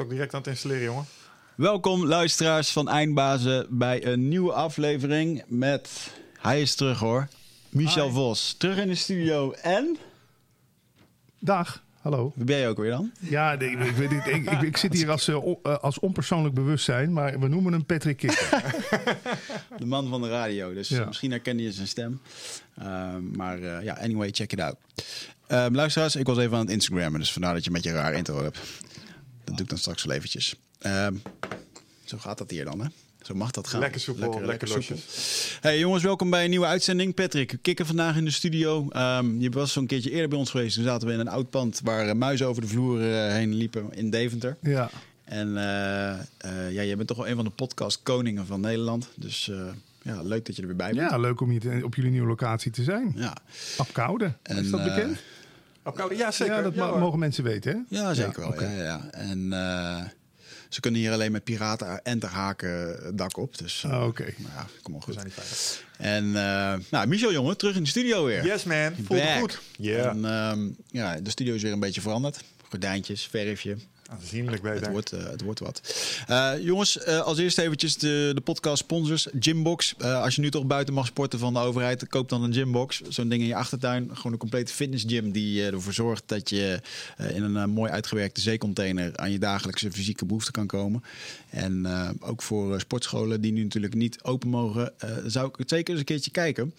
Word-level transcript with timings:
ook 0.00 0.10
direct 0.10 0.34
aan 0.34 0.40
het 0.40 0.48
installeren, 0.48 0.84
jongen. 0.84 1.04
Welkom 1.54 2.06
luisteraars 2.06 2.70
van 2.70 2.88
Eindbazen 2.88 3.66
bij 3.70 4.06
een 4.06 4.28
nieuwe 4.28 4.52
aflevering 4.52 5.42
met... 5.46 5.90
Hij 6.40 6.60
is 6.60 6.74
terug 6.74 6.98
hoor. 6.98 7.28
Michel 7.68 8.06
Hi. 8.06 8.12
Vos, 8.12 8.54
terug 8.58 8.76
in 8.78 8.88
de 8.88 8.94
studio. 8.94 9.52
En? 9.52 9.96
Dag, 11.38 11.82
hallo. 12.00 12.32
Wie 12.34 12.44
ben 12.44 12.56
je 12.58 12.66
ook 12.66 12.76
weer 12.78 12.90
dan? 12.90 13.12
Ja, 13.20 13.54
nee, 13.54 13.70
ik, 13.70 13.78
weet 13.78 14.10
niet, 14.10 14.26
ik, 14.26 14.50
ik, 14.50 14.62
ik 14.62 14.76
zit 14.76 14.92
hier 14.92 15.10
als, 15.10 15.28
eh, 15.28 15.36
eh, 15.62 15.78
als 15.78 15.98
onpersoonlijk 15.98 16.54
bewustzijn, 16.54 17.12
maar 17.12 17.40
we 17.40 17.48
noemen 17.48 17.72
hem 17.72 17.84
Patrick 17.84 18.16
Kikker. 18.16 18.48
De 19.78 19.86
man 19.86 20.08
van 20.08 20.22
de 20.22 20.28
radio. 20.28 20.74
Dus 20.74 20.88
Ja. 20.88 21.04
misschien 21.04 21.30
herkende 21.30 21.62
je 21.62 21.72
zijn 21.72 21.88
stem. 21.88 22.20
Ehm, 22.78 23.30
maar 23.36 23.62
eh, 23.62 23.84
ja, 23.84 23.94
anyway, 23.94 24.28
check 24.30 24.52
it 24.52 24.60
out. 24.60 24.76
Ehm, 25.46 25.74
luisteraars, 25.74 26.16
ik 26.16 26.26
was 26.26 26.38
even 26.38 26.54
aan 26.56 26.60
het 26.62 26.70
Instagrammen. 26.70 27.20
Dus 27.20 27.32
vandaar 27.32 27.54
dat 27.54 27.64
je 27.64 27.70
met 27.70 27.82
je 27.84 27.92
raar 27.92 28.12
intro 28.14 28.42
hebt. 28.42 28.58
Dat 29.44 29.54
doe 29.56 29.62
ik 29.64 29.68
dan 29.68 29.78
straks 29.78 30.04
wel 30.04 30.14
eventjes. 30.16 30.54
Ehm, 30.78 31.14
zo 32.04 32.18
gaat 32.18 32.38
dat 32.38 32.50
hier 32.50 32.64
dan, 32.64 32.80
hè? 32.80 32.86
Zo 33.22 33.34
mag 33.34 33.50
dat 33.50 33.66
gaan. 33.68 33.80
Lekker 33.80 34.00
soepel, 34.00 34.40
lekker 34.44 34.68
losjes. 34.68 35.58
Hey 35.60 35.78
jongens, 35.78 36.02
welkom 36.02 36.30
bij 36.30 36.44
een 36.44 36.50
nieuwe 36.50 36.66
uitzending. 36.66 37.14
Patrick, 37.14 37.50
we 37.50 37.56
kikken 37.56 37.86
vandaag 37.86 38.16
in 38.16 38.24
de 38.24 38.30
studio. 38.30 38.88
Ehm, 38.90 39.40
je 39.40 39.50
was 39.50 39.72
zo'n 39.72 39.86
keertje 39.86 40.10
eerder 40.10 40.28
bij 40.28 40.38
ons 40.38 40.50
geweest. 40.50 40.74
Toen 40.74 40.84
zaten 40.84 41.08
we 41.08 41.14
in 41.14 41.20
een 41.20 41.28
oud 41.28 41.50
pand 41.50 41.80
waar 41.84 42.08
eh, 42.08 42.14
muizen 42.14 42.46
over 42.46 42.62
de 42.62 42.68
vloer 42.68 43.00
eh, 43.14 43.32
heen 43.32 43.54
liepen 43.54 43.92
in 43.94 44.10
Deventer. 44.10 44.56
Ja, 44.62 44.90
En 45.24 45.56
eh, 45.56 46.10
eh, 46.12 46.20
ja, 46.72 46.82
jij 46.82 46.96
bent 46.96 47.08
toch 47.08 47.16
wel 47.16 47.28
een 47.28 47.34
van 47.36 47.44
de 47.44 47.50
podcast 47.50 48.00
koningen 48.02 48.46
van 48.46 48.60
Nederland. 48.60 49.08
Dus 49.14 49.48
eh, 49.48 49.64
ja, 50.02 50.22
leuk 50.22 50.46
dat 50.46 50.56
je 50.56 50.62
er 50.62 50.68
weer 50.68 50.76
bij 50.76 50.92
bent. 50.92 51.10
ja 51.10 51.18
leuk 51.18 51.40
om 51.40 51.50
hier 51.50 51.60
te- 51.60 51.80
op 51.84 51.94
jullie 51.94 52.10
nieuwe 52.10 52.26
locatie 52.28 52.70
te 52.70 52.82
zijn. 52.82 53.12
Ja, 53.16 53.36
Apkoude, 53.76 54.32
En, 54.42 54.56
is 54.64 54.70
dat 54.70 54.84
bekend? 54.84 55.18
Op 55.84 55.94
koude, 55.94 56.16
ja, 56.16 56.30
zeker. 56.30 56.54
ja, 56.54 56.62
dat 56.70 56.98
mogen 56.98 57.18
mensen 57.18 57.44
weten, 57.44 57.86
hè? 57.88 57.96
ja 57.98 58.14
zeker 58.14 58.40
wel. 58.40 58.62
Ja, 58.62 58.70
ja. 58.82 59.08
En 59.10 59.52
eh, 59.52 60.00
ze 60.68 60.80
kunnen 60.80 61.00
hier 61.00 61.12
alleen 61.12 61.32
met 61.32 61.44
piraten 61.44 62.02
enterhaken 62.02 62.70
het 63.04 63.18
dak 63.18 63.36
op. 63.36 63.58
Dus 63.58 63.84
eh, 63.84 63.90
Oh, 64.00 64.06
Oké. 64.06 64.22
nou 64.22 64.52
ja, 64.56 64.66
kom 64.82 64.92
maar 64.92 65.00
We 65.00 65.04
goed. 65.06 65.14
zijn 65.14 65.26
niet 65.26 65.34
veilig. 65.34 65.84
En 65.98 66.24
uh, 66.24 66.86
nou, 66.90 67.06
Michel 67.06 67.32
jongen, 67.32 67.56
terug 67.56 67.76
in 67.76 67.82
de 67.82 67.88
studio 67.88 68.24
weer. 68.24 68.44
Yes, 68.44 68.64
man. 68.64 68.94
Voelt 69.04 69.22
goed. 69.38 69.60
Ja. 69.76 70.08
En 70.10 70.24
ehm, 70.24 70.68
ja, 70.90 71.20
de 71.20 71.30
studio 71.30 71.54
is 71.54 71.62
weer 71.62 71.72
een 71.72 71.80
beetje 71.80 72.00
veranderd. 72.00 72.44
Gordijntjes, 72.68 73.26
verfje. 73.26 73.76
Aanzienlijk 74.12 74.62
Het 74.62 74.72
beter. 74.74 74.90
wordt, 74.90 75.12
eh, 75.12 75.24
het 75.24 75.42
wordt 75.42 75.60
wat. 75.60 75.80
Eh, 76.26 76.52
jongens, 76.60 76.98
eh, 76.98 77.20
als 77.20 77.38
eerste 77.38 77.62
eventjes 77.62 77.96
de, 77.96 78.30
de 78.34 78.40
podcast 78.40 78.82
sponsors. 78.82 79.28
Gymbox. 79.40 79.94
Als 79.98 80.34
je 80.34 80.40
nu 80.40 80.50
toch 80.50 80.66
buiten 80.66 80.94
mag 80.94 81.06
sporten 81.06 81.38
van 81.38 81.52
de 81.52 81.58
overheid, 81.58 82.08
koop 82.08 82.28
dan 82.28 82.42
een 82.42 82.52
gymbox. 82.52 83.00
Zo'n 83.08 83.28
ding 83.28 83.42
in 83.42 83.48
je 83.48 83.54
achtertuin. 83.54 84.10
Gewoon 84.12 84.32
een 84.32 84.38
complete 84.38 84.72
fitnessgym 84.72 85.32
die 85.32 85.64
ervoor 85.66 85.92
zorgt 85.92 86.22
dat 86.26 86.50
je 86.50 86.80
in 87.34 87.42
een 87.42 87.70
mooi 87.70 87.90
uitgewerkte 87.90 88.40
zeecontainer 88.40 89.16
aan 89.16 89.30
je 89.30 89.38
dagelijkse 89.38 89.92
fysieke 89.92 90.24
behoeften 90.24 90.52
kan 90.52 90.66
komen. 90.66 91.02
En 91.50 91.86
ook 92.20 92.42
voor 92.42 92.80
sportscholen 92.80 93.40
die 93.40 93.52
nu 93.52 93.62
natuurlijk 93.62 93.94
niet 93.94 94.22
open 94.22 94.48
mogen, 94.48 94.92
zou 95.26 95.48
ik 95.48 95.56
het 95.56 95.68
zeker 95.68 95.90
eens 95.90 95.98
een 95.98 96.04
keertje 96.06 96.30
kijken. 96.30 96.74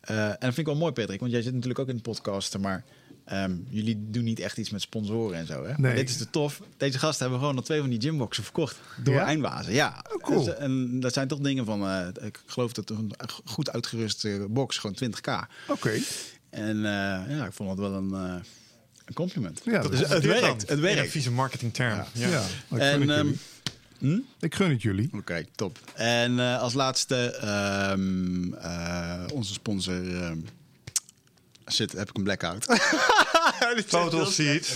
En 0.00 0.28
dat 0.28 0.38
vind 0.40 0.58
ik 0.58 0.66
wel 0.66 0.76
mooi, 0.76 0.92
Patrick, 0.92 1.20
want 1.20 1.32
jij 1.32 1.42
zit 1.42 1.52
natuurlijk 1.52 1.80
ook 1.80 1.88
in 1.88 1.96
de 1.96 2.02
podcast, 2.02 2.58
maar 2.58 2.84
ehm, 3.28 3.52
jullie 3.68 3.98
doen 4.10 4.24
niet 4.24 4.40
echt 4.40 4.56
iets 4.58 4.70
met 4.70 4.80
sponsoren 4.80 5.38
en 5.38 5.46
zo. 5.46 5.62
Hè? 5.62 5.68
Maar 5.68 5.80
Nee. 5.80 5.94
dit 5.94 6.08
is 6.08 6.16
te 6.16 6.30
tof. 6.30 6.62
Deze 6.76 6.98
gasten 6.98 7.20
hebben 7.22 7.38
gewoon 7.40 7.56
al 7.56 7.62
twee 7.62 7.80
van 7.80 7.88
die 7.90 8.00
gymboxen 8.00 8.44
verkocht 8.44 8.76
door 9.02 9.14
Ja? 9.14 9.24
Eindbazen. 9.24 9.72
Ja, 9.72 10.04
Oh, 10.12 10.22
cool. 10.22 10.44
Dus, 10.44 10.54
en 10.56 11.00
dat 11.00 11.12
zijn 11.12 11.28
toch 11.28 11.38
dingen 11.38 11.64
van, 11.64 11.86
eh, 11.88 12.06
ik 12.26 12.42
geloof 12.46 12.72
dat 12.72 12.90
een 12.90 13.12
goed 13.44 13.70
uitgeruste 13.72 14.46
box 14.50 14.78
gewoon 14.78 14.96
20k. 14.96 15.46
Oké. 15.68 15.98
En 16.50 16.76
eh, 16.76 17.36
ja, 17.36 17.44
ik 17.46 17.52
vond 17.52 17.70
het 17.70 17.78
wel 17.78 17.92
een, 17.94 18.12
eh, 18.14 18.34
een 19.04 19.14
compliment. 19.14 19.60
Ja, 19.64 19.80
dat 19.82 19.90
Dus 19.90 20.00
is- 20.00 20.08
het 20.08 20.22
dan, 20.22 20.30
werkt, 20.40 20.68
het 20.68 20.80
werkt. 20.80 21.10
vieze 21.10 21.30
marketingterm. 21.30 21.94
Ja, 21.96 22.06
Ja. 22.12 22.28
ja. 22.28 22.40
ik 22.70 22.78
En, 22.82 23.00
gun 23.00 23.08
het 23.08 23.10
ehm, 23.18 23.26
jullie. 23.26 23.38
hm? 23.98 24.18
Ik 24.40 24.54
gun 24.54 24.70
het 24.70 24.82
jullie. 24.82 25.10
Oké, 25.12 25.44
top. 25.54 25.78
En 25.94 26.38
eh, 26.40 26.60
als 26.60 26.72
laatste, 26.74 27.16
ehm, 27.36 28.52
eh, 28.54 29.24
onze 29.34 29.52
sponsor. 29.52 29.94
Zit, 31.68 31.92
heb 31.92 32.08
ik 32.08 32.16
een 32.16 32.22
blackout. 32.22 32.66
Total 33.88 34.26
Seat. 34.26 34.74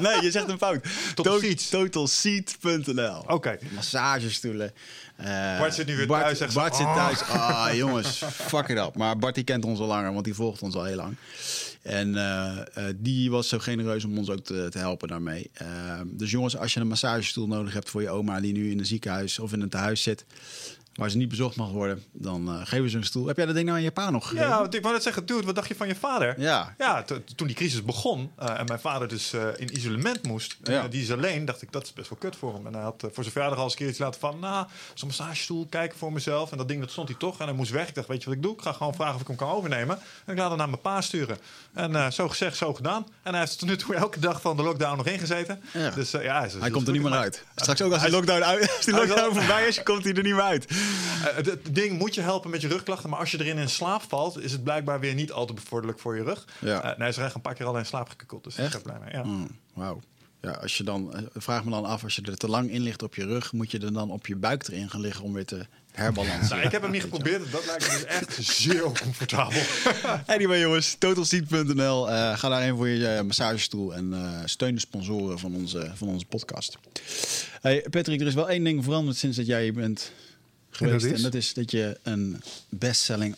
Nee, 0.00 0.22
je 0.22 0.30
zegt 0.30 0.48
een 0.48 0.58
fout. 0.58 0.84
Total. 1.14 1.40
Totalseat.nl. 1.70 3.18
Oké. 3.26 3.58
Massagestoelen. 3.74 4.72
Eh, 5.16 5.58
Bart 5.58 5.74
zit 5.74 5.86
nu 5.86 5.96
weer 5.96 6.06
Bart- 6.06 6.22
thuis, 6.22 6.38
zegt 6.38 6.52
ze, 6.52 6.58
Bart 6.58 6.76
zit 6.76 6.86
"Oh." 6.86 6.94
thuis. 6.96 7.22
Ah, 7.22 7.74
jongens, 7.74 8.22
fuck 8.30 8.68
it 8.68 8.78
up. 8.78 8.96
Maar 8.96 9.18
Bart 9.18 9.34
die 9.34 9.44
kent 9.44 9.64
ons 9.64 9.78
al 9.80 9.86
langer, 9.86 10.12
want 10.12 10.24
die 10.24 10.34
volgt 10.34 10.62
ons 10.62 10.74
al 10.74 10.84
heel 10.84 10.96
lang. 10.96 11.16
En 11.82 12.16
eh, 12.16 12.58
eh, 12.88 12.94
die 12.96 13.30
was 13.30 13.48
zo 13.48 13.58
genereus 13.58 14.04
om 14.04 14.18
ons 14.18 14.30
ook 14.30 14.44
te, 14.44 14.66
te 14.70 14.78
helpen 14.78 15.08
daarmee. 15.08 15.50
Dus 16.04 16.30
jongens, 16.30 16.56
als 16.56 16.74
je 16.74 16.80
een 16.80 16.86
massagestoel 16.86 17.46
nodig 17.46 17.72
hebt 17.72 17.90
voor 17.90 18.02
je 18.02 18.10
oma 18.10 18.40
die 18.40 18.52
nu 18.52 18.70
in 18.70 18.78
een 18.78 18.86
ziekenhuis 18.86 19.38
of 19.38 19.52
in 19.52 19.60
een 19.60 19.68
tehuis 19.68 20.02
zit, 20.02 20.24
waar 20.94 21.10
ze 21.10 21.16
niet 21.16 21.28
bezocht 21.28 21.56
mag 21.56 21.70
worden, 21.70 22.04
dan 22.12 22.48
eh, 22.48 22.60
geven 22.66 22.90
ze 22.90 22.96
een 22.96 23.04
stoel. 23.04 23.26
Heb 23.26 23.36
jij 23.36 23.46
dat 23.46 23.54
ding 23.54 23.66
nou 23.66 23.78
aan 23.78 23.84
je 23.84 23.90
pa 23.90 24.10
nog 24.10 24.28
gegeven? 24.28 24.48
Ja, 24.48 24.58
want 24.60 24.74
ik 24.74 24.82
wou 24.82 24.94
net 24.94 25.02
zeggen, 25.02 25.26
dude, 25.26 25.46
wat 25.46 25.54
dacht 25.54 25.68
je 25.68 25.74
van 25.74 25.88
je 25.88 25.94
vader? 25.94 26.40
Ja. 26.40 26.74
Ja, 26.78 27.02
to- 27.02 27.22
toen 27.36 27.46
die 27.46 27.56
crisis 27.56 27.82
begon 27.84 28.30
eh, 28.38 28.58
en 28.58 28.64
mijn 28.66 28.80
vader 28.80 29.08
dus 29.08 29.32
eh, 29.32 29.46
in 29.56 29.76
isolement 29.76 30.22
moest, 30.26 30.56
Ja. 30.62 30.88
die 30.88 31.02
is 31.02 31.12
alleen, 31.12 31.44
dacht 31.44 31.62
ik, 31.62 31.72
dat 31.72 31.82
is 31.82 31.92
best 31.92 32.08
wel 32.08 32.18
kut 32.18 32.36
voor 32.36 32.54
hem. 32.54 32.66
En 32.66 32.72
hij 32.74 32.82
had 32.82 33.00
voor 33.00 33.10
zijn 33.22 33.30
verjaardag 33.30 33.58
al 33.58 33.64
eens 33.64 33.72
een 33.72 33.78
keertje 33.78 34.04
laten 34.04 34.20
van, 34.20 34.38
nou, 34.38 34.66
zo'n 34.94 35.08
massagestoel, 35.08 35.66
kijken 35.70 35.98
voor 35.98 36.12
mezelf. 36.12 36.50
En 36.50 36.56
dat 36.58 36.68
ding, 36.68 36.80
dat 36.80 36.90
stond 36.90 37.08
hij 37.08 37.16
toch. 37.18 37.38
En 37.40 37.46
hij 37.46 37.54
moest 37.54 37.70
weg. 37.70 37.88
Ik 37.88 37.94
dacht, 37.94 38.08
weet 38.08 38.20
je 38.22 38.26
wat 38.28 38.34
ik 38.36 38.42
doe? 38.42 38.52
Ik 38.54 38.60
ga 38.62 38.72
gewoon 38.72 38.94
vragen 38.94 39.14
of 39.14 39.20
ik 39.20 39.26
hem 39.26 39.36
kan 39.36 39.48
overnemen. 39.50 39.98
En 40.24 40.32
ik 40.32 40.38
laat 40.38 40.48
hem 40.48 40.58
naar 40.58 40.68
mijn 40.68 40.80
pa 40.80 41.00
sturen. 41.00 41.38
En 41.72 42.12
zo 42.12 42.28
gezegd, 42.28 42.56
zo 42.56 42.74
gedaan. 42.74 43.06
En 43.22 43.30
hij 43.30 43.40
heeft 43.40 43.58
tot 43.58 43.68
nu 43.68 43.76
toe 43.76 43.94
elke 43.94 44.20
dag 44.20 44.40
van 44.40 44.56
de 44.56 44.62
lockdown 44.62 44.96
nog 44.96 45.06
ingezeten. 45.06 45.62
Ja. 45.72 45.90
Dus 45.90 46.10
ja, 46.10 46.38
hij, 46.38 46.46
is- 46.46 46.54
Hij 46.54 46.70
komt 46.70 46.86
er 46.86 46.92
niet 46.92 47.02
meer 47.02 47.12
uit. 47.12 47.44
Straks 47.56 47.82
ook 47.82 47.92
als 47.92 48.00
Hij 48.00 48.10
lockdown, 48.10 48.42
uit, 48.42 48.72
als 48.76 48.84
die 48.84 48.94
lockdown 48.94 49.34
voorbij 49.34 49.66
is, 49.68 49.82
komt 49.82 50.04
hij 50.04 50.12
er 50.14 50.22
niet 50.22 50.32
meer 50.34 50.42
uit. 50.42 50.66
Eh, 51.22 51.36
het, 51.36 51.74
ding 51.74 51.98
moet 51.98 52.14
je 52.14 52.20
helpen 52.20 52.50
met 52.50 52.60
je 52.60 52.68
rugklachten, 52.68 53.10
maar 53.10 53.18
als 53.18 53.30
je 53.30 53.40
erin 53.40 53.58
in 53.58 53.68
slaap 53.68 54.02
valt, 54.08 54.40
is 54.42 54.52
het 54.52 54.64
blijkbaar 54.64 55.00
weer 55.00 55.14
niet 55.14 55.32
al 55.32 55.46
te 55.46 55.54
bevorderlijk 55.54 55.98
voor 55.98 56.16
je 56.16 56.22
rug. 56.22 56.44
Ja. 56.58 56.82
Eh, 56.82 56.98
nee, 56.98 57.12
er 57.12 57.24
echt 57.24 57.34
een 57.34 57.40
paar 57.40 57.54
keer 57.54 57.66
al 57.66 57.78
in 57.78 57.86
slaap 57.86 58.08
gekukeld, 58.08 58.44
dus 58.44 58.56
Echt? 58.56 58.74
ik 58.74 58.82
ben 58.82 58.92
blij 58.92 59.04
mee. 59.04 59.22
Ja. 59.22 59.28
Mm, 59.30 59.58
Wauw. 59.74 60.00
Ja, 60.40 60.50
als 60.50 60.76
je 60.76 60.84
dan, 60.84 61.14
eh, 61.14 61.22
vraag 61.34 61.64
me 61.64 61.70
dan 61.70 61.84
af, 61.84 62.04
als 62.04 62.14
je 62.16 62.22
er 62.22 62.36
te 62.36 62.48
lang 62.48 62.70
in 62.70 62.82
ligt 62.82 63.02
op 63.02 63.14
je 63.14 63.24
rug, 63.26 63.52
moet 63.52 63.70
je 63.70 63.78
er 63.78 63.92
dan 63.92 64.10
op 64.10 64.26
je 64.26 64.36
buik 64.36 64.68
erin 64.68 64.90
gaan 64.90 65.00
liggen 65.00 65.24
om 65.24 65.32
weer 65.32 65.44
te 65.44 65.66
herbalanceren? 65.90 66.48
Nou, 66.48 66.62
ik 66.62 66.72
heb 66.72 66.82
hem 66.82 66.90
niet 66.90 67.02
geprobeerd, 67.02 67.52
dat 67.52 67.66
lijkt 67.66 67.82
me 67.82 67.92
dus 67.92 68.04
echt 68.04 68.38
zeer 68.40 68.84
oncomfortabel. 68.86 69.62
Anyway 70.26 70.60
jongens, 70.60 70.96
totalseat.nl. 70.98 72.10
eh 72.10 72.38
ga 72.38 72.48
daarheen 72.48 72.76
voor 72.76 72.88
je 72.88 73.22
massagestoel 73.26 73.94
en 73.94 74.12
eh, 74.12 74.40
steun 74.44 74.74
de 74.74 74.80
sponsoren 74.80 75.38
van 75.38 75.54
onze, 75.54 75.90
van 75.94 76.08
onze 76.08 76.26
podcast. 76.26 76.78
Hey 77.60 77.86
Patrick, 77.90 78.20
er 78.20 78.26
is 78.26 78.34
wel 78.34 78.48
één 78.48 78.64
ding 78.64 78.84
veranderd 78.84 79.16
sinds 79.16 79.36
dat 79.36 79.46
jij 79.46 79.62
hier 79.62 79.72
bent 79.72 80.12
geweest. 80.76 81.02
dat 81.04 81.10
is? 81.12 81.16
En 81.16 81.22
dat 81.22 81.34
is 81.34 81.54
dat 81.54 81.70
je 81.70 81.98
een 82.02 82.42
bestselling, 82.68 83.36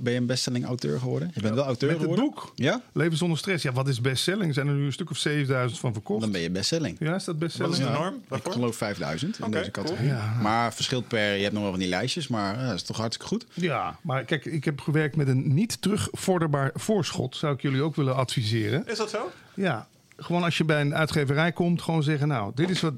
ben 0.00 0.12
je 0.12 0.18
een 0.18 0.26
bestselling 0.26 0.64
auteur 0.66 0.98
geworden? 0.98 1.30
Je 1.34 1.40
bent 1.40 1.54
wel 1.54 1.64
auteur 1.64 1.88
Met 1.90 2.00
het 2.00 2.08
geworden? 2.10 2.34
boek. 2.34 2.52
Ja? 2.54 2.82
Leven 2.92 3.16
zonder 3.16 3.38
stress. 3.38 3.62
Ja, 3.62 3.72
wat 3.72 3.88
is 3.88 4.00
bestselling? 4.00 4.46
Er 4.48 4.54
zijn 4.54 4.66
er 4.68 4.74
nu 4.74 4.84
een 4.86 4.92
stuk 4.92 5.10
of 5.10 5.16
7000 5.16 5.80
van 5.80 5.92
verkocht. 5.92 6.20
Dan 6.20 6.30
ben 6.32 6.40
je 6.40 6.50
bestselling. 6.50 6.96
Ja, 7.00 7.14
is 7.14 7.24
dat 7.24 7.38
bestselling? 7.38 7.76
Wat 7.76 7.80
is 7.86 7.86
de 7.92 7.92
Ja. 7.98 7.98
norm 8.02 8.22
Ik 8.46 8.52
geloof 8.52 8.76
5000 8.76 9.38
in 9.38 9.50
deze 9.50 9.70
cool. 9.70 9.84
categorie. 9.86 10.10
Ja. 10.12 10.38
Maar 10.42 10.74
verschilt 10.74 11.08
per, 11.08 11.34
je 11.34 11.40
hebt 11.42 11.52
nog 11.52 11.62
wel 11.62 11.70
van 11.70 11.80
die 11.80 11.88
lijstjes, 11.88 12.28
maar 12.28 12.58
dat 12.66 12.74
is 12.74 12.82
toch 12.82 12.96
hartstikke 12.96 13.26
goed. 13.34 13.46
Ja, 13.54 13.98
maar 14.02 14.24
kijk, 14.24 14.44
ik 14.44 14.64
heb 14.64 14.80
gewerkt 14.80 15.16
met 15.16 15.28
een 15.28 15.54
niet 15.54 15.82
terugvorderbaar 15.82 16.70
voorschot. 16.74 17.36
Zou 17.36 17.54
ik 17.54 17.62
jullie 17.62 17.82
ook 17.82 17.96
willen 17.96 18.16
adviseren. 18.16 18.84
Is 18.86 18.98
dat 18.98 19.10
zo? 19.10 19.30
Ja, 19.54 19.88
gewoon 20.16 20.42
als 20.42 20.56
je 20.58 20.64
bij 20.64 20.80
een 20.80 20.94
uitgeverij 20.94 21.52
komt, 21.52 21.82
gewoon 21.82 22.02
zeggen: 22.02 22.28
Nou, 22.28 22.52
dit 22.54 22.70
is 22.70 22.80
wat 22.80 22.92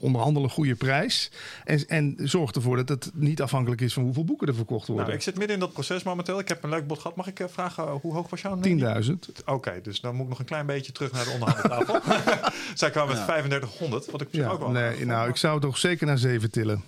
onderhandelen 0.00 0.50
goede 0.50 0.74
prijs. 0.74 1.30
En, 1.64 1.88
en 1.88 2.14
zorg 2.18 2.50
ervoor 2.52 2.76
dat 2.76 2.88
het 2.88 3.10
niet 3.14 3.42
afhankelijk 3.42 3.80
is 3.80 3.92
van 3.92 4.02
hoeveel 4.02 4.24
boeken 4.24 4.48
er 4.48 4.54
verkocht 4.54 4.86
worden. 4.86 5.04
Nou, 5.04 5.16
ik 5.16 5.22
zit 5.22 5.36
midden 5.36 5.54
in 5.54 5.60
dat 5.60 5.72
proces 5.72 6.02
momenteel. 6.02 6.38
Ik 6.38 6.48
heb 6.48 6.62
een 6.62 6.70
leuk 6.70 6.86
bod 6.86 6.98
gehad. 6.98 7.16
Mag 7.16 7.26
ik 7.26 7.40
eh, 7.40 7.46
vragen, 7.48 7.84
eh, 7.84 7.92
hoe 8.00 8.14
hoog 8.14 8.30
was 8.30 8.40
jouw 8.40 8.56
mening? 8.56 9.04
10.000. 9.04 9.44
Oké, 9.44 9.80
dus 9.82 10.00
dan 10.00 10.14
moet 10.14 10.22
ik 10.22 10.28
nog 10.28 10.38
een 10.38 10.44
klein 10.44 10.66
beetje 10.66 10.92
terug 10.92 11.12
naar 11.12 11.24
de 11.24 11.30
onderhandeltafel. 11.30 12.00
Zij 12.74 12.90
kwamen 12.90 13.14
met 13.14 13.24
3500, 13.24 14.10
wat 14.10 14.20
ik 14.20 14.28
Ja, 14.30 14.48
ook 14.48 14.58
wel... 14.58 14.70
nee, 14.70 15.06
nou, 15.06 15.28
ik 15.28 15.36
zou 15.36 15.60
toch 15.60 15.78
zeker 15.78 16.06
naar 16.06 16.18
7 16.18 16.50
tillen. 16.50 16.82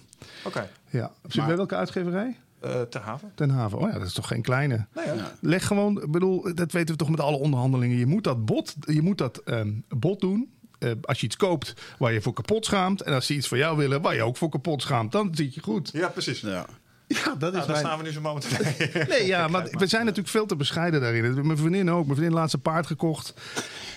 Oké, 0.44 0.68
Ja. 0.90 1.10
Zit 1.28 1.46
bij 1.46 1.56
welke 1.56 1.74
uitgeverij? 1.76 2.36
Eh, 2.62 2.80
ter 2.80 3.00
haven. 3.00 3.32
Ten 3.34 3.50
Haven. 3.50 3.78
Oh 3.78 3.90
ja, 3.90 3.98
dat 3.98 4.06
is 4.06 4.12
toch 4.12 4.26
geen 4.26 4.42
kleine. 4.42 4.86
Nee, 4.94 5.06
ja. 5.06 5.32
Leg 5.40 5.66
gewoon, 5.66 6.02
ik 6.02 6.10
bedoel, 6.10 6.54
dat 6.54 6.72
weten 6.72 6.94
we 6.94 6.96
toch 7.00 7.10
met 7.10 7.20
alle 7.20 7.36
onderhandelingen. 7.36 7.96
Je 7.96 8.06
moet 8.06 8.24
dat 8.24 8.44
bot, 8.44 8.74
je 8.80 9.02
moet 9.02 9.18
dat 9.18 9.38
ehm, 9.38 9.72
bot 9.88 10.20
doen. 10.20 10.50
Eh, 10.78 10.90
als 11.02 11.20
je 11.20 11.26
iets 11.26 11.36
koopt 11.36 11.74
waar 11.98 12.12
je 12.12 12.20
voor 12.20 12.32
kapot 12.32 12.64
schaamt. 12.64 13.02
En 13.02 13.14
als 13.14 13.26
ze 13.26 13.34
iets 13.34 13.48
voor 13.48 13.58
jou 13.58 13.76
willen 13.76 14.02
waar 14.02 14.14
je 14.14 14.22
ook 14.22 14.36
voor 14.36 14.48
kapot 14.48 14.82
schaamt. 14.82 15.12
Dan 15.12 15.34
zit 15.34 15.54
je 15.54 15.62
goed. 15.62 15.90
ja, 15.92 16.08
precies. 16.08 16.40
Ja. 16.40 16.66
Ja, 17.14 17.34
dat 17.34 17.34
is 17.34 17.38
Nou, 17.38 17.52
daar 17.52 17.66
mijn... 17.66 17.78
staan 17.78 17.98
we 17.98 18.04
nu 18.04 18.10
zo 18.12 18.20
momenteel. 18.20 18.58
Nee, 19.08 19.26
ja, 19.26 19.48
maar 19.48 19.68
we 19.70 19.86
zijn 19.86 20.02
natuurlijk 20.02 20.28
veel 20.32 20.46
te 20.46 20.56
bescheiden 20.56 21.00
daarin. 21.00 21.46
Mijn 21.46 21.58
vriendin 21.58 21.90
ook. 21.90 22.04
Mijn 22.04 22.16
vriendin 22.16 22.36
laatst 22.38 22.54
een 22.54 22.60
paard 22.60 22.86
gekocht. 22.86 23.34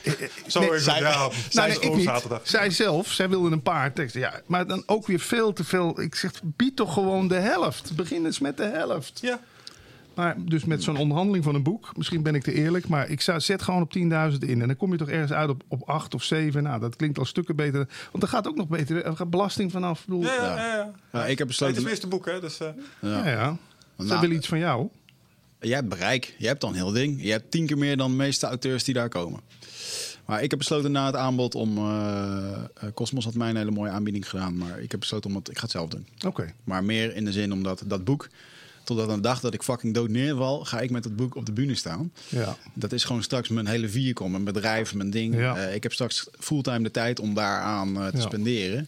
Zo 0.47 0.59
Nee, 0.59 0.79
zij- 0.79 0.99
ja, 0.99 1.09
Nou, 1.17 1.33
zij 1.49 1.67
nee, 1.67 1.79
ik 1.79 1.95
niet. 1.95 2.11
Zij 2.43 2.69
zelf, 2.69 3.11
zij 3.11 3.29
wilde 3.29 3.51
een 3.51 3.61
paard. 3.61 4.13
Ja, 4.13 4.41
maar 4.45 4.67
dan 4.67 4.83
ook 4.85 5.07
weer 5.07 5.19
veel 5.19 5.53
te 5.53 5.63
veel. 5.63 6.01
Ik 6.01 6.15
zeg, 6.15 6.31
bied 6.43 6.75
toch 6.75 6.93
gewoon 6.93 7.27
de 7.27 7.35
helft. 7.35 7.95
Begin 7.95 8.25
eens 8.25 8.39
met 8.39 8.57
de 8.57 8.63
helft. 8.63 9.19
Ja, 9.21 9.39
Maar 10.15 10.35
dus 10.45 10.65
met 10.65 10.83
zo'n 10.83 10.97
onderhandeling 10.97 11.43
van 11.43 11.55
een 11.55 11.63
boek, 11.63 11.97
misschien 11.97 12.23
ben 12.23 12.35
ik 12.35 12.43
te 12.43 12.53
eerlijk, 12.53 12.87
maar 12.87 13.09
ik 13.09 13.21
zou, 13.21 13.39
zet 13.39 13.61
gewoon 13.61 13.81
op 13.81 13.95
10.000 13.97 14.03
in. 14.39 14.61
En 14.61 14.67
dan 14.67 14.77
kom 14.77 14.91
je 14.91 14.97
toch 14.97 15.09
ergens 15.09 15.31
uit 15.31 15.49
op, 15.49 15.63
op 15.67 15.89
8 15.89 16.13
of 16.13 16.23
7. 16.23 16.63
Nou, 16.63 16.79
dat 16.79 16.95
klinkt 16.95 17.17
al 17.19 17.25
stukken 17.25 17.55
beter. 17.55 17.87
Want 18.11 18.23
er 18.23 18.29
gaat 18.29 18.47
ook 18.47 18.55
nog 18.55 18.67
beter, 18.67 19.03
er 19.03 19.15
gaat 19.15 19.29
belasting 19.29 19.71
vanaf. 19.71 19.99
Ik 19.99 20.05
bedoel, 20.05 20.23
Ja, 20.23 20.33
ja, 20.33 20.43
ja, 20.43 20.55
ja. 20.55 20.75
ja. 20.75 20.91
Ja, 21.11 21.25
ik 21.25 21.27
heb 21.27 21.27
Het 21.27 21.39
is 21.39 21.45
besloten... 21.45 21.75
het 21.81 21.85
eerste 21.91 22.07
boek, 22.07 22.25
hè? 22.25 22.39
Dus, 22.39 22.59
eh, 22.59 22.67
ja. 23.01 23.29
ja. 23.29 23.57
Zij 23.97 24.05
Nou, 24.05 24.19
willen 24.21 24.35
iets 24.35 24.47
van 24.47 24.59
jou. 24.59 24.87
Jij 25.59 25.75
hebt 25.75 25.89
bereik, 25.89 26.35
je 26.37 26.47
hebt 26.47 26.61
dan 26.61 26.73
heel 26.73 26.91
ding. 26.91 27.23
Je 27.23 27.31
hebt 27.31 27.51
tien 27.51 27.65
keer 27.65 27.77
meer 27.77 27.97
dan 27.97 28.11
de 28.11 28.17
meeste 28.17 28.45
auteurs 28.47 28.83
die 28.83 28.93
daar 28.93 29.09
komen. 29.09 29.39
Maar 30.25 30.43
ik 30.43 30.49
heb 30.49 30.59
besloten 30.59 30.91
na 30.91 31.05
het 31.05 31.15
aanbod 31.15 31.55
om... 31.55 31.77
eh, 31.77 32.53
eh, 32.53 32.63
Cosmos 32.93 33.25
had 33.25 33.33
mij 33.33 33.49
een 33.49 33.55
hele 33.55 33.71
mooie 33.71 33.91
aanbieding 33.91 34.29
gedaan. 34.29 34.57
Maar 34.57 34.79
ik 34.79 34.91
heb 34.91 34.99
besloten 34.99 35.29
om 35.29 35.35
het... 35.35 35.49
Ik 35.49 35.55
ga 35.55 35.61
het 35.61 35.71
zelf 35.71 35.89
doen. 35.89 36.07
Oké. 36.25 36.53
Maar 36.63 36.83
meer 36.83 37.15
in 37.15 37.25
de 37.25 37.31
zin 37.31 37.51
omdat 37.53 37.83
dat 37.85 38.03
boek... 38.03 38.27
Totdat 38.85 39.09
een 39.09 39.21
dag 39.21 39.39
dat 39.39 39.53
ik 39.53 39.63
fucking 39.63 39.93
dood 39.93 40.09
neerval... 40.09 40.65
ga 40.65 40.79
ik 40.79 40.89
met 40.89 41.03
dat 41.03 41.15
boek 41.15 41.35
op 41.35 41.45
de 41.45 41.51
bühne 41.51 41.75
staan. 41.75 42.11
Ja. 42.29 42.57
Dat 42.73 42.91
is 42.91 43.03
gewoon 43.03 43.23
straks 43.23 43.49
mijn 43.49 43.67
hele 43.67 43.89
vehicle, 43.89 44.29
mijn 44.29 44.43
bedrijf, 44.43 44.93
mijn 44.93 45.09
ding. 45.09 45.35
Ja. 45.35 45.57
Eh, 45.57 45.75
ik 45.75 45.83
heb 45.83 45.93
straks 45.93 46.27
fulltime 46.39 46.83
de 46.83 46.91
tijd 46.91 47.19
om 47.19 47.33
daaraan 47.33 47.97
eh, 47.97 48.07
te 48.07 48.17
Ja. 48.17 48.23
spenderen. 48.23 48.87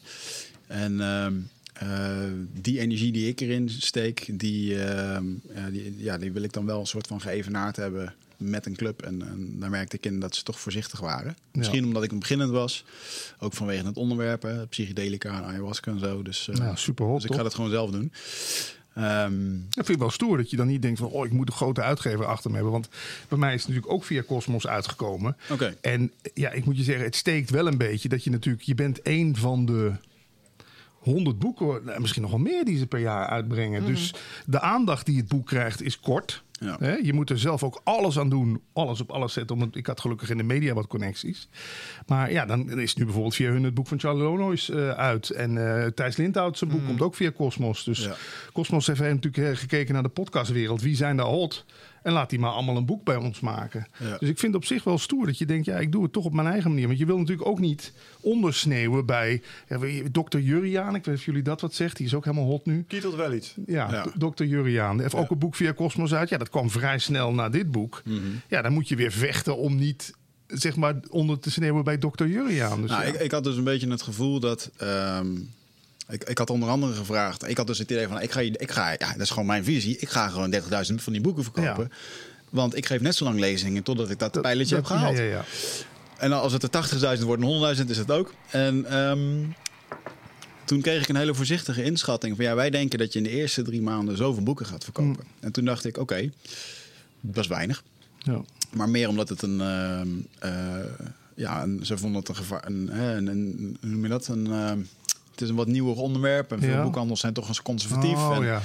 En 0.68 1.02
ehm, 1.02 1.34
eh, 1.74 2.32
die 2.62 2.80
energie 2.80 3.12
die 3.12 3.28
ik 3.28 3.40
erin 3.40 3.70
steek, 3.70 4.40
die, 4.40 4.84
ehm, 4.84 5.26
ja, 5.56 5.70
die, 5.72 5.96
ja, 5.98 6.18
die 6.18 6.32
wil 6.32 6.44
ik 6.44 6.54
dan 6.54 6.66
wel 6.66 6.80
een 6.80 6.88
soort 6.88 7.08
van 7.08 7.22
geëvenaard 7.22 7.76
hebben 7.76 8.14
met 8.38 8.66
een 8.66 8.76
club. 8.76 9.02
En, 9.02 9.28
en 9.28 9.56
daar 9.60 9.70
merkte 9.70 9.96
ik 9.96 10.06
in 10.06 10.20
dat 10.20 10.36
ze 10.36 10.44
toch 10.44 10.60
voorzichtig 10.60 11.00
waren. 11.00 11.38
Misschien 11.52 11.86
omdat 11.86 12.04
ik 12.04 12.12
een 12.12 12.20
beginnend 12.20 12.52
was. 12.52 12.86
Ook 13.40 13.54
vanwege 13.54 13.86
het 13.86 13.98
onderwerp, 13.98 14.42
hè, 14.42 14.68
psychedelica 14.68 15.38
en 15.38 15.44
ayahuasca 15.44 15.92
en 15.92 16.00
zo. 16.00 16.22
Dus, 16.22 16.50
super 16.74 17.06
hot, 17.06 17.22
dus 17.22 17.30
ik 17.30 17.36
ga 17.36 17.44
dat 17.44 17.54
gewoon 17.54 17.70
zelf 17.70 17.92
doen. 17.92 18.12
Ehm, 18.98 19.52
Dat 19.70 19.86
vind 19.86 19.90
ik 19.90 19.98
wel 19.98 20.10
stoer 20.10 20.38
dat 20.38 20.50
je 20.50 20.58
dan 20.58 20.68
niet 20.68 20.82
denkt 20.82 21.00
van... 21.00 21.08
oh, 21.10 21.26
ik 21.26 21.32
moet 21.32 21.48
een 21.48 21.56
grote 21.56 21.82
uitgever 21.82 22.26
achter 22.26 22.50
me 22.50 22.56
hebben. 22.56 22.74
Want 22.74 22.90
bij 23.28 23.38
mij 23.38 23.54
is 23.54 23.60
het 23.60 23.70
natuurlijk 23.70 23.94
ook 23.94 24.04
via 24.04 24.24
Cosmos 24.24 24.68
uitgekomen. 24.68 25.38
Oké. 25.52 25.76
En 25.82 26.12
ja, 26.34 26.52
ik 26.52 26.66
moet 26.66 26.78
je 26.78 26.84
zeggen, 26.84 27.06
het 27.06 27.16
steekt 27.16 27.50
wel 27.50 27.68
een 27.68 27.78
beetje... 27.78 28.10
dat 28.10 28.24
je 28.24 28.30
natuurlijk... 28.30 28.64
je 28.64 28.76
bent 28.76 29.02
één 29.02 29.36
van 29.36 29.66
de... 29.66 29.92
100 31.08 31.40
boeken, 31.40 31.82
nou, 31.86 32.02
misschien 32.02 32.22
nog 32.22 32.32
wel 32.32 32.40
meer 32.40 32.66
die 32.66 32.78
ze 32.78 32.88
per 32.88 33.00
jaar 33.00 33.28
uitbrengen. 33.28 33.86
Dus 33.86 34.14
de 34.46 34.60
aandacht 34.60 35.06
die 35.06 35.18
het 35.18 35.28
boek 35.28 35.46
krijgt 35.46 35.82
is 35.82 36.00
kort. 36.00 36.44
Ja. 36.60 36.98
Je 37.04 37.14
moet 37.14 37.30
er 37.30 37.40
zelf 37.40 37.64
ook 37.64 37.82
alles 37.84 38.20
aan 38.20 38.30
doen, 38.30 38.62
alles 38.74 39.02
op 39.02 39.12
alles 39.12 39.34
zetten. 39.34 39.56
Omdat 39.56 39.76
ik 39.76 39.86
had 39.86 40.02
gelukkig 40.02 40.30
in 40.30 40.38
de 40.38 40.44
media 40.44 40.74
wat 40.74 40.88
connecties. 40.88 41.50
Maar 42.08 42.32
ja, 42.32 42.46
dan 42.46 42.80
is 42.80 42.96
nu 42.96 43.04
bijvoorbeeld 43.04 43.36
via 43.36 43.50
hun 43.52 43.64
het 43.64 43.74
boek 43.74 43.88
van 43.88 44.00
Charlie 44.00 44.24
Lonois 44.24 44.70
eh, 44.70 44.90
uit. 44.90 45.30
En 45.30 45.82
eh 45.82 45.86
Thijs 45.86 46.18
Lindhout 46.18 46.58
zijn 46.58 46.70
boek 46.70 46.86
komt 46.86 47.02
ook 47.02 47.16
via 47.16 47.32
Cosmos. 47.32 47.84
Dus 47.84 48.04
Ja. 48.04 48.16
Cosmos 48.54 48.88
heeft 48.88 49.00
natuurlijk 49.00 49.38
eh, 49.38 49.56
gekeken 49.56 49.94
naar 49.94 50.04
de 50.04 50.10
podcastwereld. 50.10 50.82
Wie 50.82 50.96
zijn 50.96 51.18
daar 51.18 51.26
hot? 51.26 51.66
En 52.08 52.14
laat 52.14 52.30
die 52.30 52.40
maar 52.40 52.52
allemaal 52.52 52.78
een 52.78 52.86
boek 52.86 53.04
bij 53.04 53.16
ons 53.16 53.40
maken. 53.40 53.88
Ja. 54.00 54.18
Dus 54.18 54.30
ik 54.30 54.40
vind 54.40 54.54
het 54.54 54.56
op 54.62 54.66
zich 54.66 54.84
wel 54.84 54.98
stoer 54.98 55.26
dat 55.26 55.38
je 55.38 55.46
denkt, 55.46 55.66
ja, 55.66 55.78
ik 55.78 55.92
doe 55.92 56.04
het 56.04 56.12
toch 56.14 56.26
op 56.26 56.34
mijn 56.34 56.48
eigen 56.48 56.70
manier. 56.70 56.88
Want 56.88 57.00
je 57.00 57.06
wil 57.06 57.18
natuurlijk 57.18 57.48
ook 57.48 57.60
niet 57.60 57.94
ondersneeuwen 58.22 59.06
bij 59.06 59.42
ja, 59.68 59.80
dokter 60.12 60.40
Juriaan. 60.40 60.96
Ik 60.96 61.06
weet 61.06 61.16
of 61.16 61.26
jullie 61.26 61.42
dat 61.42 61.62
wat 61.62 61.74
zegt. 61.74 61.98
Die 61.98 62.06
is 62.06 62.14
ook 62.14 62.26
helemaal 62.26 62.46
hot 62.46 62.66
nu. 62.66 62.84
kietelt 62.88 63.16
wel 63.16 63.34
iets. 63.34 63.54
Ja, 63.66 63.92
Ja. 63.92 64.04
do- 64.04 64.12
dokter 64.16 64.46
Juriaan. 64.46 65.00
Heeft 65.02 65.16
ook 65.16 65.32
een 65.32 65.38
boek 65.40 65.56
via 65.56 65.74
Cosmos 65.74 66.14
uit. 66.14 66.30
Ja, 66.30 66.38
dat 66.38 66.50
kwam 66.50 66.70
vrij 66.70 67.00
snel 67.00 67.34
na 67.34 67.50
dit 67.50 67.72
boek. 67.72 68.02
Mhm. 68.06 68.18
Ja, 68.48 68.62
dan 68.62 68.74
moet 68.74 68.88
je 68.90 68.96
weer 68.96 69.12
vechten 69.12 69.58
om 69.58 69.76
niet, 69.76 70.14
zeg 70.48 70.76
maar, 70.76 70.96
onder 71.10 71.40
te 71.40 71.52
sneeuwen 71.52 71.84
bij 71.84 71.98
dokter 71.98 72.28
Juriaan. 72.28 72.82
Dus 72.82 72.90
Nou, 72.90 73.06
ik 73.06 73.32
had 73.32 73.44
dus 73.44 73.56
een 73.56 73.64
beetje 73.64 73.90
het 73.90 74.02
gevoel 74.02 74.40
dat. 74.40 74.72
ehm, 74.78 75.28
ik, 76.10 76.24
ik 76.24 76.38
had 76.38 76.50
onder 76.50 76.70
andere 76.70 76.94
gevraagd. 76.94 77.48
Ik 77.50 77.58
had 77.58 77.68
dus 77.68 77.78
het 77.78 77.92
idee 77.92 78.08
van: 78.08 78.22
ik 78.22 78.32
ga, 78.32 78.40
ik 78.40 78.72
ga 78.72 78.90
ja, 78.92 79.12
dat 79.12 79.20
is 79.22 79.30
gewoon 79.30 79.46
mijn 79.46 79.64
visie. 79.64 79.98
Ik 79.98 80.10
ga 80.10 80.28
gewoon 80.28 80.54
30.000 80.90 80.96
van 80.96 81.14
die 81.14 81.22
boeken 81.22 81.44
verkopen. 81.44 81.92
Want 82.50 82.76
ik 82.76 82.86
geef 82.86 83.02
net 83.02 83.16
zo 83.16 83.24
lang 83.24 83.40
lezingen 83.40 83.84
totdat 83.84 84.10
ik 84.10 84.20
dat, 84.20 84.34
Dat- 84.34 84.42
pijletje 84.42 84.76
heb 84.76 84.86
gehaald. 84.86 85.18
Ja, 85.18 85.24
ja, 85.24 85.30
ja. 85.30 85.44
En 86.18 86.32
als 86.32 86.54
het 86.54 86.64
er 86.64 86.70
80.000 87.18 87.24
wordt 87.26 87.42
en 87.42 87.76
100.000 87.78 87.86
is 87.90 87.98
het 87.98 88.12
ook. 88.12 88.34
En 88.50 88.86
ehm, 88.86 89.44
toen 90.66 90.82
kreeg 90.82 91.02
ik 91.02 91.10
een 91.10 91.16
hele 91.16 91.34
voorzichtige 91.36 91.84
inschatting 91.84 92.36
van 92.36 92.46
ja, 92.46 92.56
wij 92.56 92.70
denken 92.70 93.00
dat 93.00 93.14
je 93.14 93.18
in 93.20 93.24
de 93.26 93.30
eerste 93.32 93.62
drie 93.62 93.82
maanden 93.82 94.18
zoveel 94.18 94.44
boeken 94.44 94.66
gaat 94.66 94.84
verkopen. 94.84 95.24
Mm. 95.26 95.32
En 95.40 95.52
toen 95.52 95.66
dacht 95.66 95.86
ik, 95.86 95.98
oké, 95.98 96.30
dat 97.22 97.44
is 97.44 97.50
weinig. 97.50 97.84
Ja. 98.18 98.42
Maar 98.74 98.90
meer 98.90 99.08
omdat 99.10 99.30
het 99.30 99.42
een. 99.42 99.62
ehm, 99.62 100.08
eh, 100.40 100.76
ja, 101.36 101.64
een, 101.64 101.80
ze 101.86 101.98
vonden 101.98 102.20
het 102.20 102.30
een 102.30 102.36
gevaar. 102.36 102.66
Een, 102.66 103.00
een, 103.02 103.28
een- 103.28 103.78
hoe 103.82 103.90
noem 103.90 104.04
je 104.04 104.10
dat? 104.10 104.28
Een, 104.28 104.48
ehm, 104.52 104.80
het 105.40 105.46
is 105.46 105.50
een 105.50 105.56
wat 105.56 105.68
nieuwer 105.68 105.96
onderwerp. 105.96 106.52
En 106.52 106.60
veel 106.60 106.70
Ja. 106.70 106.84
boekhandels 106.84 107.20
zijn 107.20 107.34
toch 107.34 107.48
eens 107.48 107.62
conservatief. 107.62 108.14
Oh, 108.18 108.36
en, 108.36 108.44
ja. 108.46 108.62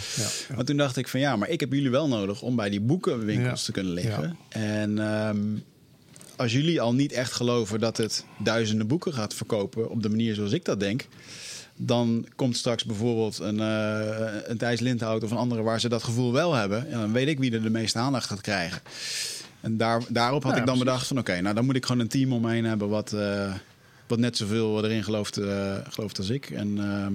Maar 0.55 0.65
toen 0.65 0.77
dacht 0.77 0.97
ik 0.97 1.09
van 1.09 1.21
ja, 1.21 1.37
maar 1.37 1.49
ik 1.49 1.61
heb 1.61 1.73
jullie 1.73 1.91
wel 1.91 2.09
nodig 2.09 2.43
om 2.43 2.57
bij 2.57 2.71
die 2.71 2.81
boekenwinkels 2.81 3.65
te 3.65 3.73
kunnen 3.73 3.93
liggen. 3.93 4.37
En 4.49 4.99
ehm, 4.99 5.39
als 6.37 6.53
jullie 6.53 6.81
al 6.81 6.95
niet 6.95 7.13
echt 7.13 7.33
geloven 7.33 7.81
dat 7.81 7.97
het 7.97 8.25
duizenden 8.39 8.87
boeken 8.87 9.13
gaat 9.15 9.35
verkopen 9.35 9.91
op 9.91 10.03
de 10.03 10.09
manier 10.09 10.35
zoals 10.35 10.53
ik 10.53 10.65
dat 10.65 10.81
denk. 10.81 11.07
Dan 11.77 12.27
komt 12.37 12.57
straks 12.57 12.85
bijvoorbeeld 12.85 13.39
een, 13.39 13.61
eh 13.61 14.27
een 14.45 14.57
Thijs 14.59 14.81
Lindhout 14.81 15.23
of 15.25 15.31
een 15.31 15.37
andere 15.37 15.63
waar 15.63 15.81
ze 15.81 15.89
dat 15.89 16.03
gevoel 16.03 16.33
wel 16.33 16.55
hebben. 16.55 16.91
En 16.91 16.99
dan 17.01 17.13
weet 17.13 17.29
ik 17.29 17.39
wie 17.39 17.53
er 17.53 17.63
de 17.63 17.71
meeste 17.71 17.99
aandacht 17.99 18.27
gaat 18.27 18.41
krijgen. 18.41 18.81
En 19.61 19.77
daar, 19.77 20.03
daarop 20.09 20.43
had 20.43 20.53
Ja, 20.55 20.59
ik 20.61 20.67
dan 20.67 20.75
precies. 20.75 20.85
bedacht 20.93 21.07
van 21.07 21.19
oké, 21.19 21.41
nou 21.41 21.55
dan 21.55 21.65
moet 21.65 21.77
ik 21.77 21.87
gewoon 21.87 22.01
een 22.01 22.09
team 22.09 22.33
om 22.33 22.41
me 22.43 22.51
heen 22.51 22.65
hebben 22.65 22.89
wat, 22.89 23.13
eh, 23.13 23.53
wat 24.13 24.21
net 24.21 24.37
zoveel 24.37 24.85
erin 24.85 25.05
gelooft, 25.05 25.37
eh, 25.37 25.75
gelooft 25.89 26.19
als 26.19 26.31
ik. 26.31 26.51
En 26.51 26.79
ehm, 26.79 27.13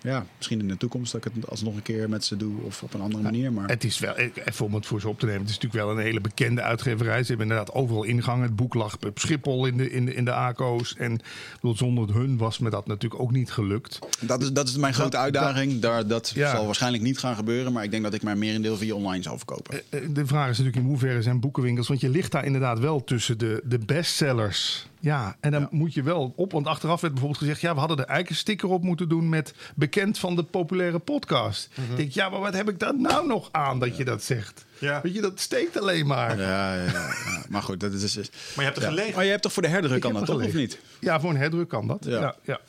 ja, 0.00 0.26
misschien 0.36 0.60
in 0.60 0.68
de 0.68 0.76
toekomst 0.76 1.12
dat 1.12 1.24
ik 1.26 1.32
het 1.34 1.50
alsnog 1.50 1.76
een 1.76 1.82
keer 1.82 2.08
met 2.08 2.24
ze 2.24 2.36
doe 2.36 2.54
of 2.62 2.82
op 2.82 2.94
een 2.94 3.00
andere 3.00 3.22
manier. 3.22 3.52
Maar 3.52 3.68
Het 3.68 3.84
is 3.84 3.98
wel, 3.98 4.14
even 4.16 4.64
om 4.64 4.74
het 4.74 4.86
voor 4.86 5.00
ze 5.00 5.08
op 5.08 5.18
te 5.18 5.26
nemen, 5.26 5.40
het 5.40 5.50
is 5.50 5.54
natuurlijk 5.58 5.84
wel 5.84 5.96
een 5.96 6.02
hele 6.04 6.20
bekende 6.20 6.62
uitgeverij. 6.62 7.20
Ze 7.22 7.28
hebben 7.28 7.46
inderdaad 7.46 7.74
overal 7.74 8.02
ingangen. 8.04 8.42
Het 8.42 8.56
boek 8.56 8.74
lag 8.74 8.96
op 9.06 9.18
Schiphol 9.18 9.66
in 9.66 9.76
de, 9.76 9.90
in 9.90 10.04
de, 10.04 10.14
in 10.14 10.24
de 10.24 10.32
ACO's. 10.32 10.94
En 10.96 11.20
bedoel, 11.54 11.76
zonder 11.76 12.14
hun 12.14 12.36
was 12.36 12.58
me 12.58 12.70
dat 12.70 12.86
natuurlijk 12.86 13.22
ook 13.22 13.30
niet 13.32 13.50
gelukt. 13.52 13.98
Dat 14.20 14.42
is, 14.42 14.52
dat 14.52 14.68
is 14.68 14.76
mijn 14.76 14.94
grote 14.94 15.10
Dat- 15.10 15.20
uitdaging. 15.20 15.80
Daar, 15.80 16.06
dat 16.06 16.32
Ja. 16.34 16.50
zal 16.50 16.64
waarschijnlijk 16.66 17.02
niet 17.02 17.18
gaan 17.18 17.36
gebeuren. 17.36 17.72
Maar 17.72 17.84
ik 17.84 17.90
denk 17.90 18.02
dat 18.02 18.14
ik 18.14 18.22
mijn 18.22 18.38
merendeel 18.38 18.76
via 18.76 18.94
online 18.94 19.22
zal 19.22 19.36
verkopen. 19.36 19.80
Eh, 19.88 20.00
De 20.10 20.26
vraag 20.26 20.50
is 20.50 20.58
natuurlijk 20.58 20.84
in 20.84 20.90
hoeverre 20.90 21.22
zijn 21.22 21.40
boekenwinkels. 21.40 21.88
Want 21.88 22.00
je 22.00 22.08
ligt 22.08 22.32
daar 22.32 22.44
inderdaad 22.44 22.78
wel 22.78 23.04
tussen 23.04 23.38
de, 23.38 23.60
de 23.64 23.78
bestsellers. 23.78 24.86
Ja, 25.00 25.36
en 25.40 25.50
dan 25.50 25.60
Ja. 25.60 25.68
moet 25.70 25.94
je 25.94 26.02
wel 26.02 26.32
op. 26.36 26.52
Want 26.52 26.66
achteraf 26.66 27.00
werd 27.00 27.12
bijvoorbeeld 27.12 27.42
gezegd: 27.42 27.60
ja, 27.60 27.72
we 27.72 27.78
hadden 27.78 27.96
er 27.98 28.04
eigenlijk 28.04 28.30
een 28.30 28.40
sticker 28.42 28.68
op 28.68 28.82
moeten 28.82 29.08
doen 29.08 29.28
met 29.28 29.54
bekend 29.74 30.18
van 30.18 30.36
de 30.36 30.42
populaire 30.42 30.98
podcast. 30.98 31.68
Ik 31.90 31.96
denk, 31.96 32.12
ja, 32.12 32.28
maar 32.28 32.40
wat 32.40 32.54
heb 32.54 32.68
ik 32.68 32.78
daar 32.78 32.98
nou 33.00 33.26
nog 33.26 33.48
aan 33.52 33.78
dat 33.80 33.96
je 33.96 34.04
dat 34.04 34.22
zegt? 34.22 34.64
Ja. 34.78 35.00
Weet 35.02 35.14
je, 35.14 35.20
dat 35.20 35.40
steekt 35.40 35.80
alleen 35.80 36.06
maar. 36.06 36.38
Ja, 36.40 36.74
ja. 36.84 37.12
Maar 37.48 37.62
goed, 37.62 37.80
dat 37.80 37.92
is... 37.92 38.16
is- 38.16 38.30
Maar 38.30 38.30
je 38.56 38.62
hebt 38.62 38.76
er 38.76 38.82
ja. 38.82 38.88
gelegen. 38.88 39.14
Maar 39.14 39.24
je 39.24 39.30
hebt 39.30 39.42
toch 39.42 39.52
voor 39.52 39.62
de 39.62 39.68
herdruk 39.68 39.94
Ik 39.94 40.00
kan 40.00 40.12
dat 40.12 40.26
toch, 40.26 40.44
of 40.44 40.52
niet? 40.54 40.78
Ja, 41.00 41.20
voor 41.20 41.30
een 41.30 41.36
herdruk 41.36 41.68
kan 41.68 41.86
dat. 41.86 42.04
Ja. 42.04 42.20
Ja, 42.20 42.34
ja. 42.44 42.60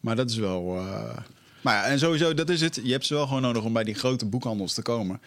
Maar 0.00 0.16
dat 0.16 0.30
is 0.30 0.36
wel... 0.36 0.76
eh, 0.78 1.16
Maar 1.60 1.74
ja, 1.74 1.84
en 1.84 1.98
sowieso, 1.98 2.34
dat 2.34 2.48
is 2.48 2.60
het. 2.60 2.80
Je 2.82 2.92
hebt 2.92 3.06
ze 3.06 3.14
wel 3.14 3.26
gewoon 3.26 3.42
nodig 3.42 3.62
om 3.62 3.72
bij 3.72 3.84
die 3.84 3.94
grote 3.94 4.26
boekhandels 4.26 4.74
te 4.74 4.82
komen. 4.82 5.20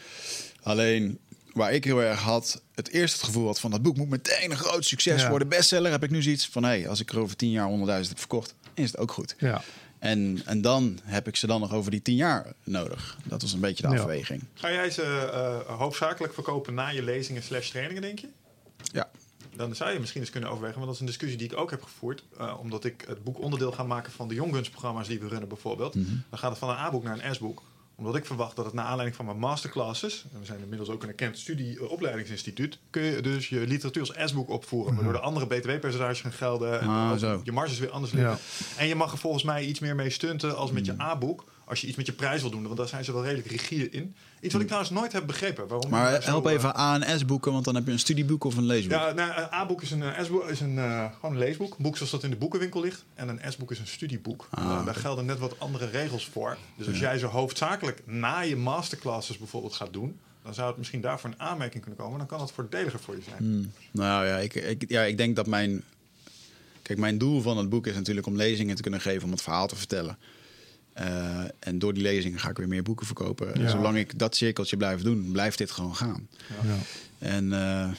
Alleen, 0.64 1.18
waar 1.54 1.74
ik 1.74 1.84
heel 1.84 2.04
erg 2.04 2.20
had... 2.20 2.62
Het 2.76 2.90
eerst 2.90 3.14
het 3.14 3.24
gevoel 3.24 3.46
had 3.46 3.60
van... 3.60 3.72
dat 3.72 3.82
boek 3.82 3.98
moet 3.98 4.10
meteen 4.10 4.52
een 4.52 4.58
groot 4.58 4.86
succes 4.86 5.22
Ja. 5.22 5.30
worden. 5.30 5.48
Bestseller 5.48 5.92
heb 5.92 6.04
ik 6.04 6.10
nu 6.10 6.22
zoiets 6.22 6.48
van... 6.48 6.64
hé, 6.64 6.70
hey, 6.70 6.90
als 6.90 7.00
ik 7.00 7.12
er 7.12 7.20
over 7.20 7.36
tien 7.36 7.52
jaar 7.52 7.70
100.000 7.70 7.78
heb 8.10 8.20
verkocht... 8.20 8.54
is 8.74 8.86
het 8.92 8.98
ook 8.98 9.12
goed. 9.12 9.36
ja. 9.40 9.62
En, 10.00 10.42
en 10.46 10.62
dan 10.62 11.00
heb 11.04 11.28
ik 11.28 11.36
ze 11.36 11.48
dan 11.48 11.60
nog 11.60 11.74
over 11.74 11.92
die 11.92 12.02
tien 12.02 12.16
jaar 12.16 12.54
nodig. 12.64 13.18
Dat 13.24 13.42
was 13.42 13.54
een 13.54 13.60
beetje 13.60 13.88
de 13.88 13.94
Ja. 13.94 14.00
afweging. 14.00 14.44
Ga 14.54 14.72
jij 14.72 14.90
ze 14.90 15.02
eh, 15.04 15.78
hoofdzakelijk 15.78 16.34
verkopen 16.34 16.74
na 16.74 16.88
je 16.88 17.04
lezingen 17.04 17.44
slash 17.44 17.70
trainingen, 17.70 18.02
denk 18.02 18.20
je? 18.20 18.28
Ja. 18.84 19.10
Dan 19.56 19.76
zou 19.76 19.92
je 19.92 20.00
misschien 20.00 20.22
eens 20.22 20.30
kunnen 20.30 20.50
overwegen, 20.50 20.76
want 20.76 20.86
dat 20.88 20.96
is 20.96 21.02
een 21.02 21.08
discussie 21.08 21.38
die 21.38 21.48
ik 21.52 21.58
ook 21.58 21.70
heb 21.72 21.84
gevoerd. 21.84 22.24
eh, 22.38 22.56
omdat 22.60 22.86
ik 22.86 23.04
het 23.08 23.24
boek 23.24 23.40
onderdeel 23.42 23.72
ga 23.72 23.84
maken 23.84 24.12
van 24.12 24.28
de 24.28 24.34
Youngguns-programma's 24.36 25.08
die 25.08 25.20
we 25.20 25.28
runnen 25.28 25.48
bijvoorbeeld. 25.50 25.96
Mhm. 25.96 26.06
Dan 26.30 26.40
gaat 26.40 26.50
het 26.50 26.60
van 26.60 26.70
een 26.70 26.76
A-boek 26.76 27.04
naar 27.04 27.24
een 27.26 27.36
S-boek. 27.36 27.62
Omdat 28.02 28.16
ik 28.16 28.26
verwacht 28.26 28.56
dat 28.56 28.66
het 28.66 28.74
naar 28.74 28.86
aanleiding 28.86 29.16
van 29.16 29.26
mijn 29.26 29.38
masterclasses... 29.40 30.26
en 30.34 30.40
we 30.40 30.46
zijn 30.46 30.60
inmiddels 30.60 30.90
ook 30.90 31.04
een 31.04 31.10
erkend 31.10 31.38
studieopleidingsinstituut... 31.38 32.80
kun 32.90 33.02
je 33.02 33.22
dus 33.22 33.50
je 33.50 33.60
literatuur 33.60 34.02
als 34.02 34.30
S-boek 34.30 34.50
opvoeren. 34.50 34.96
Waardoor 34.96 35.14
de 35.14 35.20
andere 35.20 35.48
btw-percentages 35.48 36.22
gaan 36.22 36.32
gelden. 36.32 36.82
En 36.82 36.88
Ah, 36.90 37.40
je 37.44 37.52
marges 37.52 37.80
weer 37.80 37.90
anders 37.90 38.14
liggen. 38.14 38.32
Ja. 38.32 38.82
En 38.82 38.88
je 38.88 38.96
mag 38.96 39.12
er 39.12 39.18
volgens 39.18 39.44
mij 39.44 39.66
iets 39.66 39.80
meer 39.80 39.96
mee 39.96 40.10
stunten 40.10 40.58
als 40.58 40.72
met 40.72 40.86
je 40.86 40.92
Hmm. 40.92 41.02
A-boek. 41.02 41.44
Als 41.72 41.82
je 41.82 41.88
iets 41.88 41.98
met 41.98 42.06
je 42.06 42.12
prijs 42.12 42.42
wil 42.42 42.50
doen, 42.52 42.64
want 42.64 42.78
daar 42.78 42.88
zijn 42.88 43.04
ze 43.04 43.14
wel 43.14 43.24
redelijk 43.24 43.48
rigide 43.48 43.90
in. 43.90 44.16
Iets 44.40 44.52
wat 44.54 44.62
ik 44.62 44.68
trouwens 44.68 44.94
nooit 44.94 45.12
heb 45.12 45.28
begrepen. 45.28 45.68
Waarom 45.68 45.90
Hmm. 45.90 46.00
Maar 46.00 46.24
help 46.24 46.48
eh, 46.48 46.54
even 46.54 46.80
A 46.80 47.02
en 47.02 47.20
S 47.20 47.26
boeken, 47.26 47.52
want 47.52 47.66
dan 47.66 47.76
heb 47.76 47.86
je 47.86 47.92
een 47.92 48.00
studieboek 48.00 48.44
of 48.44 48.58
een 48.58 48.66
leesboek. 48.66 48.92
ja, 48.92 49.12
nou, 49.12 49.42
een 49.42 49.54
A-boek 49.54 49.82
is 49.82 49.92
een, 49.92 50.04
eh, 50.04 50.24
S-boek 50.24 50.50
is 50.50 50.60
een, 50.60 50.78
eh, 50.78 51.06
gewoon 51.16 51.32
een 51.32 51.38
leesboek. 51.38 51.72
Een 51.78 51.84
boek 51.84 51.96
zoals 51.96 52.12
dat 52.12 52.24
in 52.24 52.30
de 52.30 52.36
boekenwinkel 52.36 52.82
ligt. 52.82 53.04
En 53.14 53.28
een 53.30 53.52
S-boek 53.52 53.72
is 53.72 53.80
een 53.80 53.88
studieboek. 53.88 54.48
Ah, 54.50 54.64
Eh, 54.64 54.86
daar 54.86 54.96
gelden 54.96 55.26
net 55.26 55.40
wat 55.40 55.60
andere 55.60 55.86
regels 55.90 56.26
voor. 56.26 56.58
Dus 56.78 56.88
als 56.88 57.00
jij 57.00 57.18
ze 57.18 57.26
hoofdzakelijk 57.26 58.02
na 58.06 58.40
je 58.40 58.56
masterclasses 58.56 59.38
bijvoorbeeld 59.38 59.74
gaat 59.74 59.94
doen... 59.94 60.20
dan 60.44 60.54
zou 60.54 60.68
het 60.68 60.78
misschien 60.78 61.02
daarvoor 61.02 61.30
een 61.30 61.40
aanmerking 61.40 61.84
kunnen 61.84 62.00
komen. 62.00 62.18
Dan 62.18 62.28
kan 62.28 62.40
het 62.40 62.52
voordeliger 62.52 63.00
voor 63.00 63.16
je 63.16 63.22
zijn. 63.22 63.38
Hmm. 63.38 63.72
Nou 63.92 64.26
ja 64.26 64.38
ik, 64.38 64.56
ik, 64.56 64.84
ja, 64.88 65.02
ik 65.02 65.18
denk 65.18 65.36
dat 65.36 65.48
mijn... 65.48 65.84
Kijk, 66.82 67.00
mijn 67.00 67.18
doel 67.18 67.42
van 67.42 67.58
het 67.58 67.70
boek 67.70 67.88
is 67.88 67.96
natuurlijk 67.96 68.28
om 68.28 68.36
lezingen 68.36 68.76
te 68.76 68.82
kunnen 68.82 69.02
geven, 69.02 69.24
om 69.24 69.32
het 69.32 69.42
verhaal 69.42 69.68
te 69.68 69.76
vertellen. 69.76 70.18
Eh, 70.94 71.44
en 71.60 71.80
door 71.80 71.94
die 71.94 72.04
lezingen 72.04 72.40
ga 72.40 72.50
ik 72.50 72.58
weer 72.58 72.68
meer 72.68 72.84
boeken 72.84 73.06
verkopen. 73.06 73.62
Ja. 73.62 73.70
zolang 73.70 73.98
ik 73.98 74.20
dat 74.20 74.36
cirkeltje 74.36 74.78
blijf 74.78 75.02
doen, 75.02 75.32
blijft 75.32 75.58
dit 75.58 75.72
gewoon 75.72 75.96
gaan. 75.96 76.28
Ja. 76.64 76.76
En 77.20 77.54
eh, 77.54 77.90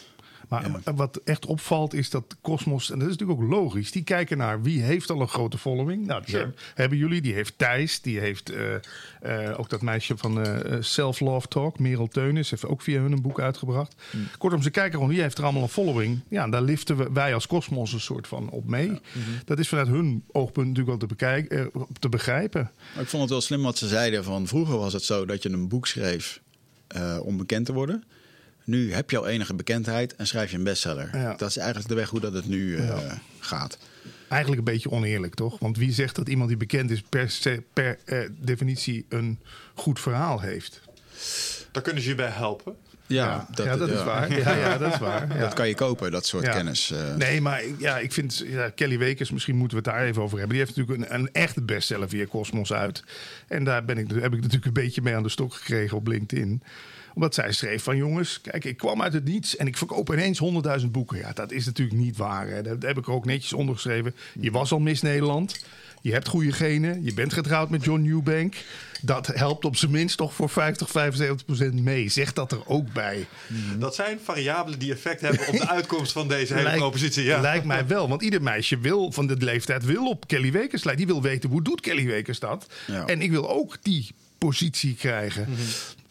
Maar 0.53 0.81
Ja. 0.85 0.95
wat 0.95 1.21
echt 1.25 1.47
opvalt 1.47 1.95
is 1.95 2.11
dat 2.11 2.37
Cosmos, 2.41 2.91
en 2.91 2.99
dat 2.99 3.09
is 3.09 3.17
natuurlijk 3.17 3.41
ook 3.41 3.51
logisch, 3.51 3.93
die 3.93 4.03
kijken 4.03 4.39
naar 4.39 4.63
wie 4.63 4.83
heeft 4.83 5.11
al 5.11 5.21
een 5.21 5.29
grote 5.29 5.59
following. 5.59 6.07
Nou, 6.07 6.23
die 6.25 6.37
hebben, 6.75 6.99
jullie, 6.99 7.21
die 7.21 7.35
heeft 7.35 7.59
Thijs, 7.59 8.01
die 8.01 8.19
heeft 8.19 8.51
eh, 8.51 8.75
eh, 9.21 9.59
ook 9.59 9.71
dat 9.71 9.83
meisje 9.83 10.17
van 10.17 10.41
eh, 10.45 10.73
eh, 10.73 10.83
Self 10.83 11.21
Love 11.21 11.49
Talk, 11.49 11.79
Merel 11.79 12.09
Teunis, 12.09 12.51
heeft 12.51 12.67
ook 12.67 12.83
via 12.83 13.01
hun 13.01 13.13
een 13.13 13.23
boek 13.23 13.41
uitgebracht. 13.41 13.95
Hmm. 14.11 14.27
Kortom, 14.39 14.63
ze 14.63 14.71
kijken 14.71 14.93
gewoon 14.93 15.09
wie 15.09 15.21
heeft 15.21 15.39
er 15.39 15.45
allemaal 15.45 15.63
een 15.63 15.69
following. 15.69 16.21
Ja, 16.29 16.43
en 16.43 16.51
daar 16.51 16.63
liften 16.63 16.97
we, 16.97 17.09
wij 17.13 17.35
als 17.35 17.47
Cosmos 17.47 17.93
een 17.93 18.01
soort 18.01 18.29
van 18.29 18.51
op 18.51 18.69
mee. 18.69 18.89
Mhm. 18.89 19.01
Dat 19.45 19.59
is 19.59 19.69
vanuit 19.69 19.89
hun 19.89 20.25
oogpunt 20.33 20.67
natuurlijk 20.69 20.99
wel 20.99 21.09
te, 21.09 21.15
bekijken, 21.15 21.71
eh, 21.75 21.83
te 21.99 22.09
begrijpen. 22.09 22.71
Maar 22.95 23.03
ik 23.03 23.09
vond 23.09 23.23
het 23.23 23.31
wel 23.31 23.41
slim 23.41 23.63
wat 23.63 23.79
ze 23.79 23.89
zeiden. 23.89 24.25
Van 24.25 24.47
vroeger 24.47 24.79
was 24.79 24.93
het 24.93 25.05
zo 25.05 25.27
dat 25.27 25.43
je 25.43 25.51
een 25.51 25.69
boek 25.69 25.87
schreef 25.87 26.41
eh, 26.87 27.19
om 27.23 27.37
bekend 27.37 27.67
te 27.67 27.73
worden. 27.73 28.05
Nu 28.65 28.93
heb 28.93 29.11
je 29.11 29.19
al 29.19 29.27
enige 29.27 29.55
bekendheid 29.55 30.17
en 30.17 30.27
schrijf 30.27 30.51
je 30.51 30.57
een 30.57 30.65
bestseller. 30.65 31.11
Ja. 31.13 31.35
Dat 31.35 31.49
is 31.49 31.57
eigenlijk 31.57 31.89
de 31.89 31.95
weg 31.95 32.09
hoe 32.09 32.21
dat 32.21 32.33
het 32.33 32.47
nu 32.49 32.77
eh, 32.77 32.87
Ja. 32.87 33.19
gaat. 33.41 33.79
Eigenlijk 34.29 34.67
een 34.67 34.73
beetje 34.75 34.91
oneerlijk, 34.91 35.35
toch? 35.35 35.59
Want 35.59 35.77
wie 35.77 35.93
zegt 35.93 36.17
dat 36.17 36.29
iemand 36.29 36.49
die 36.49 36.59
bekend 36.59 36.91
is 36.91 37.03
per, 37.09 37.31
se, 37.31 37.63
per 37.73 37.99
eh, 38.05 38.19
definitie 38.39 39.07
een 39.09 39.39
goed 39.75 40.01
verhaal 40.01 40.41
heeft? 40.41 40.81
Daar 41.71 41.83
kunnen 41.83 42.03
ze 42.03 42.09
je 42.09 42.15
bij 42.15 42.29
helpen. 42.31 42.75
ja, 43.07 43.47
ja, 43.55 43.77
dat 43.77 43.89
is 43.89 43.95
ja. 43.99 44.05
waar. 44.05 44.39
Ja, 44.39 44.57
ja, 44.57 44.79
dat 44.79 44.93
is 44.93 44.99
waar. 44.99 45.29
Ja. 45.35 45.41
Dat 45.41 45.53
kan 45.55 45.69
je 45.69 45.75
kopen, 45.75 46.11
dat 46.11 46.27
soort 46.27 46.45
Ja. 46.45 46.53
kennis. 46.53 46.91
eh. 46.91 47.15
Nee, 47.15 47.41
maar 47.41 47.63
ja, 47.79 47.99
ik 47.99 48.13
vind 48.13 48.45
ja, 48.47 48.69
Kelly 48.69 48.99
Wekers, 48.99 49.31
misschien 49.31 49.57
moeten 49.57 49.83
we 49.83 49.89
het 49.89 49.95
daar 49.99 50.07
even 50.07 50.23
over 50.23 50.39
hebben. 50.39 50.57
Die 50.57 50.65
heeft 50.67 50.77
natuurlijk 50.77 51.11
een, 51.11 51.19
een 51.21 51.33
echte 51.33 51.63
bestseller 51.63 52.09
via 52.09 52.27
Cosmos 52.27 52.73
uit. 52.73 53.05
En 53.49 53.65
daar 53.65 53.85
ben 53.85 53.99
ik, 53.99 54.11
heb 54.11 54.25
ik 54.33 54.41
natuurlijk 54.41 54.65
een 54.67 54.73
beetje 54.73 55.03
mee 55.03 55.15
aan 55.17 55.23
de 55.23 55.29
stok 55.29 55.55
gekregen 55.55 55.97
op 55.97 56.07
LinkedIn. 56.07 56.63
Omdat 57.15 57.35
zij 57.35 57.53
schreef 57.53 57.83
van 57.83 57.97
jongens, 57.97 58.41
kijk, 58.41 58.65
ik 58.65 58.77
kwam 58.77 59.03
uit 59.03 59.13
het 59.13 59.25
niets 59.25 59.57
en 59.57 59.67
ik 59.67 59.77
verkoop 59.77 60.13
ineens 60.13 60.41
100.000 60.81 60.87
boeken. 60.91 61.19
Ja, 61.19 61.33
dat 61.33 61.53
is 61.53 61.67
natuurlijk 61.67 61.99
niet 61.99 62.17
waar. 62.17 62.49
Hè. 62.49 62.63
Dat 62.63 62.83
heb 62.83 62.99
ik 62.99 63.07
er 63.07 63.13
ook 63.13 63.25
netjes 63.25 63.53
onder 63.53 63.75
geschreven. 63.75 64.15
Je 64.41 64.51
was 64.51 64.73
al 64.73 64.79
Miss 64.79 65.03
Nederland. 65.03 65.65
Je 66.03 66.13
hebt 66.13 66.29
goede 66.29 66.53
genen. 66.53 67.05
Je 67.05 67.15
bent 67.15 67.33
getrouwd 67.33 67.71
met 67.71 67.85
John 67.85 68.03
Newbank. 68.03 68.55
Dat 69.01 69.27
helpt 69.27 69.65
op 69.65 69.77
zijn 69.77 69.91
minst 69.91 70.17
toch 70.17 70.35
voor 70.35 70.49
50, 70.49 70.91
75 70.91 71.47
procent 71.47 71.83
mee. 71.83 72.09
Zeg 72.09 72.33
dat 72.33 72.53
er 72.53 72.67
ook 72.67 72.93
bij. 72.93 73.27
Dat 73.79 73.95
zijn 73.95 74.19
variabelen 74.25 74.79
die 74.79 74.93
effect 74.93 75.21
hebben 75.21 75.49
op 75.49 75.53
de 75.53 75.69
uitkomst 75.79 76.13
van 76.13 76.29
deze 76.29 76.55
hele 76.55 76.77
propositie. 76.77 77.25
Ja. 77.25 77.41
Lijkt 77.41 77.65
mij 77.65 77.87
wel. 77.87 78.09
Want 78.09 78.23
ieder 78.23 78.43
meisje 78.43 78.79
wil 78.79 79.13
van 79.13 79.27
de 79.27 79.37
leeftijd 79.37 79.85
wil 79.85 80.09
op 80.09 80.27
Kelly 80.29 80.53
Wekers 80.53 80.85
lijken. 80.85 81.07
Die 81.07 81.15
wil 81.15 81.23
weten 81.23 81.51
hoe 81.51 81.63
doet 81.63 81.81
Kelly 81.81 82.07
Wekers 82.07 82.39
dat. 82.39 82.67
Ja. 82.87 83.07
En 83.07 83.23
ik 83.23 83.31
wil 83.31 83.51
ook 83.51 83.77
die 83.83 84.11
positie 84.39 84.95
krijgen. 84.95 85.47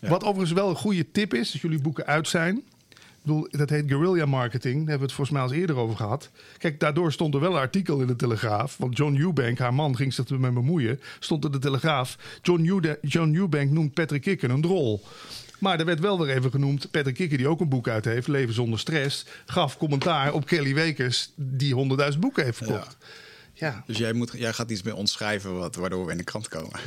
Wat 0.09 0.23
overigens 0.23 0.51
wel 0.51 0.69
een 0.69 0.75
goede 0.75 1.11
tip 1.11 1.33
is, 1.33 1.51
als 1.51 1.61
jullie 1.61 1.81
boeken 1.81 2.05
uit 2.05 2.27
zijn. 2.27 2.55
Ik 2.89 3.27
bedoel, 3.27 3.47
dat 3.51 3.69
heet 3.69 3.83
guerrilla 3.87 4.25
marketing. 4.25 4.73
Daar 4.75 4.87
hebben 4.89 4.97
we 4.97 5.03
het 5.03 5.13
volgens 5.13 5.29
mij 5.29 5.41
al 5.41 5.51
eens 5.51 5.59
eerder 5.59 5.75
over 5.75 5.95
gehad. 5.95 6.29
Kijk, 6.57 6.79
daardoor 6.79 7.11
stond 7.11 7.33
er 7.33 7.39
wel 7.39 7.51
een 7.51 7.59
artikel 7.59 7.99
in 8.01 8.07
de 8.07 8.15
Telegraaf. 8.15 8.77
Want 8.77 8.97
John 8.97 9.15
Eubank, 9.15 9.57
haar 9.59 9.73
man, 9.73 9.95
ging 9.95 10.13
zich 10.13 10.25
ermee 10.29 10.51
bemoeien. 10.51 10.99
Stond 11.19 11.45
in 11.45 11.51
de 11.51 11.59
Telegraaf. 11.59 12.17
John, 12.41 12.65
Eude- 12.65 12.99
John 13.01 13.35
Eubank 13.35 13.71
noemt 13.71 13.93
Patrick 13.93 14.21
Kikken 14.21 14.49
een 14.49 14.61
drol. 14.61 15.01
Maar 15.59 15.79
er 15.79 15.85
werd 15.85 15.99
wel 15.99 16.19
weer 16.19 16.35
even 16.35 16.51
genoemd. 16.51 16.91
Patrick 16.91 17.15
Kikken, 17.15 17.37
die 17.37 17.47
ook 17.47 17.59
een 17.59 17.69
boek 17.69 17.87
uit 17.87 18.05
heeft, 18.05 18.27
Leven 18.27 18.53
zonder 18.53 18.79
stress. 18.79 19.25
gaf 19.45 19.77
commentaar 19.77 20.33
op 20.33 20.45
Kelly 20.45 20.73
Wekers, 20.73 21.31
die 21.35 21.73
100.000 22.13 22.19
boeken 22.19 22.43
heeft 22.43 22.57
verkocht. 22.57 22.97
Ja. 22.99 23.05
Dus 23.85 23.97
jij, 23.97 24.13
moet, 24.13 24.31
jij 24.35 24.53
gaat 24.53 24.71
iets 24.71 24.81
bij 24.81 24.91
ons 24.93 25.11
schrijven 25.11 25.57
wat, 25.57 25.75
waardoor 25.75 26.05
we 26.05 26.11
in 26.11 26.17
de 26.17 26.23
krant 26.23 26.47
komen. 26.47 26.79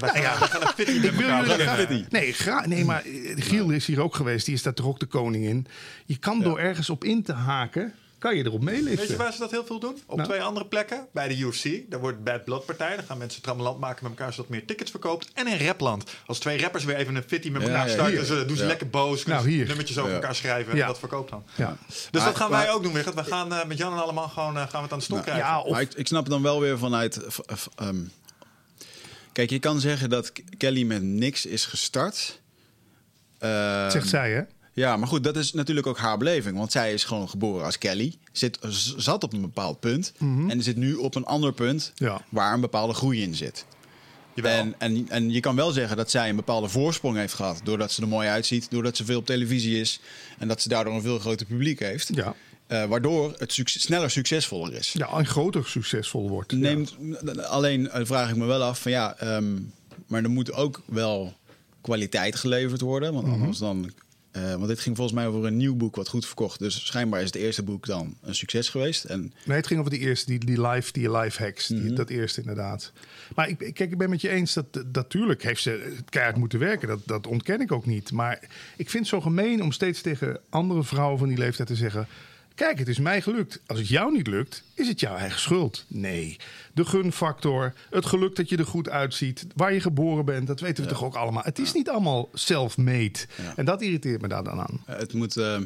Gaan 0.49 0.63
een 0.63 0.67
fitty 0.69 0.93
Ik 0.93 1.11
wil 1.13 1.45
jullie-. 1.77 2.07
Nee, 2.11 2.33
gra- 2.33 2.67
nee, 2.67 2.85
maar 2.85 3.03
eh, 3.05 3.35
Giel 3.37 3.71
is 3.71 3.87
hier 3.87 4.01
ook 4.01 4.15
geweest. 4.15 4.47
Die 4.47 4.55
is 4.55 4.63
daar 4.63 4.75
toch 4.75 4.87
ook 4.87 5.01
de 5.01 5.07
koning 5.07 5.45
in. 5.45 5.67
Je 6.07 6.17
kan 6.17 6.41
door 6.41 6.59
ergens 6.59 6.91
op 6.91 7.05
in 7.05 7.23
te 7.23 7.33
haken, 7.33 7.93
kan 8.25 8.37
je 8.37 8.45
erop 8.45 8.65
Weet 8.65 8.77
je 8.77 8.83
meeliften. 8.83 9.17
waar 9.17 9.33
ze 9.33 9.39
dat 9.39 9.51
heel 9.51 9.65
veel 9.65 9.79
doen? 9.79 9.99
Op 10.07 10.17
Nou. 10.17 10.29
twee 10.29 10.43
andere 10.43 10.67
plekken. 10.67 11.07
Bij 11.13 11.29
de 11.29 11.37
UFC. 11.39 11.91
Daar 11.91 12.01
wordt 12.01 12.25
Bad 12.25 12.45
Blood 12.45 12.67
partij. 12.67 12.97
Dan 12.97 13.05
gaan 13.05 13.19
mensen 13.19 13.43
trammeland 13.43 13.79
maken 13.81 14.03
met 14.09 14.13
elkaar 14.19 14.33
zodat 14.33 14.51
meer 14.51 14.65
tickets 14.67 14.91
verkoopt. 14.91 15.31
En 15.35 15.47
in 15.47 15.67
Rapland. 15.67 16.11
Als 16.27 16.39
twee 16.39 16.61
rappers 16.61 16.85
weer 16.85 16.97
even 16.97 17.15
een 17.15 17.23
fitty 17.27 17.51
met 17.51 17.63
Ja, 17.63 17.69
elkaar 17.69 17.87
ja, 17.87 17.93
starten. 17.93 18.15
hier. 18.17 18.25
ze 18.25 18.45
doen 18.47 18.57
ze 18.57 18.63
Ja. 18.63 18.69
lekker 18.69 18.89
boos. 18.91 19.23
kunnen 19.23 19.43
Nou, 19.43 19.55
hier. 19.55 19.67
Nummertjes 19.67 19.99
over 19.99 20.11
Ja. 20.11 20.17
elkaar 20.17 20.35
schrijven. 20.35 20.75
Ja. 20.77 20.81
En 20.81 20.87
dat 20.87 20.99
verkoopt 20.99 21.31
dan. 21.31 21.45
Ja. 21.55 21.77
Dus 21.87 22.09
Maar- 22.13 22.25
dat 22.25 22.37
gaan 22.37 22.51
wij 22.51 22.65
maar- 22.67 22.75
ook 22.75 22.83
doen, 22.83 22.93
Wigert. 22.93 23.15
We 23.15 23.25
gaan 23.25 23.53
eh, 23.53 23.65
met 23.65 23.79
Jan 23.79 23.93
en 23.93 24.03
allemaal 24.03 24.29
gewoon 24.29 24.57
eh, 24.57 24.63
gaan 24.63 24.71
we 24.71 24.79
het 24.83 24.93
aan 24.93 24.99
de 24.99 25.05
stok 25.05 25.17
Nou, 25.17 25.29
krijgen. 25.31 25.49
Ja, 25.53 25.61
of 25.61 25.71
Maar 25.71 25.81
ik, 25.81 25.95
ik 25.95 26.07
snap 26.07 26.29
dan 26.29 26.43
wel 26.43 26.61
weer 26.61 26.79
vanuit. 26.79 27.19
v- 27.29 27.39
v- 27.47 27.67
ehm, 27.77 27.97
kijk, 29.33 29.51
je 29.51 29.59
kan 29.59 29.81
zeggen 29.81 30.11
dat 30.11 30.33
Kelly 30.59 30.83
met 30.83 31.03
niks 31.03 31.47
is 31.47 31.65
gestart. 31.67 32.41
Ehm, 33.39 33.91
zegt 33.91 34.09
zij, 34.09 34.31
hè? 34.33 34.43
Ja, 34.75 34.97
maar 34.97 35.09
goed, 35.09 35.25
dat 35.25 35.37
is 35.37 35.53
natuurlijk 35.53 35.87
ook 35.87 35.99
haar 35.99 36.19
beleving. 36.19 36.57
Want 36.57 36.73
zij 36.73 36.93
is 36.93 37.05
gewoon 37.05 37.29
geboren 37.29 37.65
als 37.65 37.79
Kelly. 37.79 38.15
Zit, 38.33 38.59
zat 38.97 39.23
op 39.25 39.33
een 39.33 39.41
bepaald 39.41 39.81
punt. 39.81 40.13
En 40.49 40.63
zit 40.63 40.77
nu 40.77 40.95
op 40.95 41.15
een 41.15 41.25
ander 41.25 41.53
punt 41.53 41.93
Ja. 41.95 42.25
waar 42.29 42.55
een 42.55 42.61
bepaalde 42.61 42.95
groei 42.95 43.23
in 43.23 43.35
zit. 43.35 43.65
Jawel. 44.35 44.53
En, 44.59 44.75
en, 44.79 45.07
en 45.09 45.31
je 45.31 45.41
kan 45.41 45.57
wel 45.57 45.73
zeggen 45.73 45.97
dat 45.97 46.11
zij 46.11 46.29
een 46.29 46.37
bepaalde 46.37 46.69
voorsprong 46.69 47.17
heeft 47.17 47.35
gehad. 47.35 47.61
Doordat 47.65 47.93
ze 47.93 48.03
er 48.03 48.09
mooi 48.09 48.29
uitziet, 48.29 48.71
doordat 48.71 48.97
ze 48.97 49.05
veel 49.05 49.19
op 49.19 49.27
televisie 49.27 49.81
is. 49.81 50.01
En 50.39 50.49
dat 50.49 50.63
ze 50.63 50.69
daardoor 50.69 50.95
een 50.95 51.03
veel 51.03 51.19
groter 51.19 51.47
publiek 51.47 51.79
heeft. 51.79 52.11
Ja. 52.15 52.35
Eh, 52.67 52.85
waardoor 52.85 53.35
het 53.39 53.53
suc- 53.53 53.81
sneller 53.81 54.11
succesvoller 54.11 54.75
is. 54.75 54.93
Ja, 54.93 55.09
en 55.09 55.27
groter 55.27 55.67
succesvol 55.67 56.29
wordt. 56.29 56.51
Ja. 56.53 56.59
Neemt, 56.59 56.97
Alleen 57.43 57.91
eh, 57.91 58.05
vraag 58.05 58.31
ik 58.31 58.37
me 58.37 58.45
wel 58.47 58.63
af 58.63 58.81
van 58.81 58.91
ja, 58.93 59.17
ehm, 59.19 59.55
maar 60.07 60.23
er 60.23 60.31
moet 60.31 60.53
ook 60.53 60.83
wel 60.87 61.33
kwaliteit 61.81 62.37
geleverd 62.37 62.81
worden. 62.81 63.13
Want 63.13 63.27
Mhm. 63.27 63.35
anders 63.41 63.59
dan. 63.59 63.91
Eh, 64.35 64.55
want 64.55 64.67
dit 64.67 64.81
ging 64.81 64.97
volgens 64.97 65.17
mij 65.17 65.27
over 65.27 65.45
een 65.45 65.57
nieuw 65.57 65.75
boek 65.75 65.97
wat 65.97 66.09
goed 66.09 66.27
verkocht. 66.27 66.59
Dus 66.59 66.87
schijnbaar 66.87 67.21
is 67.21 67.27
het 67.27 67.35
eerste 67.35 67.63
boek 67.63 67.87
dan 67.87 68.17
een 68.23 68.35
succes 68.35 68.69
geweest. 68.69 69.05
En 69.05 69.33
Nee, 69.45 69.57
het 69.57 69.67
ging 69.67 69.79
over 69.81 69.93
die 69.93 70.01
eerste, 70.01 70.27
die, 70.27 70.39
die 70.45 70.67
live, 70.69 70.93
die 70.93 71.11
live 71.17 71.43
hacks. 71.43 71.67
Die, 71.67 71.79
Mhm. 71.81 71.95
Dat 71.95 72.09
eerste 72.09 72.41
inderdaad. 72.41 72.93
Maar 73.35 73.49
ik, 73.49 73.59
kijk, 73.59 73.79
ik 73.79 73.99
ben 73.99 74.11
met 74.11 74.21
je 74.21 74.29
eens 74.29 74.53
dat 74.55 74.73
dat- 74.73 74.93
natuurlijk 74.93 75.43
heeft 75.43 75.63
ze 75.63 75.97
keihard 76.09 76.37
moeten 76.37 76.59
werken. 76.59 76.89
Dat, 76.89 77.01
dat 77.05 77.27
ontken 77.27 77.61
ik 77.61 77.73
ook 77.73 77.87
niet. 77.87 78.13
Maar 78.13 78.39
ik 78.77 78.91
vind 78.91 79.03
het 79.03 79.07
zo 79.15 79.21
gemeen 79.21 79.63
om 79.63 79.73
steeds 79.73 80.01
tegen 80.01 80.41
andere 80.49 80.85
vrouwen 80.85 81.19
van 81.19 81.29
die 81.29 81.39
leeftijd 81.39 81.69
te 81.69 81.77
zeggen... 81.77 82.07
Kijk, 82.55 82.79
het 82.79 82.89
is 82.89 82.99
mij 82.99 83.21
gelukt. 83.23 83.61
Als 83.67 83.79
het 83.79 83.89
jou 83.89 84.13
niet 84.13 84.27
lukt, 84.27 84.63
is 84.75 84.89
het 84.89 85.01
jouw 85.01 85.17
eigen 85.17 85.41
schuld. 85.41 85.85
Nee. 85.89 86.37
De 86.73 86.85
gunfactor, 86.85 87.73
het 87.91 88.07
geluk 88.07 88.37
dat 88.37 88.49
je 88.49 88.57
er 88.57 88.67
goed 88.67 88.89
uitziet, 88.89 89.47
waar 89.55 89.73
je 89.73 89.81
geboren 89.81 90.25
bent, 90.25 90.47
dat 90.47 90.61
weten 90.61 90.85
we 90.85 90.91
toch 90.91 91.05
ook 91.05 91.15
allemaal. 91.15 91.43
Het 91.43 91.59
is 91.59 91.73
niet 91.73 91.89
allemaal 91.89 92.29
self-made. 92.35 93.19
En 93.57 93.65
dat 93.65 93.83
irriteert 93.83 94.21
me 94.21 94.29
daar 94.29 94.45
dan 94.45 94.61
aan. 94.61 94.83
eh, 94.87 94.97
het 94.99 95.13
moet. 95.13 95.37
ehm, 95.37 95.65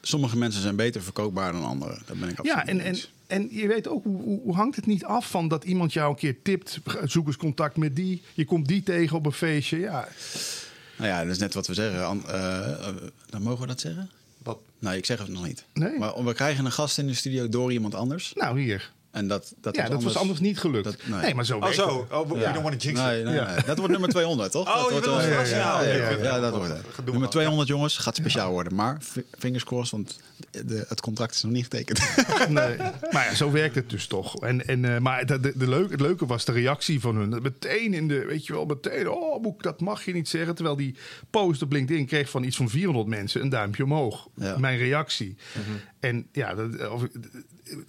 sommige 0.00 0.36
mensen 0.36 0.62
zijn 0.62 0.76
beter 0.76 1.02
verkoopbaar 1.02 1.52
dan 1.52 1.64
anderen. 1.64 2.02
Dat 2.06 2.18
ben 2.20 2.28
ik 2.28 2.38
absoluut 2.38 2.66
Ja, 2.66 2.72
en, 2.72 2.80
en, 2.80 2.96
en 3.26 3.48
je 3.50 3.66
weet 3.66 3.88
ook, 3.88 4.04
hoe, 4.04 4.40
hoe, 4.42 4.54
hangt 4.54 4.76
het 4.76 4.86
niet 4.86 5.04
af 5.04 5.30
van 5.30 5.48
dat 5.48 5.64
iemand 5.64 5.92
jou 5.92 6.10
een 6.10 6.16
keer 6.16 6.42
tipt, 6.42 6.80
zoek 7.04 7.26
eens 7.26 7.36
contact 7.36 7.76
met 7.76 7.96
die, 7.96 8.22
je 8.34 8.44
komt 8.44 8.68
die 8.68 8.82
tegen 8.82 9.16
op 9.16 9.26
een 9.26 9.32
feestje. 9.32 9.78
Ja, 9.78 10.08
Nou 10.96 11.10
ja, 11.10 11.22
dat 11.22 11.32
is 11.32 11.38
net 11.38 11.54
wat 11.54 11.66
we 11.66 11.74
zeggen. 11.74 12.22
Eh, 12.26 12.88
eh, 12.88 12.96
dan 13.30 13.42
mogen 13.42 13.60
we 13.60 13.66
dat 13.66 13.80
zeggen? 13.80 14.10
Wat? 14.42 14.58
Nee, 14.78 14.96
ik 14.96 15.04
zeg 15.04 15.18
het 15.18 15.28
nog 15.28 15.46
niet. 15.46 15.64
Nee. 15.74 15.98
Maar 15.98 16.24
we 16.24 16.34
krijgen 16.34 16.64
een 16.64 16.72
gast 16.72 16.98
in 16.98 17.06
de 17.06 17.14
studio 17.14 17.48
door 17.48 17.72
iemand 17.72 17.94
anders. 17.94 18.32
nou 18.34 18.60
hier. 18.60 18.92
En 19.18 19.28
dat, 19.28 19.54
dat, 19.60 19.76
ja, 19.76 19.88
dat 19.88 20.02
was 20.02 20.16
anders 20.16 20.40
niet 20.40 20.58
gelukt. 20.58 20.84
dat- 20.84 20.96
nee. 21.06 21.20
nee. 21.20 21.34
maar 21.34 21.44
zo 21.44 21.58
Oh, 21.58 21.68
zo. 21.70 22.06
Oh, 22.10 22.30
we 22.30 22.38
Ja. 22.38 22.52
don't 22.52 22.64
want 22.64 22.80
to 22.80 22.86
jinx 22.86 23.00
Nee, 23.00 23.18
it. 23.18 23.24
nee, 23.24 23.34
Ja. 23.34 23.54
Dat 23.66 23.76
wordt 23.76 23.92
nummer 23.92 24.08
200, 24.10 24.50
toch? 24.50 24.66
Oh, 24.68 24.74
dat 24.74 24.84
je 24.84 24.90
wordt 24.90 25.06
wel- 25.06 25.20
verrassen? 25.20 25.56
ja, 25.58 25.82
Ja, 25.82 25.88
ja, 25.88 25.94
oké, 25.96 26.08
ja, 26.08 26.14
oké. 26.14 26.22
Ja, 26.24 26.40
dat 26.40 26.54
wordt 26.56 26.72
het. 26.72 26.82
Nummer 26.96 27.20
maar. 27.20 27.28
200, 27.30 27.68
jongens, 27.68 27.96
gaat 27.96 28.16
speciaal 28.16 28.50
worden. 28.50 28.74
Maar 28.74 28.96
fingers 29.38 29.64
crossed, 29.64 29.90
want 29.90 30.20
de, 30.66 30.84
het 30.88 31.00
contract 31.00 31.34
is 31.34 31.42
nog 31.42 31.52
niet 31.52 31.62
getekend. 31.62 32.00
Nee. 32.48 32.76
Maar 33.10 33.24
ja, 33.24 33.34
zo 33.34 33.50
werkt 33.50 33.74
het 33.74 33.90
dus 33.90 34.06
toch. 34.06 34.36
En, 34.40 34.66
en, 34.66 34.84
eh, 34.94 34.98
maar 35.00 35.26
de, 35.26 35.40
de, 35.40 35.52
de 35.56 35.68
leuke, 35.68 35.90
het 35.92 36.00
leuke 36.00 36.26
was 36.26 36.44
de 36.44 36.52
reactie 36.52 37.00
van 37.00 37.16
hun. 37.16 37.42
Meteen 37.42 37.94
in 37.94 38.08
de, 38.08 38.24
weet 38.24 38.46
je 38.46 38.52
wel, 38.52 38.64
meteen, 38.64 39.10
oh 39.10 39.42
boek, 39.42 39.62
dat 39.62 39.80
mag 39.80 40.04
je 40.04 40.12
niet 40.12 40.28
zeggen. 40.28 40.54
Terwijl 40.54 40.76
die 40.76 40.94
post 41.30 41.62
op 41.62 41.72
LinkedIn 41.72 42.06
kreeg 42.06 42.30
van 42.30 42.42
iets 42.44 42.56
van 42.56 42.68
400 42.68 43.06
mensen 43.06 43.40
een 43.42 43.48
duimpje 43.48 43.84
omhoog. 43.84 44.28
Ja. 44.34 44.58
Mijn 44.58 44.78
reactie. 44.78 45.36
En 46.00 46.26
ja, 46.32 46.54
dat, 46.54 46.88
of, 46.88 47.02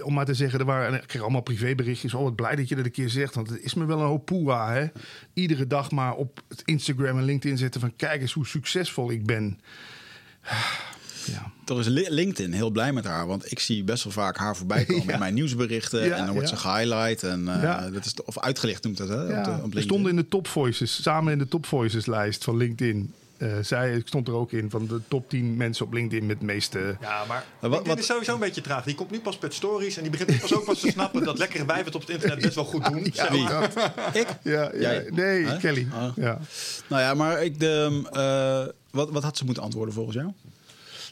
om 0.03 0.13
maar 0.13 0.25
te 0.25 0.33
zeggen, 0.33 0.59
er 0.59 0.65
waren, 0.65 0.93
ik 1.01 1.07
kreeg 1.07 1.21
allemaal 1.21 1.41
privéberichtjes. 1.41 2.13
Oh, 2.13 2.23
wat 2.23 2.35
blij 2.35 2.55
dat 2.55 2.69
je 2.69 2.75
dat 2.75 2.85
een 2.85 2.91
keer 2.91 3.09
zegt. 3.09 3.35
Want 3.35 3.49
het 3.49 3.61
is 3.61 3.73
me 3.73 3.85
wel 3.85 3.99
een 3.99 4.05
hoop 4.07 4.25
poeha, 4.25 4.73
hè. 4.73 4.85
Iedere 5.33 5.67
dag 5.67 5.91
maar 5.91 6.13
op 6.15 6.41
het 6.47 6.61
Instagram 6.65 7.17
en 7.17 7.23
LinkedIn 7.23 7.57
zetten 7.57 7.81
van... 7.81 7.95
kijk 7.95 8.21
eens 8.21 8.33
hoe 8.33 8.47
succesvol 8.47 9.11
ik 9.11 9.25
ben. 9.25 9.59
Ja. 11.25 11.51
Toch 11.65 11.79
is 11.79 11.87
Li- 11.87 12.09
LinkedIn 12.09 12.53
heel 12.53 12.69
blij 12.69 12.93
met 12.93 13.05
haar. 13.05 13.27
Want 13.27 13.51
ik 13.51 13.59
zie 13.59 13.83
best 13.83 14.03
wel 14.03 14.13
vaak 14.13 14.37
haar 14.37 14.55
voorbij 14.57 14.85
komen 14.85 15.05
Ja. 15.05 15.13
in 15.13 15.19
mijn 15.19 15.33
nieuwsberichten. 15.33 16.05
Ja, 16.05 16.15
en 16.15 16.25
dan 16.25 16.33
wordt 16.33 16.49
ze 16.49 16.55
gehighlight. 16.55 17.23
En, 17.23 17.47
eh, 17.63 17.91
dat 17.93 18.05
is 18.05 18.13
of 18.25 18.39
uitgelicht 18.39 18.83
noemt 18.83 18.97
dat, 18.97 19.07
hè? 19.09 19.21
op 19.23 19.27
de, 19.27 19.33
Ja, 19.33 19.39
op 19.41 19.45
we 19.47 19.53
LinkedIn. 19.61 19.81
stonden 19.83 20.09
in 20.11 20.15
de 20.17 20.27
top 20.27 20.47
voices, 20.47 21.01
samen 21.01 21.31
in 21.33 21.37
de 21.39 21.47
top 21.47 21.65
voices 21.65 22.05
lijst 22.05 22.43
van 22.43 22.57
LinkedIn. 22.57 23.13
Eh, 23.39 23.57
zei, 23.61 23.95
ik 23.97 24.07
stond 24.07 24.27
er 24.27 24.33
ook 24.33 24.51
in, 24.51 24.69
van 24.69 24.87
de 24.87 25.01
top 25.07 25.29
10 25.29 25.57
mensen 25.57 25.85
op 25.85 25.93
LinkedIn 25.93 26.25
met 26.25 26.39
de 26.39 26.45
meeste... 26.45 26.97
Ja, 27.01 27.23
maar 27.27 27.45
wat- 27.59 27.61
LinkedIn 27.61 27.87
wat- 27.87 27.99
is 27.99 28.05
sowieso 28.05 28.33
een 28.33 28.39
beetje 28.39 28.61
traag. 28.61 28.83
Die 28.83 28.95
komt 28.95 29.11
nu 29.11 29.19
pas 29.19 29.39
met 29.39 29.53
stories 29.53 29.95
en 29.95 30.01
die 30.01 30.11
begint 30.11 30.29
nu 30.29 30.37
pas 30.39 30.53
ook 30.55 30.65
pas 30.65 30.79
te 30.79 30.89
snappen 30.91 31.23
dat 31.23 31.37
lekkere 31.37 31.65
wijven 31.65 31.85
het 31.85 31.95
op 31.95 32.01
het 32.01 32.09
internet 32.09 32.39
best 32.41 32.55
wel 32.55 32.65
goed 32.65 32.85
doen. 32.85 33.13
maar. 33.43 33.71
Ik? 34.13 34.27
Ja, 34.43 34.61
ja, 34.73 34.79
Jij? 34.79 35.09
nee, 35.11 35.45
Huh? 35.45 35.59
Kelly. 35.59 35.87
Ja. 36.15 36.39
Nou 36.87 37.01
ja, 37.01 37.13
maar 37.13 37.43
ik 37.43 37.59
de, 37.59 38.01
eh, 38.11 38.73
wat, 38.91 39.09
wat 39.11 39.23
had 39.23 39.37
ze 39.37 39.45
moeten 39.45 39.63
antwoorden 39.63 39.93
volgens 39.93 40.15
jou? 40.15 40.31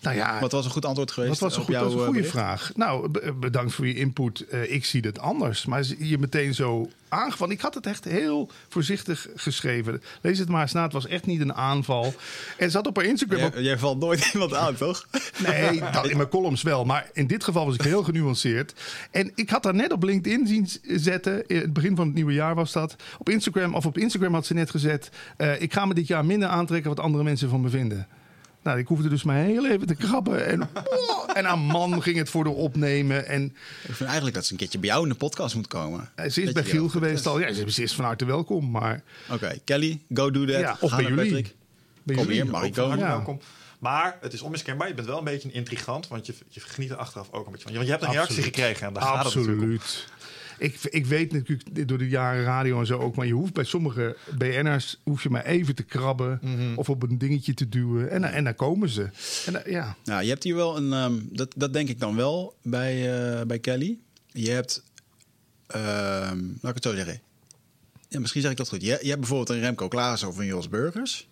Nou 0.02 0.16
ja, 0.16 0.40
Wat 0.40 0.52
was 0.52 0.66
een 0.66 0.72
goed 0.72 0.86
antwoord 0.86 1.12
geweest? 1.12 1.32
Dat 1.32 1.40
was 1.40 1.54
een, 1.54 1.60
op 1.60 1.66
goed, 1.66 1.76
jouw, 1.76 1.84
was 1.84 1.94
een 1.94 2.00
eh, 2.00 2.06
goede 2.06 2.20
bericht? 2.20 2.38
vraag. 2.38 2.72
Nou, 2.76 3.10
be- 3.10 3.34
bedankt 3.40 3.74
voor 3.74 3.88
je 3.88 3.94
input. 3.96 4.40
Eh, 4.48 4.72
ik 4.74 4.86
zie 4.86 5.02
het 5.02 5.20
anders. 5.20 5.66
Maar 5.66 5.84
je 5.98 6.18
meteen 6.18 6.54
zo 6.54 6.90
aangevallen. 7.10 7.54
Ik 7.54 7.62
had 7.62 7.74
het 7.74 7.86
echt 7.86 8.04
heel 8.04 8.50
voorzichtig 8.70 9.28
geschreven. 9.36 10.02
Lees 10.22 10.40
het 10.40 10.50
maar 10.50 10.62
eens 10.62 10.72
na. 10.74 10.84
Het 10.84 10.94
was 10.94 11.08
echt 11.08 11.26
niet 11.26 11.42
een 11.42 11.54
aanval. 11.54 12.14
En 12.58 12.72
zat 12.72 12.88
op 12.88 12.96
haar 12.96 13.06
Instagram 13.06 13.40
Jij, 13.40 13.62
jij 13.64 13.78
valt 13.78 14.00
nooit 14.00 14.30
iemand 14.34 14.54
aan, 14.54 14.76
toch? 14.76 15.08
Nee, 15.48 15.82
dat 15.92 16.08
in 16.08 16.18
mijn 16.18 16.30
columns 16.30 16.62
wel. 16.62 16.86
Maar 16.86 17.10
in 17.14 17.28
dit 17.28 17.44
geval 17.44 17.66
was 17.66 17.76
ik 17.76 17.82
heel 17.82 18.04
genuanceerd. 18.04 18.74
En 19.12 19.32
ik 19.36 19.50
had 19.50 19.64
haar 19.64 19.76
net 19.76 19.92
op 19.92 20.04
LinkedIn 20.04 20.48
zien 20.48 20.68
zetten. 21.02 21.48
In 21.48 21.56
het 21.58 21.74
begin 21.74 21.96
van 21.96 22.06
het 22.06 22.16
nieuwe 22.16 22.34
jaar 22.34 22.56
was 22.56 22.72
dat. 22.72 22.96
Op 23.18 23.30
Instagram, 23.30 23.76
of 23.76 23.86
op 23.86 23.98
Instagram 23.98 24.34
had 24.34 24.46
ze 24.46 24.54
net 24.54 24.70
gezet. 24.70 25.10
eh, 25.38 25.62
ik 25.62 25.74
ga 25.74 25.86
me 25.86 25.94
dit 25.94 26.08
jaar 26.08 26.26
minder 26.26 26.50
aantrekken 26.50 26.90
wat 26.96 27.00
andere 27.00 27.24
mensen 27.24 27.50
van 27.50 27.62
me 27.62 27.70
vinden. 27.70 28.08
Nou, 28.68 28.80
ik 28.80 28.88
hoefde 28.88 29.10
dus 29.10 29.24
maar 29.24 29.36
heel 29.36 29.68
even 29.68 29.88
te 29.88 29.96
krabben. 29.96 30.46
En, 30.46 30.70
en 31.34 31.46
haar 31.46 31.60
man 31.60 32.02
ging 32.02 32.18
het 32.18 32.30
voor 32.30 32.44
de 32.44 32.50
opnemen. 32.50 33.28
En 33.28 33.44
Ik 33.84 33.94
vind 33.96 34.02
eigenlijk 34.04 34.36
dat 34.36 34.46
ze 34.46 34.52
een 34.52 34.58
keertje 34.58 34.80
bij 34.80 34.90
jou 34.90 35.04
in 35.04 35.10
de 35.10 35.16
podcast 35.16 35.56
moet 35.56 35.68
komen. 35.68 36.10
ze 36.16 36.24
is 36.24 36.36
Dat 36.36 36.54
bij 36.54 36.64
Giel 36.64 36.90
geweest 36.90 37.26
al. 37.26 37.40
Ja, 37.40 37.54
ze 37.70 37.84
is 37.84 37.94
van 37.94 38.06
harte 38.06 38.26
welkom. 38.26 38.72
Maar 38.72 39.02
Oké, 39.32 39.58
Kelly, 39.64 40.02
go 40.14 40.32
do 40.32 40.46
that. 40.46 40.60
Ja, 40.60 40.78
of 40.80 40.90
Ga 40.90 40.96
bij 40.96 41.06
jullie. 41.06 41.24
Patrick. 41.26 41.56
bij 42.04 42.16
Kom 42.16 42.26
jullie 42.26 42.42
hier, 42.42 42.52
mag 42.52 42.62
ik 42.64 42.68
ook 42.68 42.74
komen? 42.76 42.90
van- 42.98 43.00
Hartelijk 43.08 43.28
Ja. 43.28 43.34
welkom. 43.36 43.56
Maar 43.80 44.18
het 44.22 44.34
is 44.34 44.42
onmiskenbaar. 44.42 44.88
Je 44.88 44.94
bent 44.94 45.08
wel 45.08 45.18
een 45.18 45.24
beetje 45.24 45.48
een 45.48 45.54
intrigant, 45.54 46.08
want 46.08 46.26
je, 46.26 46.34
je 46.50 46.60
geniet 46.60 46.90
er 46.90 46.96
achteraf 46.96 47.28
ook 47.32 47.46
een 47.46 47.52
beetje 47.52 47.68
van. 47.68 47.74
Want 47.74 47.86
je 47.86 47.92
hebt 47.92 48.04
een 48.04 48.12
reactie 48.12 48.36
Absoluut. 48.38 48.56
gekregen 48.56 48.88
en 48.88 48.94
daar 48.94 49.04
gaat 49.04 49.26
het 49.26 49.36
natuurlijk 49.36 49.62
om. 49.62 49.78
Ik, 50.58 50.84
ik 50.84 51.06
weet 51.06 51.32
natuurlijk 51.32 51.88
door 51.88 51.98
de 51.98 52.08
jaren 52.10 52.44
radio 52.44 52.80
en 52.80 52.86
zo 52.86 52.98
ook, 53.00 53.16
maar 53.16 53.26
je 53.26 53.34
hoeft 53.34 53.54
bij 53.54 53.64
sommige 53.64 54.18
BN'ers 54.38 55.00
hoef 55.04 55.24
je 55.24 55.30
maar 55.30 55.46
even 55.46 55.76
te 55.76 55.84
krabben 55.84 56.40
Mhm. 56.42 56.76
of 56.76 56.90
op 56.90 57.04
een 57.04 57.18
dingetje 57.18 57.54
te 57.54 57.70
duwen 57.70 58.10
en, 58.12 58.24
en 58.24 58.44
dan 58.44 58.56
komen 58.56 58.90
ze. 58.90 59.10
En, 59.46 59.54
dan- 59.54 59.62
ja. 59.66 59.96
Nou, 60.04 60.24
je 60.24 60.30
hebt 60.30 60.44
hier 60.44 60.56
wel 60.56 60.78
een... 60.78 60.94
ehm, 60.94 61.14
dat, 61.32 61.54
dat 61.58 61.74
denk 61.74 61.90
ik 61.90 62.00
dan 62.00 62.16
wel 62.16 62.56
bij, 62.64 62.96
eh, 63.40 63.46
bij 63.46 63.60
Kelly. 63.60 63.98
Je 64.32 64.50
hebt... 64.50 64.84
ehm, 65.68 66.38
laat 66.62 66.70
ik 66.70 66.74
het 66.76 66.84
zo 66.84 66.96
zeggen. 66.96 67.22
Ja, 68.10 68.20
misschien 68.20 68.42
zeg 68.42 68.52
ik 68.52 68.58
dat 68.58 68.70
goed. 68.70 68.82
Je, 68.82 68.88
je 69.02 69.08
hebt 69.08 69.20
bijvoorbeeld 69.20 69.50
een 69.50 69.60
Remco 69.60 69.88
Klaassen 69.88 70.28
of 70.28 70.38
een 70.38 70.46
Jos 70.46 70.70
Burgers. 70.70 71.28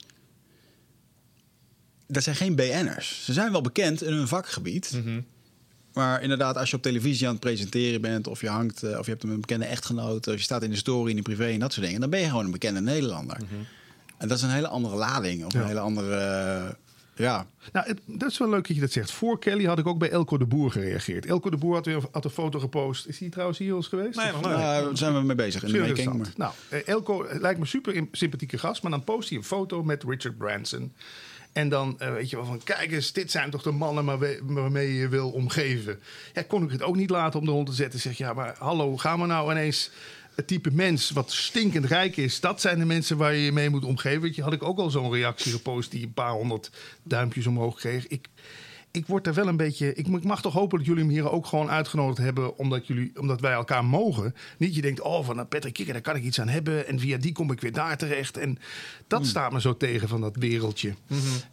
Dat 2.08 2.24
zijn 2.24 2.36
geen 2.36 2.56
BN'ers. 2.56 3.26
Ze 3.26 3.34
zijn 3.34 3.52
wel 3.52 3.62
bekend 3.62 4.04
in 4.04 4.14
hun 4.14 4.28
vakgebied. 4.28 4.92
Mhm. 5.04 5.22
Maar 5.96 6.22
inderdaad, 6.22 6.58
als 6.58 6.70
je 6.70 6.76
op 6.76 6.82
televisie 6.82 7.26
aan 7.28 7.32
het 7.32 7.42
presenteren 7.42 8.02
bent... 8.02 8.28
of 8.28 8.42
je 8.42 8.50
hangt, 8.50 8.84
eh, 8.84 8.98
of 9.00 9.06
je 9.06 9.12
hebt 9.12 9.24
een 9.24 9.40
bekende 9.40 9.66
echtgenoot... 9.66 10.28
of 10.28 10.34
je 10.34 10.40
staat 10.40 10.64
in 10.64 10.70
de 10.70 10.76
story, 10.76 11.10
in 11.10 11.16
de 11.16 11.22
privé 11.22 11.46
en 11.46 11.60
dat 11.60 11.74
soort 11.74 11.86
dingen... 11.86 12.02
dan 12.02 12.10
ben 12.10 12.20
je 12.20 12.28
gewoon 12.30 12.46
een 12.46 12.52
bekende 12.52 12.82
Nederlander. 12.82 13.38
En 14.18 14.28
dat 14.28 14.38
is 14.38 14.44
een 14.44 14.50
hele 14.50 14.68
andere 14.68 14.96
lading. 14.96 15.46
Of 15.46 15.54
Ja. 15.54 15.60
een 15.62 15.68
hele 15.68 15.80
andere... 15.80 16.16
eh, 16.16 16.74
ja, 17.18 17.46
Nou, 17.72 17.88
het, 17.88 18.00
dat 18.06 18.32
is 18.32 18.38
wel 18.38 18.50
leuk 18.50 18.68
dat 18.68 18.76
je 18.76 18.82
dat 18.82 18.92
zegt. 18.92 19.12
Voor 19.12 19.40
Kelly 19.40 19.66
had 19.66 19.80
ik 19.80 19.88
ook 19.88 19.98
bij 20.00 20.10
Elko 20.10 20.38
de 20.38 20.46
Boer 20.46 20.72
gereageerd. 20.72 21.26
Elko 21.26 21.50
de 21.50 21.58
Boer 21.58 21.74
had, 21.76 21.86
weer, 21.86 22.02
had 22.12 22.26
een 22.26 22.32
foto 22.32 22.60
gepost. 22.60 23.06
Is 23.08 23.20
hij 23.20 23.30
trouwens 23.30 23.58
hier 23.60 23.76
eens 23.76 23.88
geweest? 23.88 24.16
Nee, 24.18 24.32
nog. 24.32 24.42
Nou, 24.42 24.86
daar 24.86 24.98
zijn 24.98 25.14
we 25.14 25.22
mee 25.22 25.36
bezig 25.36 25.64
in 25.64 25.72
de 25.72 25.80
making. 25.80 25.98
interessant. 25.98 26.38
Nou, 26.38 26.54
eh, 26.70 26.88
Elko 26.88 27.26
lijkt 27.40 27.60
me 27.60 27.66
super 27.66 28.08
sympathieke 28.12 28.58
gast, 28.58 28.82
maar 28.82 28.92
dan 28.92 29.04
post 29.04 29.30
hij 29.30 29.38
een 29.38 29.44
foto 29.44 29.84
met 29.84 30.04
Richard 30.04 30.38
Branson. 30.38 30.94
En 31.56 31.70
dan 31.70 32.00
eh, 32.00 32.12
weet 32.12 32.30
je 32.30 32.36
wel 32.36 32.46
van, 32.46 32.64
kijk 32.64 32.92
eens, 32.92 33.14
dit 33.14 33.32
zijn 33.32 33.50
toch 33.50 33.62
de 33.62 33.72
mannen 33.72 34.06
waarmee, 34.42 34.94
je 34.94 35.08
wil 35.08 35.30
omgeven. 35.30 36.00
Ja, 36.34 36.42
kon 36.42 36.64
ik 36.64 36.72
het 36.72 36.82
ook 36.82 36.96
niet 36.96 37.10
laten 37.10 37.40
om 37.40 37.46
de 37.46 37.52
hond 37.52 37.68
te 37.68 37.74
zetten. 37.74 38.00
Zeg, 38.00 38.18
ja, 38.18 38.34
maar 38.34 38.56
hallo, 38.58 38.98
gaan 38.98 39.20
we 39.20 39.26
nou 39.26 39.52
ineens 39.52 39.92
het 40.36 40.48
type 40.48 40.72
mens 40.72 41.12
wat 41.12 41.32
stinkend 41.32 41.86
rijk 41.86 42.18
is... 42.18 42.40
dat 42.40 42.62
zijn 42.62 42.80
de 42.80 42.86
mensen 42.86 43.18
waar 43.18 43.34
je 43.34 43.44
je 43.44 43.52
mee 43.52 43.70
moet 43.70 43.86
omgeven. 43.86 44.22
Weet 44.22 44.36
je, 44.36 44.42
had 44.42 44.54
ik 44.54 44.64
ook 44.64 44.78
al 44.78 44.90
zo'n 44.90 45.12
reactie 45.12 45.52
gepost 45.52 45.92
die 45.92 46.04
een 46.04 46.14
paar 46.14 46.32
honderd 46.32 46.70
duimpjes 47.04 47.48
omhoog 47.48 47.76
kreeg. 47.76 48.08
Ik, 48.08 48.28
ik 48.96 49.08
word 49.08 49.28
er 49.28 49.34
wel 49.34 49.48
een 49.48 49.58
beetje. 49.58 49.94
Ik, 49.94 50.08
ik 50.08 50.24
mag 50.24 50.42
toch 50.42 50.54
hopen 50.54 50.78
dat 50.78 50.88
jullie 50.88 51.04
hem 51.04 51.12
hier 51.12 51.32
ook 51.32 51.46
gewoon 51.46 51.70
uitgenodigd 51.70 52.18
hebben. 52.18 52.58
Omdat, 52.58 52.88
jullie, 52.88 53.12
omdat 53.20 53.42
wij 53.42 53.52
elkaar 53.52 53.86
mogen. 53.86 54.36
Niet 54.58 54.76
je 54.76 54.82
denkt, 54.82 55.02
oh, 55.02 55.26
van 55.26 55.48
Patrick 55.48 55.74
Kikker, 55.74 55.94
daar 55.94 56.02
kan 56.02 56.16
ik 56.16 56.24
iets 56.24 56.40
aan 56.40 56.48
hebben. 56.48 56.88
En 56.88 57.00
via 57.00 57.18
die 57.18 57.32
kom 57.32 57.52
ik 57.52 57.62
weer 57.62 57.74
daar 57.74 57.98
terecht. 57.98 58.38
En 58.38 58.60
dat 59.08 59.26
staat 59.26 59.52
me 59.52 59.62
zo 59.62 59.78
tegen 59.78 60.08
van 60.08 60.22
dat 60.22 60.36
wereldje. 60.36 60.94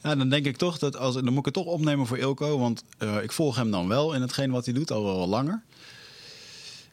Ja, 0.02 0.14
dan 0.14 0.28
denk 0.28 0.46
ik 0.46 0.56
toch 0.56 0.78
dat 0.78 0.96
als 0.96 1.14
dan 1.14 1.24
moet 1.24 1.38
ik 1.38 1.44
het 1.44 1.54
toch 1.54 1.64
opnemen 1.64 2.06
voor 2.06 2.18
Ilko, 2.18 2.58
want 2.58 2.84
eh, 2.98 3.22
ik 3.22 3.32
volg 3.32 3.56
hem 3.56 3.70
dan 3.70 3.88
wel 3.88 4.14
in 4.14 4.20
hetgeen 4.20 4.50
wat 4.50 4.64
hij 4.64 4.74
doet 4.74 4.90
al 4.90 5.04
wel 5.04 5.28
langer. 5.28 5.62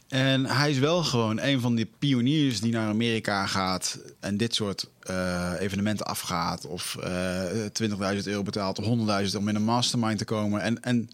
En 0.10 0.46
hij 0.46 0.70
is 0.70 0.80
wel 0.80 1.04
gewoon 1.04 1.40
een 1.40 1.62
van 1.62 1.76
die 1.76 1.92
pioniers 2.00 2.62
die 2.62 2.72
naar 2.72 2.88
Amerika 2.88 3.46
gaat 3.46 4.00
en 4.20 4.38
dit 4.38 4.56
soort 4.56 4.90
eh, 5.00 5.52
evenementen 5.60 6.06
afgaat. 6.06 6.66
Of 6.66 6.98
eh 7.04 7.44
20.000 7.82 8.24
euro 8.24 8.44
betaalt 8.44 8.80
of 8.80 8.86
100.000 9.30 9.38
om 9.38 9.48
in 9.48 9.56
een 9.56 9.64
mastermind 9.64 10.18
te 10.18 10.26
komen. 10.26 10.62
En, 10.62 10.82
en 10.84 11.10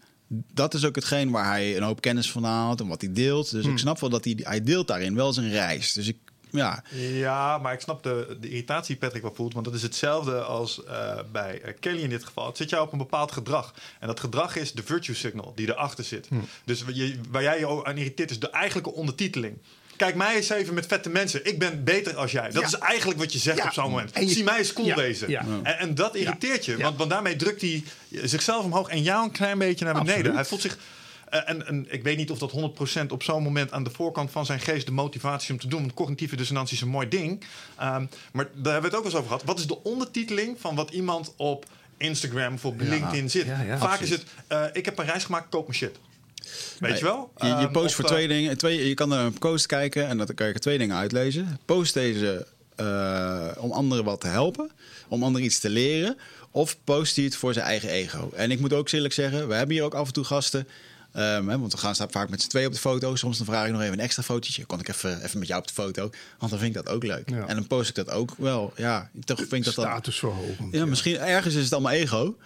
dat 0.52 0.74
is 0.74 0.84
ook 0.84 0.94
hetgeen 0.94 1.30
waar 1.30 1.44
hij 1.44 1.76
een 1.76 1.82
hoop 1.82 2.00
kennis 2.00 2.30
van 2.30 2.44
haalt 2.44 2.80
en 2.80 2.86
wat 2.86 3.00
hij 3.00 3.12
deelt. 3.12 3.50
Dus 3.50 3.66
ik 3.66 3.78
snap 3.78 4.00
wel 4.00 4.10
dat 4.10 4.24
hij, 4.24 4.38
hij 4.42 4.62
deelt 4.62 4.88
daarin 4.88 5.14
wel 5.14 5.32
zijn 5.32 5.50
reis. 5.50 5.92
Dus 5.92 6.08
ik, 6.08 6.16
ja, 6.50 6.82
Ja, 6.94 7.58
maar 7.58 7.72
ik 7.72 7.80
snap 7.80 8.02
de, 8.02 8.36
de 8.40 8.48
irritatie 8.48 8.86
die 8.86 8.96
Patrick 9.04 9.22
wel 9.22 9.34
voelt. 9.34 9.52
Want 9.52 9.64
dat 9.64 9.74
is 9.74 9.82
hetzelfde 9.82 10.40
als 10.40 10.84
eh, 10.84 11.18
bij 11.32 11.60
eh, 11.62 11.72
Kelly 11.80 12.02
in 12.02 12.08
dit 12.10 12.24
geval. 12.24 12.46
Het 12.46 12.56
zit 12.56 12.70
jou 12.70 12.86
op 12.86 12.92
een 12.92 12.98
bepaald 12.98 13.32
gedrag. 13.32 13.74
En 14.00 14.06
dat 14.06 14.20
gedrag 14.20 14.56
is 14.56 14.72
de 14.72 14.82
virtue 14.82 15.14
signal 15.14 15.52
die 15.54 15.68
erachter 15.68 16.04
zit. 16.04 16.28
Dus 16.64 16.82
waar, 16.82 16.92
je, 16.94 17.20
waar 17.30 17.42
jij 17.42 17.58
je 17.58 17.84
aan 17.84 17.96
irriteert 17.96 18.30
is 18.30 18.38
de 18.40 18.50
eigenlijke 18.50 18.92
ondertiteling. 18.92 19.58
Kijk 19.96 20.14
mij 20.14 20.36
eens 20.36 20.48
even 20.48 20.74
met 20.74 20.86
vette 20.86 21.08
mensen. 21.08 21.46
Ik 21.46 21.58
ben 21.58 21.84
beter 21.84 22.16
als 22.16 22.32
jij. 22.32 22.50
Dat 22.50 22.60
Ja. 22.60 22.66
is 22.66 22.74
eigenlijk 22.78 23.18
wat 23.18 23.32
je 23.32 23.38
zegt 23.38 23.58
Ja. 23.58 23.64
op 23.64 23.72
zo'n 23.72 23.90
moment. 23.90 24.12
En 24.12 24.26
je- 24.26 24.32
Zie 24.32 24.44
mij 24.44 24.58
eens 24.58 24.72
cool 24.72 24.86
Ja. 24.86 24.94
wezen. 24.96 25.30
Ja. 25.30 25.44
En, 25.62 25.78
en 25.78 25.94
dat 25.94 26.14
irriteert 26.14 26.64
je. 26.64 26.76
Want, 26.76 26.96
want 26.98 27.10
daarmee 27.10 27.36
drukt 27.36 27.60
hij 27.60 27.84
zichzelf 28.10 28.64
omhoog 28.64 28.88
en 28.88 29.02
jou 29.02 29.24
een 29.24 29.30
klein 29.30 29.58
beetje 29.58 29.84
naar 29.84 29.94
beneden. 29.94 30.14
Absoluut. 30.16 30.34
Hij 30.34 30.44
voelt 30.44 30.60
zich... 30.60 30.78
eh, 31.28 31.40
en, 31.44 31.66
en 31.66 31.86
ik 31.88 32.02
weet 32.02 32.16
niet 32.16 32.30
of 32.30 32.38
dat 32.38 32.52
100% 32.52 33.06
op 33.08 33.22
zo'n 33.22 33.42
moment 33.42 33.72
aan 33.72 33.84
de 33.84 33.90
voorkant 33.90 34.30
van 34.30 34.46
zijn 34.46 34.60
geest 34.60 34.86
de 34.86 34.92
motivatie 34.92 35.52
om 35.52 35.60
te 35.60 35.68
doen. 35.68 35.80
Want 35.80 35.94
cognitieve 35.94 36.36
dissonantie 36.36 36.76
is 36.76 36.82
een 36.82 36.88
mooi 36.88 37.08
ding. 37.08 37.44
Ehm, 37.76 38.04
maar 38.32 38.48
daar 38.54 38.72
hebben 38.72 38.90
we 38.90 38.96
het 38.96 38.96
ook 38.96 39.02
wel 39.02 39.04
eens 39.04 39.14
over 39.14 39.26
gehad. 39.26 39.42
Wat 39.44 39.58
is 39.58 39.66
de 39.66 39.82
ondertiteling 39.82 40.60
van 40.60 40.74
wat 40.74 40.90
iemand 40.90 41.32
op 41.36 41.64
Instagram 41.96 42.54
of 42.54 42.64
op 42.64 42.80
Ja. 42.80 42.88
LinkedIn 42.88 43.30
zit? 43.30 43.46
Ja, 43.46 43.60
ja, 43.62 43.78
Vaak 43.78 43.90
absoluut. 43.90 44.12
is 44.12 44.18
het, 44.18 44.24
eh, 44.46 44.62
ik 44.72 44.84
heb 44.84 44.98
een 44.98 45.04
reis 45.06 45.24
gemaakt, 45.24 45.48
koop 45.48 45.66
mijn 45.66 45.78
shit. 45.78 45.98
Weet 46.78 46.90
Nee, 46.90 46.98
je 46.98 47.04
wel? 47.04 47.30
Je, 47.36 47.46
je 47.46 47.52
Ehm, 47.52 47.72
post 47.72 47.94
voor 47.94 48.04
eh, 48.04 48.10
twee 48.10 48.28
dingen. 48.28 48.58
Twee, 48.58 48.88
je 48.88 48.94
kan 48.94 49.08
naar 49.08 49.24
een 49.24 49.38
post 49.38 49.66
kijken 49.66 50.08
en 50.08 50.16
dan 50.18 50.26
kan 50.34 50.46
je 50.46 50.52
er 50.52 50.60
twee 50.60 50.78
dingen 50.78 50.96
uitlezen. 50.96 51.58
Post 51.64 51.94
deze 51.94 52.46
eh, 52.76 53.48
om 53.58 53.70
anderen 53.72 54.04
wat 54.04 54.20
te 54.20 54.26
helpen, 54.26 54.70
om 55.08 55.22
anderen 55.22 55.46
iets 55.46 55.58
te 55.58 55.68
leren. 55.70 56.18
Of 56.50 56.76
post 56.84 57.16
hij 57.16 57.24
het 57.24 57.36
voor 57.36 57.52
zijn 57.52 57.66
eigen 57.66 57.88
ego. 57.88 58.30
En 58.34 58.50
ik 58.50 58.60
moet 58.60 58.72
ook 58.72 58.90
eerlijk 58.90 59.14
zeggen, 59.14 59.48
we 59.48 59.54
hebben 59.54 59.74
hier 59.76 59.84
ook 59.84 59.94
af 59.94 60.06
en 60.06 60.12
toe 60.12 60.24
gasten. 60.24 60.68
Ehm, 61.16 61.48
hè, 61.48 61.58
want 61.58 61.72
we 61.72 61.78
gaan 61.78 61.94
staan 61.94 62.10
vaak 62.10 62.28
met 62.28 62.42
z'n 62.42 62.48
twee 62.48 62.66
op 62.66 62.72
de 62.72 62.78
foto. 62.78 63.14
Soms 63.16 63.36
dan 63.36 63.46
vraag 63.46 63.66
ik 63.66 63.72
nog 63.72 63.80
even 63.80 63.92
een 63.92 64.00
extra 64.00 64.22
fotootje. 64.22 64.64
Kon 64.64 64.80
ik 64.80 64.88
even, 64.88 65.24
even 65.24 65.38
met 65.38 65.48
jou 65.48 65.60
op 65.60 65.66
de 65.66 65.74
foto? 65.74 66.10
Want 66.38 66.50
dan 66.50 66.60
vind 66.60 66.76
ik 66.76 66.84
dat 66.84 66.94
ook 66.94 67.04
leuk. 67.04 67.30
Ja. 67.30 67.46
En 67.46 67.54
dan 67.54 67.66
post 67.66 67.88
ik 67.88 67.94
dat 67.94 68.10
ook 68.10 68.34
wel. 68.38 68.72
Ja, 68.76 69.10
toch 69.24 69.38
vind 69.38 69.52
ik 69.52 69.64
dat 69.64 69.74
dan... 69.74 69.84
Statusverhogend. 69.84 70.74
Ja, 70.74 70.86
misschien 70.86 71.18
ergens 71.18 71.54
is 71.54 71.64
het 71.64 71.72
allemaal 71.72 71.92
ego. 71.92 72.36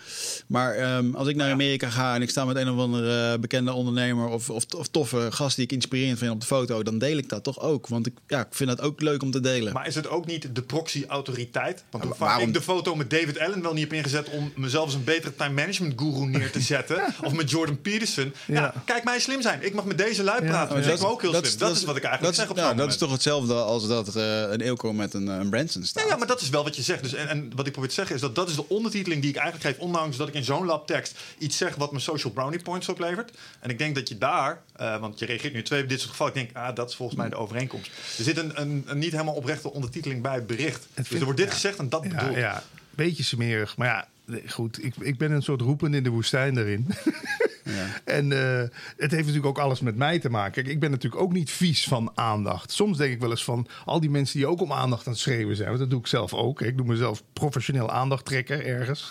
Maar 0.46 0.74
ehm, 0.74 1.14
als 1.14 1.28
ik 1.28 1.36
naar 1.36 1.50
Amerika 1.52 1.90
ga 1.90 2.14
en 2.14 2.22
ik 2.22 2.30
sta 2.30 2.44
met 2.44 2.56
een 2.56 2.70
of 2.70 2.78
andere 2.78 3.38
bekende 3.38 3.72
ondernemer 3.72 4.26
of, 4.28 4.50
of, 4.50 4.64
of 4.76 4.88
toffe 4.88 5.28
gast 5.30 5.56
die 5.56 5.64
ik 5.64 5.72
inspirerend 5.72 6.18
vind 6.18 6.32
op 6.32 6.40
de 6.40 6.46
foto, 6.46 6.82
dan 6.82 6.98
deel 6.98 7.16
ik 7.16 7.28
dat 7.28 7.44
toch 7.44 7.60
ook. 7.60 7.86
Want 7.86 8.06
ik, 8.06 8.14
ja, 8.26 8.40
ik 8.40 8.46
vind 8.50 8.68
dat 8.68 8.80
ook 8.80 9.00
leuk 9.00 9.22
om 9.22 9.30
te 9.30 9.40
delen. 9.40 9.72
Maar 9.72 9.86
is 9.86 9.94
het 9.94 10.08
ook 10.08 10.26
niet 10.26 10.54
de 10.54 10.62
proxy-autoriteit? 10.62 11.84
Want 11.90 12.04
hoe 12.04 12.14
vaak 12.14 12.28
waarom- 12.28 12.48
ik 12.48 12.54
de 12.54 12.62
foto 12.62 12.94
met 12.94 13.10
David 13.10 13.38
Allen 13.38 13.62
wel 13.62 13.72
niet 13.72 13.82
heb 13.82 13.92
ingezet 13.92 14.28
om 14.28 14.52
mezelf 14.56 14.84
als 14.84 14.94
een 14.94 15.04
betere 15.04 15.34
time 15.36 15.54
management 15.54 16.00
guru 16.00 16.26
neer 16.26 16.50
te 16.50 16.60
zetten. 16.60 17.02
of 17.24 17.32
met 17.32 17.50
Jordan 17.50 17.80
Peterson. 17.80 18.32
Ja. 18.46 18.59
Ja. 18.60 18.74
kijk 18.84 19.04
mij 19.04 19.20
slim 19.20 19.42
zijn. 19.42 19.62
Ik 19.62 19.74
mag 19.74 19.84
met 19.84 19.98
deze 19.98 20.22
lui 20.22 20.44
praten. 20.44 20.76
Dus 20.76 20.86
ik 20.86 20.98
ben 20.98 21.08
ook 21.08 21.20
heel 21.22 21.34
slim. 21.34 21.58
Dat, 21.58 21.76
is 21.76 21.84
wat 21.84 21.96
ik 21.96 22.04
eigenlijk 22.04 22.36
dat, 22.36 22.46
zeg 22.46 22.56
op 22.56 22.58
zo'n 22.58 22.76
dat 22.76 22.88
is 22.88 22.96
toch 22.96 23.10
hetzelfde 23.12 23.54
als 23.54 23.88
dat 23.88 24.16
eh, 24.16 24.40
een 24.40 24.60
Eelco 24.60 24.92
met 24.92 25.14
een, 25.14 25.28
eh, 25.28 25.36
een 25.36 25.50
Branson 25.50 25.84
staat. 25.84 26.02
Ja, 26.02 26.08
ja, 26.08 26.16
maar 26.16 26.26
dat 26.26 26.40
is 26.40 26.48
wel 26.48 26.64
wat 26.64 26.76
je 26.76 26.82
zegt. 26.82 27.02
Dus 27.02 27.14
en, 27.14 27.28
en 27.28 27.52
wat 27.56 27.66
ik 27.66 27.72
probeer 27.72 27.88
te 27.88 27.94
zeggen 27.94 28.14
is 28.14 28.20
dat 28.20 28.34
dat 28.34 28.48
is 28.48 28.54
de 28.54 28.68
ondertiteling 28.68 29.20
die 29.20 29.30
ik 29.30 29.36
eigenlijk 29.36 29.66
geef. 29.66 29.84
Ondanks 29.84 30.16
dat 30.16 30.28
ik 30.28 30.34
in 30.34 30.44
zo'n 30.44 30.66
labtekst 30.66 31.18
iets 31.38 31.56
zeg 31.56 31.74
wat 31.74 31.92
me 31.92 31.98
social 31.98 32.32
brownie 32.32 32.62
points 32.62 32.88
oplevert. 32.88 33.30
En 33.60 33.70
ik 33.70 33.78
denk 33.78 33.94
dat 33.94 34.08
je 34.08 34.18
daar, 34.18 34.62
eh, 34.76 35.00
want 35.00 35.18
je 35.18 35.26
reageert 35.26 35.52
nu 35.52 35.62
twee 35.62 35.82
op 35.82 35.88
dit 35.88 35.98
soort 35.98 36.10
gevallen. 36.10 36.34
Ik 36.34 36.40
denk, 36.40 36.66
ah, 36.66 36.74
dat 36.74 36.88
is 36.88 36.96
volgens 36.96 37.18
mij 37.18 37.28
de 37.28 37.36
overeenkomst. 37.36 37.90
Er 38.18 38.24
zit 38.24 38.36
een, 38.36 38.60
een, 38.60 38.84
een 38.86 38.98
niet 38.98 39.12
helemaal 39.12 39.34
oprechte 39.34 39.72
ondertiteling 39.72 40.22
bij 40.22 40.34
het 40.34 40.46
bericht. 40.46 40.86
dus 40.94 41.10
er 41.10 41.24
wordt 41.24 41.38
dit 41.38 41.48
ja. 41.48 41.54
gezegd 41.54 41.78
en 41.78 41.88
dat 41.88 42.02
bedoel 42.02 42.18
Ja, 42.18 42.28
ik. 42.28 42.36
ja, 42.36 42.62
beetje 42.90 43.22
smerig. 43.22 43.76
Maar 43.76 43.86
ja, 43.86 44.08
goed. 44.46 44.84
Ik, 44.84 44.94
ik 44.98 45.18
ben 45.18 45.30
een 45.30 45.42
soort 45.42 45.60
roepen 45.60 45.94
in 45.94 46.02
de 46.02 46.10
woestijn 46.10 46.54
daarin. 46.54 46.86
En 48.04 48.32
eh, 48.32 48.68
het 48.96 49.10
heeft 49.10 49.26
natuurlijk 49.26 49.46
ook 49.46 49.58
alles 49.58 49.80
met 49.80 49.96
mij 49.96 50.18
te 50.18 50.30
maken. 50.30 50.52
Kijk, 50.52 50.66
ik 50.66 50.80
ben 50.80 50.90
natuurlijk 50.90 51.22
ook 51.22 51.32
niet 51.32 51.50
vies 51.50 51.84
van 51.84 52.12
aandacht. 52.14 52.72
Soms 52.72 52.98
denk 52.98 53.12
ik 53.12 53.20
wel 53.20 53.30
eens 53.30 53.44
van 53.44 53.66
al 53.84 54.00
die 54.00 54.10
mensen 54.10 54.38
die 54.38 54.46
ook 54.46 54.60
om 54.60 54.72
aandacht 54.72 55.06
aan 55.06 55.12
het 55.12 55.20
schreeuwen 55.20 55.56
zijn. 55.56 55.68
Want 55.68 55.80
dat 55.80 55.90
doe 55.90 56.00
ik 56.00 56.06
zelf 56.06 56.34
ook. 56.34 56.60
Ik 56.60 56.76
doe 56.76 56.86
mezelf 56.86 57.22
professioneel 57.32 57.90
aandachttrekker 57.90 58.66
ergens. 58.66 59.10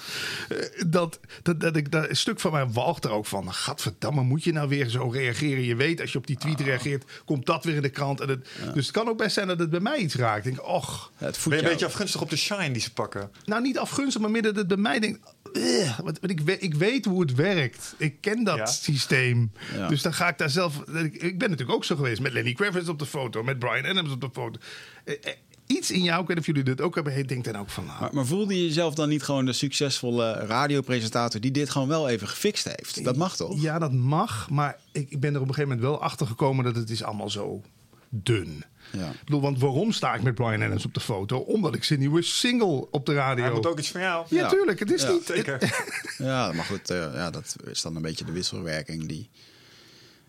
Eh, 0.49 0.57
dat, 0.87 1.19
dat, 1.43 1.59
dat 1.59 1.75
ik, 1.75 1.91
dat, 1.91 2.09
een 2.09 2.15
stuk 2.15 2.39
van 2.39 2.51
mij 2.51 2.67
walgt 2.67 3.05
er 3.05 3.11
ook 3.11 3.25
van. 3.25 3.53
Gadverdamme, 3.53 4.23
moet 4.23 4.43
je 4.43 4.53
nou 4.53 4.69
weer 4.69 4.89
zo 4.89 5.09
reageren? 5.09 5.63
Je 5.63 5.75
weet, 5.75 6.01
als 6.01 6.11
je 6.11 6.17
op 6.17 6.27
die 6.27 6.37
tweet 6.37 6.59
reageert, 6.59 7.21
komt 7.25 7.45
dat 7.45 7.63
weer 7.63 7.75
in 7.75 7.81
de 7.81 7.89
krant. 7.89 8.21
En 8.21 8.29
het, 8.29 8.47
Dus 8.73 8.85
het 8.85 8.95
kan 8.95 9.07
ook 9.07 9.17
best 9.17 9.33
zijn 9.33 9.47
dat 9.47 9.59
het 9.59 9.69
bij 9.69 9.79
mij 9.79 9.97
iets 9.97 10.15
raakt. 10.15 10.45
Ik 10.45 10.55
denk, 10.55 10.67
och, 10.67 11.11
Het 11.15 11.39
Ben 11.47 11.57
je 11.57 11.63
een 11.63 11.69
beetje 11.69 11.85
afgunstig 11.85 12.21
op 12.21 12.29
de 12.29 12.35
shine 12.35 12.71
die 12.71 12.81
ze 12.81 12.93
pakken? 12.93 13.31
nou, 13.45 13.61
niet 13.61 13.77
afgunstig, 13.77 14.21
maar 14.21 14.31
meer 14.31 14.41
dat 14.41 14.55
het 14.55 14.67
bij 14.67 14.77
mij 14.77 14.99
denkt. 14.99 15.19
"Ugh," 15.53 15.99
want, 15.99 16.19
want 16.19 16.31
ik, 16.31 16.61
ik 16.61 16.73
weet 16.73 17.05
hoe 17.05 17.21
het 17.21 17.35
werkt. 17.35 17.95
Ik 17.97 18.15
ken 18.21 18.43
dat 18.43 18.57
Ja. 18.57 18.65
systeem. 18.65 19.51
Ja. 19.75 19.87
Dus 19.87 20.01
dan 20.01 20.13
ga 20.13 20.27
ik 20.29 20.37
daar 20.37 20.49
zelf. 20.49 20.77
Ik, 20.87 21.15
ik 21.15 21.39
ben 21.39 21.49
natuurlijk 21.49 21.77
ook 21.77 21.83
zo 21.85 21.95
geweest 21.95 22.21
met 22.21 22.33
Lenny 22.33 22.53
Kravitz 22.53 22.87
op 22.89 22.99
de 22.99 23.05
foto, 23.05 23.43
met 23.43 23.59
Brian 23.59 23.85
Adams 23.85 24.11
op 24.11 24.21
de 24.21 24.29
foto. 24.33 24.59
Eh, 25.05 25.13
eh, 25.21 25.33
iets 25.67 25.91
in 25.91 26.03
jou, 26.03 26.21
ik 26.21 26.27
weet 26.27 26.37
niet 26.37 26.39
of 26.39 26.45
jullie 26.55 26.63
dit 26.63 26.81
ook 26.81 26.95
hebben, 26.95 27.17
je 27.17 27.25
denkt 27.25 27.45
dan 27.45 27.55
ook 27.55 27.69
van. 27.69 27.85
Nou, 27.85 27.99
Maar, 28.01 28.09
maar 28.13 28.25
voelde 28.25 28.55
je 28.55 28.63
jezelf 28.65 28.93
dan 28.93 29.09
niet 29.09 29.23
gewoon 29.23 29.45
de 29.45 29.53
succesvolle 29.53 30.31
radiopresentator 30.33 31.41
die 31.41 31.51
dit 31.51 31.69
gewoon 31.69 31.87
wel 31.87 32.09
even 32.09 32.27
gefixt 32.27 32.65
heeft? 32.75 33.03
Dat 33.03 33.15
mag 33.17 33.35
toch? 33.35 33.61
Ja, 33.61 33.79
dat 33.79 33.93
mag, 33.93 34.49
maar 34.49 34.77
ik, 34.91 35.09
ik 35.09 35.19
ben 35.19 35.33
er 35.35 35.41
op 35.41 35.47
een 35.47 35.53
gegeven 35.53 35.75
moment 35.77 35.87
wel 35.91 36.01
achter 36.01 36.27
gekomen 36.27 36.63
dat 36.65 36.75
het 36.75 36.89
is 36.89 37.03
allemaal 37.03 37.29
zo 37.29 37.61
dun. 38.09 38.63
Ja. 38.91 39.09
Ik 39.09 39.23
bedoel, 39.23 39.41
want 39.41 39.59
waarom 39.59 39.91
sta 39.91 40.13
ik 40.13 40.21
met 40.21 40.35
Brian 40.35 40.61
Adams 40.63 40.85
op 40.85 40.93
de 40.93 40.99
foto? 40.99 41.37
Omdat 41.37 41.75
ik 41.75 41.83
zijn 41.83 41.99
nieuwe 41.99 42.21
single 42.21 42.87
op 42.91 43.05
de 43.05 43.13
radio. 43.13 43.43
Hij 43.43 43.53
moet 43.53 43.65
ook 43.65 43.79
iets 43.79 43.91
van 43.91 44.01
jou. 44.01 44.25
Ja, 44.29 44.39
Ja. 44.39 44.47
tuurlijk. 44.49 44.79
Het 44.79 44.91
is 44.91 45.01
Ja. 45.01 45.11
niet. 45.11 45.25
Zeker. 45.25 45.57
Ja, 46.17 46.51
maar 46.51 46.65
goed, 46.65 46.89
eh, 46.89 46.97
ja, 47.13 47.29
dat 47.29 47.55
is 47.65 47.81
dan 47.81 47.95
een 47.95 48.01
beetje 48.01 48.25
de 48.25 48.31
wisselwerking 48.31 49.07
die... 49.07 49.29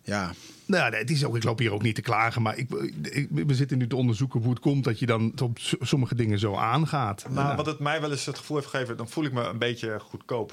Ja, 0.02 0.32
Nou, 0.66 0.90
nee, 0.90 1.00
het 1.00 1.10
is 1.10 1.24
ook, 1.24 1.36
ik 1.36 1.44
loop 1.44 1.58
hier 1.58 1.72
ook 1.72 1.82
niet 1.82 1.94
te 1.94 2.00
klagen, 2.00 2.42
maar 2.42 2.56
ik, 2.58 2.70
ik- 3.02 3.28
we 3.30 3.54
zitten 3.54 3.78
nu 3.78 3.86
te 3.86 3.96
onderzoeken 3.96 4.40
hoe 4.40 4.50
het 4.50 4.60
komt 4.60 4.84
dat 4.84 4.98
je 4.98 5.06
dan 5.06 5.32
op 5.42 5.58
sommige 5.80 6.14
dingen 6.14 6.38
zo 6.38 6.54
aangaat. 6.54 7.24
Maar 7.30 7.44
Nou, 7.44 7.56
wat 7.56 7.66
het 7.66 7.78
mij 7.78 8.00
wel 8.00 8.10
eens 8.10 8.26
het 8.26 8.38
gevoel 8.38 8.56
heeft 8.56 8.68
gegeven, 8.68 8.96
dan 8.96 9.08
voel 9.08 9.24
ik 9.24 9.32
me 9.32 9.42
een 9.42 9.58
beetje 9.58 10.00
goedkoop. 10.00 10.52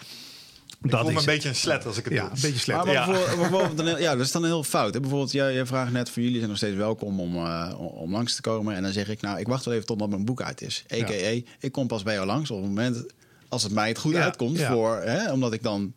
Ik 0.84 0.92
dat 0.92 1.00
voel 1.02 1.10
me 1.12 1.16
is 1.16 1.26
een 1.26 1.34
beetje 1.34 1.50
een 1.50 1.56
slet 1.56 1.86
als 1.86 1.98
ik 1.98 2.04
het 2.06 2.13
ja, 2.13 2.22
doe. 2.22 2.30
een 2.36 2.42
beetje 2.42 2.60
slecht. 2.60 2.86
Maar, 2.86 2.94
Ja. 2.94 3.06
bijvoorbeeld, 3.36 4.00
ja, 4.00 4.16
dat 4.16 4.26
is 4.26 4.32
dan 4.32 4.46
heel 4.46 4.63
fout. 4.63 4.94
Hè? 4.94 5.00
Bijvoorbeeld, 5.00 5.32
jij, 5.32 5.54
jij 5.54 5.66
vraagt 5.66 5.92
net 5.92 6.10
van 6.10 6.22
jullie 6.22 6.38
zijn 6.38 6.50
nog 6.50 6.58
steeds 6.58 6.76
welkom 6.76 7.20
om, 7.20 7.36
eh, 7.36 7.74
om 7.80 8.12
langs 8.12 8.36
te 8.36 8.42
komen. 8.42 8.76
En 8.76 8.84
dan 8.84 8.92
zeg 8.92 9.10
ik, 9.10 9.22
nou, 9.22 9.40
ik 9.40 9.48
wacht 9.48 9.66
wel 9.66 9.74
even 9.74 9.86
totdat 9.86 10.10
mijn 10.10 10.26
boek 10.26 10.42
uit 10.42 10.62
is. 10.62 10.86
A.k.a. 10.94 11.42
ik 11.60 11.72
kom 11.72 11.88
pas 11.88 12.04
bij 12.04 12.13
jou 12.13 12.26
langs 12.26 12.52
op 12.52 12.58
het 12.58 12.68
moment 12.68 13.06
als 13.50 13.63
het 13.63 13.72
mij 13.72 13.88
het 13.88 13.98
goed 13.98 14.13
Ja, 14.13 14.24
uitkomt. 14.24 14.58
ja. 14.58 14.72
Voor, 14.72 14.96
hè, 15.02 15.32
omdat 15.32 15.54
ik 15.54 15.63
dan 15.63 15.94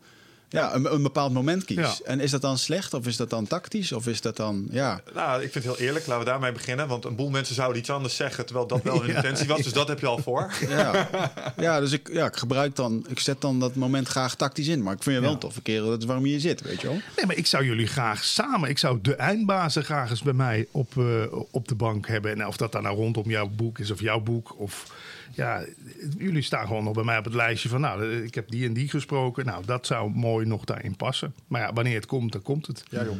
ja, 0.51 0.75
een, 0.75 0.93
een 0.93 1.03
bepaald 1.03 1.33
moment 1.33 1.65
kies. 1.65 1.77
Ja. 1.77 1.95
En 2.05 2.21
is 2.21 2.31
dat 2.31 2.41
dan 2.41 2.59
slecht 2.59 2.95
of 2.95 3.07
is 3.07 3.17
dat 3.17 3.31
dan 3.31 3.47
tactisch? 3.47 3.93
Of 3.93 4.07
is 4.07 4.21
dat 4.21 4.37
dan, 4.37 4.67
ja... 4.71 5.01
Nou, 5.15 5.43
ik 5.43 5.53
vind 5.53 5.65
het 5.65 5.77
heel 5.77 5.87
eerlijk. 5.87 6.07
Laten 6.07 6.25
we 6.25 6.31
daarmee 6.31 6.53
beginnen. 6.53 6.89
Want 6.89 7.05
een 7.05 7.17
boel 7.17 7.31
mensen 7.31 7.55
zouden 7.55 7.79
iets 7.79 7.91
anders 7.91 8.17
zeggen, 8.17 8.47
terwijl 8.47 8.67
dat 8.67 8.83
wel 8.83 9.01
hun 9.03 9.09
Ja, 9.11 9.17
intentie 9.17 9.49
was. 9.49 9.63
Dus 9.63 9.73
dat 9.73 9.89
heb 9.89 10.01
je 10.01 10.07
al 10.07 10.19
voor. 10.19 10.53
Ja, 10.69 11.09
ja 11.57 11.81
dus 11.81 11.93
ik, 11.93 12.09
ja, 12.13 12.27
ik 12.27 12.37
gebruik 12.37 12.77
dan, 12.77 13.07
ik 13.09 13.19
zet 13.19 13.41
dan 13.41 13.61
dat 13.61 13.75
moment 13.75 14.09
graag 14.09 14.35
tactisch 14.35 14.67
in. 14.67 14.83
Maar 14.83 14.95
ik 14.95 15.03
vind 15.03 15.17
je 15.17 15.23
wel 15.23 15.33
een 15.33 15.39
toffe 15.39 15.63
kerel, 15.63 15.89
dat 15.89 16.01
is 16.01 16.05
waarom 16.05 16.25
je 16.25 16.31
hier 16.31 16.41
zit, 16.41 16.61
weet 16.63 16.81
je 16.81 16.87
wel. 16.87 17.01
Nee, 17.17 17.27
maar 17.27 17.37
ik 17.37 17.47
zou 17.47 17.65
jullie 17.65 17.87
graag 17.87 18.25
samen, 18.25 18.69
ik 18.69 18.79
zou 18.79 18.99
de 19.03 19.15
eindbazen 19.15 19.85
graag 19.85 20.11
eens 20.11 20.23
bij 20.23 20.33
mij 20.33 20.67
op, 20.71 20.99
eh, 20.99 21.05
op 21.51 21.69
de 21.69 21.75
bank 21.75 22.09
hebben. 22.09 22.33
En 22.33 22.47
of 22.47 22.57
dat 22.57 22.73
dan 22.73 22.83
nou 22.83 22.97
rondom 22.97 23.31
jouw 23.31 23.49
boek 23.49 23.79
is 23.79 23.91
of 23.91 24.01
jouw 24.01 24.21
boek. 24.21 24.59
Of 24.59 24.87
ja, 25.31 25.65
jullie 26.19 26.43
staan 26.43 26.67
gewoon 26.67 26.85
nog 26.85 26.95
bij 26.95 27.05
mij 27.05 27.19
op 27.19 27.25
het 27.25 27.35
lijstje 27.35 27.69
van, 27.69 27.81
nou, 27.81 28.23
ik 28.23 28.35
heb 28.35 28.51
die 28.51 28.67
en 28.67 28.73
die 28.73 28.89
gesproken. 28.89 29.45
Nou, 29.45 29.65
dat 29.67 29.87
zou 29.87 30.11
mooi 30.11 30.47
nog 30.47 30.65
daarin 30.65 30.97
passen. 30.97 31.35
Maar 31.47 31.61
ja, 31.61 31.73
wanneer 31.73 31.95
het 31.95 32.07
komt, 32.07 32.33
dan 32.33 32.43
komt 32.43 32.67
het. 32.67 32.85
Ja, 32.89 33.05
joh. 33.05 33.17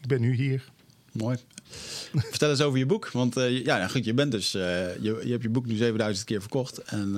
Ik 0.00 0.06
ben 0.08 0.20
nu 0.20 0.34
hier. 0.34 0.64
Mooi. 1.12 1.36
Vertel 2.30 2.50
eens 2.50 2.60
over 2.60 2.78
je 2.78 2.86
boek. 2.86 3.10
Want 3.10 3.36
eh, 3.36 3.64
ja, 3.64 3.76
nou 3.78 3.90
goed, 3.90 4.04
je, 4.04 4.14
bent 4.14 4.32
dus, 4.32 4.54
eh, 4.54 4.62
je, 4.96 5.20
je 5.24 5.30
hebt 5.30 5.42
je 5.42 5.48
boek 5.48 5.66
nu 5.66 5.76
7000 5.76 6.26
keer 6.26 6.40
verkocht. 6.40 6.78
En 6.78 7.16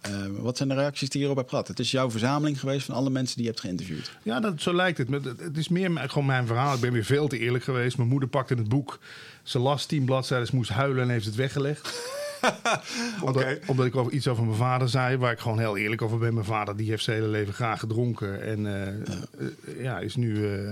eh, 0.00 0.10
wat 0.38 0.56
zijn 0.56 0.68
de 0.68 0.74
reacties 0.74 1.08
die 1.08 1.20
je 1.20 1.24
erop 1.26 1.38
hebt 1.38 1.50
gehad? 1.50 1.68
Het 1.68 1.78
is 1.78 1.90
jouw 1.90 2.10
verzameling 2.10 2.60
geweest 2.60 2.86
van 2.86 2.94
alle 2.94 3.10
mensen 3.10 3.36
die 3.36 3.44
je 3.44 3.50
hebt 3.50 3.62
geïnterviewd. 3.62 4.10
Ja, 4.22 4.40
dat, 4.40 4.62
zo 4.62 4.74
lijkt 4.74 4.98
het. 4.98 5.08
Het 5.24 5.56
is 5.56 5.68
meer 5.68 5.90
gewoon 6.08 6.26
mijn 6.26 6.46
verhaal. 6.46 6.74
Ik 6.74 6.80
ben 6.80 6.92
weer 6.92 7.04
veel 7.04 7.28
te 7.28 7.38
eerlijk 7.38 7.64
geweest. 7.64 7.96
Mijn 7.96 8.08
moeder 8.08 8.28
pakte 8.28 8.54
het 8.54 8.68
boek. 8.68 8.98
Ze 9.42 9.58
las 9.58 9.86
tien 9.86 10.04
bladzijden, 10.04 10.48
moest 10.52 10.70
huilen 10.70 11.02
en 11.02 11.08
heeft 11.08 11.26
het 11.26 11.34
weggelegd. 11.34 12.24
omdat, 13.26 13.44
omdat 13.66 13.86
ik 13.86 13.96
over 13.96 14.12
iets 14.12 14.28
over 14.28 14.44
mijn 14.44 14.56
vader 14.56 14.88
zei, 14.88 15.16
waar 15.16 15.32
ik 15.32 15.38
gewoon 15.38 15.58
heel 15.58 15.76
eerlijk 15.76 16.02
over 16.02 16.18
ben. 16.18 16.34
Mijn 16.34 16.46
vader 16.46 16.76
die 16.76 16.90
heeft 16.90 17.04
zijn 17.04 17.16
hele 17.16 17.28
leven 17.28 17.54
graag 17.54 17.80
gedronken 17.80 18.42
en 18.42 18.66
eh, 18.66 18.88
eh, 18.88 19.82
ja, 19.82 19.98
is 19.98 20.16
nu 20.16 20.54
eh, 20.54 20.62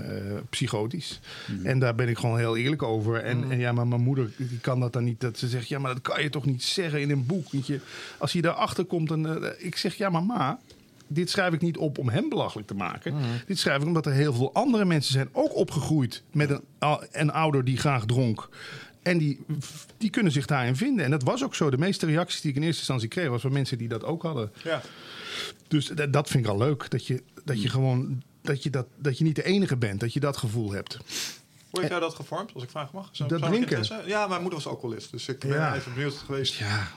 psychotisch. 0.49 1.19
En 1.63 1.79
daar 1.79 1.95
ben 1.95 2.09
ik 2.09 2.17
gewoon 2.17 2.37
heel 2.37 2.57
eerlijk 2.57 2.83
over. 2.83 3.23
En, 3.23 3.51
en 3.51 3.59
ja, 3.59 3.71
maar 3.71 3.87
mijn 3.87 4.01
moeder 4.01 4.31
die 4.37 4.59
kan 4.59 4.79
dat 4.79 4.93
dan 4.93 5.03
niet. 5.03 5.19
Dat 5.19 5.37
ze 5.37 5.47
zegt, 5.47 5.67
ja, 5.67 5.79
maar 5.79 5.93
dat 5.93 6.03
kan 6.03 6.23
je 6.23 6.29
toch 6.29 6.45
niet 6.45 6.63
zeggen 6.63 7.01
in 7.01 7.09
een 7.09 7.25
boek. 7.25 7.47
Je, 7.51 7.79
als 8.17 8.31
je 8.31 8.41
daarachter 8.41 8.85
komt, 8.85 9.11
en 9.11 9.53
ik 9.57 9.77
zeg, 9.77 9.95
ja, 9.95 10.09
maar 10.09 10.23
ma, 10.23 10.59
dit 11.07 11.29
schrijf 11.29 11.53
ik 11.53 11.61
niet 11.61 11.77
op 11.77 11.97
om 11.97 12.09
hem 12.09 12.29
belachelijk 12.29 12.67
te 12.67 12.75
maken. 12.75 13.15
Dit 13.47 13.59
schrijf 13.59 13.81
ik 13.81 13.87
omdat 13.87 14.05
er 14.05 14.11
heel 14.11 14.33
veel 14.33 14.53
andere 14.53 14.85
mensen 14.85 15.13
zijn 15.13 15.29
ook 15.31 15.55
opgegroeid 15.55 16.23
met 16.31 16.49
een, 16.49 16.61
een 17.11 17.31
ouder 17.31 17.63
die 17.63 17.77
graag 17.77 18.05
dronk. 18.05 18.49
En 19.05 19.17
die, 19.17 19.45
die 19.97 20.09
kunnen 20.09 20.31
zich 20.31 20.45
daarin 20.45 20.75
vinden. 20.75 21.05
En 21.05 21.11
dat 21.11 21.23
was 21.23 21.43
ook 21.43 21.55
zo. 21.55 21.69
De 21.69 21.77
meeste 21.77 22.05
reacties 22.05 22.41
die 22.41 22.49
ik 22.51 22.55
in 22.57 22.63
eerste 22.63 22.77
instantie 22.79 23.07
kreeg, 23.07 23.29
was 23.29 23.41
van 23.41 23.53
mensen 23.53 23.77
die 23.77 23.87
dat 23.87 24.03
ook 24.03 24.23
hadden. 24.23 24.51
Ja. 24.63 24.81
Dus 25.67 25.87
dat, 26.09 26.29
vind 26.29 26.45
ik 26.45 26.51
al 26.51 26.57
leuk. 26.57 26.89
Dat 26.89 27.07
je, 27.07 27.23
dat 27.43 27.61
je 27.61 27.69
gewoon. 27.69 28.23
Dat 28.41 28.63
je, 28.63 28.69
dat, 28.69 28.87
dat 28.97 29.17
je 29.17 29.23
niet 29.23 29.35
de 29.35 29.43
enige 29.43 29.77
bent, 29.77 29.99
dat 29.99 30.13
je 30.13 30.19
dat 30.19 30.37
gevoel 30.37 30.71
hebt. 30.71 30.97
Hoe 31.69 31.79
heeft 31.79 31.89
jou 31.89 32.01
dat 32.01 32.15
gevormd, 32.15 32.53
als 32.53 32.63
ik 32.63 32.69
vragen 32.69 32.89
mag? 32.93 33.09
Zo, 33.11 33.25
Dat 33.25 33.41
drinken? 33.41 34.07
Ja, 34.07 34.27
mijn 34.27 34.41
moeder 34.41 34.59
was 34.59 34.67
alcoholist. 34.67 35.11
Dus 35.11 35.27
ik 35.27 35.39
ben 35.39 35.49
Ja. 35.49 35.75
even 35.75 35.93
benieuwd 35.93 36.13
geweest. 36.13 36.53
Ja, 36.53 36.87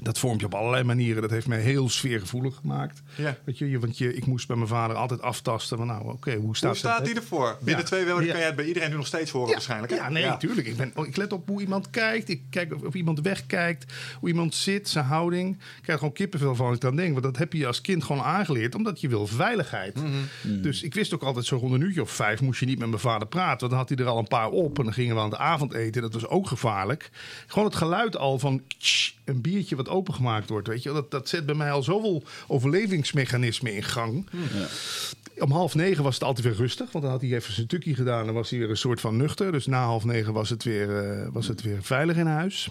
dat 0.00 0.18
vormt 0.18 0.40
je 0.40 0.46
op 0.46 0.54
allerlei 0.54 0.82
manieren. 0.84 1.22
Dat 1.22 1.30
heeft 1.30 1.46
mij 1.46 1.60
heel 1.60 1.88
sfeergevoelig 1.88 2.54
gemaakt. 2.56 3.02
Ja. 3.16 3.36
Weet 3.44 3.58
je, 3.58 3.78
want 3.78 3.98
je, 3.98 4.14
ik 4.14 4.26
moest 4.26 4.46
bij 4.46 4.56
mijn 4.56 4.68
vader 4.68 4.96
altijd 4.96 5.22
aftasten. 5.22 5.76
Van, 5.76 5.86
nou, 5.86 6.12
oké, 6.12 6.34
hoe 6.34 6.56
staat 6.56 6.70
Hoe 6.70 6.78
staat 6.78 7.04
die 7.04 7.14
ervoor? 7.14 7.58
Binnen 7.60 7.84
twee 7.84 8.04
weken 8.04 8.26
kan 8.26 8.36
jij 8.36 8.46
het 8.46 8.56
bij 8.56 8.64
iedereen 8.64 8.90
nu 8.90 8.96
nog 8.96 9.06
steeds 9.06 9.30
horen 9.30 9.52
waarschijnlijk. 9.52 9.92
hè? 9.92 9.98
Ja, 9.98 10.08
nee, 10.08 10.24
natuurlijk. 10.24 10.66
Ik, 10.66 10.76
ben, 10.76 10.92
oh, 10.94 11.06
ik 11.06 11.16
let 11.16 11.32
op 11.32 11.48
hoe 11.48 11.60
iemand 11.60 11.90
kijkt. 11.90 12.28
Ik 12.28 12.42
kijk 12.50 12.74
of, 12.74 12.82
of 12.82 12.94
iemand 12.94 13.20
wegkijkt. 13.20 13.92
Hoe 14.20 14.28
iemand 14.28 14.54
zit, 14.54 14.88
zijn 14.88 15.04
houding. 15.04 15.54
Ik 15.54 15.82
krijg 15.82 15.98
gewoon 15.98 16.14
kippenvel 16.14 16.54
van 16.54 16.72
ik 16.72 16.80
dan 16.80 16.96
denk. 16.96 17.12
Want 17.12 17.24
dat 17.24 17.36
heb 17.36 17.52
je 17.52 17.66
als 17.66 17.80
kind 17.80 18.04
gewoon 18.04 18.22
aangeleerd. 18.22 18.74
Omdat 18.74 19.00
je 19.00 19.08
wil 19.08 19.26
veiligheid. 19.26 19.94
Mhm. 19.94 20.62
Dus 20.62 20.82
ik 20.82 20.94
wist 20.94 21.14
ook 21.14 21.22
altijd 21.22 21.46
zo 21.46 21.56
rond 21.56 21.74
een 21.74 21.80
uurtje 21.80 22.02
of 22.02 22.10
vijf 22.10 22.40
moest 22.40 22.60
je 22.60 22.66
niet 22.66 22.78
met 22.78 22.88
mijn 22.88 23.00
vader 23.00 23.28
praten. 23.28 23.58
Want 23.58 23.70
dan 23.70 23.80
had 23.80 23.88
hij 23.88 23.98
er 23.98 24.06
al 24.06 24.18
een 24.18 24.28
paar 24.28 24.48
op. 24.50 24.78
En 24.78 24.84
dan 24.84 24.92
gingen 24.92 25.14
we 25.14 25.20
aan 25.20 25.30
het 25.30 25.38
avondeten. 25.38 26.02
Dat 26.02 26.12
was 26.12 26.26
ook 26.26 26.46
gevaarlijk. 26.46 27.10
Gewoon 27.46 27.68
het 27.68 27.76
geluid 27.76 28.16
al 28.16 28.38
van 28.38 28.62
tsch, 28.78 29.12
een 29.24 29.40
biertje 29.40 29.76
wat 29.76 29.88
opengemaakt 29.88 30.48
wordt. 30.48 30.68
Weet 30.68 30.82
je? 30.82 30.92
Dat, 30.92 31.10
dat 31.10 31.28
zet 31.28 31.46
bij 31.46 31.54
mij 31.54 31.70
al 31.72 31.82
zoveel 31.82 32.22
overlevingsmechanismen 33.06 33.74
in 33.74 33.82
gang. 33.82 34.26
Om 35.38 35.50
half 35.50 35.74
negen 35.74 36.04
was 36.04 36.14
het 36.14 36.24
altijd 36.24 36.46
weer 36.46 36.56
rustig. 36.56 36.92
Want 36.92 37.04
dan 37.04 37.12
had 37.12 37.22
hij 37.22 37.34
even 37.34 37.52
zijn 37.52 37.66
tukkie 37.66 37.94
gedaan. 37.94 38.24
Dan 38.26 38.34
was 38.34 38.50
hij 38.50 38.58
weer 38.58 38.70
een 38.70 38.76
soort 38.76 39.00
van 39.00 39.16
nuchter. 39.16 39.52
Dus 39.52 39.66
na 39.66 39.84
half 39.84 40.04
negen 40.04 40.32
was 40.32 40.50
het 40.50 40.64
weer, 40.64 40.98
eh, 40.98 41.28
was 41.32 41.48
het 41.48 41.62
weer 41.62 41.82
veilig 41.82 42.16
in 42.16 42.26
huis. 42.26 42.68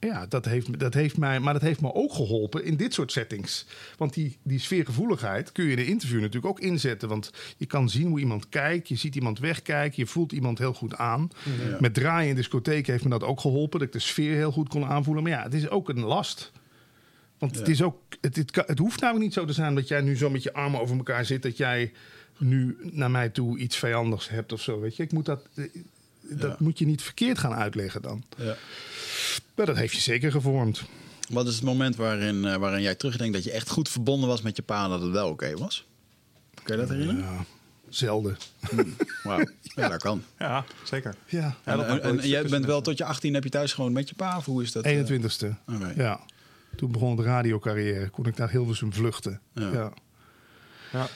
Ja, 0.00 0.26
dat 0.26 0.44
heeft, 0.44 0.78
dat 0.78 0.94
heeft 0.94 1.16
mij, 1.16 1.40
maar 1.40 1.52
dat 1.52 1.62
heeft 1.62 1.80
me 1.80 1.94
ook 1.94 2.12
geholpen 2.12 2.64
in 2.64 2.76
dit 2.76 2.94
soort 2.94 3.12
settings. 3.12 3.66
Want 3.96 4.14
die, 4.14 4.36
die 4.42 4.58
sfeergevoeligheid 4.58 5.52
kun 5.52 5.64
je 5.64 5.72
in 5.72 5.78
een 5.78 5.86
interview 5.86 6.20
natuurlijk 6.20 6.46
ook 6.46 6.60
inzetten. 6.60 7.08
Want 7.08 7.32
je 7.56 7.66
kan 7.66 7.88
zien 7.88 8.08
hoe 8.08 8.20
iemand 8.20 8.48
kijkt, 8.48 8.88
je 8.88 8.96
ziet 8.96 9.14
iemand 9.14 9.38
wegkijken, 9.38 10.02
je 10.02 10.06
voelt 10.06 10.32
iemand 10.32 10.58
heel 10.58 10.74
goed 10.74 10.96
aan. 10.96 11.30
Met 11.80 11.94
draaien 11.94 12.28
in 12.28 12.36
discotheek 12.36 12.86
heeft 12.86 13.04
me 13.04 13.10
dat 13.10 13.22
ook 13.22 13.40
geholpen, 13.40 13.78
dat 13.78 13.88
ik 13.88 13.94
de 13.94 13.98
sfeer 13.98 14.34
heel 14.34 14.52
goed 14.52 14.68
kon 14.68 14.84
aanvoelen. 14.84 15.22
Maar 15.22 15.32
ja, 15.32 15.42
het 15.42 15.54
is 15.54 15.68
ook 15.68 15.88
een 15.88 16.04
last. 16.04 16.52
Want 17.42 17.56
het, 17.58 17.68
is 17.68 17.82
ook, 17.82 17.96
het, 18.20 18.36
het, 18.66 18.78
hoeft 18.78 19.00
namelijk 19.00 19.24
niet 19.24 19.34
zo 19.34 19.44
te 19.44 19.52
zijn 19.52 19.74
dat 19.74 19.88
jij 19.88 20.00
nu 20.00 20.16
zo 20.16 20.30
met 20.30 20.42
je 20.42 20.52
armen 20.52 20.80
over 20.80 20.96
elkaar 20.96 21.24
zit, 21.24 21.42
dat 21.42 21.56
jij 21.56 21.92
nu 22.38 22.76
naar 22.82 23.10
mij 23.10 23.28
toe 23.28 23.58
iets 23.58 23.76
vijandigs 23.76 24.28
hebt 24.28 24.52
of 24.52 24.60
zo. 24.62 24.80
Weet 24.80 24.96
je, 24.96 25.02
ik 25.02 25.12
moet 25.12 25.24
dat, 25.26 25.46
eh, 25.54 25.64
dat 26.22 26.50
Ja. 26.50 26.56
moet 26.58 26.78
je 26.78 26.86
niet 26.86 27.02
verkeerd 27.02 27.38
gaan 27.38 27.54
uitleggen 27.54 28.02
dan. 28.02 28.24
Ja. 28.36 28.56
Maar 29.54 29.66
dat 29.66 29.76
heeft 29.76 29.94
je 29.94 30.00
zeker 30.00 30.30
gevormd. 30.30 30.82
Wat 31.30 31.46
is 31.46 31.54
het 31.54 31.64
moment 31.64 31.96
waarin, 31.96 32.44
eh, 32.44 32.56
waarin 32.56 32.82
jij 32.82 32.94
terugdenkt 32.94 33.34
dat 33.34 33.44
je 33.44 33.50
echt 33.52 33.68
goed 33.70 33.88
verbonden 33.88 34.28
was 34.28 34.42
met 34.42 34.56
je 34.56 34.62
pa 34.62 34.84
en 34.84 34.90
dat 34.90 35.02
het 35.02 35.10
wel 35.12 35.28
oké 35.28 35.56
was? 35.56 35.86
Kun 36.62 36.74
je 36.74 36.80
dat 36.80 36.90
herinneren? 36.90 37.22
Ja, 37.22 37.44
zelden. 37.88 38.36
Wauw, 39.22 39.44
ja, 39.76 39.88
dat 39.88 40.02
kan. 40.02 40.22
Ja, 40.38 40.64
zeker. 40.84 41.14
Ja, 41.26 41.56
Ja, 41.64 41.98
En, 42.00 42.28
jij 42.28 42.42
bent 42.44 42.64
wel 42.64 42.80
tot 42.80 42.98
je 42.98 43.04
18 43.04 43.34
heb 43.34 43.44
je 43.44 43.50
thuis 43.50 43.72
gewoon 43.72 43.92
met 43.92 44.08
je 44.08 44.14
pa 44.14 44.36
of 44.36 44.44
hoe 44.44 44.62
is 44.62 44.72
dat? 44.72 44.84
eh? 44.84 44.98
21ste. 44.98 45.46
Oké. 45.74 45.92
Ja. 45.96 46.20
Toen 46.76 46.92
begon 46.92 47.16
de 47.16 47.22
radiocarrière. 47.22 48.08
Kon 48.08 48.26
ik 48.26 48.36
naar 48.36 48.50
Hilversum 48.50 48.92
vluchten. 48.92 49.40
Ja. 49.54 49.72
Ja. 49.72 49.92
Ja. 50.92 51.06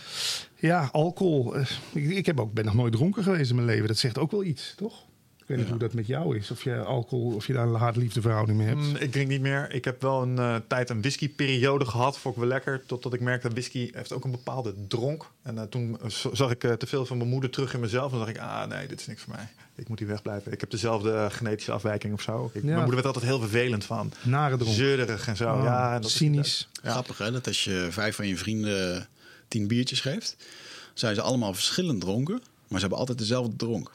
Ja, 0.59 0.89
alcohol. 0.93 1.55
Eh, 1.57 1.67
Ik, 1.93 2.11
ik 2.11 2.27
heb 2.27 2.41
ook, 2.41 2.53
ben 2.53 2.65
nog 2.65 2.75
nooit 2.75 2.93
dronken 2.93 3.23
geweest 3.23 3.51
in 3.51 3.57
mijn 3.57 3.67
leven. 3.69 3.87
Dat 3.87 3.99
zegt 3.99 4.19
ook 4.19 4.31
wel 4.31 4.45
iets, 4.45 4.75
toch? 4.77 5.05
Ik 5.39 5.47
weet 5.47 5.59
niet 5.59 5.69
hoe 5.69 5.79
dat 5.79 5.93
met 5.95 6.07
jou 6.07 6.37
is. 6.37 6.51
Of 6.51 6.65
je 6.65 6.77
alcohol, 6.79 7.35
of 7.35 7.47
je 7.47 7.53
daar 7.53 7.67
een 7.67 7.75
haat-liefde 7.75 8.21
verhouding 8.21 8.59
mee 8.59 8.67
hebt. 8.67 8.81
Mm, 8.81 8.97
ik 8.97 9.13
drink 9.13 9.29
niet 9.29 9.41
meer. 9.41 9.73
Ik 9.73 9.85
heb 9.85 10.03
wel 10.03 10.23
een 10.23 10.39
eh, 10.39 10.57
tijd 10.69 10.91
een 10.91 11.01
whiskyperiode 11.01 11.85
gehad. 11.85 12.19
Vond 12.19 12.35
ik 12.35 12.41
wel 12.41 12.51
lekker. 12.51 12.83
Totdat 12.87 13.15
ik 13.15 13.21
merkte 13.21 13.47
dat 13.47 13.53
whisky 13.57 13.91
heeft 13.93 14.13
ook 14.13 14.25
een 14.25 14.31
bepaalde 14.31 14.75
dronk. 14.89 15.31
En 15.43 15.59
eh, 15.59 15.65
toen 15.65 15.99
zag 16.33 16.51
ik 16.51 16.59
te 16.59 16.87
veel 16.87 17.07
van 17.07 17.17
mijn 17.17 17.29
moeder 17.31 17.51
terug 17.51 17.75
in 17.75 17.81
mezelf. 17.81 18.13
En 18.13 18.19
dacht 18.19 18.31
ik, 18.31 18.39
ah 18.39 18.67
nee, 18.69 18.87
dit 18.87 19.01
is 19.01 19.07
niks 19.07 19.23
voor 19.23 19.35
mij. 19.35 19.49
Ik 19.77 19.89
moet 19.89 19.99
hier 19.99 20.09
wegblijven. 20.09 20.53
Ik 20.53 20.61
heb 20.61 20.71
dezelfde 20.71 21.29
genetische 21.31 21.73
afwijking 21.73 22.13
of 22.15 22.23
zo. 22.23 22.51
Ik, 22.55 22.55
Ja. 22.55 22.61
Mijn 22.67 22.77
moeder 22.77 22.95
werd 22.95 23.07
altijd 23.07 23.25
heel 23.25 23.41
vervelend 23.41 23.85
van. 23.85 24.13
Nare 24.23 24.57
dronk. 24.57 24.75
Zeurderig 24.75 25.29
en 25.29 25.37
zo. 25.37 25.55
Oh, 25.55 25.63
ja, 25.65 25.95
en 25.95 26.01
dat 26.01 26.11
is- 26.11 26.17
cynisch. 26.17 26.69
Ja. 26.83 26.91
Grappig 26.91 27.19
hè, 27.19 27.33
dat 27.33 27.47
als 27.47 27.65
je 27.65 27.87
vijf 27.91 28.17
van 28.17 28.27
je 28.27 28.37
vrienden 28.37 29.09
tien 29.49 29.67
biertjes 29.67 30.01
geeft, 30.01 30.37
zijn 30.95 31.15
ze 31.15 31.21
allemaal 31.21 31.55
verschillend 31.55 32.01
dronken, 32.01 32.35
maar 32.35 32.45
ze 32.69 32.79
hebben 32.81 32.99
altijd 32.99 33.19
dezelfde 33.19 33.57
dronk. 33.57 33.91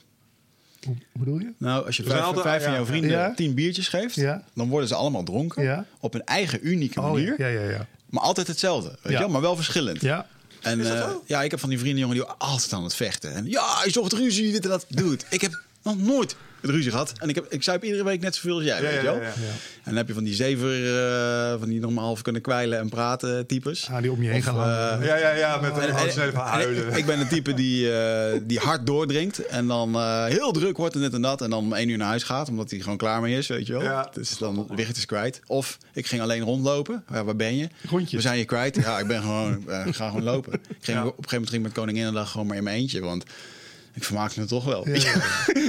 Hoe 0.86 0.96
bedoel 1.12 1.40
je? 1.40 1.54
Nou, 1.58 1.86
als 1.86 1.98
je 1.98 2.04
vijf, 2.04 2.24
van 2.44 2.44
ja. 2.60 2.72
jouw 2.74 2.86
vrienden 2.86 3.12
Ja. 3.12 3.34
tien 3.36 3.54
biertjes 3.54 3.88
geeft, 3.88 4.16
Ja. 4.16 4.44
dan 4.54 4.70
worden 4.70 4.88
ze 4.88 4.96
allemaal 4.96 5.24
dronken. 5.24 5.64
Ja. 5.64 5.86
Op 6.00 6.14
een 6.14 6.24
eigen 6.26 6.68
unieke 6.68 7.00
Oh, 7.02 7.12
manier, 7.12 7.36
ja, 7.38 7.48
ja, 7.48 7.70
ja. 7.70 7.88
maar 8.10 8.24
altijd 8.24 8.48
hetzelfde. 8.48 8.90
Weet 8.90 9.00
Ja. 9.04 9.12
je 9.12 9.18
wel? 9.18 9.30
Maar 9.30 9.42
wel 9.42 9.56
verschillend. 9.56 10.02
Ja, 10.02 10.28
En 10.62 10.80
Is 10.80 10.88
dat 10.88 10.98
eh, 10.98 11.12
ja, 11.26 11.44
ik 11.44 11.52
heb 11.52 11.60
van 11.60 11.70
die 11.70 11.80
vrienden, 11.80 12.00
jongen, 12.00 12.16
die 12.16 12.26
altijd 12.26 12.74
aan 12.74 12.84
het 12.84 12.96
vechten. 12.96 13.34
En 13.34 13.46
ja, 13.50 13.78
hij 13.80 13.92
zocht 13.92 14.14
ruzie, 14.14 14.52
dit 14.52 14.64
en 14.64 14.70
dat. 14.70 14.86
Dude, 14.90 15.24
ik 15.30 15.42
heb 15.42 15.62
nog 15.84 15.98
nooit 16.02 16.36
ruzie 16.62 16.92
gehad. 16.92 17.14
En 17.18 17.30
ik, 17.30 17.36
heb, 17.36 17.46
ik 17.50 17.64
zuip 17.64 17.84
iedere 17.84 18.04
week 18.04 18.22
net 18.22 18.36
zoveel 18.36 18.56
als 18.56 18.64
jij, 18.64 18.76
Ja, 18.82 18.82
weet 18.82 18.96
je 18.96 19.02
wel. 19.02 19.16
ja, 19.16 19.22
ja. 19.22 19.28
ja. 19.28 19.52
En 19.76 19.82
dan 19.84 19.96
heb 19.96 20.08
je 20.08 20.14
van 20.14 20.24
die 20.24 20.34
zever, 20.34 20.98
eh, 20.98 21.60
van 21.60 21.70
die 21.70 21.80
nog 21.80 21.92
maar 21.92 22.04
half 22.04 22.22
kunnen 22.22 22.42
kwijlen 22.42 22.80
en 22.80 22.90
praten 22.90 23.46
types. 23.48 23.88
Ah, 23.92 24.02
die 24.02 24.12
om 24.12 24.24
je 24.24 24.30
heen 24.30 24.38
Of, 24.40 24.44
gaan 24.46 24.56
eh. 25.00 25.06
Ja, 25.08 25.16
ja, 25.16 25.30
ja, 25.32 25.58
met 25.62 25.72
en- 25.78 25.90
een 25.90 25.96
en- 25.96 26.22
en 26.22 26.34
huilen. 26.36 26.88
ik, 26.88 26.96
ik 26.98 27.06
ben 27.06 27.20
een 27.20 27.28
type 27.28 27.54
die, 27.54 27.94
eh, 28.00 28.40
die 28.44 28.60
hard 28.60 28.86
doordringt 28.86 29.46
en 29.46 29.68
dan 29.68 29.96
eh, 29.96 30.26
heel 30.26 30.52
druk 30.52 30.78
wordt 30.78 30.96
en 30.96 31.02
dit 31.02 31.14
en 31.14 31.22
dat. 31.22 31.42
En 31.42 31.50
dan 31.50 31.60
om 31.60 31.74
één 31.74 31.90
uur 31.90 31.98
naar 31.98 32.08
huis 32.08 32.24
gaat, 32.24 32.50
omdat 32.50 32.72
hij 32.72 32.80
gewoon 32.80 32.98
klaar 32.98 33.22
mee 33.22 33.38
is, 33.38 33.48
weet 33.48 33.68
je 33.68 33.74
wel. 33.74 33.82
Ja. 33.82 34.10
Dus 34.14 34.38
dan 34.38 34.68
Wicht 34.76 34.98
is 34.98 35.06
kwijt. 35.06 35.42
Of 35.48 35.78
ik 35.94 36.08
ging 36.08 36.22
alleen 36.22 36.42
rondlopen. 36.44 37.04
Ja, 37.12 37.24
waar 37.24 37.36
ben 37.36 37.56
je? 37.58 37.68
Rondjes. 37.90 38.12
We 38.12 38.22
zijn 38.22 38.38
je 38.38 38.46
kwijt. 38.46 38.76
Ja, 38.76 39.00
ik 39.00 39.08
ben 39.08 39.22
gewoon, 39.22 39.64
ga 39.92 40.08
gewoon 40.08 40.24
lopen. 40.24 40.54
Ik 40.54 40.60
ging 40.82 40.98
Ja. 40.98 41.06
op 41.06 41.18
een 41.18 41.24
gegeven 41.24 41.32
moment 41.32 41.50
ging 41.50 41.62
ik 41.62 41.68
met 41.68 41.72
Koninginnedag 41.78 42.32
gewoon 42.32 42.48
maar 42.48 42.58
in 42.58 42.64
mijn 42.64 42.76
eentje, 42.78 43.00
want... 43.00 43.24
Ik 43.94 44.04
vermaak 44.04 44.36
me 44.36 44.46
toch 44.46 44.64
wel. 44.66 44.90
Ja, 44.90 44.96
ja, 44.96 45.14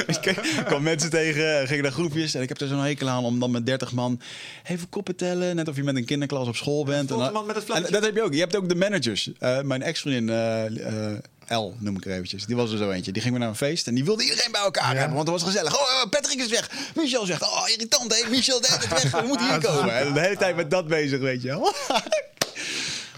ik 0.14 0.62
kwam 0.66 0.82
mensen 0.82 1.10
tegen, 1.10 1.66
ging 1.68 1.82
naar 1.82 1.92
groepjes. 1.92 2.34
En 2.34 2.42
ik 2.42 2.48
heb 2.48 2.60
er 2.60 2.68
zo'n 2.68 2.78
hekel 2.82 3.08
aan 3.08 3.24
om 3.24 3.40
dan 3.40 3.50
met 3.50 3.66
30 3.66 3.92
man 3.92 4.20
even 4.64 4.88
koppen 4.88 5.16
tellen. 5.16 5.56
Net 5.56 5.68
of 5.68 5.76
je 5.76 5.82
met 5.82 5.96
een 5.96 6.04
kinderklas 6.04 6.48
op 6.48 6.56
school 6.56 6.84
bent. 6.84 7.10
En 7.10 7.18
dan- 7.18 7.32
man 7.32 7.46
met 7.46 7.54
het 7.56 7.64
en 7.64 7.70
vlaggetje. 7.70 7.92
dat 7.92 8.04
heb 8.04 8.14
je 8.14 8.22
ook. 8.22 8.32
Je 8.32 8.40
hebt 8.40 8.56
ook 8.56 8.68
de 8.68 8.74
managers. 8.74 9.30
Eh, 9.38 9.60
mijn 9.60 9.82
ex-vriendin, 9.82 10.28
eh, 10.28 11.10
eh, 11.10 11.18
L 11.48 11.74
noem 11.78 11.96
ik 11.96 12.04
er 12.04 12.12
eventjes. 12.12 12.46
Die 12.46 12.56
was 12.56 12.72
er 12.72 12.78
zo 12.78 12.90
eentje. 12.90 13.12
Die 13.12 13.22
ging 13.22 13.34
weer 13.34 13.42
naar 13.42 13.50
een 13.52 13.56
feest 13.66 13.86
en 13.86 13.94
die 13.94 14.04
wilde 14.04 14.22
iedereen 14.22 14.52
bij 14.52 14.60
elkaar 14.60 14.92
Ja. 14.92 14.98
hebben. 14.98 15.16
Want 15.16 15.28
het 15.28 15.40
was 15.40 15.48
gezellig. 15.48 15.74
Oh, 15.74 16.08
Patrick 16.10 16.38
is 16.38 16.48
weg. 16.50 16.70
Michel 16.94 17.26
zegt, 17.26 17.42
oh 17.42 17.68
irritant 17.68 18.14
hè. 18.22 18.30
Michel 18.30 18.60
de 18.60 18.66
hele 18.70 18.88
tijd 18.88 19.02
weg. 19.02 19.20
We 19.22 19.26
moeten 19.26 19.46
hier 19.48 19.58
is 19.62 19.64
komen. 19.64 19.94
En 19.98 20.12
de 20.12 20.20
hele 20.20 20.36
tijd 20.36 20.56
met 20.56 20.70
dat 20.70 20.86
bezig, 20.86 21.20
weet 21.20 21.42
je 21.42 21.48
wel. 21.48 21.72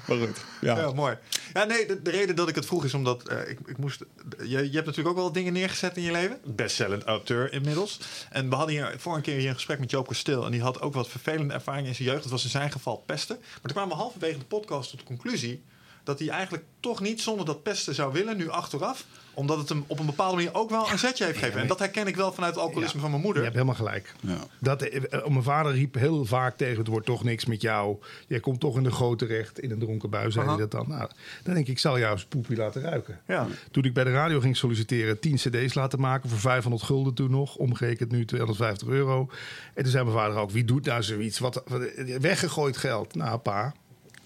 maar. 0.06 0.18
Ja. 0.60 0.78
Ja, 0.78 0.92
mooi. 0.92 1.18
Ja, 1.52 1.64
nee, 1.64 1.86
de, 1.86 2.02
de 2.02 2.10
reden 2.10 2.36
dat 2.36 2.48
ik 2.48 2.54
het 2.54 2.66
vroeg 2.66 2.84
is 2.84 2.94
omdat 2.94 3.28
eh, 3.28 3.48
ik, 3.48 3.58
ik 3.66 3.78
moest. 3.78 4.04
Je, 4.38 4.48
je 4.48 4.56
hebt 4.56 4.86
natuurlijk 4.86 5.08
ook 5.08 5.22
wel 5.22 5.32
dingen 5.32 5.52
neergezet 5.52 5.96
in 5.96 6.02
je 6.02 6.10
leven. 6.10 6.40
Bestsellend 6.44 7.04
auteur 7.04 7.52
inmiddels. 7.52 8.00
En 8.30 8.48
we 8.48 8.54
hadden 8.54 8.74
hier 8.74 9.00
een 9.04 9.22
keer 9.22 9.38
hier 9.38 9.48
een 9.48 9.54
gesprek 9.54 9.78
met 9.78 9.90
Joop 9.90 10.06
Kasteel. 10.06 10.44
En 10.44 10.50
die 10.50 10.62
had 10.62 10.80
ook 10.80 10.94
wat 10.94 11.08
vervelende 11.08 11.54
ervaringen 11.54 11.88
in 11.88 11.94
zijn 11.94 12.08
jeugd. 12.08 12.22
Dat 12.22 12.32
was 12.32 12.44
in 12.44 12.50
zijn 12.50 12.72
geval 12.72 12.96
pesten. 12.96 13.36
Maar 13.40 13.60
toen 13.62 13.72
kwamen 13.72 13.96
we 13.96 14.02
halverwege 14.02 14.38
de 14.38 14.44
podcast 14.44 14.90
tot 14.90 14.98
de 14.98 15.04
conclusie 15.04 15.62
dat 16.04 16.18
hij 16.18 16.28
eigenlijk 16.28 16.64
toch 16.80 17.00
niet 17.00 17.20
zonder 17.20 17.46
dat 17.46 17.62
pesten 17.62 17.94
zou 17.94 18.12
willen, 18.12 18.36
nu 18.36 18.48
achteraf. 18.48 19.04
Omdat 19.34 19.58
het 19.58 19.68
hem 19.68 19.84
op 19.86 19.98
een 19.98 20.06
bepaalde 20.06 20.34
manier 20.36 20.54
ook 20.54 20.70
wel 20.70 20.90
een 20.90 20.98
zetje 20.98 21.24
heeft 21.24 21.38
gegeven. 21.38 21.60
En 21.60 21.66
dat 21.66 21.78
herken 21.78 22.06
ik 22.06 22.16
wel 22.16 22.32
vanuit 22.32 22.54
het 22.54 22.62
alcoholisme 22.62 22.94
Ja. 22.94 23.00
van 23.00 23.10
mijn 23.10 23.20
Je 23.20 23.26
moeder. 23.26 23.42
hebt 23.42 23.54
helemaal 23.54 23.74
gelijk. 23.74 24.14
Ja. 24.20 24.36
Dat, 24.58 24.82
eh, 24.82 25.26
mijn 25.26 25.42
vader 25.42 25.72
riep 25.72 25.94
heel 25.94 26.24
vaak 26.24 26.56
tegen: 26.56 26.78
het 26.78 26.86
wordt 26.86 27.06
toch 27.06 27.24
niks 27.24 27.44
met 27.44 27.60
jou. 27.62 27.96
Jij 28.26 28.40
komt 28.40 28.60
toch 28.60 28.76
in 28.76 28.82
de 28.82 28.90
grote 28.90 29.24
recht. 29.26 29.58
In 29.60 29.70
een 29.70 29.78
dronken 29.78 30.10
bui 30.10 30.30
zei 30.32 30.46
hij 30.48 30.56
dat 30.56 30.70
dan. 30.70 30.88
Nou, 30.88 31.08
dan 31.42 31.54
denk 31.54 31.66
ik, 31.66 31.72
ik 31.72 31.78
zal 31.78 31.98
jou 31.98 32.12
eens 32.12 32.24
poepie 32.24 32.56
laten 32.56 32.82
ruiken. 32.82 33.20
Ja. 33.26 33.46
Toen 33.70 33.84
ik 33.84 33.94
bij 33.94 34.04
de 34.04 34.12
radio 34.12 34.40
ging 34.40 34.56
solliciteren, 34.56 35.20
10 35.20 35.34
cd's 35.36 35.74
laten 35.74 36.00
maken 36.00 36.28
voor 36.30 36.38
500 36.38 36.82
gulden 36.84 37.14
toen 37.14 37.30
nog. 37.30 37.56
Omgerekend 37.56 38.10
nu 38.10 38.24
250 38.24 38.88
euro. 38.88 39.28
En 39.74 39.82
toen 39.82 39.92
zei 39.92 40.04
mijn 40.04 40.16
vader 40.16 40.36
ook, 40.36 40.50
wie 40.50 40.64
doet 40.64 40.84
nou 40.84 41.02
zoiets? 41.02 41.38
Wat, 41.38 41.62
wat- 41.66 41.82
weggegooid 42.20 42.76
geld. 42.76 43.14
Nou, 43.14 43.38
pa. 43.38 43.72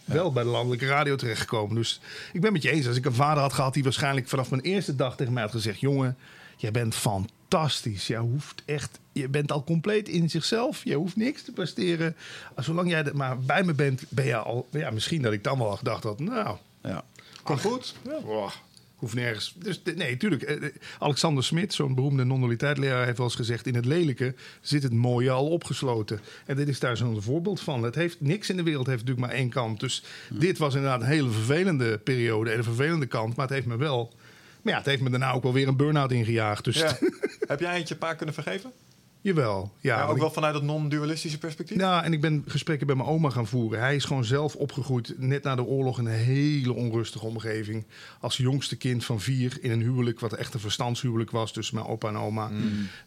Wel 0.08 0.32
bij 0.32 0.42
de 0.42 0.48
landelijke 0.48 0.86
radio 0.86 1.16
terechtgekomen. 1.16 1.74
Dus 1.76 2.00
ik 2.32 2.40
ben 2.40 2.52
met 2.52 2.62
je 2.62 2.70
eens. 2.70 2.86
Als 2.86 2.96
ik 2.96 3.04
een 3.04 3.12
vader 3.14 3.42
had 3.42 3.52
gehad 3.52 3.74
die 3.74 3.82
waarschijnlijk 3.82 4.28
vanaf 4.28 4.50
mijn 4.50 4.62
eerste 4.62 4.96
dag 4.96 5.16
tegen 5.16 5.32
mij 5.32 5.42
had 5.42 5.52
gezegd: 5.52 5.80
Jongen, 5.80 6.16
jij 6.56 6.70
bent 6.70 6.94
fantastisch. 6.94 8.06
Jij 8.06 8.18
hoeft 8.18 8.62
echt, 8.64 8.98
je 9.12 9.28
bent 9.28 9.52
al 9.52 9.64
compleet 9.64 10.08
in 10.08 10.30
zichzelf. 10.30 10.84
Je 10.84 10.94
hoeft 10.94 11.16
niks 11.16 11.42
te 11.42 11.52
presteren. 11.52 12.16
Zolang 12.56 12.90
jij 12.90 13.10
maar 13.14 13.38
bij 13.38 13.64
me 13.64 13.74
bent, 13.74 14.02
ben 14.08 14.26
je 14.26 14.36
al. 14.36 14.68
Ja, 14.70 14.90
misschien 14.90 15.22
dat 15.22 15.32
ik 15.32 15.44
dan 15.44 15.58
wel 15.58 15.76
gedacht 15.76 16.02
had: 16.02 16.18
Nou, 16.18 16.56
Ja. 16.82 17.04
Komt 17.42 17.60
goed. 17.60 17.94
ja, 18.04 18.50
hoeft 18.98 19.14
nergens. 19.14 19.54
Dus 19.58 19.82
nee, 19.94 20.16
tuurlijk. 20.16 20.42
eh, 20.42 20.56
eh, 20.56 20.72
Alexander 20.98 21.44
Smit, 21.44 21.74
zo'n 21.74 21.94
beroemde 21.94 22.24
non-dualiteitleraar, 22.24 23.04
heeft 23.04 23.16
wel 23.16 23.26
eens 23.26 23.34
gezegd: 23.36 23.66
in 23.66 23.74
het 23.74 23.84
lelijke 23.84 24.34
zit 24.60 24.82
het 24.82 24.92
mooie 24.92 25.30
al 25.30 25.48
opgesloten. 25.48 26.20
En 26.46 26.56
dit 26.56 26.68
is 26.68 26.80
daar 26.80 26.96
zo'n 26.96 27.22
voorbeeld 27.22 27.60
van. 27.60 27.82
Het 27.82 27.94
heeft 27.94 28.20
niks 28.20 28.50
in 28.50 28.56
de 28.56 28.62
wereld 28.62 28.86
heeft 28.86 28.98
natuurlijk 29.00 29.26
maar 29.26 29.36
één 29.36 29.48
kant. 29.48 29.80
Dus 29.80 30.02
dit 30.30 30.58
was 30.58 30.74
inderdaad 30.74 31.00
een 31.00 31.06
hele 31.06 31.30
vervelende 31.30 31.98
periode 31.98 32.50
en 32.50 32.58
een 32.58 32.64
vervelende 32.64 33.06
kant, 33.06 33.36
maar 33.36 33.46
het 33.46 33.54
heeft 33.54 33.66
me 33.66 33.76
wel. 33.76 34.12
Maar 34.62 34.72
ja, 34.72 34.78
het 34.78 34.88
heeft 34.88 35.02
me 35.02 35.10
daarna 35.10 35.32
ook 35.32 35.42
wel 35.42 35.52
weer 35.52 35.68
een 35.68 35.76
burn-out 35.76 36.12
ingejaagd. 36.12 36.64
Dus 36.64 36.78
Ja. 36.78 36.98
Heb 37.46 37.60
jij 37.60 37.74
eentje 37.74 37.94
een 37.94 38.00
paar 38.00 38.16
kunnen 38.16 38.34
vergeven? 38.34 38.72
Jawel. 39.20 39.72
Ja, 39.80 39.96
Ja, 39.98 40.04
ook 40.06 40.14
ik- 40.14 40.20
wel 40.20 40.30
vanuit 40.30 40.54
het 40.54 40.62
non-dualistische 40.62 41.38
perspectief? 41.38 41.76
Nou, 41.76 42.04
en 42.04 42.12
ik 42.12 42.20
ben 42.20 42.44
gesprekken 42.46 42.86
bij 42.86 42.96
mijn 42.96 43.08
oma 43.08 43.30
gaan 43.30 43.46
voeren. 43.46 43.80
Hij 43.80 43.94
is 43.96 44.04
gewoon 44.04 44.24
zelf 44.24 44.54
opgegroeid, 44.56 45.14
net 45.18 45.42
na 45.42 45.54
de 45.54 45.64
oorlog, 45.64 45.98
in 45.98 46.06
een 46.06 46.12
hele 46.12 46.72
onrustige 46.72 47.26
omgeving. 47.26 47.84
Als 48.20 48.36
jongste 48.36 48.76
kind 48.76 49.04
van 49.04 49.20
vier 49.20 49.58
in 49.60 49.70
een 49.70 49.80
huwelijk, 49.82 50.20
wat 50.20 50.32
echt 50.32 50.54
een 50.54 50.60
verstandshuwelijk 50.60 51.30
was 51.30 51.52
tussen 51.52 51.74
mijn 51.74 51.86
opa 51.86 52.08
en 52.08 52.16
oma. 52.16 52.50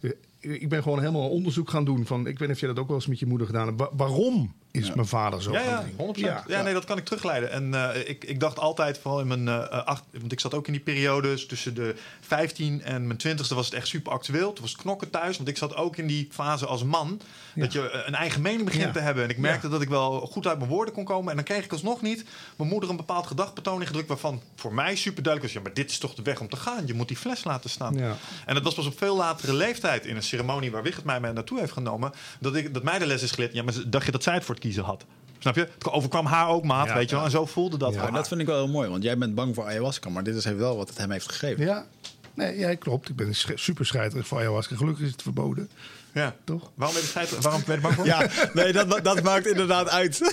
Eh, 0.01 0.09
Ik 0.43 0.69
ben 0.69 0.83
gewoon 0.83 0.99
helemaal 0.99 1.29
onderzoek 1.29 1.69
gaan 1.69 1.85
doen 1.85 2.05
van, 2.05 2.19
ik 2.19 2.39
weet 2.39 2.47
niet 2.47 2.49
of 2.51 2.59
jij 2.59 2.69
dat 2.69 2.79
ook 2.79 2.87
wel 2.87 2.95
eens 2.95 3.07
met 3.07 3.19
je 3.19 3.25
moeder 3.25 3.47
gedaan 3.47 3.67
hebt. 3.67 3.79
Wa- 3.79 3.89
waarom 3.95 4.53
is 4.71 4.93
mijn 4.93 5.07
vader 5.07 5.41
zo 5.41 5.51
Ja, 5.51 5.61
ja, 5.61 5.83
drinken? 5.95 6.43
100%. 6.43 6.47
Ja, 6.47 6.61
nee, 6.61 6.73
dat 6.73 6.85
kan 6.85 6.97
ik 6.97 7.05
terugleiden. 7.05 7.51
En 7.51 7.73
eh, 7.73 8.09
ik, 8.09 8.23
ik 8.23 8.39
dacht 8.39 8.59
altijd, 8.59 8.97
vooral 8.97 9.19
in 9.19 9.27
mijn 9.27 9.47
eh, 9.47 9.85
acht, 9.85 10.03
want 10.19 10.31
ik 10.31 10.39
zat 10.39 10.53
ook 10.53 10.67
in 10.67 10.73
die 10.73 10.81
periodes 10.81 11.45
tussen 11.45 11.73
de 11.73 11.95
15 12.21 12.83
en 12.83 13.07
mijn 13.07 13.19
20ste 13.27 13.55
was 13.55 13.65
het 13.65 13.73
echt 13.73 13.87
super 13.87 14.11
actueel. 14.11 14.53
Toen 14.53 14.61
was 14.61 14.71
het 14.71 14.81
knokken 14.81 15.09
thuis, 15.09 15.37
want 15.37 15.49
ik 15.49 15.57
zat 15.57 15.75
ook 15.75 15.97
in 15.97 16.07
die 16.07 16.27
fase 16.31 16.65
als 16.65 16.83
man 16.83 17.21
dat 17.55 17.73
je 17.73 18.03
een 18.05 18.15
eigen 18.15 18.41
mening 18.41 18.65
begint 18.65 18.93
te 18.93 18.99
hebben. 18.99 19.23
En 19.23 19.29
ik 19.29 19.37
merkte 19.37 19.69
dat 19.69 19.81
ik 19.81 19.89
wel 19.89 20.19
goed 20.19 20.47
uit 20.47 20.57
mijn 20.57 20.69
woorden 20.69 20.93
kon 20.93 21.05
komen. 21.05 21.29
En 21.29 21.35
dan 21.35 21.45
kreeg 21.45 21.63
ik 21.63 21.71
alsnog 21.71 22.01
niet 22.01 22.25
mijn 22.55 22.69
moeder 22.69 22.89
een 22.89 22.95
bepaald 22.95 23.27
gedachtpatroon 23.27 23.81
ingedrukt 23.81 24.07
waarvan 24.07 24.41
voor 24.55 24.73
mij 24.73 24.95
super 24.95 25.23
duidelijk 25.23 25.53
was: 25.53 25.63
ja, 25.63 25.69
maar 25.69 25.73
dit 25.73 25.91
is 25.91 25.97
toch 25.97 26.13
de 26.13 26.21
weg 26.21 26.39
om 26.39 26.49
te 26.49 26.55
gaan. 26.55 26.87
Je 26.87 26.93
moet 26.93 27.07
die 27.07 27.17
fles 27.17 27.43
laten 27.43 27.69
staan. 27.69 27.99
En 28.45 28.53
dat 28.53 28.63
was 28.63 28.73
pas 28.73 28.85
op 28.85 28.97
veel 28.97 29.15
latere 29.15 29.53
leeftijd 29.53 30.05
in 30.05 30.15
een 30.15 30.23
ceremonie 30.23 30.71
waar 30.71 30.83
Wigert 30.83 31.05
mij 31.05 31.19
mee 31.19 31.31
naartoe 31.31 31.59
heeft 31.59 31.71
genomen. 31.71 32.11
Dat, 32.39 32.55
ik, 32.55 32.73
dat 32.73 32.83
mij 32.83 32.99
de 32.99 33.05
les 33.05 33.21
is 33.21 33.31
geleerd. 33.31 33.53
Ja, 33.53 33.63
maar 33.63 33.73
dacht 33.85 34.05
je 34.05 34.11
dat 34.11 34.23
zij 34.23 34.33
het 34.33 34.43
voor 34.43 34.55
het 34.55 34.60
kiezen 34.61 34.83
had? 34.83 35.05
Snap 35.39 35.55
je? 35.55 35.61
Het 35.61 35.89
overkwam 35.89 36.25
haar 36.25 36.47
ook, 36.47 36.63
maat, 36.63 36.87
Ja, 36.87 36.93
weet 36.93 37.09
je 37.09 37.15
wel. 37.15 37.25
En 37.25 37.31
zo 37.31 37.45
voelde 37.45 37.77
dat. 37.77 37.93
Ja, 37.93 38.11
dat 38.11 38.27
vind 38.27 38.41
ik 38.41 38.47
wel 38.47 38.63
heel 38.63 38.71
mooi, 38.73 38.89
want 38.89 39.03
jij 39.03 39.17
bent 39.17 39.35
bang 39.35 39.55
voor 39.55 39.65
ayahuasca, 39.65 40.09
maar 40.09 40.23
dit 40.23 40.35
is 40.35 40.43
heeft 40.43 40.57
wel 40.57 40.77
wat 40.77 40.89
het 40.89 40.97
hem 40.97 41.11
heeft 41.11 41.29
gegeven. 41.29 41.65
Ja, 41.65 41.85
nee, 42.33 42.57
ja, 42.57 42.75
klopt. 42.75 43.09
Ik 43.09 43.15
ben 43.15 43.35
super 43.55 43.85
scheiterig 43.85 44.27
voor 44.27 44.37
ayahuasca. 44.37 44.75
Gelukkig 44.75 45.05
is 45.05 45.11
het 45.11 45.21
verboden, 45.21 45.69
Ja. 46.13 46.35
toch? 46.43 46.71
Waarom 46.75 46.95
ben 46.95 47.03
je 47.03 47.09
scheid- 47.09 47.37
Waarom 47.41 47.61
ben 47.65 47.75
je 47.75 47.81
bang 47.81 47.93
voor? 47.95 48.05
Ja, 48.05 48.27
nee, 48.53 48.73
dat, 48.73 49.03
dat 49.03 49.23
maakt 49.23 49.47
inderdaad 49.47 49.89
uit. 49.89 50.19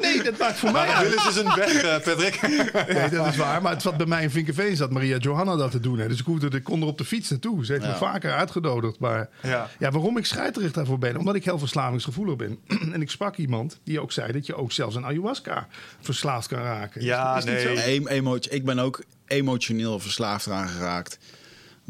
Nee, 0.00 0.22
dat 0.22 0.38
maakt 0.38 0.58
voor 0.58 0.72
mij 0.72 0.86
Maar 0.86 0.94
uit. 0.96 1.08
Willis 1.08 1.28
is 1.28 1.36
een 1.36 1.54
weg, 1.54 1.82
eh, 1.82 1.90
Patrick. 2.04 2.40
Nee, 2.94 3.08
dat 3.08 3.26
is 3.26 3.36
waar. 3.36 3.62
Maar 3.62 3.72
het 3.72 3.82
zat 3.82 3.96
bij 3.96 4.06
mij 4.06 4.22
in 4.22 4.30
Vinkenveen 4.30 4.76
zat 4.76 4.90
Maria 4.90 5.16
Johanna 5.16 5.56
dat 5.56 5.70
te 5.70 5.80
doen. 5.80 5.98
Hè. 5.98 6.08
Dus 6.08 6.18
ik, 6.20 6.26
hoefde, 6.26 6.56
ik 6.56 6.64
kon 6.64 6.80
er 6.80 6.86
op 6.86 6.98
de 6.98 7.04
fiets 7.04 7.30
naartoe. 7.30 7.64
Ze 7.64 7.72
heeft 7.72 7.84
me 7.86 7.94
vaker 7.94 8.32
uitgenodigd. 8.32 8.98
Maar 8.98 9.28
Ja. 9.42 9.68
ja. 9.78 9.90
waarom 9.90 10.16
ik 10.16 10.26
scheiterig 10.26 10.72
daarvoor 10.72 10.98
ben? 10.98 11.16
Omdat 11.16 11.34
ik 11.34 11.44
heel 11.44 11.58
verslavingsgevoelig 11.58 12.36
ben. 12.36 12.58
en 12.94 13.02
ik 13.02 13.10
sprak 13.10 13.36
iemand 13.36 13.78
die 13.84 14.00
ook 14.00 14.12
zei 14.12 14.32
dat 14.32 14.46
je 14.46 14.54
ook 14.54 14.72
zelfs 14.72 14.96
aan 14.96 15.04
ayahuasca 15.06 15.66
verslaafd 16.00 16.48
kan 16.48 16.62
raken. 16.62 17.04
Ja, 17.04 17.36
Is- 17.36 17.44
is 17.44 17.50
niet 17.50 17.64
nee. 17.64 17.76
zo? 17.76 17.82
Em- 17.82 18.06
emo- 18.08 18.38
ik 18.50 18.64
ben 18.64 18.78
ook 18.78 19.02
emotioneel 19.26 19.98
verslaafd 19.98 20.46
eraan 20.46 20.68
geraakt. 20.68 21.18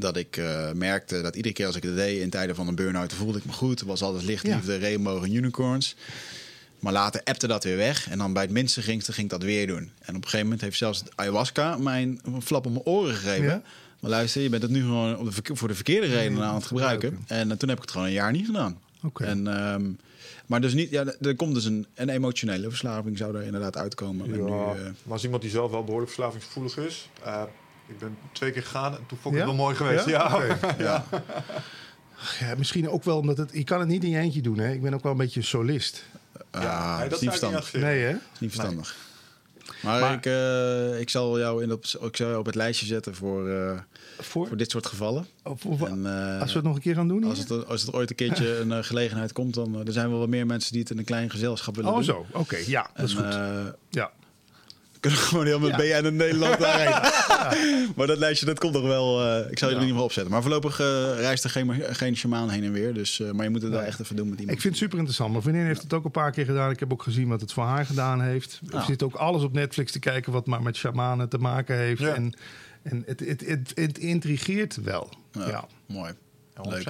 Dat 0.01 0.17
ik 0.17 0.37
eh, 0.37 0.73
merkte 0.73 1.21
dat 1.21 1.37
iedere 1.37 1.55
keer 1.55 1.67
als 1.67 1.77
ik 1.77 1.83
het 1.83 1.97
deed 1.97 2.21
in 2.21 2.31
tijden 2.31 2.57
van 2.57 2.69
een 2.69 2.75
burn-out, 2.75 3.13
voelde 3.13 3.39
ik 3.39 3.45
me 3.45 3.53
goed. 3.53 3.81
Er 3.81 3.87
was 3.87 4.03
altijd 4.03 4.25
lichtliefde, 4.25 4.77
regenbogen 4.77 5.29
en 5.29 5.35
unicorns. 5.35 5.97
Maar 6.79 6.93
later 6.93 7.21
appte 7.25 7.47
dat 7.47 7.65
weer 7.65 7.77
weg. 7.77 8.11
En 8.11 8.19
dan 8.19 8.33
bij 8.33 8.43
het 8.43 8.53
minste 8.53 8.83
gingste 8.83 9.13
ging 9.13 9.25
ik 9.27 9.33
dat 9.33 9.43
weer 9.43 9.67
doen. 9.67 9.91
En 10.01 10.09
op 10.09 10.15
een 10.15 10.23
gegeven 10.23 10.43
moment 10.45 10.61
heeft 10.61 10.77
zelfs 10.77 10.99
het 10.99 11.11
ayahuasca 11.15 11.77
mijn 11.77 12.21
flap 12.43 12.67
op 12.67 12.73
mijn 12.73 12.85
oren 12.85 13.15
gegeven. 13.15 13.45
Ja? 13.45 13.63
Maar 14.01 14.11
luister, 14.11 14.43
je 14.43 14.49
bent 14.49 14.63
het 14.63 14.71
nu 14.71 14.81
gewoon 14.81 15.17
op 15.19 15.25
de 15.25 15.33
verke- 15.33 15.57
voor 15.57 15.69
de 15.69 15.75
verkeerde 15.75 16.07
redenen 16.07 16.45
aan 16.45 16.55
het 16.55 16.65
gebruiken. 16.65 17.19
En 17.27 17.51
eh, 17.51 17.57
toen 17.57 17.69
heb 17.69 17.77
ik 17.79 17.83
het 17.85 17.93
gewoon 17.93 18.07
een 18.07 18.13
jaar 18.13 18.33
niet 18.33 18.47
gedaan. 18.47 18.79
Oké. 19.03 19.25
En, 19.25 19.47
ehm, 19.47 19.85
maar 20.47 20.61
dus 20.61 20.73
niet, 20.75 20.91
ja, 20.91 21.05
er 21.21 21.37
komt 21.37 21.55
dus 21.55 21.65
een, 21.65 21.87
een 21.95 22.09
emotionele 22.09 22.69
verslaving 22.69 23.19
zou 23.19 23.37
er 23.37 23.43
inderdaad 23.43 23.77
uitkomen. 23.77 24.27
En 24.27 24.31
Ja, 24.33 24.37
nu, 24.37 24.51
eh, 24.51 24.55
maar 25.03 25.13
als 25.13 25.25
iemand 25.25 25.43
die 25.43 25.51
zelf 25.51 25.71
wel 25.71 25.85
behoorlijk 25.85 26.11
verslavingsgevoelig 26.13 26.77
is. 26.77 27.09
eh, 27.25 27.43
ik 27.91 27.99
ben 27.99 28.17
twee 28.33 28.51
keer 28.51 28.63
gegaan 28.63 28.93
en 28.97 29.07
toen 29.07 29.19
vond 29.19 29.35
ik 29.35 29.41
Ja? 29.41 29.47
het 29.47 29.57
wel 29.57 29.65
mooi 29.65 29.77
geweest. 29.77 30.07
Ja? 30.07 30.43
Ja, 30.47 30.57
ja. 30.79 31.05
Ja, 32.41 32.55
misschien 32.57 32.89
ook 32.89 33.05
wel 33.05 33.19
omdat 33.19 33.39
het... 33.39 33.51
Je 33.53 33.65
kan 33.65 33.79
het 33.81 33.89
niet 33.89 34.05
in 34.05 34.11
je 34.11 34.19
eentje 34.19 34.41
doen, 34.41 34.59
hè. 34.59 34.73
Ik 34.73 34.83
ben 34.83 34.95
ook 34.95 35.03
wel 35.03 35.13
een 35.13 35.19
beetje 35.19 35.41
een 35.41 35.47
solist. 35.47 36.05
Nee, 36.53 36.63
dat 36.63 37.13
is 37.13 37.21
niet 37.21 37.29
verstandig. 37.29 37.73
Nee, 37.73 38.03
hè? 38.05 38.13
Dat 38.13 38.21
is 38.35 38.41
niet 38.41 38.51
verstandig. 38.55 38.97
Maar, 39.83 40.01
Maar- 40.01 40.13
ik, 40.15 40.27
eh, 40.27 41.01
ik 41.01 41.11
zal 41.11 41.39
jou 41.39 41.63
in 41.63 41.73
op, 41.73 41.85
ik 41.85 42.17
zal 42.17 42.29
jou 42.29 42.37
op 42.39 42.47
het 42.47 42.55
lijstje 42.55 42.87
zetten 42.87 43.15
voor, 43.15 43.49
eh, 43.49 43.79
Voor? 44.19 44.47
voor 44.49 44.57
dit 44.57 44.71
soort 44.71 44.87
gevallen. 44.87 45.27
Of- 45.43 45.65
of- 45.65 45.83
En, 45.83 46.07
eh, 46.35 46.41
als 46.41 46.51
we 46.51 46.57
het 46.59 46.67
nog 46.67 46.75
een 46.77 46.81
keer 46.83 46.95
gaan 46.95 47.09
doen 47.09 47.25
als, 47.25 47.39
het, 47.39 47.67
als 47.67 47.81
het 47.83 47.93
ooit 47.93 48.11
een 48.11 48.17
keertje 48.17 48.57
een 48.61 48.85
gelegenheid 48.85 49.33
komt, 49.33 49.55
dan 49.55 49.87
er 49.87 49.93
zijn 49.93 50.11
wel 50.11 50.19
wat 50.19 50.29
meer 50.29 50.47
mensen 50.47 50.73
die 50.73 50.81
het 50.81 50.91
in 50.91 50.99
een 50.99 51.05
klein 51.05 51.31
gezelschap 51.31 51.75
willen 51.77 51.91
Oh, 51.91 51.97
doen. 51.97 52.05
zo. 52.05 52.27
Oké, 52.33 52.57
ja, 52.67 52.91
dat 52.95 53.07
is 53.09 53.15
goed. 53.15 53.25
eh, 53.25 53.67
ja. 53.91 54.11
Kunnen 55.01 55.19
we 55.21 55.25
gewoon 55.27 55.47
heel 55.47 55.59
met 55.61 55.71
Ja. 55.83 56.01
BN 56.01 56.07
in 56.07 56.17
Nederland 56.17 56.59
daarheen. 56.59 57.09
Maar 57.97 58.07
dat 58.07 58.19
lijstje, 58.19 58.47
dat 58.47 58.59
komt 58.59 58.73
nog 58.73 58.83
wel. 58.83 59.25
eh, 59.25 59.51
ik 59.51 59.59
zal 59.59 59.69
je 59.69 59.75
er 59.75 59.81
in 59.81 59.87
ieder 59.87 59.87
geval 59.89 60.05
opzetten. 60.05 60.33
Maar 60.33 60.43
voorlopig 60.43 60.81
eh, 60.81 60.87
reist 61.19 61.45
er 61.45 61.51
geen, 61.51 61.73
geen 61.91 62.17
shamaan 62.17 62.51
heen 62.51 62.65
en 62.65 62.73
weer. 62.73 62.95
Dus, 62.95 63.21
eh, 63.21 63.31
maar 63.31 63.45
je 63.45 63.51
moet 63.51 63.63
het 63.63 63.73
daar 63.73 63.85
echt 63.85 64.01
even 64.01 64.17
doen 64.17 64.29
met 64.29 64.39
iemand. 64.39 64.57
Ik 64.57 64.63
vind 64.63 64.75
het 64.75 64.83
super 64.83 64.99
interessant. 64.99 65.31
Mijn 65.31 65.43
vriendin 65.43 65.65
heeft 65.65 65.83
het 65.83 65.93
ook 65.93 66.05
een 66.05 66.11
paar 66.11 66.31
keer 66.31 66.45
gedaan. 66.45 66.71
Ik 66.71 66.81
heb 66.81 66.93
ook 66.93 67.03
gezien 67.03 67.29
wat 67.29 67.41
het 67.41 67.53
voor 67.53 67.65
haar 67.65 67.87
gedaan 67.87 68.21
heeft. 68.21 68.61
Er 68.71 68.77
Ah. 68.79 68.87
zit 68.87 69.03
ook 69.03 69.15
alles 69.15 69.43
op 69.43 69.53
Netflix 69.53 69.93
te 69.93 69.99
kijken 69.99 70.33
wat 70.33 70.47
maar 70.47 70.63
met 70.63 70.77
shamanen 70.77 71.29
te 71.29 71.39
maken 71.39 71.77
heeft. 71.77 72.01
Ja. 72.01 72.15
En, 72.15 72.35
en 72.83 73.03
het, 73.07 73.21
het, 73.21 73.41
het, 73.47 73.73
het 73.75 73.99
intrigeert 73.99 74.77
wel. 74.83 75.13
Ja, 75.33 75.49
Ja. 75.49 75.65
Mooi. 75.87 76.13
Ja, 76.55 76.71
Leuk. 76.71 76.85
100%. 76.85 76.87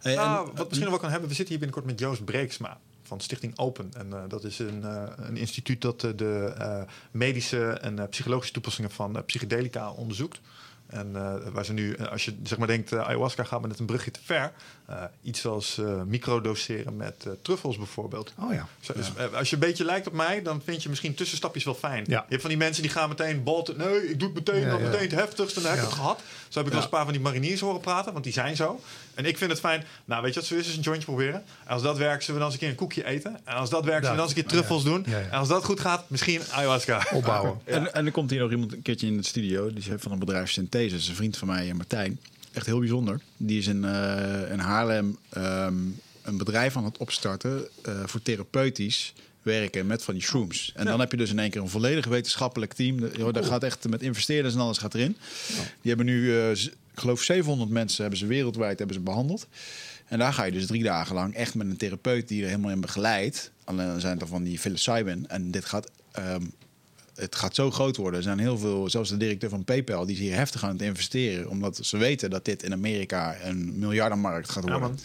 Hey, 0.00 0.12
en- 0.12 0.18
Nou, 0.18 0.46
wat 0.54 0.56
misschien 0.68 0.80
nog 0.80 0.90
wel 0.90 0.98
kan 0.98 1.10
hebben, 1.10 1.28
we 1.28 1.34
zitten 1.34 1.54
hier 1.56 1.64
binnenkort 1.64 1.90
met 1.90 2.00
Joost 2.00 2.24
Breeksma 2.24 2.78
van 3.08 3.20
Stichting 3.20 3.58
Open. 3.58 3.90
En 3.96 4.12
eh, 4.12 4.22
dat 4.28 4.44
is 4.44 4.58
een, 4.58 4.84
eh, 4.84 5.02
een 5.16 5.36
instituut 5.36 5.80
dat 5.80 6.04
eh, 6.04 6.10
de 6.16 6.86
medische 7.10 7.68
en 7.68 8.08
psychologische 8.08 8.52
toepassingen 8.52 8.90
van 8.90 9.24
psychedelica 9.26 9.90
onderzoekt. 9.90 10.40
En 10.86 11.12
waar 11.52 11.64
ze 11.64 11.72
nu, 11.72 11.96
als 11.96 12.24
je 12.24 12.36
zeg 12.42 12.58
maar 12.58 12.66
denkt, 12.66 12.92
ayahuasca 12.92 13.44
gaat 13.44 13.60
met 13.60 13.78
een 13.78 13.86
brugje 13.86 14.10
te 14.10 14.20
ver. 14.22 14.52
Eh, 14.88 15.02
iets 15.22 15.46
als 15.46 15.78
eh 15.78 16.02
microdoseren 16.02 16.96
met 16.96 17.24
eh, 17.26 17.32
truffels 17.42 17.76
bijvoorbeeld. 17.76 18.32
Oh 18.38 18.52
ja. 18.52 18.68
Zo, 18.80 18.92
dus, 18.96 19.10
als 19.34 19.48
je 19.50 19.54
een 19.54 19.60
beetje 19.60 19.84
lijkt 19.84 20.06
op 20.06 20.12
mij, 20.12 20.42
dan 20.42 20.62
vind 20.64 20.82
je 20.82 20.88
misschien 20.88 21.14
tussenstapjes 21.14 21.64
wel 21.64 21.74
fijn. 21.74 22.04
Ja. 22.06 22.18
Je 22.18 22.24
hebt 22.28 22.40
van 22.40 22.50
die 22.50 22.58
mensen 22.58 22.82
die 22.82 22.90
gaan 22.92 23.08
meteen 23.08 23.42
bolten. 23.42 23.76
Nee, 23.76 24.08
ik 24.10 24.18
doe 24.18 24.28
het 24.28 24.36
meteen, 24.46 24.60
Ja, 24.60 24.70
nog 24.70 24.80
ja. 24.80 24.84
meteen 24.86 25.00
het 25.00 25.10
heftigste. 25.10 25.60
En 25.60 25.66
dan 25.66 25.74
heb 25.74 25.80
ik 25.80 25.86
Ja. 25.88 25.90
het 25.90 26.00
gehad. 26.00 26.18
Zo 26.48 26.58
heb 26.58 26.62
ik 26.62 26.64
wel 26.66 26.74
eens 26.74 26.84
een 26.84 26.90
paar 26.90 27.04
van 27.04 27.12
die 27.12 27.22
mariniers 27.22 27.60
horen 27.60 27.80
praten, 27.80 28.12
want 28.12 28.24
die 28.24 28.32
zijn 28.32 28.56
zo. 28.56 28.80
En 29.14 29.24
ik 29.24 29.38
vind 29.38 29.50
het 29.50 29.60
fijn. 29.60 29.84
Nou, 30.04 30.22
weet 30.22 30.34
je 30.34 30.40
wat 30.40 30.48
zo 30.48 30.54
is? 30.54 30.68
Is 30.68 30.76
een 30.76 30.82
jointje 30.82 31.04
proberen. 31.06 31.42
En 31.64 31.72
als 31.72 31.82
dat 31.82 31.96
werkt, 31.96 32.24
zullen 32.24 32.40
we 32.40 32.46
dan 32.46 32.52
eens 32.52 32.52
een 32.52 32.58
keer 32.60 32.68
een 32.68 32.86
koekje 32.86 33.04
eten. 33.04 33.40
En 33.44 33.54
als 33.54 33.70
dat 33.70 33.84
werkt, 33.84 34.04
zullen 34.06 34.10
we 34.10 34.16
dan 34.16 34.26
eens 34.28 34.36
een 34.36 34.42
keer 34.42 34.50
truffels 34.52 34.84
doen. 34.84 35.04
Ja, 35.06 35.18
ja. 35.18 35.24
En 35.24 35.38
als 35.38 35.48
dat 35.48 35.64
goed 35.64 35.80
gaat, 35.80 36.04
misschien 36.10 36.40
ayahuasca. 36.50 37.06
Opbouwen. 37.12 37.60
En, 37.64 37.94
en 37.94 38.06
er 38.06 38.12
komt 38.12 38.30
hier 38.30 38.40
nog 38.40 38.50
iemand 38.50 38.72
een 38.72 38.82
keertje 38.82 39.06
in 39.06 39.16
de 39.16 39.22
studio. 39.22 39.72
Die 39.72 39.78
is 39.78 39.88
van 39.96 40.12
een 40.12 40.18
bedrijf 40.18 40.50
Synthesis. 40.50 41.08
Een 41.08 41.14
vriend 41.14 41.36
van 41.36 41.48
mij, 41.48 41.72
Martijn. 41.74 42.20
Echt 42.52 42.66
heel 42.66 42.78
bijzonder. 42.78 43.20
Die 43.36 43.58
is 43.58 43.66
in, 43.66 43.84
eh, 43.84 44.50
in 44.52 44.58
Haarlem 44.58 45.18
ehm, 45.28 45.74
een 46.22 46.36
bedrijf 46.36 46.76
aan 46.76 46.84
het 46.84 46.98
opstarten 46.98 47.68
eh, 47.82 48.02
voor 48.06 48.22
therapeutisch 48.22 49.12
werken 49.42 49.86
met 49.86 50.02
van 50.02 50.14
die 50.14 50.22
shrooms. 50.22 50.72
En 50.74 50.84
dan 50.84 51.00
heb 51.00 51.10
je 51.10 51.16
dus 51.16 51.30
in 51.30 51.38
één 51.38 51.50
keer 51.50 51.60
een 51.60 51.68
volledig 51.68 52.06
wetenschappelijk 52.06 52.72
team. 52.72 53.00
De- 53.00 53.10
joh, 53.16 53.32
Daar 53.32 53.44
gaat 53.44 53.62
echt 53.62 53.88
met 53.88 54.02
investeerders 54.02 54.54
en 54.54 54.60
alles 54.60 54.78
gaat 54.78 54.94
erin. 54.94 55.16
Die 55.80 55.94
hebben 55.94 56.06
nu, 56.06 56.32
z- 56.56 56.66
ik 56.66 56.74
geloof 57.04 57.22
700 57.22 57.70
mensen 57.70 58.00
hebben 58.00 58.18
ze 58.18 58.26
wereldwijd 58.26 58.78
hebben 58.78 58.96
ze 58.96 59.02
behandeld. 59.02 59.46
En 60.06 60.18
daar 60.18 60.32
ga 60.32 60.44
je 60.44 60.52
dus 60.52 60.66
drie 60.66 60.82
dagen 60.82 61.14
lang 61.14 61.34
echt 61.34 61.54
met 61.54 61.66
een 61.66 61.76
therapeut 61.76 62.28
die 62.28 62.42
er 62.42 62.48
helemaal 62.48 62.70
in 62.70 62.80
begeleidt. 62.80 63.50
Alleen 63.64 63.86
dan 63.86 64.00
zijn 64.00 64.10
het 64.12 64.20
dan 64.20 64.28
van 64.28 64.42
die 64.42 64.58
psilocybin. 64.58 65.28
En 65.28 65.50
dit 65.50 65.64
gaat 65.64 65.90
ehm, 66.12 66.42
het 67.18 67.36
gaat 67.36 67.54
zo 67.54 67.70
groot 67.70 67.96
worden. 67.96 68.16
Er 68.16 68.22
zijn 68.22 68.38
heel 68.38 68.58
veel, 68.58 68.90
zelfs 68.90 69.10
de 69.10 69.16
directeur 69.16 69.50
van 69.50 69.64
PayPal, 69.64 70.06
die 70.06 70.14
is 70.14 70.20
hier 70.20 70.34
heftig 70.34 70.64
aan 70.64 70.72
het 70.72 70.82
investeren. 70.82 71.48
Omdat 71.48 71.78
ze 71.82 71.96
weten 71.96 72.30
dat 72.30 72.44
dit 72.44 72.62
in 72.62 72.72
Amerika 72.72 73.36
een 73.42 73.78
miljardenmarkt 73.78 74.50
gaat 74.50 74.68
worden. 74.68 74.98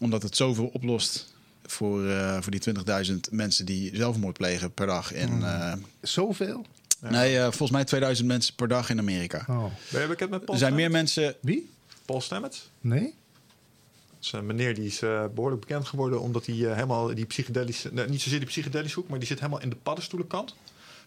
omdat 0.00 0.22
het 0.22 0.36
zoveel 0.36 0.70
oplost 0.72 1.32
voor, 1.66 2.08
eh, 2.08 2.40
voor 2.40 2.50
die 2.50 2.60
20.000 2.60 3.28
mensen 3.30 3.66
die 3.66 3.96
zelfmoord 3.96 4.36
plegen 4.36 4.72
per 4.72 4.86
dag. 4.86 5.12
In, 5.12 5.42
eh, 5.42 5.72
Zoveel? 6.00 6.66
Nee, 7.10 7.36
eh, 7.36 7.42
volgens 7.42 7.70
mij 7.70 7.84
2000 7.84 8.28
mensen 8.28 8.54
per 8.54 8.68
dag 8.68 8.90
in 8.90 8.98
Amerika. 8.98 9.44
Oh. 9.48 9.64
Ben 9.90 10.02
je 10.02 10.08
bekend 10.08 10.30
met 10.30 10.44
Paul 10.44 10.52
Er 10.52 10.58
zijn 10.58 10.74
meer 10.74 10.90
mensen. 10.90 11.34
Wie? 11.40 11.70
Paul 12.04 12.20
Stamets? 12.20 12.70
Nee? 12.80 13.02
Dat 13.02 14.24
is 14.24 14.32
een 14.32 14.46
meneer 14.46 14.74
die 14.74 14.86
is 14.86 15.02
eh, 15.02 15.24
behoorlijk 15.34 15.60
bekend 15.60 15.86
geworden 15.86 16.20
omdat 16.20 16.46
hij 16.46 16.54
helemaal 16.54 17.14
die 17.14 17.24
psychedelische, 17.24 17.90
nee, 17.92 18.08
niet 18.08 18.22
zozeer 18.22 18.38
die 18.38 18.48
psychedelische 18.48 18.98
hoek, 18.98 19.08
maar 19.08 19.18
die 19.18 19.28
zit 19.28 19.38
helemaal 19.38 19.60
in 19.60 19.70
de 19.70 19.76
paddenstoelenkant. 19.76 20.54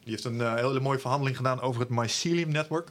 Die 0.04 0.12
heeft 0.12 0.24
een 0.24 0.42
eh, 0.42 0.54
hele 0.54 0.80
mooie 0.80 1.00
verhandeling 1.00 1.38
gedaan 1.38 1.62
over 1.62 1.82
het 1.82 1.90
mycelium 1.90 2.52
network. 2.52 2.90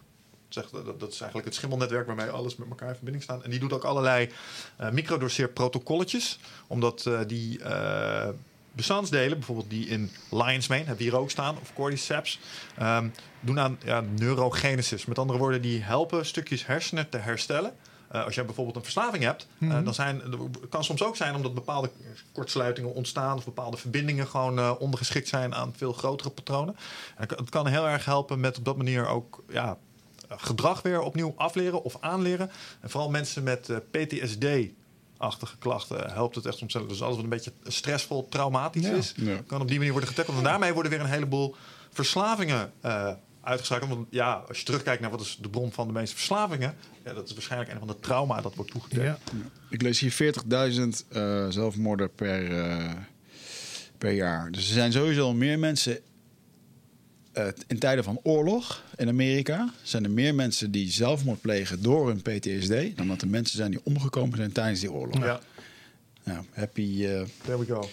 Echt- 0.49 0.73
dat, 0.73 1.13
is 1.13 1.21
eigenlijk 1.21 1.45
het 1.45 1.55
schimmelnetwerk 1.55 2.07
waarmee 2.07 2.29
alles 2.29 2.57
met 2.57 2.69
elkaar 2.69 2.89
in 2.89 2.95
verbinding 2.95 3.25
staat. 3.25 3.43
En 3.43 3.51
die 3.51 3.61
doet 3.61 3.73
ook 3.73 3.85
allerlei 3.85 4.31
eh 4.77 4.91
microdoseerprotocolletjes, 4.91 6.39
omdat 6.67 7.07
eh, 7.07 7.21
die 7.27 7.63
eh, 7.63 8.29
bestandsdelen, 8.73 9.39
bijvoorbeeld 9.39 9.71
die 9.71 9.87
in 9.87 10.11
Lion's 10.31 10.67
Mane, 10.67 10.85
hebben 10.85 11.05
hier 11.05 11.17
ook 11.17 11.31
staan, 11.31 11.59
of 11.61 11.73
Cordyceps, 11.75 12.39
ehm, 12.77 13.09
doen 13.41 13.61
aan 13.61 13.79
ja, 13.85 14.01
neurogenesis. 14.19 15.07
Met 15.07 15.19
andere 15.19 15.39
woorden, 15.39 15.63
die 15.63 15.83
helpen 15.83 16.27
stukjes 16.27 16.67
hersenen 16.67 17.09
te 17.09 17.17
herstellen. 17.17 17.73
Eh, 18.09 18.25
als 18.25 18.35
jij 18.35 18.45
bijvoorbeeld 18.45 18.77
een 18.77 18.83
verslaving 18.83 19.23
hebt, 19.25 19.47
eh, 19.61 19.85
dan 19.85 19.95
zijn, 19.95 20.21
het 20.61 20.69
kan 20.69 20.85
soms 20.85 21.03
ook 21.03 21.17
zijn 21.17 21.35
omdat 21.35 21.55
bepaalde 21.55 21.91
kortsluitingen 22.33 22.95
ontstaan 22.95 23.37
of 23.37 23.45
bepaalde 23.45 23.77
verbindingen 23.77 24.27
gewoon 24.27 24.59
eh, 24.59 24.73
ondergeschikt 24.79 25.29
zijn 25.29 25.55
aan 25.55 25.73
veel 25.77 25.93
grotere 25.93 26.31
patronen. 26.31 26.77
En 27.17 27.29
het 27.37 27.51
kan- 27.51 27.67
heel 27.67 27.89
erg 27.89 28.05
helpen 28.05 28.41
met 28.41 28.59
op 28.59 28.65
dat 28.65 28.77
manier 28.77 29.07
ook 29.07 29.45
ja, 29.49 29.77
gedrag 30.29 30.83
weer 30.83 31.01
opnieuw 31.01 31.33
afleren 31.37 31.83
of 31.83 31.97
aanleren. 32.01 32.51
En 32.81 32.91
vooral 32.91 33.11
mensen 33.11 33.43
met 33.43 33.69
eh, 33.69 33.77
PTSD-achtige 33.91 35.57
klachten 35.59 36.13
helpt 36.13 36.35
het 36.35 36.47
echt 36.47 36.63
ontzettend. 36.63 36.93
Dus 36.93 37.03
alles 37.03 37.15
wat 37.15 37.25
een 37.25 37.31
beetje 37.31 37.53
stressvol, 37.65 38.29
traumatisch 38.29 38.87
Ja. 38.87 38.93
is, 38.93 39.13
Ja. 39.17 39.37
kan 39.47 39.61
op 39.61 39.69
die 39.69 39.77
manier 39.77 39.93
worden 39.93 40.11
getackled. 40.11 40.37
En 40.39 40.45
daarmee 40.45 40.73
worden 40.73 40.91
weer 40.93 41.01
een 41.01 41.07
heleboel 41.07 41.55
verslavingen 41.93 42.73
eh 42.81 43.11
uitgeschakeld. 43.47 43.91
Want 43.91 44.07
ja, 44.11 44.45
als 44.49 44.59
je 44.59 44.65
terugkijkt 44.65 45.01
naar 45.01 45.11
wat 45.11 45.21
is 45.21 45.39
de 45.41 45.49
bron 45.49 45.73
van 45.73 45.87
de 45.87 45.93
meeste 45.93 46.17
verslavingen, 46.17 46.75
ja, 47.05 47.13
dat 47.13 47.27
is 47.29 47.33
waarschijnlijk 47.33 47.73
een 47.73 47.79
van 47.79 47.87
de 47.89 48.01
trauma 48.01 48.41
dat 48.41 48.55
wordt 48.55 48.71
toegedekt. 48.71 49.05
Ja. 49.05 49.19
Ik 49.71 49.83
lees 49.83 50.01
hier 50.01 50.13
40.000 50.13 51.07
eh, 51.09 51.47
zelfmoorden 51.49 52.15
per, 52.15 52.59
eh, 52.59 52.93
per 53.99 54.13
jaar. 54.13 54.51
Dus 54.51 54.67
er 54.69 54.75
zijn 54.75 54.93
sowieso 54.93 55.33
meer 55.33 55.59
mensen. 55.59 55.99
eh, 57.33 57.47
in 57.67 57.79
tijden 57.79 58.05
van 58.05 58.21
oorlog 58.23 58.83
in 58.97 59.09
Amerika 59.09 59.73
zijn 59.83 60.05
er 60.05 60.11
meer 60.11 60.35
mensen 60.35 60.71
die 60.71 60.91
zelfmoord 60.91 61.41
plegen 61.41 61.83
door 61.83 62.09
hun 62.09 62.23
PTSD. 62.23 62.97
dan 62.97 63.09
dat 63.09 63.23
er 63.23 63.29
mensen 63.29 63.57
zijn 63.57 63.71
die 63.71 63.81
omgekomen 63.85 64.37
zijn 64.37 64.53
tijdens 64.53 64.81
die 64.81 64.93
oorlog. 64.93 65.25
Ja, 65.25 65.41
Nou, 66.27 66.45
happy. 66.53 67.05
eh, 67.07 67.23
there 67.45 67.59
we 67.59 67.65
go. 67.67 67.89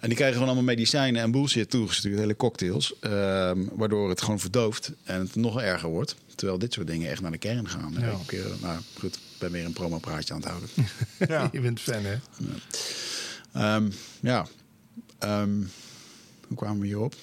en 0.00 0.08
die 0.08 0.14
krijgen 0.14 0.32
gewoon 0.32 0.44
allemaal 0.48 0.62
medicijnen 0.74 1.22
en 1.22 1.30
bullshit 1.30 1.70
toegestuurd, 1.70 2.18
hele 2.18 2.36
cocktails. 2.36 2.94
ehm, 3.00 3.64
waardoor 3.72 4.08
het 4.08 4.20
gewoon 4.22 4.40
verdooft 4.40 4.92
en 5.04 5.20
het 5.20 5.34
nog 5.34 5.60
erger 5.60 5.88
wordt. 5.88 6.14
Terwijl 6.34 6.58
dit 6.58 6.72
soort 6.72 6.86
dingen 6.86 7.10
echt 7.10 7.20
naar 7.20 7.30
de 7.30 7.38
kern 7.38 7.68
gaan. 7.68 7.94
Ja. 7.98 8.10
Ik, 8.26 8.32
eh, 8.32 8.44
nou 8.62 8.80
goed, 8.98 9.14
ik 9.14 9.20
ben 9.38 9.50
weer 9.52 9.64
een 9.64 9.72
promopraatje 9.72 10.34
aan 10.34 10.40
het 10.40 10.48
houden. 10.48 10.68
Ja. 11.34 11.48
Je 11.52 11.60
bent 11.60 11.80
fan, 11.80 12.02
hè? 12.04 12.16
Ehm, 13.52 13.90
ja. 14.20 14.46
Ehm, 15.18 15.54
hoe 16.48 16.56
kwamen 16.56 16.80
we 16.80 16.86
hierop? 16.86 17.12
Eh, 17.12 17.18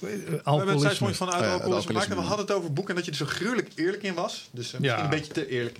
We 0.00 0.08
hebben 0.08 0.30
het 0.34 0.44
Alcoholisme. 0.44 0.80
zijsprong 0.86 1.16
van 1.16 1.30
uit 1.30 1.40
Oh 1.42 1.46
ja, 1.46 1.52
alcoholisme 1.52 1.92
gemaakt. 1.92 2.10
En 2.10 2.16
we 2.16 2.22
hadden 2.22 2.46
het 2.46 2.54
over 2.54 2.72
boeken 2.72 2.90
en 2.94 2.96
dat 2.96 3.04
je 3.04 3.10
er 3.10 3.28
zo 3.28 3.34
gruwelijk 3.36 3.70
eerlijk 3.74 4.02
in 4.02 4.14
was. 4.14 4.48
Dus 4.52 4.64
misschien 4.70 4.82
Ja. 4.82 5.04
een 5.04 5.10
beetje 5.10 5.32
te 5.32 5.48
eerlijk. 5.48 5.78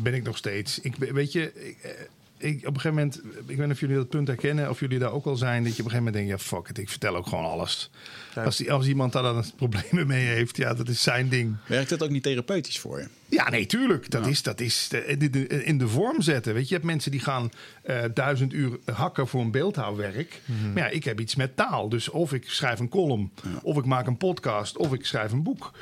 Ben 0.00 0.14
ik 0.14 0.22
nog 0.22 0.36
steeds. 0.36 0.78
Ik, 0.78 0.96
weet 0.96 1.32
je, 1.32 1.52
ik, 1.68 2.08
ik, 2.42 2.58
op 2.58 2.74
een 2.74 2.80
gegeven 2.80 2.94
moment, 2.94 3.20
ik 3.46 3.56
weet 3.56 3.58
niet 3.58 3.70
of 3.70 3.80
jullie 3.80 3.96
dat 3.96 4.08
punt 4.08 4.26
herkennen, 4.28 4.70
of 4.70 4.80
jullie 4.80 4.98
daar 4.98 5.12
ook 5.12 5.24
al 5.26 5.36
zijn, 5.36 5.64
dat 5.64 5.76
je 5.76 5.82
op 5.82 5.84
een 5.84 5.90
gegeven 5.90 6.12
moment 6.12 6.14
denkt, 6.14 6.30
ja 6.30 6.56
fuck 6.56 6.68
it, 6.68 6.78
ik 6.78 6.88
vertel 6.88 7.16
ook 7.16 7.26
gewoon 7.26 7.44
alles. 7.44 7.90
Ja. 8.34 8.44
Als, 8.44 8.56
die, 8.56 8.72
als 8.72 8.86
iemand 8.86 9.12
daar 9.12 9.22
dan 9.22 9.44
problemen 9.56 10.06
mee 10.06 10.24
heeft, 10.26 10.56
ja, 10.56 10.74
dat 10.74 10.88
is 10.88 11.02
zijn 11.02 11.28
ding. 11.28 11.56
Werkt 11.66 11.88
dat 11.90 12.02
ook 12.02 12.10
niet 12.10 12.22
therapeutisch 12.22 12.78
voor 12.78 12.98
je? 13.00 13.06
Ja, 13.28 13.50
nee, 13.50 13.66
tuurlijk. 13.66 14.10
Dat 14.10 14.26
is, 14.26 14.42
dat 14.42 14.60
is 14.60 14.88
de- 14.88 15.16
de- 15.18 15.30
de- 15.30 15.46
in 15.64 15.78
de 15.78 15.88
vorm 15.88 16.22
zetten. 16.22 16.52
Weet 16.54 16.62
je, 16.62 16.68
je 16.68 16.74
hebt 16.74 16.86
mensen 16.86 17.10
die 17.10 17.20
gaan 17.20 17.50
eh, 17.82 18.02
duizend 18.14 18.52
uur 18.52 18.78
hakken 18.92 19.28
voor 19.28 19.40
een 19.40 19.50
beeldhouwwerk. 19.50 20.40
Maar 20.74 20.82
ja, 20.82 20.88
ik 20.88 21.04
heb 21.04 21.20
iets 21.20 21.34
met 21.34 21.56
taal. 21.56 21.88
Dus 21.88 22.08
of 22.08 22.32
ik 22.32 22.50
schrijf 22.50 22.78
een 22.78 22.88
column, 22.88 23.32
of 23.62 23.76
ik 23.76 23.84
maak 23.84 24.06
een 24.06 24.16
podcast, 24.16 24.76
of 24.76 24.92
ik 24.92 25.04
schrijf 25.06 25.32
een 25.32 25.42
boek. 25.42 25.72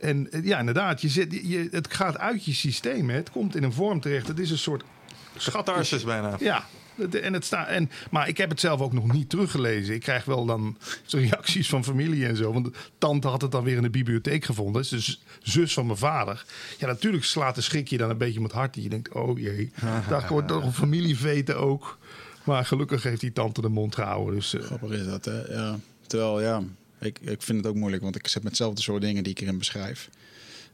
En 0.00 0.30
eh, 0.32 0.44
ja, 0.44 0.58
inderdaad, 0.58 1.00
je 1.00 1.08
zet, 1.08 1.32
je, 1.42 1.68
het 1.70 1.94
gaat 1.94 2.18
uit 2.18 2.44
je 2.44 2.52
systeem. 2.54 3.08
Hè. 3.10 3.16
Het 3.16 3.30
komt 3.30 3.56
in 3.56 3.62
een 3.62 3.72
vorm 3.72 4.00
terecht. 4.00 4.28
Het 4.28 4.38
is 4.38 4.50
een 4.50 4.58
soort 4.58 4.82
Catharsis 5.50 6.04
bijna. 6.04 6.36
ja, 6.40 6.66
en 7.10 7.32
het 7.32 7.44
staat. 7.44 7.68
En, 7.68 7.90
maar 8.10 8.28
ik 8.28 8.36
heb 8.36 8.50
het 8.50 8.60
zelf 8.60 8.80
ook 8.80 8.92
nog 8.92 9.12
niet 9.12 9.30
teruggelezen. 9.30 9.94
Ik 9.94 10.00
krijg 10.00 10.24
wel 10.24 10.46
dan 10.46 10.76
zo 11.04 11.18
reacties 11.28 11.68
van 11.68 11.84
familie 11.84 12.26
en 12.26 12.36
zo. 12.36 12.52
Want 12.52 12.64
de 12.64 12.72
tante 12.98 13.28
had 13.28 13.42
het 13.42 13.50
dan 13.50 13.64
weer 13.64 13.76
in 13.76 13.82
de 13.82 13.90
bibliotheek 13.90 14.44
gevonden. 14.44 14.82
Dat 14.82 14.82
is 14.82 14.88
dus 14.88 15.22
zus 15.42 15.72
van 15.72 15.86
mijn 15.86 15.98
vader. 15.98 16.44
Ja, 16.78 16.86
natuurlijk 16.86 17.24
slaat 17.24 17.54
de 17.54 17.60
schrik 17.60 17.88
je 17.88 17.96
dan 17.96 18.10
een 18.10 18.18
beetje 18.18 18.38
om 18.38 18.44
het 18.44 18.54
hart. 18.54 18.74
Dat 18.74 18.82
je 18.82 18.90
denkt, 18.90 19.12
oh 19.12 19.38
jee, 19.38 19.72
daar 20.08 20.26
wordt 20.28 20.48
toch 20.48 20.64
een 20.64 20.72
familieveten 20.72 21.58
ook. 21.58 21.98
Maar 22.44 22.64
gelukkig 22.64 23.02
heeft 23.02 23.20
die 23.20 23.32
tante 23.32 23.60
de 23.60 23.68
mond 23.68 23.94
gehouden. 23.94 24.34
Dus, 24.34 24.54
eh, 24.54 24.62
Grappig 24.62 24.90
is 24.90 25.06
dat, 25.06 25.24
hè? 25.24 25.54
Ja. 25.54 25.78
Terwijl, 26.06 26.40
ja, 26.40 26.62
ik, 27.00 27.18
ik 27.20 27.42
vind 27.42 27.58
het 27.58 27.66
ook 27.66 27.74
moeilijk, 27.74 28.02
want 28.02 28.16
ik 28.16 28.28
zet 28.28 28.42
met 28.42 28.52
hetzelfde 28.52 28.82
soort 28.82 29.02
dingen 29.02 29.22
die 29.22 29.32
ik 29.32 29.40
erin 29.40 29.58
beschrijf. 29.58 30.08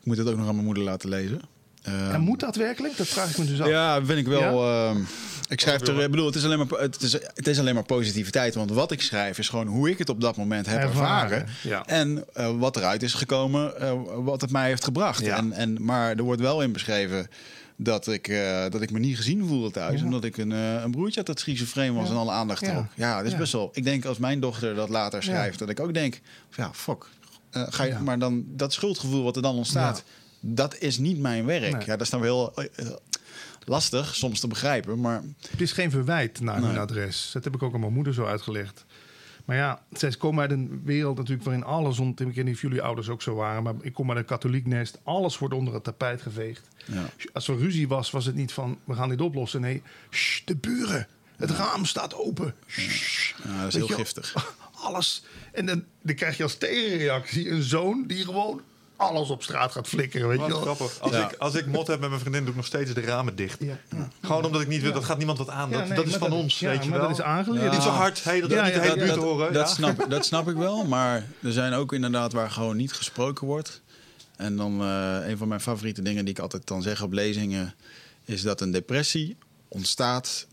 Ik 0.01 0.07
moet 0.07 0.17
het 0.17 0.29
ook 0.29 0.37
nog 0.37 0.47
aan 0.47 0.55
mijn 0.55 0.67
moeder 0.67 0.83
laten 0.83 1.09
lezen. 1.09 1.41
Eh, 1.83 2.15
En 2.15 2.21
moet 2.21 2.41
dat 2.41 2.57
werkelijk? 2.57 2.97
Dat 2.97 3.07
vraag 3.09 3.31
ik 3.31 3.39
me 3.39 3.45
dus 3.45 3.61
af. 3.61 3.69
Ja, 3.69 4.05
vind 4.05 4.19
ik 4.19 4.27
wel. 4.27 4.67
Ja? 4.69 4.89
ehm, 4.91 5.01
ik 5.49 5.61
schrijf 5.61 5.81
er, 5.87 6.03
ik 6.03 6.11
bedoel, 6.11 6.27
het 6.27 6.35
is, 6.35 6.45
alleen 6.45 6.59
maar, 6.59 6.81
het, 6.81 7.03
is, 7.03 7.13
het 7.13 7.47
is 7.47 7.59
alleen 7.59 7.75
maar 7.75 7.85
positiviteit. 7.85 8.55
Want 8.55 8.71
wat 8.71 8.91
ik 8.93 9.03
schrijf 9.03 9.39
is 9.39 9.49
gewoon 9.49 9.67
hoe 9.67 9.91
ik 9.91 9.99
het 9.99 10.09
op 10.09 10.21
dat 10.21 10.37
moment 10.37 10.67
heb 10.67 10.81
Ervaren, 10.81 11.31
ervaren. 11.33 11.49
ja. 11.63 11.87
En 11.87 12.25
eh, 12.35 12.51
wat 12.59 12.77
eruit 12.77 13.03
is 13.03 13.15
gekomen, 13.15 13.81
eh, 13.81 13.93
wat 14.17 14.41
het 14.41 14.51
mij 14.51 14.67
heeft 14.69 14.85
gebracht. 14.85 15.25
Ja. 15.25 15.37
En, 15.37 15.53
en, 15.53 15.85
maar 15.85 16.17
er 16.17 16.23
wordt 16.23 16.41
wel 16.41 16.63
in 16.63 16.73
beschreven 16.73 17.29
dat 17.77 18.07
ik, 18.07 18.29
eh, 18.29 18.65
dat 18.71 18.83
ik 18.83 18.91
me 18.91 18.99
niet 18.99 19.17
gezien 19.17 19.47
voelde 19.47 19.71
thuis. 19.71 19.99
Ja. 20.01 20.05
Omdat 20.05 20.25
ik 20.25 20.37
een, 20.37 20.53
eh, 20.53 20.83
een 20.83 20.91
broertje 20.91 21.17
had 21.17 21.27
dat 21.27 21.41
schizofreen 21.41 21.95
was 21.95 22.05
Ja. 22.07 22.11
en 22.13 22.17
alle 22.19 22.31
aandacht 22.33 22.61
Ja. 22.61 22.73
trok. 22.73 22.85
Ja, 22.95 23.17
dat 23.17 23.27
is 23.27 23.33
Ja. 23.33 23.39
best 23.39 23.53
wel. 23.53 23.71
Ik 23.73 23.85
denk 23.85 24.05
als 24.05 24.19
mijn 24.19 24.41
dochter 24.41 24.75
dat 24.75 24.89
later 24.89 25.23
schrijft, 25.23 25.59
dat 25.59 25.69
ik 25.69 25.81
ook 25.81 25.95
denk: 25.95 26.21
ja, 26.57 26.71
fuck. 26.75 27.05
Eh, 27.51 27.63
ga 27.69 27.85
je, 27.85 27.91
Ja. 27.91 28.01
Maar 28.01 28.19
dan 28.19 28.45
dat 28.49 28.73
schuldgevoel 28.73 29.23
wat 29.23 29.37
er 29.37 29.43
dan 29.43 29.57
ontstaat, 29.57 30.03
dat 30.41 30.79
is 30.79 30.99
niet 30.99 31.19
mijn 31.19 31.45
werk. 31.45 31.73
Nee. 31.73 31.81
Ja, 31.81 31.87
dat 31.87 32.01
is 32.01 32.11
dan 32.11 32.21
wel 32.21 32.53
heel 32.55 32.69
eh, 32.75 32.87
lastig 33.65 34.15
soms 34.15 34.41
te 34.41 34.47
begrijpen. 34.49 35.01
Maar 35.01 35.23
Het 35.51 35.61
is 35.61 35.73
geen 35.73 35.91
verwijt 35.91 36.41
naar 36.41 36.57
hun 36.61 36.69
Nee. 36.69 36.79
adres. 36.79 37.31
Dat 37.33 37.45
heb 37.45 37.55
ik 37.55 37.63
ook 37.63 37.75
aan 37.75 37.81
mijn 37.81 37.93
moeder 37.93 38.15
zo 38.15 38.25
uitgelegd. 38.25 38.85
Maar 39.45 39.57
ja, 39.57 39.83
zij 39.93 40.11
komen 40.11 40.41
uit 40.41 40.51
een 40.51 40.81
wereld 40.85 41.17
natuurlijk 41.17 41.45
waarin 41.45 41.65
alles... 41.65 41.99
ont- 41.99 42.21
Ik 42.21 42.35
weet 42.35 42.45
niet 42.45 42.55
of 42.55 42.61
jullie 42.61 42.83
ouders 42.83 43.09
ook 43.09 43.23
zo 43.23 43.35
waren... 43.35 43.63
maar 43.63 43.75
ik 43.81 43.93
kom 43.93 44.09
uit 44.09 44.19
een 44.19 44.25
katholiek 44.25 44.67
nest. 44.67 44.99
Alles 45.03 45.39
wordt 45.39 45.55
onder 45.55 45.75
het 45.75 45.85
tapijt 45.85 46.23
geveegd. 46.23 46.69
ja. 46.85 47.11
Als 47.33 47.49
er 47.49 47.59
ruzie 47.59 47.89
was, 47.89 48.11
was 48.11 48.25
het 48.27 48.35
niet 48.35 48.53
van... 48.53 48.79
we 48.85 48.95
gaan 48.95 49.09
dit 49.09 49.21
oplossen. 49.21 49.61
Nee, 49.61 49.83
shh, 50.11 50.45
de 50.45 50.57
buren. 50.57 51.07
Het 51.37 51.51
raam 51.51 51.85
staat 51.85 52.15
open. 52.15 52.55
Shh. 52.67 53.35
Ja, 53.45 53.59
dat 53.63 53.67
is 53.69 53.75
heel 53.75 53.87
giftig. 53.97 54.55
Alles. 54.85 55.25
En 55.53 55.67
dan, 55.67 55.85
dan 56.03 56.15
krijg 56.15 56.37
je 56.37 56.43
als 56.43 56.57
tegenreactie 56.57 57.51
een 57.51 57.63
zoon... 57.63 58.05
die 58.07 58.25
gewoon 58.25 58.61
alles 58.99 59.31
op 59.31 59.43
straat 59.43 59.73
gaat 59.73 59.89
flikkeren. 59.89 60.29
Weet 60.29 60.39
Wat 60.39 60.47
je 60.47 60.53
wel? 60.53 60.63
grappig. 60.63 61.01
Als, 61.01 61.13
Ja. 61.13 61.31
ik, 61.31 61.37
als 61.39 61.55
ik 61.55 61.67
mot 61.67 61.87
heb 61.87 62.01
met 62.01 62.09
mijn 62.09 62.21
vriendin, 62.21 62.41
doe 62.41 62.51
ik 62.51 62.57
nog 62.57 62.67
steeds 62.67 62.93
de 62.95 63.01
ramen 63.01 63.37
dicht. 63.37 63.61
Ja. 63.61 63.79
Gewoon 64.23 64.45
omdat 64.45 64.61
ik 64.61 64.69
niet 64.69 64.83
wil, 64.83 64.93
dat 64.93 65.05
gaat 65.05 65.17
niemand 65.17 65.39
wat 65.39 65.49
aan. 65.49 65.71
Ja, 65.71 65.79
dat, 65.79 65.87
nee, 65.89 65.97
dat 65.97 66.07
is 66.07 66.15
van 66.17 66.31
dat- 66.31 66.39
ons, 66.39 66.59
ja, 66.59 66.69
weet 66.71 66.85
je 66.85 66.91
maar 66.91 66.99
wel. 66.99 67.09
dat 67.09 67.19
is 67.19 67.25
aangeleerd. 67.25 67.73
Niet 67.73 67.83
zo 67.83 67.89
hard, 67.89 68.25
hey, 68.25 68.41
dat 68.41 68.51
Ja, 68.51 68.65
niet 68.65 68.73
de 68.75 68.79
ja, 68.79 68.85
hele 68.85 68.95
buurt 68.97 69.09
dat, 69.15 69.19
horen. 69.25 69.53
dat, 69.53 69.69
ja. 69.69 69.75
snap, 69.75 70.07
dat 70.11 70.25
snap 70.25 70.49
ik 70.49 70.57
wel, 70.57 70.85
maar 70.85 71.27
er 71.43 71.53
zijn 71.53 71.73
ook 71.73 71.93
inderdaad 71.93 72.33
waar 72.33 72.51
gewoon 72.51 72.77
niet 72.77 72.93
gesproken 72.93 73.47
wordt. 73.47 73.81
En 74.37 74.57
dan 74.57 74.81
eh, 74.83 75.17
een 75.29 75.37
van 75.39 75.49
mijn 75.49 75.61
favoriete 75.61 76.03
dingen 76.03 76.25
die 76.25 76.35
ik 76.35 76.41
altijd 76.41 76.67
dan 76.67 76.83
zeg 76.83 77.03
op 77.03 77.13
lezingen... 77.13 77.75
is 78.25 78.43
dat 78.43 78.61
een 78.61 78.71
depressie 78.71 79.37
ontstaat 79.69 80.47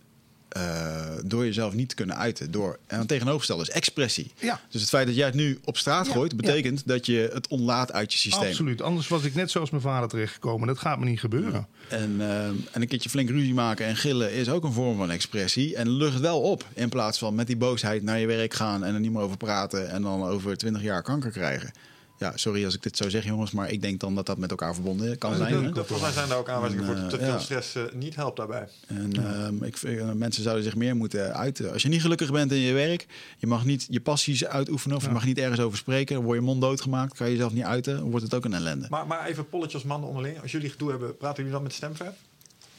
eh, 0.49 1.11
door 1.23 1.45
jezelf 1.45 1.73
niet 1.73 1.89
te 1.89 1.95
kunnen 1.95 2.17
uiten. 2.17 2.51
Door, 2.51 2.79
en 2.87 2.99
het 2.99 3.07
tegenovergestelde 3.07 3.63
is 3.63 3.69
expressie. 3.69 4.31
Ja. 4.39 4.61
Dus 4.69 4.81
het 4.81 4.89
feit 4.89 5.07
dat 5.07 5.15
jij 5.15 5.25
het 5.25 5.35
nu 5.35 5.59
op 5.63 5.77
straat 5.77 6.05
Ja, 6.05 6.11
gooit... 6.11 6.37
betekent 6.37 6.87
dat 6.87 7.05
je 7.05 7.29
het 7.33 7.47
ontlaat 7.47 7.91
uit 7.91 8.13
je 8.13 8.19
systeem. 8.19 8.47
Absoluut. 8.47 8.81
Anders 8.81 9.07
was 9.07 9.23
ik 9.23 9.35
net 9.35 9.51
zoals 9.51 9.69
mijn 9.69 9.81
vader 9.81 10.09
terechtgekomen. 10.09 10.67
Dat 10.67 10.77
gaat 10.77 10.99
me 10.99 11.05
niet 11.05 11.19
gebeuren. 11.19 11.67
En, 11.89 12.15
eh, 12.19 12.45
en 12.45 12.61
een 12.71 12.87
keertje 12.87 13.09
flink 13.09 13.29
ruzie 13.29 13.53
maken 13.53 13.85
en 13.85 13.95
gillen 13.95 14.33
is 14.33 14.49
ook 14.49 14.63
een 14.63 14.73
vorm 14.73 14.97
van 14.97 15.11
expressie. 15.11 15.75
En 15.75 15.89
lucht 15.89 16.19
wel 16.19 16.41
op. 16.41 16.65
In 16.73 16.89
plaats 16.89 17.17
van 17.17 17.35
met 17.35 17.47
die 17.47 17.57
boosheid 17.57 18.03
naar 18.03 18.19
je 18.19 18.27
werk 18.27 18.53
gaan 18.53 18.83
en 18.83 18.93
er 18.93 18.99
niet 18.99 19.11
meer 19.11 19.21
over 19.21 19.37
praten. 19.37 19.89
En 19.89 20.01
dan 20.01 20.23
over 20.23 20.57
twintig 20.57 20.81
jaar 20.81 21.03
kanker 21.03 21.31
krijgen. 21.31 21.71
Ja, 22.17 22.31
sorry 22.35 22.65
als 22.65 22.73
ik 22.75 22.83
dit 22.83 22.97
zo 22.97 23.09
zeg, 23.09 23.25
jongens. 23.25 23.51
Maar 23.51 23.71
ik 23.71 23.81
denk 23.81 23.99
dan 23.99 24.15
dat 24.15 24.25
dat 24.25 24.37
met 24.37 24.49
elkaar 24.49 24.73
verbonden 24.73 25.17
kan 25.17 25.35
zijn. 25.35 25.73
Volgens 25.73 26.01
mij 26.01 26.11
zijn 26.11 26.29
er 26.29 26.35
ook 26.35 26.49
aanwijzingen 26.49 26.85
voor 26.85 26.95
dat 26.95 27.03
eh, 27.03 27.09
te 27.09 27.17
veel 27.17 27.27
ja. 27.27 27.39
stress 27.39 27.75
eh, 27.75 27.83
niet 27.93 28.15
helpt 28.15 28.37
daarbij. 28.37 28.67
En 28.87 29.11
ehm, 29.13 29.63
ik 29.63 29.77
vind, 29.77 29.99
eh, 29.99 30.11
mensen 30.11 30.43
zouden 30.43 30.63
zich 30.63 30.75
meer 30.75 30.95
moeten 30.95 31.35
uiten. 31.35 31.71
Als 31.73 31.81
je 31.81 31.89
niet 31.89 32.01
gelukkig 32.01 32.31
bent 32.31 32.51
in 32.51 32.57
je 32.57 32.73
werk, 32.73 33.05
je 33.37 33.47
mag 33.47 33.65
niet 33.65 33.87
je 33.89 34.01
passies 34.01 34.45
uitoefenen 34.45 34.97
of 34.97 35.03
je 35.03 35.09
mag 35.09 35.25
niet 35.25 35.37
ergens 35.37 35.59
over 35.59 35.77
spreken. 35.77 36.15
Dan 36.15 36.23
word 36.23 36.37
je 36.39 36.45
mond 36.45 36.61
doodgemaakt, 36.61 37.17
kan 37.17 37.27
je 37.27 37.33
jezelf 37.33 37.53
niet 37.53 37.63
uiten, 37.63 37.97
dan 37.97 38.09
wordt 38.09 38.25
het 38.25 38.33
ook 38.33 38.45
een 38.45 38.53
ellende. 38.53 38.87
Maar, 38.89 39.07
maar 39.07 39.25
even 39.25 39.49
polletjes 39.49 39.73
als 39.73 39.83
mannen 39.83 40.07
onderling. 40.09 40.41
Als 40.41 40.51
jullie 40.51 40.69
gedoe 40.69 40.89
hebben, 40.89 41.17
praten 41.17 41.37
jullie 41.37 41.51
dan 41.51 41.63
met 41.63 41.73
stemverf? 41.73 42.13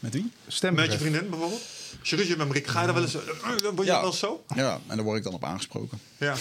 Met 0.01 0.12
wie? 0.12 0.30
Stem 0.47 0.74
Met 0.74 0.93
je 0.93 0.99
vriendin 0.99 1.30
bijvoorbeeld? 1.30 1.62
Als 2.01 2.11
je 2.11 2.16
ruzie 2.16 2.37
met 2.37 2.47
Marik, 2.47 2.66
ga 2.66 2.80
je 2.80 2.87
dan 2.87 2.95
wel 2.95 3.05
eens... 3.05 3.14
eh, 3.14 3.20
eh, 3.22 3.59
Word 3.74 3.76
je 3.78 3.84
Ja. 3.84 4.01
wel 4.01 4.11
eens 4.11 4.18
zo? 4.18 4.45
Ja, 4.55 4.80
en 4.87 4.97
daar 4.97 5.05
word 5.05 5.18
ik 5.18 5.24
dan 5.24 5.32
op 5.34 5.45
aangesproken. 5.45 5.99
Ja. 6.16 6.34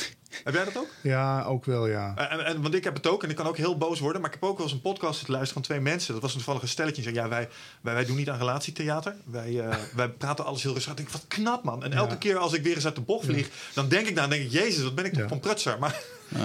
Heb 0.44 0.54
jij 0.54 0.64
dat 0.66 0.78
ook? 0.78 0.88
Ja, 1.02 1.44
ook 1.44 1.66
wel, 1.66 1.88
ja. 1.88 2.14
Eh, 2.16 2.32
En, 2.32 2.46
en, 2.46 2.62
want 2.62 2.74
ik 2.74 2.84
heb 2.84 2.94
het 2.96 3.08
ook 3.08 3.24
en 3.24 3.30
ik 3.30 3.36
kan 3.36 3.46
ook 3.48 3.58
heel 3.58 3.78
boos 3.78 4.00
worden. 4.00 4.22
Maar 4.22 4.30
ik 4.34 4.38
heb 4.42 4.50
ook 4.50 4.58
wel 4.58 4.66
eens 4.66 4.76
een 4.76 4.82
podcast 4.82 5.16
zitten 5.16 5.34
luisteren 5.34 5.64
van 5.64 5.72
twee 5.76 5.84
mensen. 5.84 6.14
Dat 6.14 6.22
was 6.22 6.32
een 6.32 6.38
toevallig 6.38 6.62
een 6.62 6.68
stelletje. 6.68 7.02
Die 7.02 7.12
zei, 7.12 7.16
ja, 7.24 7.30
wij, 7.30 7.50
wij, 7.82 7.94
wij 7.94 8.06
doen 8.06 8.16
niet 8.16 8.30
aan 8.30 8.38
relatietheater. 8.38 9.16
Wij, 9.26 9.60
eh, 9.60 9.76
wij 9.96 10.10
praten 10.10 10.46
alles 10.46 10.64
heel 10.64 10.74
rustig. 10.74 10.92
Ik 10.92 10.98
denk, 10.98 11.10
wat 11.10 11.26
knap 11.28 11.64
man. 11.64 11.84
En 11.84 11.94
elke 11.94 12.12
Ja. 12.12 12.16
keer 12.18 12.38
als 12.38 12.54
ik 12.54 12.64
weer 12.64 12.76
eens 12.76 12.86
uit 12.86 12.96
de 12.96 13.02
bocht 13.02 13.26
vlieg... 13.26 13.50
dan 13.74 13.88
denk 13.90 14.08
ik 14.08 14.16
dan 14.16 14.30
denk 14.30 14.44
ik, 14.44 14.52
jezus, 14.52 14.84
wat 14.84 14.96
ben 14.96 15.06
ik 15.06 15.12
toch 15.12 15.22
Ja. 15.22 15.28
van 15.28 15.40
prutser. 15.40 15.80
Maar 15.80 16.02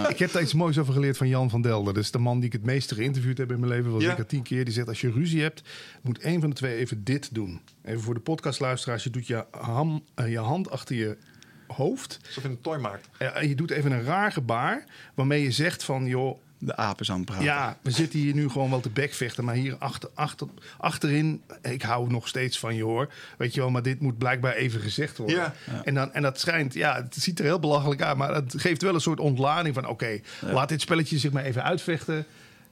Ik 0.09 0.19
heb 0.19 0.33
daar 0.33 0.43
iets 0.43 0.55
moois 0.55 0.79
over 0.79 0.93
geleerd 0.93 1.17
van 1.17 1.29
Jan 1.29 1.51
van 1.51 1.63
Delden. 1.63 1.95
Dat 1.95 2.03
is 2.03 2.11
de 2.11 2.19
man 2.19 2.37
die 2.37 2.47
ik 2.47 2.53
het 2.53 2.65
meeste 2.65 2.95
geïnterviewd 2.95 3.39
heb 3.39 3.51
in 3.53 3.61
mijn 3.61 3.73
leven. 3.73 3.93
Was 3.93 4.03
Ja. 4.03 4.17
ik 4.17 4.29
tien 4.29 4.43
keer. 4.43 4.65
Die 4.65 4.75
zegt, 4.75 4.89
als 4.89 5.01
je 5.01 5.11
ruzie 5.11 5.43
hebt, 5.43 5.63
moet 6.03 6.19
één 6.19 6.41
van 6.41 6.51
de 6.51 6.57
twee 6.57 6.77
even 6.77 7.05
dit 7.05 7.35
doen. 7.35 7.61
Even 7.85 8.01
voor 8.03 8.15
de 8.15 8.21
podcastluisteraars. 8.21 9.05
Je 9.05 9.11
doet 9.11 9.27
je, 9.27 9.45
ham, 9.51 10.05
eh, 10.15 10.31
je 10.31 10.39
hand 10.39 10.71
achter 10.71 10.97
je 10.97 11.17
hoofd. 11.73 12.19
alsof 12.27 12.43
je 12.43 12.49
een 12.49 12.61
toy 12.61 12.79
maakt. 12.79 13.09
En 13.19 13.49
je 13.49 13.55
doet 13.55 13.71
even 13.71 13.93
een 13.93 14.05
raar 14.05 14.33
gebaar. 14.33 14.85
Waarmee 15.15 15.43
je 15.43 15.51
zegt 15.51 15.85
van, 15.85 16.07
joh, 16.07 16.39
De 16.59 16.77
apen 16.77 17.09
aan 17.09 17.17
het 17.17 17.25
praten. 17.25 17.45
Ja, 17.45 17.77
we 17.83 17.91
zitten 17.91 18.19
hier 18.19 18.35
nu 18.35 18.49
gewoon 18.49 18.71
wel 18.71 18.81
te 18.81 18.91
bekvechten. 18.91 19.45
Maar 19.45 19.55
hier 19.55 19.77
achter, 19.79 20.11
achter, 20.15 20.47
achterin, 20.79 21.43
ik 21.63 21.83
hou 21.83 22.11
nog 22.11 22.29
steeds 22.29 22.59
van 22.59 22.75
je 22.75 22.83
hoor. 22.83 23.13
Weet 23.39 23.55
je 23.55 23.61
wel, 23.61 23.71
maar 23.71 23.83
dit 23.83 24.01
moet 24.01 24.19
blijkbaar 24.19 24.55
even 24.55 24.81
gezegd 24.81 25.17
worden. 25.17 25.37
Ja. 25.37 25.55
En, 25.85 25.95
dan, 25.95 26.13
en 26.13 26.23
dat 26.23 26.41
schijnt, 26.41 26.75
ja, 26.75 26.97
het 26.97 27.15
ziet 27.15 27.39
er 27.39 27.45
heel 27.45 27.61
belachelijk 27.61 28.03
uit. 28.03 28.17
Maar 28.17 28.35
het 28.35 28.55
geeft 28.57 28.83
wel 28.83 28.95
een 28.95 29.01
soort 29.01 29.21
ontlading 29.21 29.75
van: 29.75 29.87
oké, 29.87 30.21
laat 30.41 30.69
dit 30.69 30.81
spelletje 30.81 31.19
zich 31.19 31.33
maar 31.33 31.45
even 31.45 31.63
uitvechten. 31.63 32.27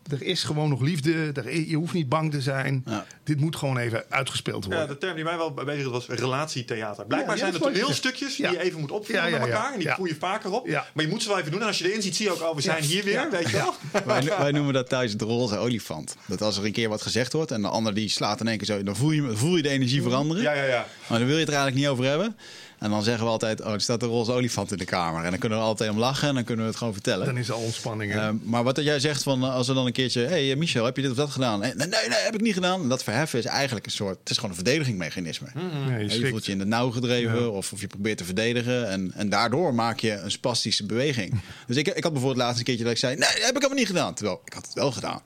Er 0.09 0.23
is 0.23 0.43
gewoon 0.43 0.69
nog 0.69 0.81
liefde. 0.81 1.31
Er, 1.35 1.61
je 1.61 1.77
hoeft 1.77 1.93
niet 1.93 2.09
bang 2.09 2.31
te 2.31 2.41
zijn. 2.41 2.83
Ja. 2.87 3.07
Dit 3.25 3.41
moet 3.41 3.57
gewoon 3.57 3.79
even 3.79 4.05
uitgespeeld 4.09 4.65
worden. 4.65 4.83
Ja, 4.83 4.89
de 4.89 4.99
term 4.99 5.15
die 5.15 5.25
mij 5.25 5.37
wel 5.37 5.55
bezig 5.55 5.91
was 5.91 6.07
relatietheater. 6.09 7.07
Blijkbaar 7.07 7.35
Ja, 7.35 7.41
zijn 7.41 7.53
ja, 7.53 7.59
er 7.59 7.65
toneelstukjes 7.65 8.37
die 8.37 8.51
je 8.51 8.61
even 8.63 8.81
moet 8.81 9.07
ja, 9.07 9.25
met 9.29 9.41
elkaar. 9.41 9.73
En 9.73 9.79
die 9.79 9.89
Ja. 9.89 9.95
voer 9.95 10.09
je 10.09 10.17
vaker 10.19 10.53
op. 10.53 10.67
Ja. 10.67 10.87
Maar 10.95 11.05
je 11.05 11.11
moet 11.11 11.23
ze 11.23 11.29
wel 11.29 11.39
even 11.39 11.51
doen. 11.51 11.61
En 11.61 11.67
als 11.67 11.79
je 11.79 11.89
erin 11.91 12.03
ziet, 12.03 12.17
zie 12.17 12.27
je 12.27 12.33
ook, 12.33 12.43
oh, 12.43 12.55
we 12.55 12.61
zijn 12.61 12.83
hier 12.83 13.05
weer. 13.05 13.13
Ja. 13.13 13.31
Weet 13.31 13.51
je 13.51 13.57
wel? 13.57 13.75
Wij, 14.07 14.23
wij 14.39 14.53
noemen 14.53 14.75
dat 14.75 14.89
thuis 14.89 15.13
het 15.13 15.23
roze 15.23 15.57
olifant. 15.57 16.17
Dat 16.27 16.43
als 16.43 16.57
er 16.59 16.65
een 16.65 16.73
keer 16.73 16.89
wat 16.89 17.03
gezegd 17.03 17.33
wordt 17.33 17.51
en 17.51 17.63
de 17.63 17.69
ander 17.69 17.95
die 17.95 18.09
slaat 18.09 18.41
in 18.41 18.49
één 18.49 18.57
keer 18.57 18.67
zo, 18.67 18.83
dan 18.83 18.97
voel 18.97 19.11
je, 19.11 19.37
voel 19.37 19.57
je 19.57 19.63
de 19.63 19.69
energie 19.69 20.03
veranderen. 20.03 20.43
Ja, 20.43 20.53
ja, 20.53 20.65
ja. 20.65 20.87
Maar 21.09 21.19
dan 21.19 21.27
wil 21.29 21.37
je 21.37 21.45
het 21.45 21.53
er 21.53 21.57
eigenlijk 21.57 21.75
niet 21.77 21.89
over 21.89 22.05
hebben. 22.05 22.37
En 22.79 22.91
dan 22.91 23.03
zeggen 23.03 23.25
we 23.25 23.31
altijd, 23.31 23.63
oh, 23.63 23.73
er 23.73 23.81
staat 23.81 24.03
een 24.03 24.09
roze 24.09 24.33
olifant 24.33 24.71
in 24.73 24.79
de 24.79 24.85
kamer. 24.85 25.25
En 25.25 25.31
dan 25.31 25.39
kunnen 25.39 25.59
we 25.59 25.65
er 25.65 25.71
altijd 25.71 25.91
om 25.91 25.99
lachen 25.99 26.29
en 26.29 26.35
dan 26.35 26.45
kunnen 26.45 26.65
we 26.65 26.71
het 26.71 26.79
gewoon 26.79 26.93
vertellen. 26.93 27.27
Dan 27.27 27.37
is 27.37 27.51
al 27.51 27.61
ontspanning. 27.61 28.15
Eh, 28.15 28.29
maar 28.43 28.65
wat 28.65 28.75
dat 28.75 28.85
jij 28.85 29.01
zegt 29.01 29.23
van 29.23 29.43
eh, 29.43 29.55
als 29.55 29.69
er 29.69 29.75
dan 29.75 29.87
een 29.87 29.93
keertje, 29.93 30.21
hé 30.21 30.27
hey, 30.29 30.51
eh, 30.51 30.57
Michel, 30.57 30.85
heb 30.85 30.97
je 30.97 31.03
dit 31.03 31.11
of 31.11 31.17
dat 31.17 31.31
gedaan? 31.31 31.61
Nee, 31.61 31.75
nee, 31.75 31.87
nee, 31.87 31.99
heb 32.09 32.35
ik 32.35 32.41
niet 32.41 32.55
gedaan. 32.55 32.83
En 32.83 32.89
dat 32.89 33.03
verheffen 33.03 33.39
is 33.39 33.45
eigenlijk 33.45 33.87
een 33.87 33.93
soort, 33.93 34.19
het 34.19 34.31
is 34.31 34.37
gewoon 34.37 34.51
een 34.51 34.57
verdedigingsmechanisme. 34.57 35.47
Ja, 35.89 35.97
je 35.97 36.29
voelt 36.29 36.47
je 36.47 36.53
in 36.53 36.59
de 36.59 36.67
nauw 36.67 36.91
gedreven 36.91 37.41
Ja. 37.41 37.47
of, 37.47 37.73
of 37.73 37.81
je 37.81 37.87
probeert 37.87 38.19
te 38.19 38.25
verdedigen. 38.25 38.89
En, 38.89 39.13
en 39.15 39.29
daardoor 39.29 39.75
maak 39.75 40.01
je 40.01 40.13
een 40.13 40.31
spastische 40.31 40.87
beweging. 40.87 41.41
Dus 41.67 41.77
ik, 41.77 41.89
ik 41.89 42.03
had 42.03 42.13
bijvoorbeeld 42.13 42.43
laatst 42.43 42.59
een 42.59 42.65
keertje 42.65 42.85
dat 42.85 42.93
ik 42.93 42.99
zei, 42.99 43.17
nee, 43.17 43.29
heb 43.29 43.39
ik 43.39 43.55
helemaal 43.55 43.77
niet 43.77 43.87
gedaan. 43.87 44.15
Terwijl, 44.15 44.41
ik 44.45 44.53
had 44.53 44.67
het 44.67 44.75
wel 44.75 44.93
gedaan. 44.93 45.23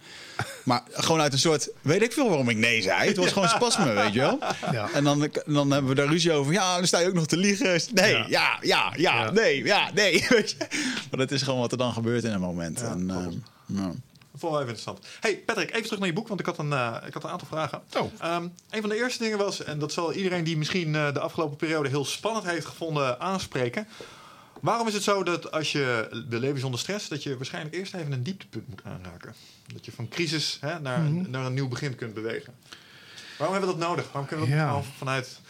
Maar 0.64 0.82
gewoon 0.90 1.20
uit 1.20 1.32
een 1.32 1.38
soort, 1.38 1.68
weet 1.80 2.02
ik 2.02 2.12
veel 2.12 2.28
waarom 2.28 2.48
ik 2.48 2.56
nee 2.56 2.82
zei. 2.82 3.08
Het 3.08 3.16
was 3.16 3.32
gewoon 3.32 3.48
spasme, 3.48 3.92
weet 3.92 4.12
je 4.12 4.20
wel. 4.20 4.38
Ja. 4.72 4.88
En 4.94 5.04
dan, 5.04 5.28
dan 5.46 5.70
hebben 5.70 5.90
we 5.90 5.96
daar 5.96 6.06
ruzie 6.06 6.32
over. 6.32 6.52
Ja, 6.52 6.76
dan 6.76 6.86
sta 6.86 6.98
je 6.98 7.06
ook 7.08 7.14
nog 7.14 7.26
te 7.26 7.36
liegen. 7.36 7.80
Nee, 7.92 8.24
Ja. 8.28 8.58
ja, 8.60 8.92
ja, 8.96 9.30
nee, 9.30 9.64
ja, 9.64 9.90
nee. 9.94 10.12
Weet 10.28 10.50
je? 10.50 10.56
Maar 11.10 11.18
dat 11.18 11.30
is 11.30 11.42
gewoon 11.42 11.60
wat 11.60 11.72
er 11.72 11.78
dan 11.78 11.92
gebeurt 11.92 12.24
in 12.24 12.32
een 12.32 12.40
moment. 12.40 12.82
En, 12.82 13.10
ehm, 13.10 13.90
wel 14.40 14.50
even 14.50 14.60
interessant. 14.60 15.06
Hey 15.20 15.36
Patrick, 15.36 15.70
even 15.70 15.82
terug 15.82 15.98
naar 15.98 16.08
je 16.08 16.14
boek, 16.14 16.28
want 16.28 16.40
ik 16.40 16.46
had 16.46 16.58
een, 16.58 16.72
eh, 16.72 16.96
ik 17.06 17.14
had 17.14 17.24
een 17.24 17.30
aantal 17.30 17.48
vragen. 17.48 17.82
Oh. 17.98 18.12
Ehm, 18.18 18.48
een 18.70 18.80
van 18.80 18.88
de 18.88 18.96
eerste 18.96 19.22
dingen 19.22 19.38
was, 19.38 19.62
en 19.64 19.78
dat 19.78 19.92
zal 19.92 20.12
iedereen 20.12 20.44
die 20.44 20.56
misschien 20.56 20.94
eh, 20.94 21.12
de 21.12 21.20
afgelopen 21.20 21.56
periode 21.56 21.88
heel 21.88 22.04
spannend 22.04 22.46
heeft 22.46 22.66
gevonden 22.66 23.20
aanspreken. 23.20 23.88
Waarom 24.62 24.86
is 24.86 24.94
het 24.94 25.02
zo 25.02 25.22
dat 25.22 25.52
als 25.52 25.72
je 25.72 26.08
wil 26.28 26.40
leven 26.40 26.60
zonder 26.60 26.80
stress, 26.80 27.08
dat 27.08 27.22
je 27.22 27.36
waarschijnlijk 27.36 27.74
eerst 27.74 27.94
even 27.94 28.12
een 28.12 28.22
dieptepunt 28.22 28.68
moet 28.68 28.80
aanraken? 28.84 29.34
Dat 29.72 29.84
je 29.84 29.92
van 29.92 30.08
crisis 30.08 30.58
hè, 30.60 30.80
naar, 30.80 31.00
Mhm. 31.00 31.30
naar 31.30 31.46
een 31.46 31.54
nieuw 31.54 31.68
begin 31.68 31.94
kunt 31.94 32.14
bewegen. 32.14 32.52
Waarom 33.38 33.56
hebben 33.56 33.74
we 33.74 33.78
dat 33.80 33.88
nodig? 33.88 34.04
Waarom 34.12 34.26
kunnen 34.26 34.46
we 34.46 34.52
dat 34.52 34.60
Ja. 34.60 34.82
vanuit 34.96 35.40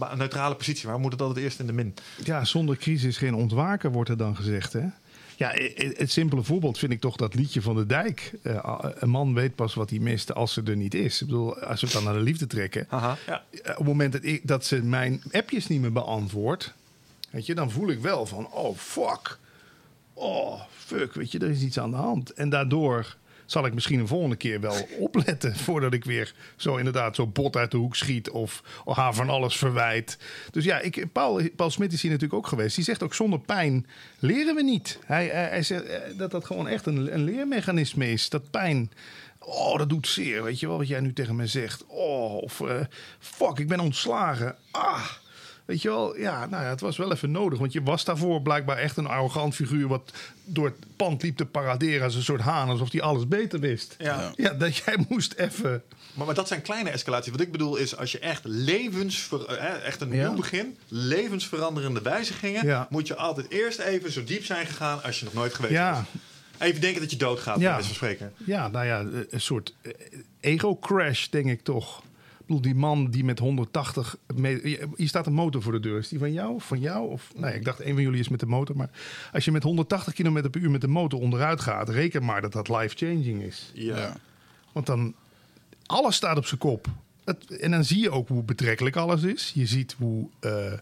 een 0.00 0.18
neutrale 0.18 0.54
positie? 0.54 0.82
Waarom 0.84 1.02
moet 1.02 1.12
het 1.12 1.20
altijd 1.22 1.44
eerst 1.44 1.58
in 1.60 1.66
de 1.66 1.72
min? 1.72 1.94
Ja, 2.24 2.44
zonder 2.44 2.76
crisis 2.76 3.16
geen 3.16 3.34
ontwaken, 3.34 3.92
wordt 3.92 4.10
er 4.10 4.16
dan 4.16 4.36
gezegd. 4.36 4.72
Hè? 4.72 4.84
Ja, 5.36 5.52
het 5.76 6.10
simpele 6.12 6.42
voorbeeld 6.42 6.78
vind 6.78 6.92
ik 6.92 7.00
toch 7.00 7.16
dat 7.16 7.34
liedje 7.34 7.62
van 7.62 7.76
de 7.76 7.86
dijk. 7.86 8.32
Eh, 8.42 8.78
een 8.94 9.10
man 9.10 9.34
weet 9.34 9.54
pas 9.54 9.74
wat 9.74 9.90
hij 9.90 9.98
mist 9.98 10.34
als 10.34 10.52
ze 10.52 10.62
er 10.64 10.76
niet 10.76 10.94
is. 10.94 11.20
Ik 11.20 11.26
bedoel, 11.26 11.58
als 11.60 11.80
we 11.80 11.86
het 11.86 11.94
dan 11.94 12.04
naar 12.04 12.14
de 12.14 12.20
liefde 12.20 12.46
trekken. 12.46 12.86
Haha. 12.88 13.16
Ja. 13.26 13.42
Eh, 13.50 13.58
op 13.70 13.76
het 13.76 13.86
moment 13.86 14.12
dat, 14.12 14.24
ik, 14.24 14.46
dat 14.46 14.64
ze 14.64 14.82
mijn 14.82 15.22
appjes 15.32 15.66
niet 15.66 15.80
meer 15.80 15.92
beantwoordt, 15.92 16.74
weet 17.30 17.46
je, 17.46 17.54
dan 17.54 17.70
voel 17.70 17.90
ik 17.90 18.00
wel 18.00 18.26
van, 18.26 18.52
oh 18.52 18.76
fuck, 18.76 19.38
oh 20.14 20.60
fuck, 20.76 21.14
weet 21.14 21.32
je, 21.32 21.38
er 21.38 21.50
is 21.50 21.62
iets 21.62 21.78
aan 21.78 21.90
de 21.90 21.96
hand. 21.96 22.32
En 22.32 22.48
daardoor 22.48 23.16
zal 23.46 23.66
ik 23.66 23.74
misschien 23.74 23.98
een 23.98 24.06
volgende 24.06 24.36
keer 24.36 24.60
wel 24.60 24.86
opletten 24.98 25.56
voordat 25.56 25.92
ik 25.92 26.04
weer 26.04 26.34
zo 26.56 26.76
inderdaad 26.76 27.14
zo 27.14 27.26
bot 27.26 27.56
uit 27.56 27.70
de 27.70 27.76
hoek 27.76 27.96
schiet 27.96 28.30
of, 28.30 28.62
haar 28.84 29.14
van 29.14 29.28
alles 29.28 29.56
verwijt. 29.56 30.18
Dus 30.50 30.64
ja, 30.64 30.78
ik, 30.78 31.12
Paul, 31.12 31.42
Paul 31.56 31.70
Smit 31.70 31.92
is 31.92 32.02
hier 32.02 32.10
natuurlijk 32.10 32.38
ook 32.38 32.48
geweest. 32.48 32.74
Die 32.74 32.84
zegt 32.84 33.02
ook 33.02 33.14
zonder 33.14 33.40
pijn 33.40 33.86
leren 34.18 34.54
we 34.54 34.62
niet. 34.62 34.98
Hij, 35.04 35.62
zegt 35.62 35.84
eh, 35.84 36.00
dat 36.16 36.30
dat 36.30 36.44
gewoon 36.44 36.68
echt 36.68 36.86
een, 36.86 37.14
een 37.14 37.24
leermechanisme 37.24 38.10
is. 38.10 38.28
Dat 38.28 38.50
pijn 38.50 38.90
Oh, 39.44 39.78
dat 39.78 39.88
doet 39.88 40.08
zeer, 40.08 40.42
weet 40.42 40.60
je 40.60 40.66
wel, 40.66 40.78
wat 40.78 40.88
jij 40.88 41.00
nu 41.00 41.12
tegen 41.12 41.36
me 41.36 41.46
zegt. 41.46 41.86
Oh, 41.86 42.34
of 42.34 42.60
eh, 42.60 42.80
fuck, 43.18 43.58
ik 43.58 43.68
ben 43.68 43.80
ontslagen. 43.80 44.56
Ah, 44.70 45.10
weet 45.70 45.82
je 45.82 45.88
wel, 45.88 46.16
ja, 46.18 46.46
nou 46.46 46.62
ja, 46.62 46.68
het 46.68 46.80
was 46.80 46.96
wel 46.96 47.12
even 47.12 47.30
nodig. 47.30 47.58
Want 47.58 47.72
je 47.72 47.82
was 47.82 48.04
daarvoor 48.04 48.42
blijkbaar 48.42 48.76
echt 48.76 48.96
een 48.96 49.06
arrogant 49.06 49.54
figuur... 49.54 49.88
wat 49.88 50.12
door 50.44 50.64
het 50.64 50.74
pand 50.96 51.22
liep 51.22 51.36
te 51.36 51.44
paraderen 51.46 52.04
als 52.04 52.14
een 52.14 52.22
soort 52.22 52.40
haan... 52.40 52.68
alsof 52.68 52.92
hij 52.92 53.00
alles 53.02 53.28
beter 53.28 53.60
wist. 53.60 53.94
Ja. 53.98 54.32
ja 54.36 54.52
dat 54.52 54.76
jij 54.76 55.04
moest 55.08 55.32
even... 55.32 55.82
Maar, 56.14 56.26
maar 56.26 56.34
dat 56.34 56.48
zijn 56.48 56.62
kleine 56.62 56.90
escalaties. 56.90 57.30
Wat 57.32 57.40
ik 57.40 57.52
bedoel 57.52 57.76
is, 57.76 57.96
als 57.96 58.12
je 58.12 58.18
echt 58.18 58.40
levensver, 58.44 59.44
eh, 59.46 59.56
hè, 59.60 59.68
echt 59.76 60.00
een 60.00 60.12
Ja. 60.12 60.26
nieuw 60.28 60.36
begin, 60.36 60.76
levensveranderende 60.88 62.02
wijzigingen, 62.02 62.66
Ja. 62.66 62.86
moet 62.90 63.06
je 63.06 63.16
altijd 63.16 63.50
eerst 63.50 63.78
even 63.78 64.12
zo 64.12 64.24
diep 64.24 64.44
zijn 64.44 64.66
gegaan 64.66 65.02
als 65.02 65.18
je 65.18 65.24
nog 65.24 65.34
nooit 65.34 65.54
geweest 65.54 65.74
Ja. 65.74 65.92
bent. 65.92 66.06
Even 66.58 66.80
denken 66.80 67.00
dat 67.00 67.10
je 67.10 67.16
doodgaat, 67.16 67.54
Ja. 67.56 67.60
bij 67.62 67.70
wijze 67.70 67.86
van 67.86 67.94
spreken. 67.96 68.32
Ja, 68.36 68.68
nou 68.68 68.86
ja, 68.86 68.98
een 69.30 69.40
soort 69.40 69.74
eh, 69.82 69.92
ego-crash, 70.40 71.26
denk 71.28 71.46
ik 71.46 71.62
toch. 71.62 72.02
Bedoel, 72.50 72.72
die 72.72 72.80
man 72.80 73.10
die 73.10 73.24
met 73.24 73.38
180... 73.38 74.16
me- 74.34 74.86
Hier 74.96 75.08
staat 75.08 75.26
een 75.26 75.32
motor 75.32 75.62
voor 75.62 75.72
de 75.72 75.80
deur. 75.80 75.98
Is 75.98 76.08
die 76.08 76.18
van 76.18 76.32
jou 76.32 76.54
of 76.54 76.64
van 76.66 76.80
jou? 76.80 77.10
Of, 77.10 77.32
nee, 77.36 77.54
ik 77.54 77.64
dacht, 77.64 77.80
een 77.80 77.94
van 77.94 78.02
jullie 78.02 78.20
is 78.20 78.28
met 78.28 78.40
de 78.40 78.46
motor. 78.46 78.76
Maar 78.76 78.90
als 79.32 79.44
je 79.44 79.52
met 79.52 79.62
180 79.62 80.14
km 80.14 80.50
per 80.50 80.60
uur 80.60 80.70
met 80.70 80.80
de 80.80 80.88
motor 80.88 81.20
onderuit 81.20 81.60
gaat... 81.60 81.88
reken 81.88 82.24
maar 82.24 82.40
dat 82.40 82.52
dat 82.52 82.68
life-changing 82.68 83.42
is. 83.42 83.70
Ja. 83.74 83.96
Ja. 83.96 84.16
Want 84.72 84.86
dan... 84.86 85.14
Alles 85.86 86.14
staat 86.16 86.36
op 86.36 86.46
zijn 86.46 86.60
kop. 86.60 86.86
Het, 87.24 87.58
en 87.58 87.70
dan 87.70 87.84
zie 87.84 88.00
je 88.00 88.10
ook 88.10 88.28
hoe 88.28 88.42
betrekkelijk 88.42 88.96
alles 88.96 89.22
is. 89.22 89.50
Je 89.54 89.66
ziet 89.66 89.94
hoe, 89.98 90.28
eh, 90.40 90.72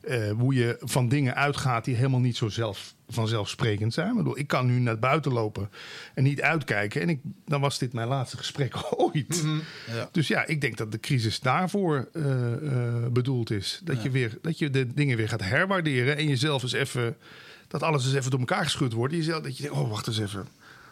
eh, 0.00 0.36
hoe 0.38 0.54
je 0.54 0.76
van 0.80 1.08
dingen 1.08 1.34
uitgaat 1.34 1.84
die 1.84 1.94
helemaal 1.94 2.20
niet 2.20 2.36
zo 2.36 2.48
zelf, 2.48 2.94
vanzelfsprekend 3.08 3.94
zijn. 3.94 4.10
Ik, 4.10 4.16
bedoel, 4.16 4.38
ik 4.38 4.46
kan 4.46 4.66
nu 4.66 4.78
naar 4.78 4.98
buiten 4.98 5.32
lopen 5.32 5.70
en 6.14 6.22
niet 6.22 6.42
uitkijken. 6.42 7.00
En 7.00 7.08
ik, 7.08 7.20
dan 7.44 7.60
was 7.60 7.78
dit 7.78 7.92
mijn 7.92 8.08
laatste 8.08 8.36
gesprek 8.36 8.74
ooit. 8.96 9.44
Ja. 9.86 10.08
Dus 10.12 10.28
ja, 10.28 10.46
ik 10.46 10.60
denk 10.60 10.76
dat 10.76 10.92
de 10.92 11.00
crisis 11.00 11.40
daarvoor 11.40 12.08
eh, 12.12 12.52
eh, 12.52 13.06
bedoeld 13.12 13.50
is. 13.50 13.80
Dat, 13.84 14.02
je 14.02 14.10
weer, 14.10 14.38
dat 14.42 14.58
je 14.58 14.70
de 14.70 14.94
dingen 14.94 15.16
weer 15.16 15.28
gaat 15.28 15.42
herwaarderen 15.42 16.16
en 16.16 16.28
jezelf 16.28 16.62
eens 16.62 16.72
even... 16.72 17.16
dat 17.68 17.82
alles 17.82 18.04
eens 18.04 18.14
even 18.14 18.30
door 18.30 18.40
elkaar 18.40 18.64
geschud 18.64 18.92
wordt. 18.92 19.14
Jezelf, 19.14 19.42
dat 19.42 19.56
je 19.56 19.62
denkt, 19.62 19.78
oh, 19.78 19.90
wacht 19.90 20.06
eens 20.06 20.18
even. 20.18 20.46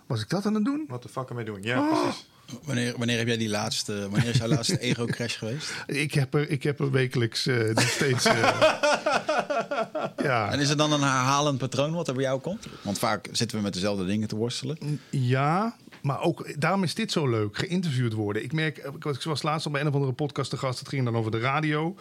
Was 0.06 0.20
ik 0.20 0.28
dat 0.28 0.46
aan 0.46 0.54
het 0.54 0.64
doen? 0.64 0.84
Wat 0.88 1.02
de 1.02 1.08
fuck 1.08 1.28
ermee 1.28 1.44
doen? 1.44 1.62
Ja, 1.62 1.80
Oh. 1.80 2.02
precies. 2.02 2.26
Wanneer, 2.64 2.94
wanneer 2.98 3.18
heb 3.18 3.26
jij 3.26 3.36
die 3.36 3.48
laatste, 3.48 4.08
wanneer 4.10 4.28
is 4.30 4.36
jouw 4.36 4.48
laatste 4.56 4.78
ego-crash 4.80 5.38
geweest? 5.38 5.74
Ik 5.86 6.14
heb 6.14 6.34
er, 6.34 6.50
ik 6.50 6.62
heb 6.62 6.80
er 6.80 6.90
wekelijks 6.90 7.46
eh, 7.46 7.74
nog 7.74 7.88
steeds. 7.88 8.24
eh, 8.24 8.34
ja. 10.28 10.52
En 10.52 10.60
is 10.60 10.68
er 10.70 10.76
dan 10.76 10.92
een 10.92 11.00
herhalend 11.02 11.58
patroon 11.58 11.92
wat 11.92 12.08
er 12.08 12.14
bij 12.14 12.22
jou 12.22 12.40
komt? 12.40 12.66
Want 12.82 12.98
vaak 12.98 13.28
zitten 13.32 13.56
we 13.56 13.62
met 13.62 13.72
dezelfde 13.72 14.04
dingen 14.06 14.28
te 14.28 14.36
worstelen. 14.36 15.00
ja, 15.10 15.76
maar 16.02 16.20
ook 16.20 16.60
daarom 16.60 16.82
is 16.82 16.94
dit 16.94 17.12
zo 17.12 17.28
leuk, 17.28 17.58
geïnterviewd 17.58 18.12
worden. 18.12 18.42
Ik 18.44 18.52
merk, 18.52 18.76
ik 18.78 19.04
was- 19.04 19.16
ik 19.16 19.22
was 19.22 19.42
laatst 19.42 19.66
al 19.66 19.72
bij 19.72 19.80
een 19.80 19.88
of 19.88 19.94
andere 19.94 20.12
podcast 20.12 20.50
te 20.50 20.56
gast, 20.56 20.78
het 20.78 20.88
ging 20.88 21.04
dan 21.04 21.16
over 21.16 21.30
de 21.30 21.38
radio. 21.40 21.96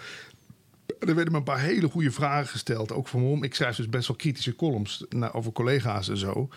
Er 0.99 1.15
werden 1.15 1.31
me 1.31 1.37
een 1.37 1.43
paar 1.43 1.59
hele 1.59 1.89
goede 1.89 2.11
vragen 2.11 2.47
gesteld, 2.47 2.91
ook 2.91 3.07
van 3.07 3.39
me. 3.39 3.45
Ik 3.45 3.55
schrijf 3.55 3.75
dus 3.75 3.89
best 3.89 4.07
wel 4.07 4.17
kritische 4.17 4.55
columns 4.55 5.05
over 5.31 5.51
collega's 5.51 6.09
en 6.09 6.17
zo. 6.17 6.49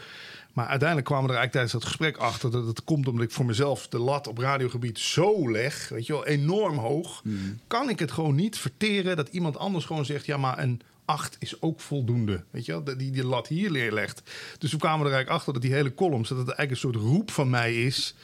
Maar 0.57 0.67
uiteindelijk 0.67 1.09
kwamen 1.09 1.27
we 1.27 1.33
er 1.33 1.39
eigenlijk 1.39 1.69
tijdens 1.69 1.73
dat 1.73 1.85
gesprek 1.85 2.17
achter 2.17 2.51
dat 2.51 2.67
het 2.67 2.85
komt 2.85 3.09
omdat 3.09 3.25
ik 3.25 3.31
voor 3.31 3.45
mezelf 3.45 3.89
de 3.89 3.99
lat 3.99 4.27
op 4.27 4.39
radiogebied 4.39 4.99
zo 4.99 5.51
leg, 5.51 5.89
weet 5.89 6.07
je 6.07 6.13
wel, 6.13 6.27
enorm 6.27 6.79
hoog. 6.79 7.23
Kan 7.67 7.89
ik 7.89 7.99
het 7.99 8.13
gewoon 8.13 8.35
niet 8.35 8.59
verteren 8.59 9.17
dat 9.17 9.29
iemand 9.29 9.57
anders 9.57 9.85
gewoon 9.85 10.05
zegt: 10.05 10.27
ja, 10.27 10.37
maar 10.37 10.59
een 10.59 10.81
8 11.05 11.37
is 11.39 11.63
ook 11.63 11.81
voldoende. 11.81 12.45
Weet 12.51 12.65
je 12.65 12.73
wel, 12.73 12.97
die 12.97 13.11
die 13.11 13.25
lat 13.25 13.47
hier 13.47 13.71
neerlegt. 13.71 14.23
Dus 14.59 14.71
toen 14.71 14.79
kwamen 14.79 15.01
we 15.01 15.07
er 15.07 15.15
eigenlijk 15.15 15.39
achter 15.39 15.53
dat 15.53 15.63
die 15.63 15.73
hele 15.73 15.95
columns, 15.95 16.29
dat 16.29 16.39
het 16.39 16.49
eigenlijk 16.49 16.71
een 16.71 16.93
soort 16.93 17.13
roep 17.13 17.31
van 17.31 17.51
mij 17.51 17.83
is: 17.85 18.15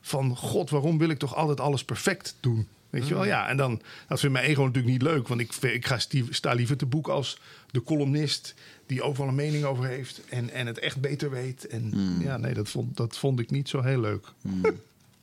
van 0.00 0.36
god, 0.36 0.70
waarom 0.70 0.98
wil 0.98 1.08
ik 1.08 1.18
toch 1.18 1.34
altijd 1.34 1.60
alles 1.60 1.84
perfect 1.84 2.36
doen? 2.40 2.68
Weet 2.90 3.08
je 3.08 3.14
wel, 3.14 3.24
ja. 3.24 3.48
En 3.48 3.56
dan, 3.56 3.82
dat 4.08 4.20
vindt 4.20 4.34
mijn 4.34 4.48
ego 4.48 4.62
natuurlijk 4.62 4.92
niet 4.92 5.02
leuk. 5.02 5.28
Want 5.28 5.40
ik, 5.40 5.54
ik 5.54 5.86
ga 5.86 5.98
sta 6.30 6.52
liever 6.52 6.76
te 6.76 6.86
boek 6.86 7.08
als 7.08 7.40
de 7.70 7.82
columnist 7.82 8.54
die 8.86 9.02
overal 9.02 9.28
een 9.28 9.34
mening 9.34 9.64
over 9.64 9.84
heeft. 9.84 10.20
En, 10.28 10.50
en 10.50 10.66
het 10.66 10.78
echt 10.78 11.00
beter 11.00 11.30
weet. 11.30 11.66
En 11.66 12.16
ja, 12.20 12.36
nee, 12.36 12.54
dat 12.54 12.68
vond, 12.68 12.96
dat 12.96 13.18
vond 13.18 13.40
ik 13.40 13.50
niet 13.50 13.68
zo 13.68 13.82
heel 13.82 14.00
leuk. 14.00 14.26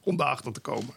Om 0.03 0.17
daarachter 0.17 0.51
te 0.51 0.59
komen. 0.59 0.93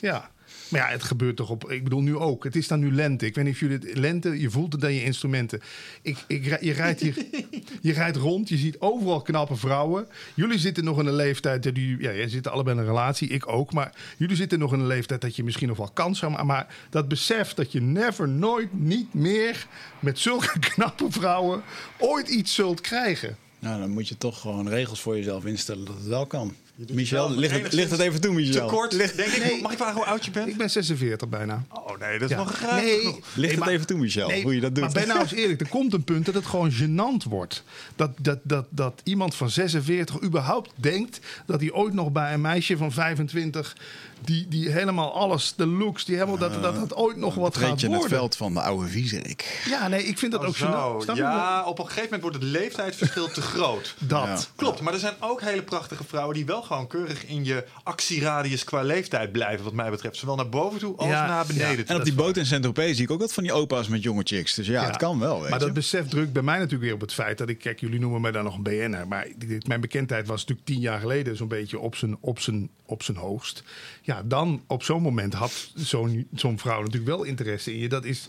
Ja. 0.00 0.30
Maar 0.70 0.80
ja, 0.80 0.86
het 0.88 1.02
gebeurt 1.02 1.36
toch 1.36 1.50
op. 1.50 1.70
Ik 1.70 1.84
bedoel, 1.84 2.00
nu 2.02 2.16
ook. 2.16 2.44
Het 2.44 2.56
is 2.56 2.68
dan 2.68 2.80
nu 2.80 2.92
lente. 2.92 3.26
Ik 3.26 3.34
weet 3.34 3.44
niet 3.44 3.54
of 3.54 3.60
jullie 3.60 3.78
het. 3.78 3.98
Lente, 3.98 4.40
je 4.40 4.50
voelt 4.50 4.72
het 4.72 4.84
aan 4.84 4.94
je 4.94 5.04
instrumenten. 5.04 5.60
Ik, 6.02 6.16
ik, 6.26 6.44
je, 6.60 6.72
rijdt 6.72 7.00
hier, 7.00 7.16
je 7.80 7.92
rijdt 7.92 8.16
rond, 8.16 8.48
je 8.48 8.56
ziet 8.56 8.76
overal 8.78 9.22
knappe 9.22 9.56
vrouwen. 9.56 10.06
Jullie 10.34 10.58
zitten 10.58 10.84
nog 10.84 10.98
in 11.00 11.06
een 11.06 11.14
leeftijd. 11.14 11.62
dat 11.62 11.76
jullie- 11.76 12.02
Ja, 12.02 12.12
jij 12.14 12.28
zit 12.28 12.48
allebei 12.48 12.76
in 12.76 12.82
een 12.82 12.88
relatie, 12.88 13.28
ik 13.28 13.48
ook. 13.48 13.72
Maar 13.72 13.92
jullie 14.16 14.36
zitten 14.36 14.58
nog 14.58 14.72
in 14.72 14.80
een 14.80 14.86
leeftijd 14.86 15.20
dat 15.20 15.36
je 15.36 15.44
misschien 15.44 15.68
nog 15.68 15.76
wel 15.76 15.90
kans 15.90 16.18
zou 16.18 16.30
maken. 16.30 16.46
Maar 16.46 16.74
dat 16.90 17.08
besef 17.08 17.54
dat 17.54 17.72
je 17.72 17.80
never, 17.80 18.28
nooit, 18.28 18.68
niet 18.72 19.14
meer 19.14 19.66
met 20.00 20.18
zulke 20.18 20.58
knappe 20.74 21.06
vrouwen 21.08 21.62
ooit 21.98 22.28
iets 22.28 22.54
zult 22.54 22.80
krijgen. 22.80 23.36
Nou, 23.58 23.80
dan 23.80 23.90
moet 23.90 24.08
je 24.08 24.16
toch 24.18 24.40
gewoon 24.40 24.68
regels 24.68 25.00
voor 25.00 25.16
jezelf 25.16 25.44
instellen 25.44 25.84
dat 25.84 25.94
het 25.94 26.06
wel 26.06 26.26
kan. 26.26 26.54
Michel, 26.88 27.30
ligt 27.30 27.62
het, 27.62 27.72
ligt 27.72 27.90
het 27.90 28.00
even 28.00 28.20
toe, 28.20 28.34
Michel? 28.34 28.66
Te 28.68 28.74
kort, 28.74 28.92
Ligt, 28.92 29.16
denk 29.16 29.28
ik. 29.32 29.62
Mag 29.62 29.70
ik 29.72 29.76
vragen 29.78 29.94
hoe 29.96 30.04
oud 30.04 30.24
je 30.24 30.30
bent? 30.30 30.48
Ik 30.48 30.56
ben 30.56 30.70
46 30.70 31.28
bijna. 31.28 31.64
Oh 31.70 31.98
nee, 31.98 32.18
dat 32.18 32.30
is 32.30 32.36
Ja. 32.36 32.42
nog 32.42 32.52
graag 32.56 32.80
Nee, 32.80 33.02
ligt 33.02 33.36
Nee, 33.36 33.50
het 33.50 33.58
maar- 33.58 33.68
even 33.68 33.86
toe, 33.86 33.98
Michel, 33.98 34.28
Nee, 34.28 34.42
hoe 34.42 34.54
je 34.54 34.60
dat 34.60 34.74
doet? 34.74 34.84
Maar 34.84 34.92
ben 34.92 35.08
nou 35.08 35.20
eens 35.20 35.32
eerlijk, 35.32 35.60
er 35.60 35.68
komt 35.68 35.92
een 35.92 36.04
punt 36.04 36.24
dat 36.26 36.34
het 36.34 36.46
gewoon 36.46 36.72
gênant 36.72 37.28
wordt. 37.28 37.64
Dat, 37.96 38.10
dat, 38.20 38.38
dat, 38.42 38.66
dat 38.70 39.00
iemand 39.04 39.34
van 39.34 39.50
46 39.50 40.22
überhaupt 40.22 40.70
denkt 40.74 41.20
dat 41.46 41.60
hij 41.60 41.72
ooit 41.72 41.94
nog 41.94 42.12
bij 42.12 42.32
een 42.34 42.40
meisje 42.40 42.76
van 42.76 42.92
25... 42.92 43.76
die, 44.24 44.48
die 44.48 44.68
helemaal 44.70 45.12
alles, 45.14 45.52
de 45.56 45.66
looks, 45.66 46.04
die 46.04 46.14
helemaal, 46.14 46.38
dat, 46.38 46.62
dat 46.62 46.76
het 46.76 46.94
ooit 46.94 47.16
nog 47.16 47.34
wat 47.34 47.56
gaat 47.56 47.80
je 47.80 47.86
in 47.86 47.92
het 47.92 48.00
worden. 48.00 48.18
veld 48.18 48.36
van 48.36 48.54
de 48.54 48.60
oude 48.60 48.88
viezerik. 48.88 49.62
Ja, 49.68 49.88
nee, 49.88 50.02
ik 50.04 50.18
vind 50.18 50.32
dat 50.32 50.40
Oh, 50.40 50.46
ook 50.48 50.56
zo. 50.56 50.98
Snap? 51.02 51.16
Ja, 51.16 51.64
op 51.64 51.78
een 51.78 51.84
gegeven 51.84 52.02
moment 52.04 52.22
wordt 52.22 52.36
het 52.36 52.46
leeftijdsverschil 52.46 53.28
te 53.28 53.42
groot. 53.42 53.94
Dat. 53.98 54.22
Ja. 54.26 54.38
Klopt, 54.56 54.80
maar 54.80 54.92
er 54.92 54.98
zijn 54.98 55.14
ook 55.20 55.40
hele 55.40 55.62
prachtige 55.62 56.04
vrouwen 56.04 56.34
die 56.34 56.46
wel 56.46 56.62
gewoon 56.62 56.86
keurig 56.86 57.26
in 57.26 57.44
je 57.44 57.64
actieradius 57.82 58.64
qua 58.64 58.82
leeftijd 58.82 59.32
blijven, 59.32 59.64
wat 59.64 59.72
mij 59.74 59.90
betreft. 59.90 60.16
Zowel 60.16 60.36
naar 60.36 60.48
boven 60.48 60.78
toe 60.78 60.96
als 60.96 61.08
Ja, 61.08 61.26
naar 61.26 61.46
beneden. 61.46 61.68
ja. 61.70 61.76
toe. 61.76 61.84
En 61.84 61.96
op 61.96 62.04
die 62.04 62.14
boot 62.14 62.36
in 62.36 62.46
Saint-Tropez 62.46 62.94
zie 62.94 63.04
ik 63.04 63.10
ook 63.10 63.20
wat 63.20 63.32
van 63.32 63.42
die 63.42 63.52
opa's 63.52 63.88
met 63.88 64.02
jonge 64.02 64.22
chicks. 64.24 64.54
Dus 64.54 64.66
ja, 64.66 64.72
Ja. 64.80 64.86
het 64.86 64.96
kan 64.96 65.18
wel, 65.18 65.40
weet 65.40 65.50
maar 65.50 65.58
je. 65.58 65.64
dat 65.64 65.74
besef 65.74 66.08
drukt 66.08 66.32
bij 66.32 66.42
mij 66.42 66.54
natuurlijk 66.56 66.82
weer 66.84 66.94
op 66.94 67.00
het 67.00 67.12
feit 67.12 67.38
dat 67.38 67.48
ik, 67.48 67.58
kijk, 67.58 67.80
jullie 67.80 68.00
noemen 68.00 68.20
mij 68.20 68.30
dan 68.30 68.44
nog 68.44 68.54
een 68.56 68.62
BN'er, 68.62 69.08
maar 69.08 69.26
dit- 69.36 69.66
mijn 69.68 69.80
bekendheid 69.80 70.26
was 70.26 70.40
natuurlijk 70.40 70.66
tien 70.66 70.80
jaar 70.80 71.00
geleden 71.00 71.36
zo'n 71.36 71.48
beetje 71.48 71.78
op 71.78 71.96
zijn, 71.96 72.16
op 72.20 72.40
zijn, 72.40 72.70
op 72.90 73.02
zijn 73.02 73.16
hoogst. 73.16 73.62
Ja, 74.02 74.22
dan 74.24 74.62
op 74.66 74.82
zo'n 74.82 75.02
moment 75.02 75.34
had 75.34 75.70
zo'n 75.74 76.26
zo'n 76.34 76.58
vrouw 76.58 76.78
natuurlijk 76.82 77.10
wel 77.10 77.22
interesse 77.24 77.72
in 77.72 77.78
je. 77.78 77.88
Dat 77.88 78.04
is, 78.04 78.28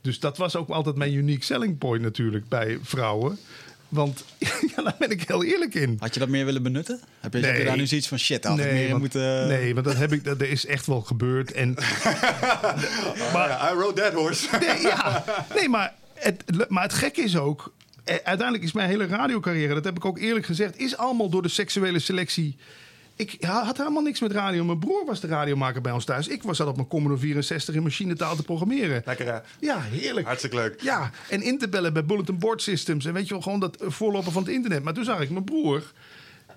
dus 0.00 0.20
dat 0.20 0.36
was 0.36 0.56
ook 0.56 0.68
altijd 0.68 0.96
mijn 0.96 1.14
unique 1.14 1.44
selling 1.44 1.78
point 1.78 2.02
natuurlijk 2.02 2.48
bij 2.48 2.78
vrouwen. 2.82 3.38
Want 3.88 4.24
ja, 4.76 4.82
daar 4.82 4.96
ben 4.98 5.10
ik 5.10 5.22
heel 5.22 5.44
eerlijk 5.44 5.74
in. 5.74 5.96
Had 6.00 6.14
je 6.14 6.20
dat 6.20 6.28
meer 6.28 6.44
willen 6.44 6.62
benutten? 6.62 7.00
Heb 7.20 7.32
je, 7.32 7.38
heb 7.38 7.50
je 7.50 7.56
Nee. 7.56 7.64
daar 7.66 7.76
nu 7.76 7.86
zoiets 7.86 8.08
van 8.08 8.18
shit, 8.18 8.44
had 8.44 8.58
ik 8.58 8.72
meer 8.72 8.88
want, 8.88 9.00
moeten... 9.00 9.48
nee, 9.48 9.74
want 9.74 9.86
dat 9.86 9.96
heb 9.96 10.12
ik, 10.12 10.24
dat 10.24 10.40
er 10.40 10.50
is 10.50 10.66
echt 10.66 10.86
wel 10.86 11.00
gebeurd. 11.00 11.52
En, 11.52 11.74
maar, 13.32 13.48
Ja, 13.48 13.70
I 13.72 13.74
rode 13.74 14.00
that 14.00 14.12
horse. 14.12 14.48
Nee, 14.60 14.80
ja. 14.80 15.24
nee 15.54 15.68
maar, 15.68 15.94
het, 16.14 16.44
maar 16.68 16.82
het 16.82 16.92
gekke 16.94 17.20
is 17.22 17.36
ook... 17.36 17.72
eh, 18.04 18.14
Uiteindelijk 18.14 18.62
is 18.64 18.72
mijn 18.72 18.88
hele 18.88 19.06
radiocarrière, 19.06 19.74
dat 19.74 19.84
heb 19.84 19.96
ik 19.96 20.04
ook 20.04 20.18
eerlijk 20.18 20.46
gezegd... 20.46 20.78
is 20.78 20.96
allemaal 20.96 21.28
door 21.28 21.42
de 21.42 21.48
seksuele 21.48 21.98
selectie... 21.98 22.56
Ik 23.22 23.44
had 23.44 23.76
helemaal 23.76 24.02
niks 24.02 24.20
met 24.20 24.32
radio. 24.32 24.64
Mijn 24.64 24.78
broer 24.78 25.04
was 25.06 25.20
de 25.20 25.26
radiomaker 25.26 25.80
bij 25.80 25.92
ons 25.92 26.04
thuis. 26.04 26.28
Ik 26.28 26.42
was 26.42 26.56
zat 26.56 26.68
op 26.68 26.76
mijn 26.76 26.88
Commodore 26.88 27.20
64 27.20 27.74
in 27.74 27.82
machinetaal 27.82 28.36
te 28.36 28.42
programmeren. 28.42 29.02
Lekker 29.04 29.26
hè? 29.26 29.38
Ja, 29.60 29.80
heerlijk. 29.80 30.26
Hartstikke 30.26 30.56
leuk. 30.56 30.80
Ja, 30.80 31.10
en 31.28 31.42
in 31.42 31.58
te 31.58 31.68
bellen 31.68 31.92
bij 31.92 32.04
Bulletin 32.04 32.38
Board 32.38 32.62
Systems. 32.62 33.04
En 33.04 33.12
weet 33.12 33.28
je 33.28 33.34
wel, 33.34 33.42
gewoon 33.42 33.60
dat 33.60 33.76
eh, 33.76 33.90
voorloper 33.90 34.32
van 34.32 34.42
het 34.42 34.52
internet. 34.52 34.82
Maar 34.82 34.94
toen 34.94 35.04
zag 35.04 35.20
ik 35.20 35.30
mijn 35.30 35.44
broer... 35.44 35.92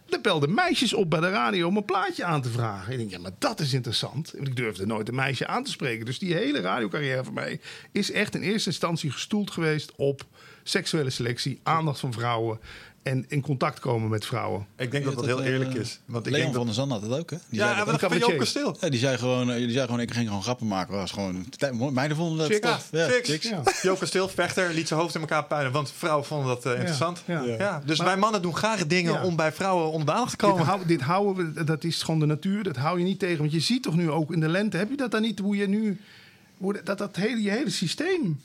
Er 0.09 0.22
belden 0.22 0.53
meisjes 0.53 0.93
op 0.93 1.09
bij 1.09 1.20
de 1.20 1.30
radio 1.30 1.68
om 1.68 1.78
een 1.78 1.86
plaatje 1.86 2.26
aan 2.26 2.41
te 2.41 2.49
vragen. 2.49 2.91
Ik 2.91 2.97
denk, 2.97 3.11
ja, 3.11 3.20
maar 3.20 3.32
dat 3.39 3.59
is 3.59 3.74
interessant. 3.74 4.32
Want 4.36 4.47
ik 4.47 4.55
durfde 4.55 4.86
nooit 4.86 5.07
een 5.07 5.16
meisje 5.16 5.47
aan 5.47 5.63
te 5.63 5.72
spreken. 5.72 6.05
Dus 6.05 6.20
die 6.20 6.34
hele 6.34 6.59
radiocarrière 6.59 7.24
van 7.24 7.34
mij 7.34 7.59
is 7.91 8.11
echt 8.11 8.36
in 8.36 8.41
eerste 8.41 8.70
instantie 8.70 9.11
gestoeld 9.11 9.51
geweest 9.51 9.91
op 9.95 10.26
seksuele 10.63 11.09
selectie, 11.09 11.59
aandacht 11.63 11.99
van 11.99 12.13
vrouwen 12.13 12.59
en 13.06 13.26
in 13.28 13.41
contact 13.41 13.80
komen 13.80 14.10
met 14.10 14.26
vrouwen. 14.26 14.66
Ik 14.78 14.91
denk 14.91 15.06
dat 15.06 15.16
dat 15.16 15.26
heel 15.26 15.41
eh, 15.43 15.51
eerlijk 15.51 15.74
is. 15.74 15.99
Want 16.06 16.26
ik 16.26 16.32
Leon 16.32 16.43
denk 16.43 16.56
van 16.56 16.66
dat... 16.66 16.76
der 16.76 16.86
Zand 16.86 16.91
had 16.91 17.01
het 17.12 17.20
ook, 17.20 17.30
hè? 17.30 17.38
Die 17.49 17.60
Ja, 17.60 17.66
zei 17.66 17.76
maar 17.76 17.86
dat 17.86 17.99
dat 17.99 18.12
ook. 18.12 18.20
van 18.20 18.30
Joop. 18.30 18.39
Kasteel. 18.39 18.78
Ja, 18.80 18.89
die 18.89 18.99
zei 18.99 19.18
gewoon, 19.18 19.51
eh, 19.51 19.58
die 19.58 19.72
zei 19.72 19.86
gewoon, 19.86 19.99
ik 19.99 20.14
ging 20.14 20.28
gewoon 20.28 20.43
grappen 20.43 20.68
maken. 20.68 20.93
Was 20.93 21.12
gewoon, 21.12 21.45
meiden 21.93 22.18
vonden 22.18 22.38
dat 22.38 22.47
Chicka, 22.47 22.72
tof. 22.74 22.88
Ja. 22.91 23.08
Ja. 23.41 23.64
Joop 23.82 23.99
Kasteel, 23.99 24.28
vechter, 24.28 24.74
liet 24.74 24.88
zijn 24.88 24.99
hoofd 24.99 25.16
in 25.16 25.22
elkaar 25.22 25.45
puinen. 25.45 25.72
Want 25.72 25.91
vrouwen 25.91 26.26
vonden 26.26 26.47
dat 26.47 26.66
eh, 26.66 26.72
interessant. 26.72 27.24
ja. 27.26 27.43
Ja. 27.43 27.82
Dus 27.86 27.97
Maar- 27.97 28.08
wij 28.08 28.18
mannen 28.18 28.41
doen 28.41 28.56
graag 28.56 28.88
dingen 28.88 29.14
Ja. 29.14 29.24
om 29.24 29.36
bij 29.36 29.51
vrouwen 29.51 29.91
onder 29.91 30.06
de 30.06 30.12
aandacht 30.14 30.38
te 30.39 30.45
Dit, 30.45 30.49
komen. 30.49 30.66
hou- 30.66 30.86
dit 30.86 31.01
houden 31.01 31.53
we, 31.53 31.64
dat 31.64 31.84
is 31.84 32.01
gewoon 32.03 32.20
de 32.20 32.26
natuur. 32.26 32.64
Dat 32.64 32.76
hou 32.76 32.97
je 32.99 33.03
niet 33.06 33.20
tegen. 33.20 33.38
Want 33.38 33.51
je 33.51 33.60
ziet 33.60 33.84
toch 33.84 33.95
nu 33.95 34.10
ook 34.12 34.32
in 34.34 34.39
de 34.39 34.47
lente, 34.49 34.78
heb 34.78 34.89
je 34.89 34.97
dat 34.97 35.12
dan 35.12 35.22
niet, 35.22 35.39
hoe 35.39 35.56
je 35.56 35.68
nu, 35.68 35.99
hoe 36.58 36.82
dat, 36.84 36.97
dat 36.97 37.16
hele, 37.16 37.41
je 37.41 37.49
hele 37.49 37.70
systeem 37.70 38.41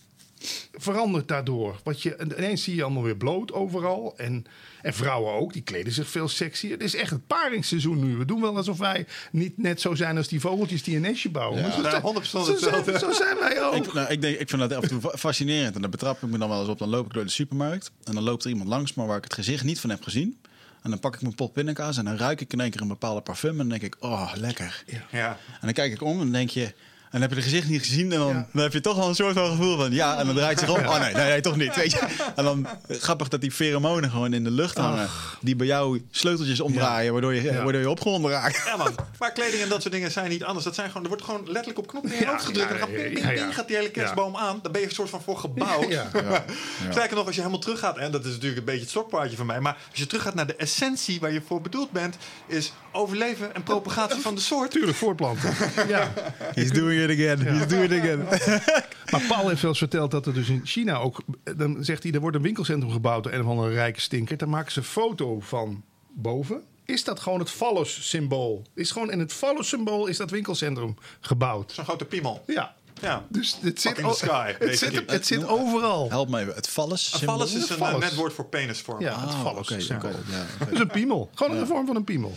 verandert 0.73 1.29
daardoor. 1.29 1.81
Wat 1.85 2.03
je, 2.03 2.15
en 2.15 2.33
ineens 2.39 2.63
zie 2.63 2.75
je 2.75 2.83
allemaal 2.83 3.03
weer 3.03 3.17
bloot 3.17 3.53
overal. 3.53 4.15
En, 4.17 4.45
en 4.83 4.95
vrouwen 4.95 5.33
ook, 5.33 5.53
die 5.53 5.63
kleden 5.63 5.93
zich 5.93 6.09
veel 6.09 6.29
sexier. 6.29 6.71
Het 6.71 6.83
is 6.83 6.95
echt 6.95 7.11
het 7.11 7.27
paringsseizoen 7.27 8.05
nu. 8.05 8.17
We 8.17 8.25
doen 8.25 8.41
wel 8.41 8.57
alsof 8.57 8.79
wij 8.79 9.07
niet 9.33 9.59
net 9.59 9.81
zo 9.81 9.95
zijn 9.95 10.17
als 10.17 10.29
die 10.29 10.41
vogeltjes 10.41 10.83
die 10.83 10.97
een 10.97 11.03
nestje 11.03 11.31
bouwen. 11.31 11.59
Ja. 11.59 11.67
Maar 11.67 11.73
zo, 11.77 11.83
Ja, 11.83 11.91
zijn- 11.91 12.03
100% 12.03 12.23
zo, 12.31 12.43
zijn, 12.43 12.55
hetzelfde. 12.75 12.99
zo 12.99 13.13
zijn 13.13 13.37
wij 13.39 13.63
ook. 13.63 13.75
Ik, 13.75 13.93
nou, 13.93 14.09
ik, 14.13 14.21
denk, 14.23 14.39
ik 14.39 14.49
vind 14.49 14.61
dat 14.61 14.73
af 14.73 14.83
en 14.83 14.89
toe 14.89 15.01
fa- 15.01 15.17
fascinerend. 15.17 15.75
En 15.75 15.81
daar 15.81 15.91
betrap 15.91 16.23
ik 16.23 16.29
me 16.31 16.39
dan 16.39 16.49
wel 16.49 16.61
eens 16.61 16.69
op. 16.69 16.79
Dan 16.79 16.89
loop 16.89 17.07
ik 17.07 17.13
door 17.13 17.25
de 17.25 17.31
supermarkt. 17.31 17.91
En 18.05 18.15
dan 18.15 18.23
loopt 18.23 18.45
er 18.45 18.51
iemand 18.51 18.69
langs 18.69 18.95
me 18.95 19.05
waar 19.05 19.17
ik 19.17 19.25
het 19.25 19.35
gezicht 19.35 19.65
niet 19.65 19.81
van 19.81 19.91
heb 19.91 20.03
gezien. 20.03 20.39
En 20.83 20.91
dan 20.91 20.99
pak 21.01 21.15
ik 21.15 21.23
mijn 21.23 21.35
pot 21.35 21.53
pindakaas 21.53 21.97
en 21.99 22.05
dan 22.05 22.17
ruik 22.17 22.41
ik 22.41 22.53
in 22.53 22.61
één 22.61 22.71
keer 22.71 22.81
een 22.81 22.89
bepaalde 22.89 23.21
parfum. 23.21 23.51
En 23.51 23.57
dan 23.57 23.69
denk 23.69 23.83
ik, 23.83 23.97
oh, 23.99 24.33
lekker. 24.37 24.85
Ja. 25.11 25.29
En 25.51 25.59
dan 25.61 25.73
kijk 25.73 25.93
ik 25.93 26.03
om 26.03 26.13
en 26.13 26.19
dan 26.19 26.33
denk 26.33 26.51
je... 26.51 26.75
En 27.11 27.21
dan 27.21 27.29
heb 27.29 27.31
je 27.31 27.37
het 27.45 27.45
gezicht 27.55 27.69
niet 27.69 27.81
gezien 27.81 28.13
en 28.13 28.19
dan, 28.19 28.29
Ja. 28.29 28.47
dan 28.53 28.63
heb 28.63 28.73
je 28.73 28.81
toch 28.81 28.97
wel 28.97 29.09
een 29.09 29.15
soort 29.15 29.35
van 29.35 29.51
gevoel 29.51 29.77
van... 29.77 29.93
Ja, 29.93 30.19
en 30.19 30.27
dan 30.27 30.35
draait 30.35 30.61
het 30.61 30.69
zich 30.69 30.79
om. 30.79 30.87
Oh 30.87 31.01
nee, 31.01 31.15
nee, 31.15 31.25
nee, 31.29 31.41
toch 31.41 31.57
niet. 31.57 31.77
Weet 31.77 31.93
je? 31.93 31.99
En 32.37 32.45
dan 32.45 32.67
grappig 32.89 33.29
dat 33.29 33.41
die 33.41 33.51
pheromonen 33.51 34.11
gewoon 34.11 34.33
in 34.33 34.45
de 34.45 34.51
lucht 34.51 34.77
hangen. 34.77 35.09
Die 35.41 35.57
bij 35.57 35.67
jou 35.67 36.03
sleuteltjes 36.11 36.61
omdraaien, 36.61 37.13
waardoor, 37.13 37.35
je, 37.35 37.43
Ja. 37.43 37.63
waardoor 37.63 37.81
je 37.81 37.91
opgewonden 37.91 38.31
raakt. 38.31 38.63
Ja, 38.67 38.77
man. 38.77 38.95
Maar 39.19 39.33
kleding 39.33 39.63
en 39.63 39.69
dat 39.69 39.81
soort 39.83 39.95
dingen 39.95 40.11
zijn 40.11 40.29
niet 40.31 40.45
anders. 40.45 40.65
Dat 40.65 40.75
zijn 40.75 40.87
gewoon, 40.89 41.03
er 41.03 41.09
wordt 41.09 41.25
gewoon 41.25 41.43
letterlijk 41.45 41.79
op 41.79 41.87
knop 41.87 42.05
in 42.07 42.19
je 42.19 42.27
hoofd 42.27 42.45
gedrukt. 42.45 42.69
ja, 42.69 42.75
en 42.75 42.79
dan 42.81 42.89
gaat, 42.89 42.97
ping, 42.97 43.13
ping, 43.13 43.25
ja, 43.25 43.29
ping, 43.29 43.41
ja. 43.41 43.53
gaat 43.53 43.67
die 43.69 43.77
hele 43.77 43.91
kerstboom 43.91 44.37
aan. 44.37 44.59
Daar 44.63 44.73
ben 44.73 44.81
je 44.81 44.87
een 44.87 44.95
soort 44.95 45.11
van 45.11 45.23
voor 45.23 45.39
gebouwd. 45.39 45.89
Ja. 45.89 46.11
Sterker 46.91 47.17
nog, 47.17 47.27
als 47.27 47.35
je 47.35 47.41
helemaal 47.41 47.63
teruggaat, 47.63 47.97
en 47.99 48.11
dat 48.13 48.25
is 48.25 48.31
natuurlijk 48.33 48.59
een 48.59 48.65
beetje 48.65 48.81
het 48.81 48.91
stokpaardje 48.91 49.37
van 49.37 49.47
mij, 49.47 49.61
maar 49.61 49.77
als 49.91 49.99
je 49.99 50.07
teruggaat 50.07 50.35
naar 50.35 50.47
de 50.47 50.57
essentie 50.57 51.21
waar 51.21 51.33
je 51.33 51.43
voor 51.47 51.61
bedoeld 51.61 51.91
bent, 51.91 52.17
is 52.47 52.73
overleven 52.93 53.55
en 53.55 53.63
propagatie 53.63 54.21
van 54.21 54.35
de 54.35 54.41
soort. 54.41 54.71
Tuurlijk, 54.71 54.97
voortplanten. 54.97 55.55
ja. 55.89 56.13
He's 56.55 56.71
doing 56.71 57.03
it 57.03 57.11
again. 57.11 57.47
He's 57.47 57.67
doing 57.67 57.93
it 57.93 58.01
again. 58.01 58.27
Maar 59.11 59.23
Paul 59.29 59.49
heeft 59.49 59.61
wel 59.61 59.71
eens 59.71 59.79
verteld 59.79 60.11
dat 60.11 60.27
er 60.27 60.35
dus 60.35 60.49
in 60.49 60.61
China 60.65 60.97
ook... 60.97 61.23
Dan 61.57 61.85
zegt 61.85 62.03
hij, 62.03 62.13
er 62.13 62.21
wordt 62.21 62.37
een 62.37 62.43
winkelcentrum 62.43 62.93
gebouwd 62.93 63.23
door 63.25 63.33
een 63.33 63.41
of 63.41 63.47
andere 63.47 63.73
rijke 63.73 64.01
stinker. 64.01 64.37
Dan 64.37 64.49
maken 64.49 64.73
ze 64.73 64.79
een 64.79 64.85
foto 64.85 65.41
van 65.41 65.83
boven. 66.09 66.63
Is 66.85 67.05
dat 67.05 67.21
gewoon 67.21 67.39
het 67.39 67.51
phallus-symbool? 67.51 68.67
Is 68.75 68.91
gewoon 68.91 69.11
in 69.11 69.19
het 69.19 69.33
phallus-symbool 69.33 70.07
is 70.07 70.17
dat 70.17 70.31
winkelcentrum 70.31 70.97
gebouwd. 71.21 71.73
Zo'n 71.73 71.85
grote 71.85 72.05
piemel. 72.05 72.43
Ja. 72.47 72.75
Ja. 73.03 73.25
Dus 73.29 73.59
het 73.61 73.81
zit, 73.81 74.01
sky, 74.15 74.53
het 74.59 74.79
zit, 74.79 75.03
het 75.11 75.27
zit 75.27 75.47
overal. 75.49 76.09
Help 76.11 76.29
me 76.29 76.41
even. 76.41 76.55
Het 76.55 76.69
vallus. 76.69 77.13
Een 77.13 77.21
vallus 77.21 77.55
is 77.55 77.69
een 77.71 77.77
Vallus. 77.77 77.95
eh, 77.95 78.01
net 78.01 78.15
woord 78.15 78.33
voor 78.33 78.45
penisvorm. 78.47 79.01
Ja, 79.01 79.21
het 79.21 79.31
Oh, 79.35 79.57
oké, 79.59 79.81
symbool. 79.81 80.11
oké, 80.11 80.19
ja, 80.31 80.67
is 80.73 80.79
een 80.79 80.89
piemel. 80.91 81.31
Gewoon 81.35 81.55
in 81.55 81.61
de 81.61 81.67
vorm 81.67 81.87
van 81.87 81.97
een 81.97 82.05
piemel. 82.05 82.35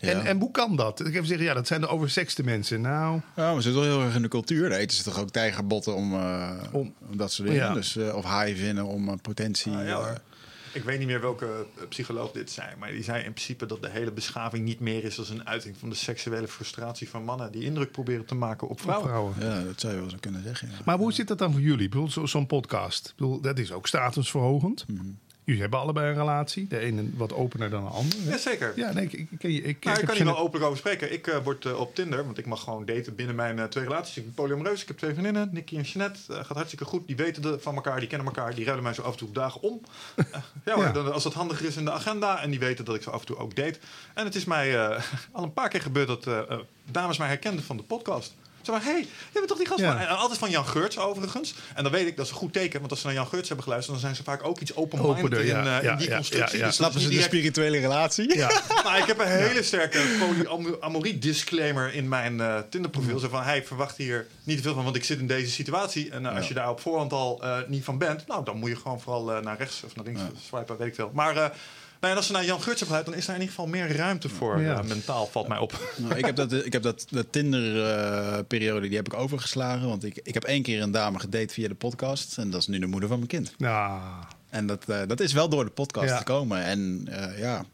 Ja. 0.00 0.08
En, 0.10 0.26
en 0.26 0.40
hoe 0.40 0.50
kan 0.50 0.76
dat? 0.76 1.00
Ik 1.00 1.06
even 1.14 1.26
zeggen, 1.26 1.46
ja, 1.46 1.54
dat 1.54 1.66
zijn 1.66 1.80
de 1.80 1.88
oversexte 1.88 2.42
mensen. 2.44 2.80
Nou, 2.80 3.20
Ja, 3.36 3.54
we 3.54 3.60
zitten 3.60 3.80
wel 3.82 3.90
heel 3.90 4.02
erg 4.06 4.14
in 4.14 4.22
de 4.22 4.28
cultuur. 4.28 4.68
Daar 4.68 4.78
eten 4.78 4.96
ze 4.96 5.02
toch 5.02 5.18
ook 5.20 5.30
tijgerbotten 5.30 5.94
om, 5.94 6.14
eh, 6.14 6.50
Om- 6.72 6.94
om 7.10 7.16
dat 7.16 7.32
soort 7.32 7.48
dingen. 7.48 7.64
Ja. 7.66 7.72
Dus, 7.74 7.96
eh, 7.96 8.14
of 8.14 8.24
haaivinnen 8.24 8.84
om 8.86 9.08
eh, 9.08 9.14
potentie. 9.22 9.72
Ah. 9.72 10.08
Ik 10.72 10.82
weet 10.84 10.98
niet 10.98 11.06
meer 11.06 11.20
welke 11.20 11.66
eh, 11.76 11.88
psycholoog 11.88 12.32
dit 12.32 12.50
zei, 12.50 12.76
maar 12.78 12.90
die 12.90 13.02
zei 13.02 13.24
in 13.24 13.32
principe 13.32 13.66
dat 13.66 13.82
de 13.82 13.88
hele 13.90 14.12
beschaving 14.12 14.64
niet 14.64 14.80
meer 14.80 15.04
is 15.04 15.18
als 15.18 15.28
een 15.30 15.46
uiting 15.46 15.76
van 15.78 15.88
de 15.88 15.94
seksuele 15.94 16.48
frustratie 16.48 17.08
van 17.08 17.24
mannen 17.24 17.52
die 17.52 17.62
indruk 17.64 17.92
proberen 17.92 18.24
te 18.24 18.34
maken 18.34 18.68
op 18.68 18.80
vrouwen. 18.80 19.08
vrouwen. 19.08 19.34
ja, 19.40 19.62
dat 19.64 19.80
zou 19.80 19.94
je 19.94 20.00
wel 20.00 20.10
zo 20.10 20.16
kunnen 20.20 20.42
zeggen. 20.42 20.68
Ja. 20.70 20.74
Maar 20.84 20.98
hoe 20.98 21.12
zit 21.12 21.28
dat 21.28 21.38
dan 21.38 21.52
voor 21.52 21.60
jullie? 21.60 21.84
Ik 21.84 21.90
bedoel, 21.90 22.10
zo- 22.10 22.26
zo'n 22.26 22.46
podcast. 22.46 23.06
Ik 23.08 23.12
bedoel, 23.16 23.40
dat 23.40 23.58
is 23.58 23.72
ook 23.72 23.86
statusverhogend. 23.86 24.84
Mhm. 24.88 25.00
Jullie 25.52 25.60
hebben 25.70 25.80
allebei 25.80 26.08
een 26.08 26.18
relatie. 26.18 26.66
De 26.68 26.78
ene 26.78 27.04
wat 27.16 27.32
opener 27.32 27.70
dan 27.70 27.84
de 27.84 27.90
ander. 27.90 28.18
hè? 28.24 28.30
Jazeker. 28.30 28.72
Ja, 28.76 28.92
nee, 28.92 29.04
ik, 29.04 29.12
ik, 29.12 29.28
ik, 29.42 29.64
ik, 29.64 29.84
Nou, 29.84 30.04
kan 30.04 30.14
hier 30.16 30.24
wel 30.24 30.38
openlijk 30.38 30.64
over 30.64 30.78
spreken. 30.78 31.12
Ik 31.12 31.26
eh, 31.26 31.36
word 31.44 31.64
eh, 31.64 31.80
op 31.80 31.94
Tinder, 31.94 32.24
want 32.24 32.38
ik 32.38 32.46
mag 32.46 32.62
gewoon 32.62 32.84
daten 32.84 33.14
binnen 33.14 33.34
mijn 33.36 33.58
eh, 33.58 33.64
twee 33.64 33.84
relaties. 33.84 34.16
Ik 34.16 34.24
ben 34.24 34.34
polyamoreus, 34.34 34.82
ik 34.82 34.88
heb 34.88 34.96
twee 34.98 35.10
vriendinnen, 35.12 35.48
Nicky 35.52 35.76
en 35.76 35.82
Jeanette. 35.82 36.20
Gaat 36.28 36.46
hartstikke 36.56 36.84
goed. 36.84 37.06
Die 37.06 37.16
weten 37.16 37.42
de, 37.42 37.58
van 37.60 37.74
elkaar, 37.74 37.98
die 37.98 38.08
kennen 38.08 38.26
elkaar. 38.26 38.54
Die 38.54 38.64
ruilen 38.64 38.84
mij 38.84 38.94
zo 38.94 39.02
af 39.02 39.12
en 39.12 39.18
toe 39.18 39.28
op 39.28 39.34
dagen 39.34 39.62
om. 39.62 39.80
Ja, 40.64 40.74
hoor, 40.74 40.84
Ja. 40.84 40.92
dan- 40.92 41.12
als 41.12 41.22
dat 41.22 41.34
handiger 41.34 41.66
is 41.66 41.76
in 41.76 41.84
de 41.84 41.92
agenda. 41.92 42.42
En 42.42 42.50
die 42.50 42.58
weten 42.58 42.84
dat 42.84 42.94
ik 42.94 43.02
zo 43.02 43.10
af 43.10 43.20
en 43.20 43.26
toe 43.26 43.36
ook 43.36 43.56
date. 43.56 43.78
En 44.14 44.24
het 44.24 44.34
is 44.34 44.44
mij 44.44 44.76
al 45.32 45.42
een 45.42 45.52
paar 45.52 45.68
keer 45.68 45.82
gebeurd 45.82 46.06
dat 46.08 46.26
dames 46.90 47.18
mij 47.18 47.28
herkenden 47.28 47.64
van 47.64 47.76
de 47.76 47.82
podcast. 47.82 48.34
Ze 48.62 48.70
van, 48.72 48.80
hé, 48.80 48.90
hey, 48.90 49.00
jij 49.00 49.08
bent 49.32 49.48
toch 49.48 49.58
die 49.58 49.66
gast 49.66 49.80
Ja. 49.80 49.92
van... 49.92 50.00
En 50.00 50.16
altijd 50.16 50.38
van 50.38 50.50
Jan 50.50 50.66
Geurts 50.66 50.98
overigens. 50.98 51.54
En 51.74 51.82
dan 51.82 51.92
weet 51.92 52.06
ik, 52.06 52.16
dat 52.16 52.24
is 52.26 52.30
een 52.30 52.38
goed 52.38 52.52
teken. 52.52 52.78
Want 52.78 52.90
als 52.90 53.00
ze 53.00 53.06
naar 53.06 53.14
Jan 53.14 53.26
Geurts 53.26 53.46
hebben 53.48 53.64
geluisterd... 53.64 53.96
dan 53.96 54.04
zijn 54.06 54.16
ze 54.16 54.22
vaak 54.30 54.44
ook 54.46 54.60
iets 54.60 54.74
open-minded 54.74 55.38
in, 55.40 55.46
ja, 55.46 55.78
eh, 55.78 55.82
ja, 55.84 55.92
in 55.92 55.98
die 55.98 56.08
ja, 56.08 56.16
constructie. 56.16 56.38
ja, 56.38 56.44
ja. 56.44 56.48
Dus 56.48 56.60
dat 56.60 56.74
Snappen 56.74 56.96
is 56.98 57.02
ze 57.06 57.08
niet 57.12 57.22
de 57.22 57.28
direct- 57.30 57.54
spirituele 57.54 57.78
relatie? 57.78 58.36
Ja, 58.36 58.48
nou, 58.84 58.98
ik 58.98 59.04
heb 59.06 59.18
een 59.18 59.26
hele 59.26 59.62
sterke 59.62 60.00
polyamorie 60.18 61.18
disclaimer 61.18 61.94
in 61.94 62.08
mijn 62.08 62.40
eh 62.40 62.58
Tinder 62.70 62.90
profiel. 62.90 63.18
Zo 63.18 63.28
van, 63.28 63.42
hij 63.42 63.64
verwacht 63.64 63.96
hier 63.96 64.26
niet 64.44 64.56
te 64.56 64.62
veel 64.62 64.74
van, 64.74 64.84
want 64.84 64.96
ik 64.96 65.04
zit 65.04 65.18
in 65.18 65.26
deze 65.26 65.50
situatie. 65.50 66.10
En 66.10 66.26
eh, 66.26 66.36
als 66.36 66.48
je 66.48 66.54
daar 66.54 66.70
op 66.70 66.80
voorhand 66.80 67.12
al 67.12 67.42
eh, 67.42 67.56
niet 67.66 67.84
van 67.84 67.98
bent, 67.98 68.26
nou, 68.26 68.44
dan 68.44 68.56
moet 68.56 68.68
je 68.68 68.76
gewoon 68.76 69.00
vooral 69.00 69.24
naar 69.40 69.58
rechts 69.58 69.82
of 69.84 69.94
naar 69.96 70.04
links 70.04 70.20
swipen, 70.48 70.76
weet 70.78 70.88
ik 70.88 70.94
veel. 70.94 71.10
Maar 71.14 71.52
en 72.10 72.16
als 72.16 72.26
ze 72.26 72.32
naar 72.32 72.44
Jan 72.44 72.58
hebben 72.64 72.86
geluid, 72.86 73.04
dan 73.04 73.14
is 73.14 73.26
daar 73.26 73.34
in 73.34 73.40
ieder 73.40 73.54
geval 73.56 73.70
meer 73.70 73.96
ruimte 73.96 74.28
voor. 74.28 74.60
Ja. 74.60 74.78
eh, 74.78 74.84
mentaal 74.84 75.26
valt 75.26 75.48
mij 75.48 75.58
op. 75.58 75.94
Nou, 75.96 76.14
ik 76.14 76.24
heb 76.24 76.36
dat, 76.36 76.52
ik 76.52 76.72
heb 76.72 76.82
dat, 76.82 77.06
dat 77.10 77.26
Tinder-periode 77.32 78.86
die 78.88 78.96
heb 78.96 79.06
ik 79.06 79.14
overgeslagen. 79.14 79.88
Want 79.88 80.04
ik, 80.04 80.20
ik 80.22 80.34
heb 80.34 80.44
één 80.44 80.62
keer 80.62 80.82
een 80.82 80.90
dame 80.90 81.18
gedate 81.18 81.54
via 81.54 81.68
de 81.68 81.74
podcast. 81.74 82.38
En 82.38 82.50
dat 82.50 82.60
is 82.60 82.66
nu 82.66 82.78
de 82.78 82.86
moeder 82.86 83.08
van 83.08 83.16
mijn 83.18 83.30
kind. 83.30 83.54
nou, 83.58 84.00
En 84.48 84.66
dat, 84.66 84.88
eh, 84.88 85.00
dat 85.06 85.20
is 85.20 85.32
wel 85.32 85.48
door 85.48 85.64
de 85.64 85.70
podcast 85.70 86.08
Ja. 86.08 86.16
gekomen. 86.16 86.62
En 86.64 87.06
eh, 87.10 87.38
ja, 87.38 87.64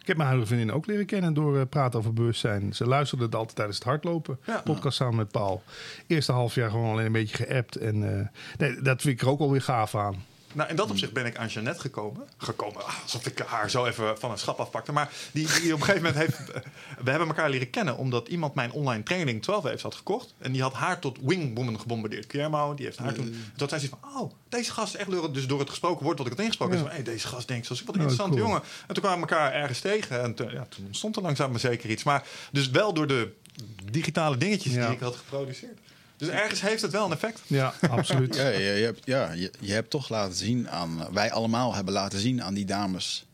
ik 0.00 0.06
heb 0.06 0.16
mijn 0.16 0.28
huidige 0.28 0.54
vriendin 0.54 0.74
ook 0.76 0.86
leren 0.86 1.06
kennen 1.06 1.34
door 1.34 1.58
eh, 1.58 1.66
praten 1.70 1.98
over 1.98 2.12
bewustzijn. 2.12 2.72
Ze 2.74 2.86
luisterde 2.86 3.24
het 3.24 3.34
altijd 3.34 3.56
tijdens 3.56 3.78
het 3.78 3.86
hardlopen. 3.86 4.38
Ja. 4.46 4.60
Podcast 4.64 4.96
samen 4.96 5.16
met 5.16 5.30
Paul. 5.30 5.62
Eerste 6.06 6.32
half 6.32 6.54
jaar 6.54 6.70
gewoon 6.70 6.90
alleen 6.90 7.06
een 7.06 7.12
beetje 7.12 7.36
geappt. 7.36 7.76
En 7.76 8.18
eh, 8.18 8.26
nee, 8.58 8.82
dat 8.82 9.00
vind 9.02 9.14
ik 9.14 9.20
er 9.20 9.28
ook 9.28 9.40
alweer 9.40 9.62
gaaf 9.62 9.94
aan. 9.94 10.24
Nou, 10.52 10.70
in 10.70 10.76
dat 10.76 10.90
opzicht 10.90 11.12
ben 11.12 11.26
ik 11.26 11.36
aan 11.36 11.46
Jeannette 11.48 11.80
gekomen. 11.80 12.28
Gekomen, 12.38 12.84
ah, 12.86 13.02
alsof 13.02 13.26
ik 13.26 13.38
haar 13.38 13.70
zo 13.70 13.84
even 13.86 14.18
van 14.18 14.30
een 14.30 14.38
schap 14.38 14.58
afpakte. 14.60 14.92
Maar 14.92 15.10
die, 15.32 15.46
die 15.60 15.74
op 15.74 15.80
een 15.80 15.84
gegeven 15.86 16.12
moment 16.12 16.26
heeft... 16.26 16.50
eh, 16.50 16.60
We 17.04 17.10
hebben 17.10 17.28
elkaar 17.28 17.50
leren 17.50 17.70
kennen 17.70 17.96
omdat 17.96 18.28
iemand 18.28 18.54
mijn 18.54 18.72
online 18.72 19.02
training 19.02 19.42
12 19.42 19.62
waves 19.62 19.82
had 19.82 19.94
gekocht. 19.94 20.34
En 20.38 20.52
die 20.52 20.62
had 20.62 20.72
haar 20.72 20.98
tot 20.98 21.18
wingwoman 21.22 21.80
gebombardeerd. 21.80 22.30
Guillermo, 22.30 22.74
die 22.74 22.84
heeft 22.84 22.98
haar 22.98 23.12
toen... 23.14 23.24
Toen 23.24 23.40
had 23.56 23.68
zij 23.68 23.78
zoiets 23.78 23.96
van, 24.00 24.20
oh, 24.22 24.30
deze 24.48 24.72
gast 24.72 24.94
is 24.94 25.00
echt... 25.00 25.08
leuren. 25.08 25.32
Dus 25.32 25.46
door 25.46 25.58
het 25.58 25.68
gesproken 25.70 26.04
woord 26.04 26.18
wat 26.18 26.26
ik 26.26 26.32
had 26.32 26.40
ingesproken... 26.42 26.74
Ja. 26.76 26.80
is 26.82 26.86
van, 26.88 26.96
hey, 26.96 27.04
deze 27.12 27.26
gast 27.26 27.48
denkt 27.48 27.66
zoals 27.66 27.80
ik, 27.80 27.86
wat 27.86 27.94
een 27.96 28.00
Oh, 28.02 28.06
interessante 28.10 28.42
cool. 28.42 28.54
jongen. 28.58 28.68
En 28.86 28.94
toen 28.94 29.02
kwamen 29.02 29.26
we 29.28 29.34
elkaar 29.34 29.52
ergens 29.52 29.80
tegen. 29.80 30.22
En 30.22 30.34
toen, 30.34 30.50
ja, 30.50 30.66
toen 30.68 30.86
ontstond 30.86 31.16
er 31.16 31.22
langzaam 31.22 31.50
maar 31.50 31.60
zeker 31.60 31.90
iets. 31.90 32.02
Maar 32.02 32.26
dus 32.52 32.70
wel 32.70 32.92
door 32.94 33.06
de 33.06 33.32
digitale 33.90 34.36
dingetjes 34.36 34.72
Ja. 34.74 34.86
die 34.86 34.94
ik 34.96 35.00
had 35.02 35.16
geproduceerd. 35.16 35.78
Dus 36.20 36.28
ergens 36.28 36.60
heeft 36.60 36.82
het 36.82 36.92
wel 36.92 37.04
een 37.04 37.12
effect. 37.12 37.42
Ja, 37.46 37.74
absoluut. 37.90 38.36
ja, 38.42 38.48
je, 38.48 38.58
je 38.58 38.84
hebt, 38.84 39.00
ja 39.04 39.32
je, 39.32 39.50
je 39.60 39.72
hebt 39.72 39.90
toch 39.90 40.08
laten 40.08 40.36
zien 40.36 40.70
aan... 40.70 41.12
Wij 41.12 41.32
allemaal 41.32 41.74
hebben 41.74 41.94
laten 41.94 42.18
zien 42.18 42.42
aan 42.42 42.54
die 42.54 42.64
dames 42.64 43.26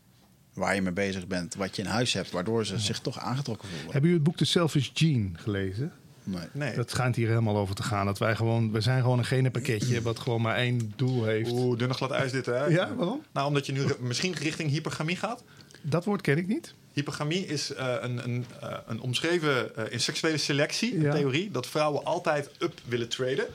waar 0.53 0.75
je 0.75 0.81
mee 0.81 0.93
bezig 0.93 1.27
bent. 1.27 1.55
Wat 1.55 1.75
je 1.75 1.81
in 1.81 1.87
huis 1.87 2.13
hebt, 2.13 2.31
waardoor 2.31 2.65
ze 2.65 2.79
zich 2.79 2.99
toch 2.99 3.19
aangetrokken 3.19 3.67
voelen. 3.67 3.91
Hebben 3.91 4.09
jullie 4.09 4.15
het 4.15 4.23
boek 4.23 4.37
The 4.37 4.45
Selfish 4.45 4.89
Gene 4.93 5.29
gelezen? 5.33 5.91
Nee. 6.23 6.43
Nee. 6.51 6.75
Dat 6.75 6.89
schijnt 6.89 7.15
hier 7.15 7.27
helemaal 7.27 7.57
over 7.57 7.75
te 7.75 7.83
gaan. 7.83 8.05
Dat 8.05 8.17
wij 8.17 8.35
gewoon, 8.35 8.71
we 8.71 8.81
zijn 8.81 9.01
gewoon 9.01 9.17
een 9.17 9.25
genenpakketje 9.25 10.01
wat 10.09 10.19
gewoon 10.19 10.41
maar 10.41 10.55
één 10.55 10.93
doel 10.95 11.23
heeft. 11.23 11.51
Oeh, 11.51 11.77
dunne 11.77 11.93
glad 11.93 12.11
ijs 12.11 12.31
dit, 12.31 12.45
hè? 12.45 12.65
Ja, 12.65 12.95
waarom? 12.95 13.21
Nou, 13.31 13.47
omdat 13.47 13.65
je 13.65 13.71
nu 13.71 13.85
misschien 13.99 14.33
richting 14.33 14.69
hypergamie 14.69 15.15
gaat. 15.15 15.43
Dat 15.81 16.05
woord 16.05 16.21
ken 16.21 16.37
ik 16.37 16.47
niet. 16.47 16.73
Hypergamie 16.97 17.45
is 17.45 17.73
eh, 17.73 17.95
een, 17.99 18.23
een, 18.23 18.45
eh, 18.61 18.77
een 18.87 18.99
omschreven 18.99 19.75
eh, 19.75 19.83
in 19.89 19.99
seksuele 19.99 20.37
selectie, 20.37 20.95
een 20.95 21.11
theorie, 21.11 21.51
dat 21.51 21.67
vrouwen 21.67 22.03
altijd 22.03 22.49
up 22.59 22.73
willen 22.85 23.09
traden. 23.09 23.45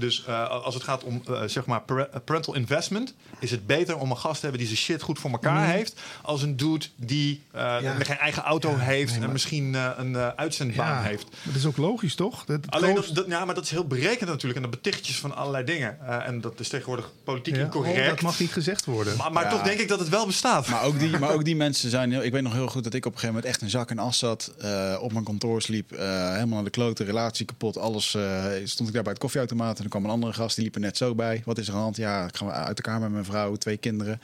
Dus 0.00 0.24
eh, 0.26 0.48
als 0.48 0.74
het 0.74 0.82
gaat 0.82 1.04
om 1.04 1.22
eh, 1.28 1.42
zeg 1.46 1.66
maar 1.66 1.80
pare- 1.80 2.10
parental 2.24 2.54
investment, 2.54 3.14
is 3.40 3.50
het 3.50 3.66
beter 3.66 3.96
om 3.98 4.10
een 4.10 4.16
gast 4.16 4.34
te 4.34 4.40
hebben 4.40 4.58
die 4.58 4.68
zijn 4.68 4.80
shit 4.80 5.02
goed 5.02 5.18
voor 5.18 5.30
elkaar 5.30 5.68
heeft, 5.68 6.00
als 6.22 6.42
een 6.42 6.56
dude 6.56 6.86
die 6.96 7.42
eh, 7.50 7.74
Mhm. 7.74 7.84
Ja. 7.84 7.94
geen 8.04 8.16
eigen 8.18 8.42
auto 8.42 8.76
heeft 8.76 9.14
nee, 9.14 9.22
en 9.22 9.32
misschien 9.32 9.74
eh, 9.74 9.90
een 9.96 10.16
eh, 10.16 10.28
uitzendbaan 10.36 11.02
heeft. 11.04 11.26
Dat 11.42 11.54
is 11.54 11.66
ook 11.66 11.76
logisch, 11.76 12.14
toch? 12.14 12.44
Dat, 12.44 12.58
Alleen 12.68 12.94
dat, 12.94 13.10
dat- 13.12 13.26
ja, 13.26 13.44
maar 13.44 13.54
dat 13.54 13.64
is 13.64 13.70
heel 13.70 13.86
berekend 13.86 14.28
natuurlijk 14.28 14.54
en 14.56 14.62
dat 14.62 14.70
betichtjes 14.70 15.18
van 15.18 15.36
allerlei 15.36 15.64
dingen. 15.64 15.98
Eh, 16.06 16.26
en 16.26 16.40
dat 16.40 16.60
is 16.60 16.68
tegenwoordig 16.68 17.10
politiek 17.24 17.54
Ja? 17.56 17.60
incorrect. 17.60 17.98
Oh, 18.00 18.06
dat 18.06 18.20
mag 18.20 18.38
niet 18.40 18.52
gezegd 18.52 18.84
worden. 18.84 19.16
Maar, 19.16 19.32
maar 19.32 19.44
Ja. 19.44 19.50
toch 19.50 19.62
denk 19.62 19.80
ik 19.80 19.88
dat 19.88 19.98
het 19.98 20.08
wel 20.08 20.26
bestaat. 20.26 20.68
Maar 20.68 20.82
ook, 20.82 20.98
die, 20.98 21.18
maar 21.18 21.30
ook 21.32 21.44
die 21.44 21.56
mensen 21.66 21.90
zijn... 21.90 22.10
heel- 22.12 22.22
Ik 22.22 22.32
weet 22.32 22.42
nog 22.42 22.52
heel 22.52 22.66
goed 22.68 22.84
dat 22.84 22.94
ik 22.94 23.06
op 23.06 23.12
een 23.12 23.18
gegeven 23.18 23.34
moment 23.34 23.52
echt 23.54 23.62
in 23.62 23.70
zak 23.70 23.90
en 23.90 23.98
as 23.98 24.18
zat. 24.18 24.52
eh, 24.58 24.96
op 25.00 25.12
mijn 25.12 25.24
kantoor 25.24 25.62
sliep. 25.62 25.92
eh, 25.92 25.98
helemaal 26.32 26.48
naar 26.54 26.64
de 26.64 26.70
klote, 26.70 27.04
relatie 27.04 27.46
kapot. 27.46 27.78
Alles. 27.78 28.14
eh, 28.14 28.44
stond 28.64 28.88
ik 28.88 28.94
daar 28.94 29.02
bij 29.02 29.12
het 29.12 29.20
koffieautomaat. 29.20 29.78
En 29.78 29.84
er 29.92 29.98
kwam 29.98 30.04
een 30.04 30.16
andere 30.16 30.32
gast. 30.32 30.54
Die 30.56 30.64
liep 30.64 30.74
er 30.74 30.80
net 30.80 30.96
zo 30.96 31.14
bij. 31.14 31.42
Wat 31.44 31.58
is 31.58 31.66
er 31.66 31.72
aan 31.72 31.78
de 31.78 31.84
hand? 31.84 31.96
Ja, 31.96 32.26
ik 32.26 32.36
ga 32.36 32.50
uit 32.50 32.76
elkaar 32.80 33.00
met 33.00 33.10
mijn 33.10 33.24
vrouw. 33.24 33.56
Twee 33.56 33.76
kinderen. 33.76 34.20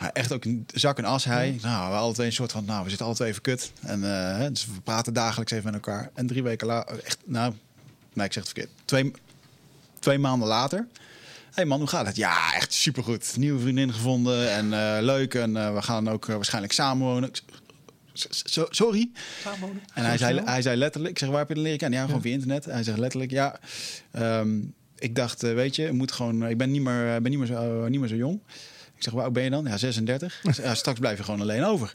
Ja, 0.00 0.12
echt 0.12 0.32
ook 0.32 0.44
een 0.44 0.66
zak 0.74 0.98
en 0.98 1.04
as 1.04 1.24
hij. 1.24 1.58
Nou, 1.62 2.08
we 2.08 2.14
twee 2.14 2.26
een 2.26 2.32
soort 2.32 2.52
van... 2.52 2.64
Nou, 2.64 2.82
we 2.84 2.88
zitten 2.88 3.14
twee 3.14 3.28
even 3.28 3.42
kut. 3.42 3.72
En 3.80 4.04
eh, 4.40 4.48
dus 4.48 4.66
we 4.66 4.80
praten 4.84 5.12
dagelijks 5.12 5.52
even 5.52 5.64
met 5.64 5.74
elkaar. 5.74 6.10
En 6.14 6.26
drie 6.26 6.42
weken 6.42 6.66
later... 6.66 7.04
Echt, 7.04 7.18
nou... 7.24 7.54
Nee, 8.12 8.26
ik 8.26 8.32
zeg 8.32 8.42
het 8.44 8.52
verkeerd. 8.52 8.76
Twee, 8.84 9.12
twee 9.98 10.18
maanden 10.18 10.48
later... 10.48 10.86
hey 11.50 11.64
man, 11.64 11.78
hoe 11.78 11.88
gaat 11.88 12.06
het? 12.06 12.16
Ja, 12.16 12.54
echt 12.54 12.72
supergoed. 12.72 13.36
Nieuwe 13.36 13.60
vriendin 13.60 13.92
gevonden 13.92 14.50
en 14.52 14.72
eh, 14.72 15.02
leuk. 15.02 15.34
En 15.34 15.56
eh, 15.56 15.74
we 15.74 15.82
gaan 15.82 16.08
ook 16.08 16.26
waarschijnlijk 16.26 16.72
samenwonen. 16.72 17.28
Ik 17.28 17.36
zeg, 18.12 18.34
"S- 18.34 18.42
so- 18.52 18.66
Sorry. 18.70 19.10
En 19.94 20.04
hij 20.04 20.18
zei, 20.18 20.40
hij 20.44 20.62
zei 20.62 20.76
letterlijk, 20.76 21.12
ik 21.12 21.18
zeg, 21.18 21.28
waar 21.28 21.38
heb 21.38 21.48
je 21.48 21.54
het 21.54 21.62
leren 21.62 21.78
kennen? 21.78 21.98
Ja, 21.98 22.04
gewoon 22.06 22.20
via 22.22 22.32
internet. 22.32 22.64
Hij 22.64 22.82
zegt 22.82 22.98
letterlijk, 22.98 23.30
ja, 23.30 23.58
ehm, 24.10 24.58
ik 25.00 25.14
dacht, 25.14 25.42
eh, 25.42 25.54
weet 25.54 25.76
je, 25.76 25.92
moet 25.92 26.12
gewoon, 26.12 26.46
ik 26.48 26.56
ben 26.58 26.70
niet 26.70 26.82
meer, 26.82 27.14
eh, 27.14 27.20
ben 27.20 27.30
niet 27.30 27.38
meer, 27.38 27.46
zo, 27.48 27.88
niet 27.88 28.00
meer 28.00 28.08
zo 28.08 28.14
jong. 28.16 28.40
Ik 28.96 29.02
zeg, 29.02 29.14
oud 29.16 29.32
ben 29.32 29.42
je 29.44 29.50
dan? 29.50 29.64
Ja, 29.64 29.76
36. 29.76 30.40
Ik 30.44 30.54
zeg, 30.54 30.64
ja, 30.64 30.74
straks 30.74 30.98
blijf 30.98 31.18
je 31.18 31.24
gewoon 31.24 31.40
alleen 31.40 31.64
over. 31.64 31.94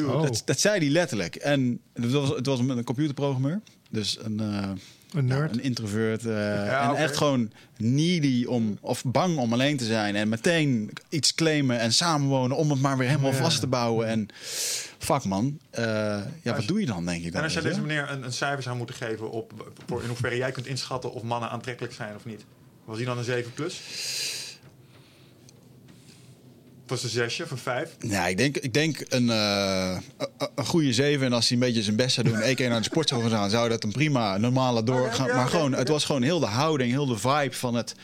Oh. 0.00 0.22
Dat, 0.22 0.42
dat 0.44 0.60
zei 0.60 0.78
hij 0.78 0.88
letterlijk. 0.88 1.34
En 1.36 1.80
het 1.92 2.12
was, 2.12 2.28
het 2.28 2.46
was 2.46 2.58
een 2.58 2.84
computerprogrammeur. 2.84 3.60
Dus 3.90 4.18
een, 4.22 4.40
eh, 4.40 4.68
Een 5.12 5.24
nerd. 5.24 5.50
ja, 5.50 5.56
een 5.58 5.64
introvert. 5.64 6.26
eh, 6.26 6.82
en 6.88 6.94
echt 6.96 7.16
gewoon 7.16 7.52
needy 7.76 8.44
om, 8.44 8.78
of 8.80 9.04
bang 9.04 9.36
om 9.38 9.52
alleen 9.52 9.76
te 9.76 9.84
zijn. 9.84 10.16
En 10.16 10.28
meteen 10.28 10.90
iets 11.08 11.34
claimen 11.34 11.78
en 11.78 11.92
samenwonen 11.92 12.56
om 12.56 12.70
het 12.70 12.80
maar 12.80 12.98
weer 12.98 13.08
helemaal 13.08 13.30
Ja. 13.32 13.36
vast 13.36 13.60
te 13.60 13.66
bouwen. 13.66 14.06
En 14.06 14.28
fuck 15.06 15.24
man, 15.24 15.58
eh, 15.70 15.84
ja, 16.42 16.54
wat 16.54 16.66
doe 16.66 16.80
je 16.80 16.86
dan 16.86 17.04
denk 17.04 17.18
ik 17.24 17.28
dan? 17.32 17.36
En 17.38 17.42
als 17.44 17.52
jij 17.52 17.62
deze 17.62 17.80
meneer 17.80 18.10
een, 18.10 18.22
een 18.24 18.32
cijfer 18.32 18.62
zou 18.62 18.76
moeten 18.76 18.96
geven 18.96 19.30
op 19.30 19.74
voor 19.86 20.02
in 20.02 20.08
hoeverre 20.08 20.36
jij 20.36 20.52
kunt 20.52 20.66
inschatten 20.66 21.12
of 21.12 21.22
mannen 21.22 21.50
aantrekkelijk 21.50 21.94
zijn 21.94 22.14
of 22.14 22.24
niet, 22.24 22.44
was 22.84 22.96
hij 22.96 23.06
dan 23.06 23.18
een 23.18 23.24
7 23.24 23.52
plus? 23.52 23.80
Was 26.86 27.02
een 27.02 27.08
zesje 27.08 27.46
van 27.46 27.58
5? 27.58 27.96
Ja, 28.00 28.26
ik 28.26 28.36
denk, 28.36 28.56
ik 28.56 28.74
denk 28.74 29.04
een, 29.08 29.30
eh, 29.30 29.98
een- 30.18 30.48
een 30.54 30.66
goede 30.66 30.92
zeven. 30.92 31.26
En 31.26 31.32
als 31.32 31.48
hij 31.48 31.58
een 31.58 31.64
beetje 31.64 31.82
zijn 31.82 31.96
best 31.96 32.14
zou 32.14 32.28
doen, 32.28 32.40
één 32.40 32.54
keer 32.54 32.68
naar 32.68 32.78
de 32.78 32.84
sportschool 32.84 33.20
zou 33.20 33.32
gaan, 33.32 33.50
zou 33.50 33.68
dat 33.68 33.84
een 33.84 33.92
prima 33.92 34.36
normale 34.36 34.82
doorgaan. 34.82 35.26
ja, 35.26 35.34
maar 35.36 35.48
gewoon, 35.48 35.72
het 35.72 35.88
was 35.88 36.04
gewoon 36.04 36.22
heel 36.22 36.40
de 36.40 36.46
houding, 36.46 36.90
heel 36.90 37.06
de 37.06 37.18
vibe 37.18 37.52
van 37.54 37.74
het. 37.74 37.94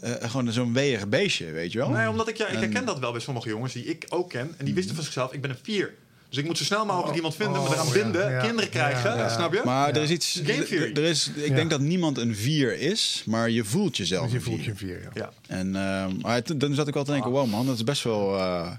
eh, 0.00 0.12
gewoon 0.30 0.52
zo'n 0.52 0.72
weerig 0.72 1.08
beestje, 1.08 1.50
weet 1.50 1.72
je 1.72 1.78
wel? 1.78 1.88
Nee, 1.88 2.08
omdat 2.08 2.28
ik, 2.28 2.36
ja, 2.36 2.46
ik 2.46 2.54
En- 2.54 2.58
herken 2.60 2.84
dat 2.86 2.98
wel 2.98 3.12
bij 3.12 3.20
sommige 3.20 3.48
jongens 3.48 3.72
die 3.72 3.84
ik 3.84 4.06
ook 4.08 4.28
ken. 4.30 4.54
En 4.58 4.64
die 4.64 4.74
wisten 4.74 4.94
van 4.94 5.04
zichzelf, 5.04 5.32
ik 5.32 5.40
ben 5.40 5.50
een 5.50 5.56
4. 5.62 5.94
Dus 6.34 6.42
ik 6.42 6.48
moet 6.48 6.58
zo 6.58 6.64
snel 6.64 6.86
mogelijk 6.86 7.16
iemand 7.16 7.34
vinden, 7.34 7.62
me 7.62 7.68
eraan 7.68 7.86
oh, 7.86 7.92
binden, 7.92 8.30
ja, 8.30 8.40
kinderen 8.40 8.70
krijgen, 8.70 9.10
ja, 9.10 9.16
ja. 9.16 9.28
snap 9.28 9.52
je? 9.52 9.62
Maar 9.64 9.88
Ja. 9.88 9.94
er 9.94 10.02
is 10.02 10.10
iets. 10.10 10.40
Game 10.44 10.64
theory. 10.64 10.92
Er 10.92 11.02
is, 11.04 11.28
ik 11.28 11.48
Ja. 11.48 11.54
denk 11.54 11.70
dat 11.70 11.80
niemand 11.80 12.18
een 12.18 12.36
vier 12.36 12.78
is, 12.78 13.22
maar 13.26 13.50
je 13.50 13.64
voelt 13.64 13.96
jezelf. 13.96 14.22
Dus 14.22 14.30
je 14.32 14.38
een 14.38 14.44
voelt 14.44 14.64
je 14.64 14.74
vier. 14.74 14.94
een 14.94 15.00
vier, 15.02 15.22
ja. 15.22 15.30
ja. 15.48 15.56
En 15.56 15.76
eh, 15.76 16.22
maar 16.22 16.42
toen- 16.42 16.58
dan 16.58 16.74
zat 16.74 16.88
ik 16.88 16.94
wel 16.94 17.04
te 17.04 17.10
denken: 17.12 17.30
wow, 17.30 17.46
man, 17.50 17.66
dat 17.66 17.74
is 17.74 17.84
best 17.84 18.02
wel 18.02 18.38
eh, 18.38 18.70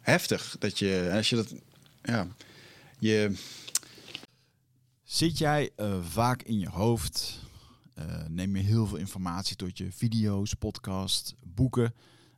heftig. 0.00 0.56
Dat 0.58 0.78
je, 0.78 1.10
als 1.14 1.28
je 1.30 1.36
dat. 1.36 1.54
Ja, 2.02 2.26
je. 2.98 3.32
Zit 5.04 5.38
jij 5.38 5.70
eh, 5.76 5.94
vaak 6.10 6.42
in 6.42 6.58
je 6.58 6.68
hoofd? 6.68 7.38
Eh, 7.94 8.04
neem 8.28 8.56
je 8.56 8.62
heel 8.62 8.86
veel 8.86 8.96
informatie 8.98 9.56
tot 9.56 9.78
je 9.78 9.86
video's, 9.96 10.54
podcasts, 10.54 11.34
boeken? 11.44 11.94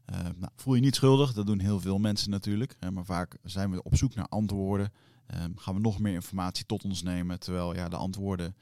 Eh, 0.09 0.21
nou, 0.21 0.53
voel 0.57 0.75
je 0.75 0.81
niet 0.81 0.95
schuldig, 0.95 1.33
dat 1.33 1.47
doen 1.47 1.59
heel 1.59 1.81
veel 1.81 1.99
mensen 1.99 2.31
natuurlijk. 2.31 2.77
hè, 2.79 2.91
maar 2.91 3.05
vaak 3.05 3.37
zijn 3.43 3.71
we 3.71 3.83
op 3.83 3.97
zoek 3.97 4.15
naar 4.15 4.29
antwoorden. 4.29 4.93
Eh, 5.27 5.45
gaan 5.55 5.75
we 5.75 5.81
nog 5.81 5.99
meer 5.99 6.13
informatie 6.13 6.67
tot 6.67 6.85
ons 6.85 7.03
nemen. 7.03 7.41
Terwijl 7.41 7.75
ja, 7.75 7.89
de 7.89 7.97
antwoorden 7.97 8.57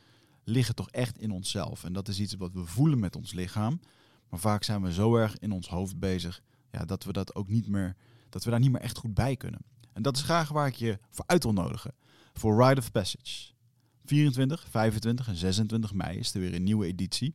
liggen 0.44 0.74
toch 0.74 0.90
echt 0.90 1.18
in 1.18 1.30
onszelf. 1.30 1.84
En 1.84 1.92
dat 1.92 2.08
is 2.08 2.20
iets 2.20 2.34
wat 2.34 2.52
we 2.52 2.64
voelen 2.64 2.98
met 2.98 3.16
ons 3.16 3.32
lichaam. 3.32 3.80
Maar 4.28 4.40
vaak 4.40 4.64
zijn 4.64 4.82
we 4.82 4.92
zo 4.92 5.16
erg 5.16 5.38
in 5.38 5.52
ons 5.52 5.68
hoofd 5.68 5.98
bezig 5.98 6.42
ja, 6.70 6.84
dat 6.84 7.04
we 7.04 7.12
dat 7.12 7.34
ook 7.34 7.48
niet 7.48 7.68
meer, 7.68 7.96
dat 8.28 8.44
we 8.44 8.50
daar 8.50 8.60
niet 8.60 8.72
meer 8.72 8.80
echt 8.80 8.98
goed 8.98 9.14
bij 9.14 9.36
kunnen. 9.36 9.60
En 9.92 10.02
dat 10.02 10.16
is 10.16 10.22
graag 10.22 10.48
waar 10.48 10.66
ik 10.66 10.74
je 10.74 10.98
voor 11.10 11.24
uit 11.26 11.42
wil 11.42 11.52
nodigen. 11.52 11.94
Voor 12.32 12.64
Rite 12.64 12.80
of 12.80 12.92
Passage. 12.92 13.52
24, 14.04 14.66
25 14.70 15.28
en 15.28 15.36
26 15.36 15.92
mei 15.92 16.18
is 16.18 16.34
er 16.34 16.40
weer 16.40 16.54
een 16.54 16.64
nieuwe 16.64 16.86
editie. 16.86 17.34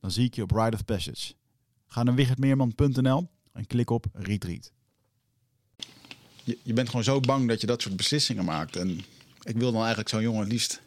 Dan 0.00 0.10
zie 0.10 0.24
ik 0.24 0.34
je 0.34 0.42
op 0.42 0.50
Ride 0.50 0.76
of 0.76 0.84
Passage. 0.84 1.34
Ga 1.86 2.02
naar 2.02 2.14
wichertmeerman.nl 2.14 3.30
en 3.52 3.66
klik 3.66 3.90
op 3.90 4.06
Retreat. 4.12 4.72
Je, 6.44 6.58
je 6.62 6.72
bent 6.72 6.88
gewoon 6.88 7.04
zo 7.04 7.20
bang 7.20 7.48
dat 7.48 7.60
je 7.60 7.66
dat 7.66 7.82
soort 7.82 7.96
beslissingen 7.96 8.44
maakt. 8.44 8.76
En 8.76 9.00
ik 9.42 9.56
wil 9.56 9.70
dan 9.70 9.80
eigenlijk 9.80 10.08
zo'n 10.08 10.22
jongen 10.22 10.46
liefst 10.46 10.82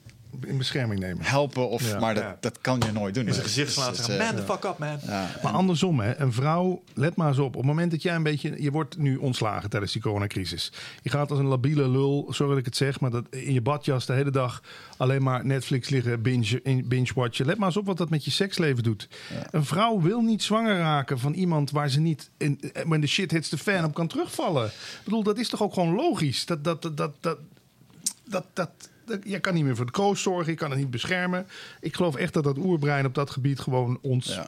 In 0.46 0.58
bescherming 0.58 1.00
nemen. 1.00 1.26
helpen. 1.26 1.70
Of, 1.70 1.90
Ja. 1.90 2.00
maar 2.00 2.14
dat, 2.14 2.24
Ja. 2.24 2.38
dat 2.40 2.58
kan 2.62 2.82
je 2.86 2.92
nooit 2.92 3.14
doen. 3.14 3.26
In 3.28 3.34
zijn 3.34 3.46
Nee. 3.46 3.54
gezicht 3.54 3.76
Dus 3.76 3.96
slaan 4.06 4.18
en 4.18 4.20
eh, 4.26 4.32
man 4.32 4.36
the 4.46 4.52
fuck 4.54 4.64
up 4.64 4.78
man. 4.78 4.98
ja, 5.06 5.30
Maar 5.44 5.52
andersom, 5.52 6.00
hè, 6.00 6.20
een 6.20 6.34
vrouw, 6.34 6.84
let 6.94 7.16
maar 7.16 7.28
eens 7.28 7.38
op. 7.38 7.46
Op 7.46 7.54
het 7.54 7.66
moment 7.66 7.92
dat 7.92 8.02
jij 8.02 8.16
een 8.16 8.24
beetje. 8.24 8.62
Je 8.64 8.72
wordt 8.72 8.98
nu 8.98 9.16
ontslagen 9.18 9.70
tijdens 9.70 9.92
die 9.92 10.02
coronacrisis. 10.02 10.72
Je 11.02 11.10
gaat 11.10 11.30
als 11.30 11.40
een 11.40 11.46
labiele 11.46 11.90
lul, 11.90 12.28
sorry 12.30 12.50
dat 12.52 12.60
ik 12.60 12.66
het 12.66 12.76
zeg, 12.76 13.00
maar 13.00 13.10
dat 13.12 13.26
in 13.30 13.54
je 13.54 13.62
badjas 13.62 14.06
de 14.06 14.14
hele 14.14 14.32
dag 14.32 14.62
alleen 14.98 15.24
maar 15.24 15.46
Netflix 15.46 15.90
liggen, 15.90 16.22
binge, 16.22 16.60
in- 16.64 16.88
binge-watchen. 16.88 17.46
Let 17.46 17.58
maar 17.58 17.68
eens 17.68 17.78
op 17.78 17.86
wat 17.86 17.98
dat 17.98 18.10
met 18.10 18.26
je 18.26 18.32
seksleven 18.32 18.84
doet. 18.84 19.08
Een 19.52 19.66
vrouw 19.66 20.02
wil 20.02 20.22
niet 20.22 20.44
zwanger 20.44 20.78
raken 20.78 21.20
van 21.20 21.34
iemand 21.34 21.72
waar 21.72 21.90
ze 21.90 22.00
niet, 22.00 22.30
in, 22.38 22.60
when 22.86 23.02
the 23.02 23.08
shit 23.08 23.32
hits 23.32 23.50
the 23.50 23.58
fan, 23.58 23.86
op 23.86 23.94
kan 23.94 24.08
terugvallen. 24.08 24.66
Ik 24.66 25.02
bedoel, 25.04 25.24
dat 25.24 25.38
is 25.38 25.50
toch 25.50 25.62
ook 25.62 25.74
gewoon 25.74 25.96
logisch? 25.96 26.46
Dat, 26.46 26.64
dat, 26.64 26.82
dat, 26.82 26.98
dat, 26.98 27.12
dat, 27.22 28.46
dat- 28.54 28.90
je 29.24 29.40
kan 29.40 29.54
niet 29.54 29.64
meer 29.64 29.76
voor 29.76 29.86
de 29.86 29.92
koos 29.92 30.22
zorgen, 30.22 30.52
je 30.52 30.58
kan 30.58 30.70
het 30.70 30.80
niet 30.80 30.92
beschermen. 30.92 31.48
Ik 31.82 31.96
geloof 31.96 32.16
echt 32.16 32.34
dat 32.34 32.44
dat 32.44 32.58
oerbrein 32.58 33.06
op 33.06 33.16
dat 33.16 33.30
gebied 33.30 33.60
gewoon 33.60 34.00
ons 34.02 34.28
Ja. 34.34 34.48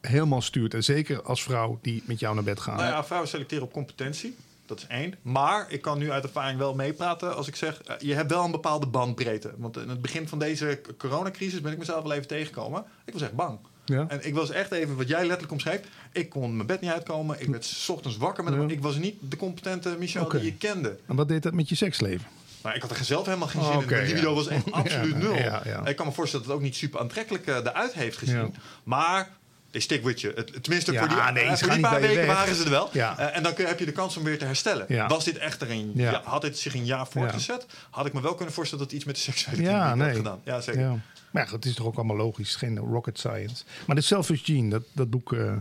helemaal 0.00 0.40
stuurt. 0.42 0.74
En 0.74 0.84
zeker 0.84 1.22
als 1.22 1.42
vrouw 1.42 1.78
die 1.82 2.02
met 2.06 2.20
jou 2.20 2.34
naar 2.34 2.44
bed 2.44 2.60
gaat. 2.60 2.76
Nou 2.76 2.88
ja, 2.88 3.04
vrouwen 3.04 3.28
selecteren 3.30 3.64
op 3.64 3.72
competentie. 3.72 4.36
Dat 4.66 4.78
is 4.78 4.86
één. 4.86 5.14
Maar 5.22 5.66
ik 5.68 5.82
kan 5.82 5.98
nu 5.98 6.10
uit 6.10 6.24
ervaring 6.24 6.58
wel 6.58 6.74
meepraten 6.74 7.36
als 7.36 7.48
ik 7.48 7.56
zeg... 7.56 7.82
eh, 7.82 7.94
je 7.98 8.14
hebt 8.14 8.30
wel 8.30 8.44
een 8.44 8.50
bepaalde 8.50 8.86
bandbreedte. 8.86 9.52
Want 9.56 9.76
in 9.76 9.88
het 9.88 10.02
begin 10.02 10.28
van 10.28 10.38
deze 10.38 10.80
coronacrisis 10.98 11.60
ben 11.60 11.72
ik 11.72 11.78
mezelf 11.78 12.02
wel 12.02 12.12
even 12.12 12.26
tegengekomen. 12.26 12.84
Ik 13.04 13.12
was 13.12 13.22
echt 13.22 13.32
bang. 13.32 13.58
Ja. 13.84 14.04
En 14.08 14.26
ik 14.26 14.34
was 14.34 14.50
echt 14.50 14.72
even, 14.72 14.96
wat 14.96 15.08
jij 15.08 15.20
letterlijk 15.20 15.52
omschreef... 15.52 15.80
ik 16.12 16.28
kon 16.28 16.54
mijn 16.56 16.66
bed 16.66 16.80
niet 16.80 16.90
uitkomen. 16.90 17.40
Ik 17.40 17.48
werd 17.48 17.64
's 17.64 17.88
ochtends 17.88 18.16
wakker. 18.16 18.44
Met 18.44 18.54
Ja. 18.54 18.68
Ik 18.68 18.82
was 18.82 18.96
niet 18.96 19.14
de 19.20 19.36
competente 19.36 19.96
Michel 19.98 20.28
die 20.28 20.42
je 20.44 20.54
kende. 20.56 20.98
En 21.06 21.16
wat 21.16 21.28
deed 21.28 21.42
dat 21.42 21.52
met 21.52 21.68
je 21.68 21.74
seksleven? 21.74 22.26
Maar 22.64 22.74
ik 22.76 22.82
had 22.82 22.90
er 22.90 23.04
zelf 23.04 23.26
helemaal 23.26 23.48
geen 23.48 23.60
Oh, 23.62 23.78
zin 23.78 23.90
in. 23.98 24.06
Libido 24.06 24.28
ja. 24.28 24.34
was 24.34 24.46
echt 24.46 24.72
absoluut 24.82 25.12
Ja, 25.12 25.18
nul. 25.18 25.34
ja, 25.34 25.62
ja. 25.64 25.86
Ik 25.86 25.96
kan 25.96 26.06
me 26.06 26.12
voorstellen 26.12 26.46
dat 26.46 26.54
het 26.54 26.62
ook 26.64 26.68
niet 26.70 26.76
super 26.76 27.00
aantrekkelijk 27.00 27.46
eh, 27.46 27.56
eruit 27.56 27.92
heeft 27.92 28.16
gezien. 28.18 28.36
Ja. 28.36 28.50
Maar 28.84 29.28
ik 29.70 29.82
stick 29.82 30.04
with 30.04 30.20
je. 30.20 30.32
Het- 30.34 30.62
Tenminste, 30.62 30.92
Ja, 30.92 30.98
voor 30.98 31.08
die, 31.08 31.32
nee, 31.32 31.44
eh, 31.44 31.54
ze 31.54 31.64
voor 31.64 31.72
die 31.72 31.82
paar 31.82 32.00
weken 32.00 32.26
waren 32.26 32.54
ze 32.54 32.64
er 32.64 32.70
wel. 32.70 32.88
Ja. 32.92 33.18
Eh, 33.18 33.36
en 33.36 33.42
dan 33.42 33.54
kun- 33.54 33.66
heb 33.66 33.78
je 33.78 33.84
de 33.84 33.92
kans 33.92 34.16
om 34.16 34.24
weer 34.24 34.38
te 34.38 34.44
herstellen. 34.44 34.84
Ja. 34.88 35.06
Was 35.06 35.24
dit 35.24 35.38
echt 35.38 35.60
er 35.62 35.70
een 35.70 35.90
Ja. 35.94 36.10
ja, 36.10 36.20
had 36.24 36.42
dit 36.42 36.58
zich 36.58 36.74
een 36.74 36.84
jaar 36.84 37.06
voortgezet? 37.06 37.66
Had 37.90 38.06
ik 38.06 38.12
me 38.12 38.20
wel 38.20 38.34
kunnen 38.34 38.54
voorstellen 38.54 38.84
dat 38.84 38.92
het 38.92 39.02
iets 39.02 39.06
met 39.12 39.16
de 39.24 39.30
seksualiteit 39.32 39.70
Ja, 39.76 39.88
had 39.88 39.96
nee. 39.96 40.14
gedaan. 40.14 40.40
Ja, 40.44 40.60
zeker. 40.60 40.80
Ja. 40.80 40.88
Maar 41.30 41.42
ja, 41.42 41.48
goed, 41.48 41.56
het 41.56 41.64
is 41.64 41.74
toch 41.74 41.86
ook 41.86 41.96
allemaal 41.96 42.16
logisch. 42.16 42.54
Geen 42.56 42.78
rocket 42.78 43.18
science. 43.18 43.64
Maar 43.86 43.96
de 43.96 44.02
Selfish 44.02 44.44
Gene, 44.44 44.68
dat, 44.70 44.82
dat 44.92 45.10
boek... 45.10 45.32
eh, 45.32 45.52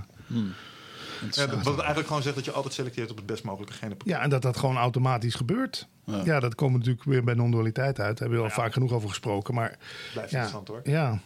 Ja, 1.32 1.45
dat- 1.45 1.64
wat 1.64 1.78
eigenlijk 1.78 2.08
gewoon 2.08 2.22
zegt 2.24 2.36
dat 2.36 2.45
je 2.45 2.51
altijd 2.51 2.74
selecteert 2.74 3.12
op 3.12 3.18
het 3.18 3.26
best 3.26 3.43
mogelijke 3.43 3.74
gene. 3.74 3.95
ja, 4.06 4.20
en 4.22 4.30
dat 4.30 4.41
dat 4.41 4.58
gewoon 4.58 4.78
automatisch 4.78 5.36
gebeurt. 5.36 5.88
Ja, 6.06 6.22
Ja. 6.26 6.39
dat 6.39 6.56
komt 6.56 6.74
natuurlijk 6.74 7.04
weer 7.04 7.24
bij 7.24 7.34
non-dualiteit 7.34 7.86
uit. 7.99 8.18
Daar 8.18 8.18
hebben 8.18 8.38
we 8.38 8.43
al 8.43 8.49
Ja. 8.49 8.56
vaak 8.56 8.74
genoeg 8.74 8.91
over 8.91 9.10
gesproken. 9.10 9.54
Maar 9.54 9.78
Blijft 10.14 10.32
ja, 10.32 10.38
interessant 10.41 10.68
hoor. 10.68 10.82
ja, 10.84 11.20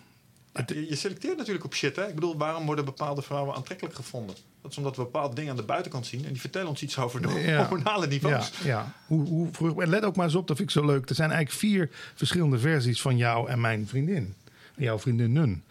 Je, 0.89 0.95
selecteert 0.95 1.37
natuurlijk 1.37 1.65
op 1.65 1.73
shit. 1.73 1.95
Hè? 1.95 2.07
Ik 2.07 2.15
bedoel, 2.15 2.37
waarom 2.37 2.65
worden 2.65 2.85
bepaalde 2.85 3.21
vrouwen 3.21 3.55
aantrekkelijk 3.55 3.95
gevonden? 3.95 4.35
Dat 4.61 4.71
is 4.71 4.77
omdat 4.77 4.95
we 4.95 5.01
bepaalde 5.03 5.35
dingen 5.35 5.51
aan 5.51 5.57
de 5.57 5.63
buitenkant 5.63 6.05
zien. 6.05 6.25
En 6.25 6.31
die 6.31 6.41
vertellen 6.41 6.67
ons 6.67 6.81
iets 6.81 6.97
over 6.97 7.21
de 7.21 7.27
Ja. 7.45 7.67
hormonale 7.67 8.07
niveaus. 8.07 8.51
ja. 8.63 8.93
Hoe, 9.07 9.27
hoe, 9.27 9.47
vroeg- 9.51 9.81
en 9.81 9.89
let 9.89 10.03
ook 10.03 10.15
maar 10.15 10.25
eens 10.25 10.35
op, 10.35 10.47
dat 10.47 10.57
vind 10.57 10.69
ik 10.69 10.75
zo 10.75 10.85
leuk. 10.85 11.09
Er 11.09 11.15
zijn 11.15 11.31
eigenlijk 11.31 11.59
vier 11.59 11.89
verschillende 12.15 12.59
versies 12.59 13.01
van 13.01 13.17
jou 13.17 13.49
en 13.49 13.61
mijn 13.61 13.87
vriendin. 13.87 14.33
Jouw 14.75 14.99
vriendinnen. 14.99 15.63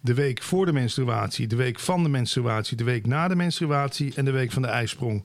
De 0.00 0.14
week 0.14 0.42
voor 0.42 0.66
de 0.66 0.72
menstruatie, 0.72 1.46
de 1.46 1.56
week 1.56 1.78
van 1.78 2.02
de 2.02 2.08
menstruatie, 2.08 2.76
de 2.76 2.84
week 2.84 3.06
na 3.06 3.28
de 3.28 3.36
menstruatie 3.36 4.12
en 4.14 4.24
de 4.24 4.30
week 4.30 4.52
van 4.52 4.62
de 4.62 4.68
ijsprong. 4.68 5.24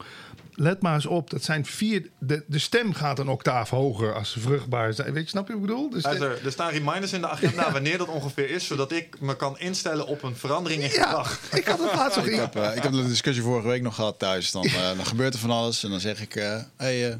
Let 0.57 0.81
maar 0.81 0.93
eens 0.93 1.05
op, 1.05 1.29
dat 1.29 1.43
zijn 1.43 1.65
vier. 1.65 2.09
De, 2.19 2.43
de 2.47 2.59
stem 2.59 2.93
gaat 2.93 3.19
een 3.19 3.27
octaaf 3.27 3.69
hoger 3.69 4.13
als 4.13 4.31
ze 4.31 4.39
vruchtbaar 4.39 4.93
zijn. 4.93 5.13
Weet 5.13 5.23
je, 5.23 5.29
snap 5.29 5.47
je 5.47 5.53
wat 5.53 5.61
ik 5.61 5.67
bedoel? 5.67 5.89
Dus 5.89 6.03
de- 6.03 6.07
Luister, 6.09 6.45
er 6.45 6.51
staan 6.51 6.71
reminders 6.71 7.13
in 7.13 7.21
de 7.21 7.27
agenda 7.29 7.71
wanneer 7.77 7.97
dat 7.97 8.07
ongeveer 8.07 8.49
is, 8.49 8.67
zodat 8.67 8.91
ik 8.91 9.19
me 9.21 9.35
kan 9.35 9.59
instellen 9.59 10.07
op 10.07 10.23
een 10.23 10.35
verandering 10.35 10.83
in 10.83 10.89
gedrag. 10.89 11.39
ik 11.53 11.65
had 11.65 11.79
het 11.79 11.93
laatst 11.93 12.17
nog 12.17 12.25
Ik 12.27 12.35
heb, 12.35 12.55
eh, 12.55 12.75
ik 12.75 12.83
heb 12.83 12.91
de 12.91 13.07
discussie 13.07 13.43
vorige 13.43 13.67
week 13.67 13.81
nog 13.81 13.95
gehad 13.95 14.19
thuis. 14.19 14.51
Dan, 14.51 14.63
eh, 14.63 14.95
dan 14.95 15.05
gebeurt 15.05 15.33
er 15.33 15.39
van 15.39 15.51
alles. 15.51 15.83
En 15.83 15.89
dan 15.89 15.99
zeg 15.99 16.21
ik, 16.21 16.35
eh 16.35 16.61
hey, 16.77 17.09
eh, 17.11 17.15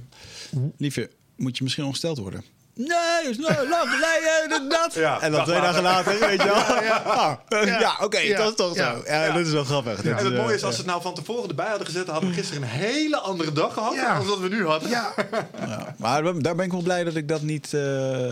liefje, 0.78 1.10
moet 1.36 1.58
je 1.58 1.64
misschien 1.64 1.86
ongesteld 1.86 2.18
worden. 2.18 2.44
Nee, 2.78 3.30
is 3.30 3.38
nou 3.38 3.68
lang 3.70 3.90
geleden, 3.90 4.50
dat, 4.50 4.72
dat. 4.72 4.94
Ja, 4.94 5.20
en 5.22 5.32
dan 5.32 5.44
twee 5.46 5.62
dagen 5.62 5.82
later, 5.84 6.20
weet 6.20 6.42
je 6.42 6.48
wel. 6.48 6.56
Ja, 6.84 7.40
ja. 7.50 7.80
Ja. 7.80 7.98
oké, 8.02 8.34
dat 8.36 8.50
is 8.50 8.56
toch 8.56 8.76
zo. 8.76 9.02
Ja, 9.06 9.32
dat 9.32 9.46
is 9.46 9.52
wel 9.52 9.64
grappig. 9.64 10.04
En 10.04 10.16
het 10.16 10.34
mooie 10.34 10.50
eh, 10.50 10.54
is, 10.56 10.64
als 10.64 10.74
ze 10.76 10.82
het 10.82 10.90
nou 10.90 11.02
van 11.02 11.14
tevoren 11.14 11.50
erbij 11.50 11.68
hadden 11.68 11.86
gezet, 11.86 12.08
hadden 12.08 12.30
we 12.30 12.36
gisteren 12.36 12.62
een 12.64 12.70
hele 12.70 13.18
andere 13.18 13.52
dag 13.52 13.74
gehad 13.74 13.94
Ja. 13.94 14.18
dan 14.18 14.28
dat 14.28 14.40
we 14.40 14.48
nu 14.48 14.66
hadden. 14.66 14.90
Ja, 14.90 15.14
ja. 15.68 15.96
Maar 15.98 16.24
daar 16.42 16.56
ben 16.56 16.66
ik 16.66 16.72
wel 16.72 16.82
blij 16.82 17.04
dat 17.04 17.16
ik 17.16 17.28
dat 17.28 17.42
niet, 17.42 17.74
eh, 17.74 17.82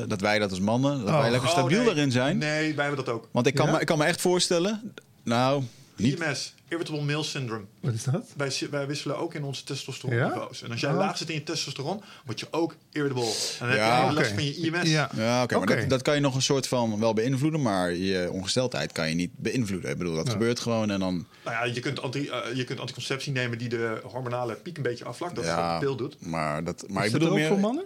dat 0.08 0.22
wij 0.22 0.39
dat 0.39 0.50
als 0.50 0.60
mannen, 0.60 1.00
dat 1.06 1.10
wij 1.10 1.24
Oh. 1.26 1.30
lekker 1.30 1.50
Oh, 1.50 1.56
stabiel 1.58 1.78
nee. 1.78 1.86
daarin 1.86 2.12
zijn. 2.12 2.38
Nee, 2.38 2.76
wij 2.76 2.86
hebben 2.86 3.06
dat 3.06 3.14
ook. 3.16 3.28
Want 3.32 3.48
ik 3.48 3.56
kan, 3.56 3.66
Ja? 3.66 3.72
me, 3.72 3.80
ik 3.80 3.86
kan 3.86 3.98
me 3.98 4.04
echt 4.06 4.22
voorstellen, 4.22 4.94
nou, 5.24 5.64
niet. 5.96 6.20
IMS, 6.20 6.54
Irritable 6.74 7.01
Male 7.01 7.24
Syndrome. 7.24 7.65
wat 7.80 7.93
is 7.93 8.03
dat? 8.03 8.26
Wij, 8.38 8.51
wij 8.71 8.88
wisselen 8.88 9.17
ook 9.17 9.34
in 9.34 9.43
onze 9.43 9.63
testosteronniveaus. 9.63 10.61
En 10.63 10.71
als 10.71 10.80
jij 10.80 10.91
Oh. 10.91 10.97
laag 10.97 11.17
zit 11.17 11.30
in 11.30 11.36
je 11.36 11.43
testosteron, 11.43 12.01
word 12.26 12.39
je 12.39 12.47
ook 12.51 12.76
irritable. 12.91 13.24
En 13.26 13.32
dan 13.59 13.67
heb 13.67 13.78
je 13.78 13.84
Ja, 13.84 14.03
last 14.13 14.17
oké. 14.17 14.34
van 14.34 14.43
je 14.45 14.55
IMS. 14.55 14.89
Ja. 14.89 15.09
Ja, 15.15 15.43
oké, 15.43 15.53
maar 15.53 15.63
Oké. 15.63 15.76
dat, 15.80 15.89
dat 15.89 16.01
kan 16.01 16.15
je 16.15 16.21
nog 16.21 16.36
een 16.36 16.41
soort 16.41 16.67
van 16.67 16.99
wel 16.99 17.13
beïnvloeden, 17.13 17.61
maar 17.61 17.93
je 17.93 18.30
ongesteldheid 18.32 18.91
kan 18.91 19.09
je 19.09 19.15
niet 19.15 19.32
beïnvloeden. 19.36 19.89
Ik 19.91 19.97
bedoel, 19.97 20.15
dat 20.15 20.30
gebeurt 20.30 20.59
gewoon 20.59 20.91
en 20.91 20.99
dan, 20.99 21.28
Nou 21.45 21.55
ja, 21.67 21.74
je 21.74 21.80
kunt, 21.80 22.01
anti, 22.01 22.28
eh, 22.28 22.39
je 22.55 22.63
kunt 22.63 22.80
anticonceptie 22.80 23.32
nemen 23.32 23.57
die 23.57 23.69
de 23.69 23.99
hormonale 24.03 24.55
piek 24.55 24.78
een 24.78 24.84
beetje 24.84 25.05
afvlakt. 25.05 25.36
Dat 25.36 25.43
is 25.43 25.49
wat 25.49 25.59
ja, 25.59 25.80
de 25.80 25.86
pil 25.86 25.95
doet. 25.95 26.15
maar 26.26 26.63
dat, 26.63 26.86
maar 26.89 27.05
is 27.05 27.05
ik 27.05 27.11
dat 27.11 27.19
bedoel 27.19 27.34
ook 27.34 27.39
meer. 27.39 27.47
voor 27.47 27.59
mannen? 27.59 27.86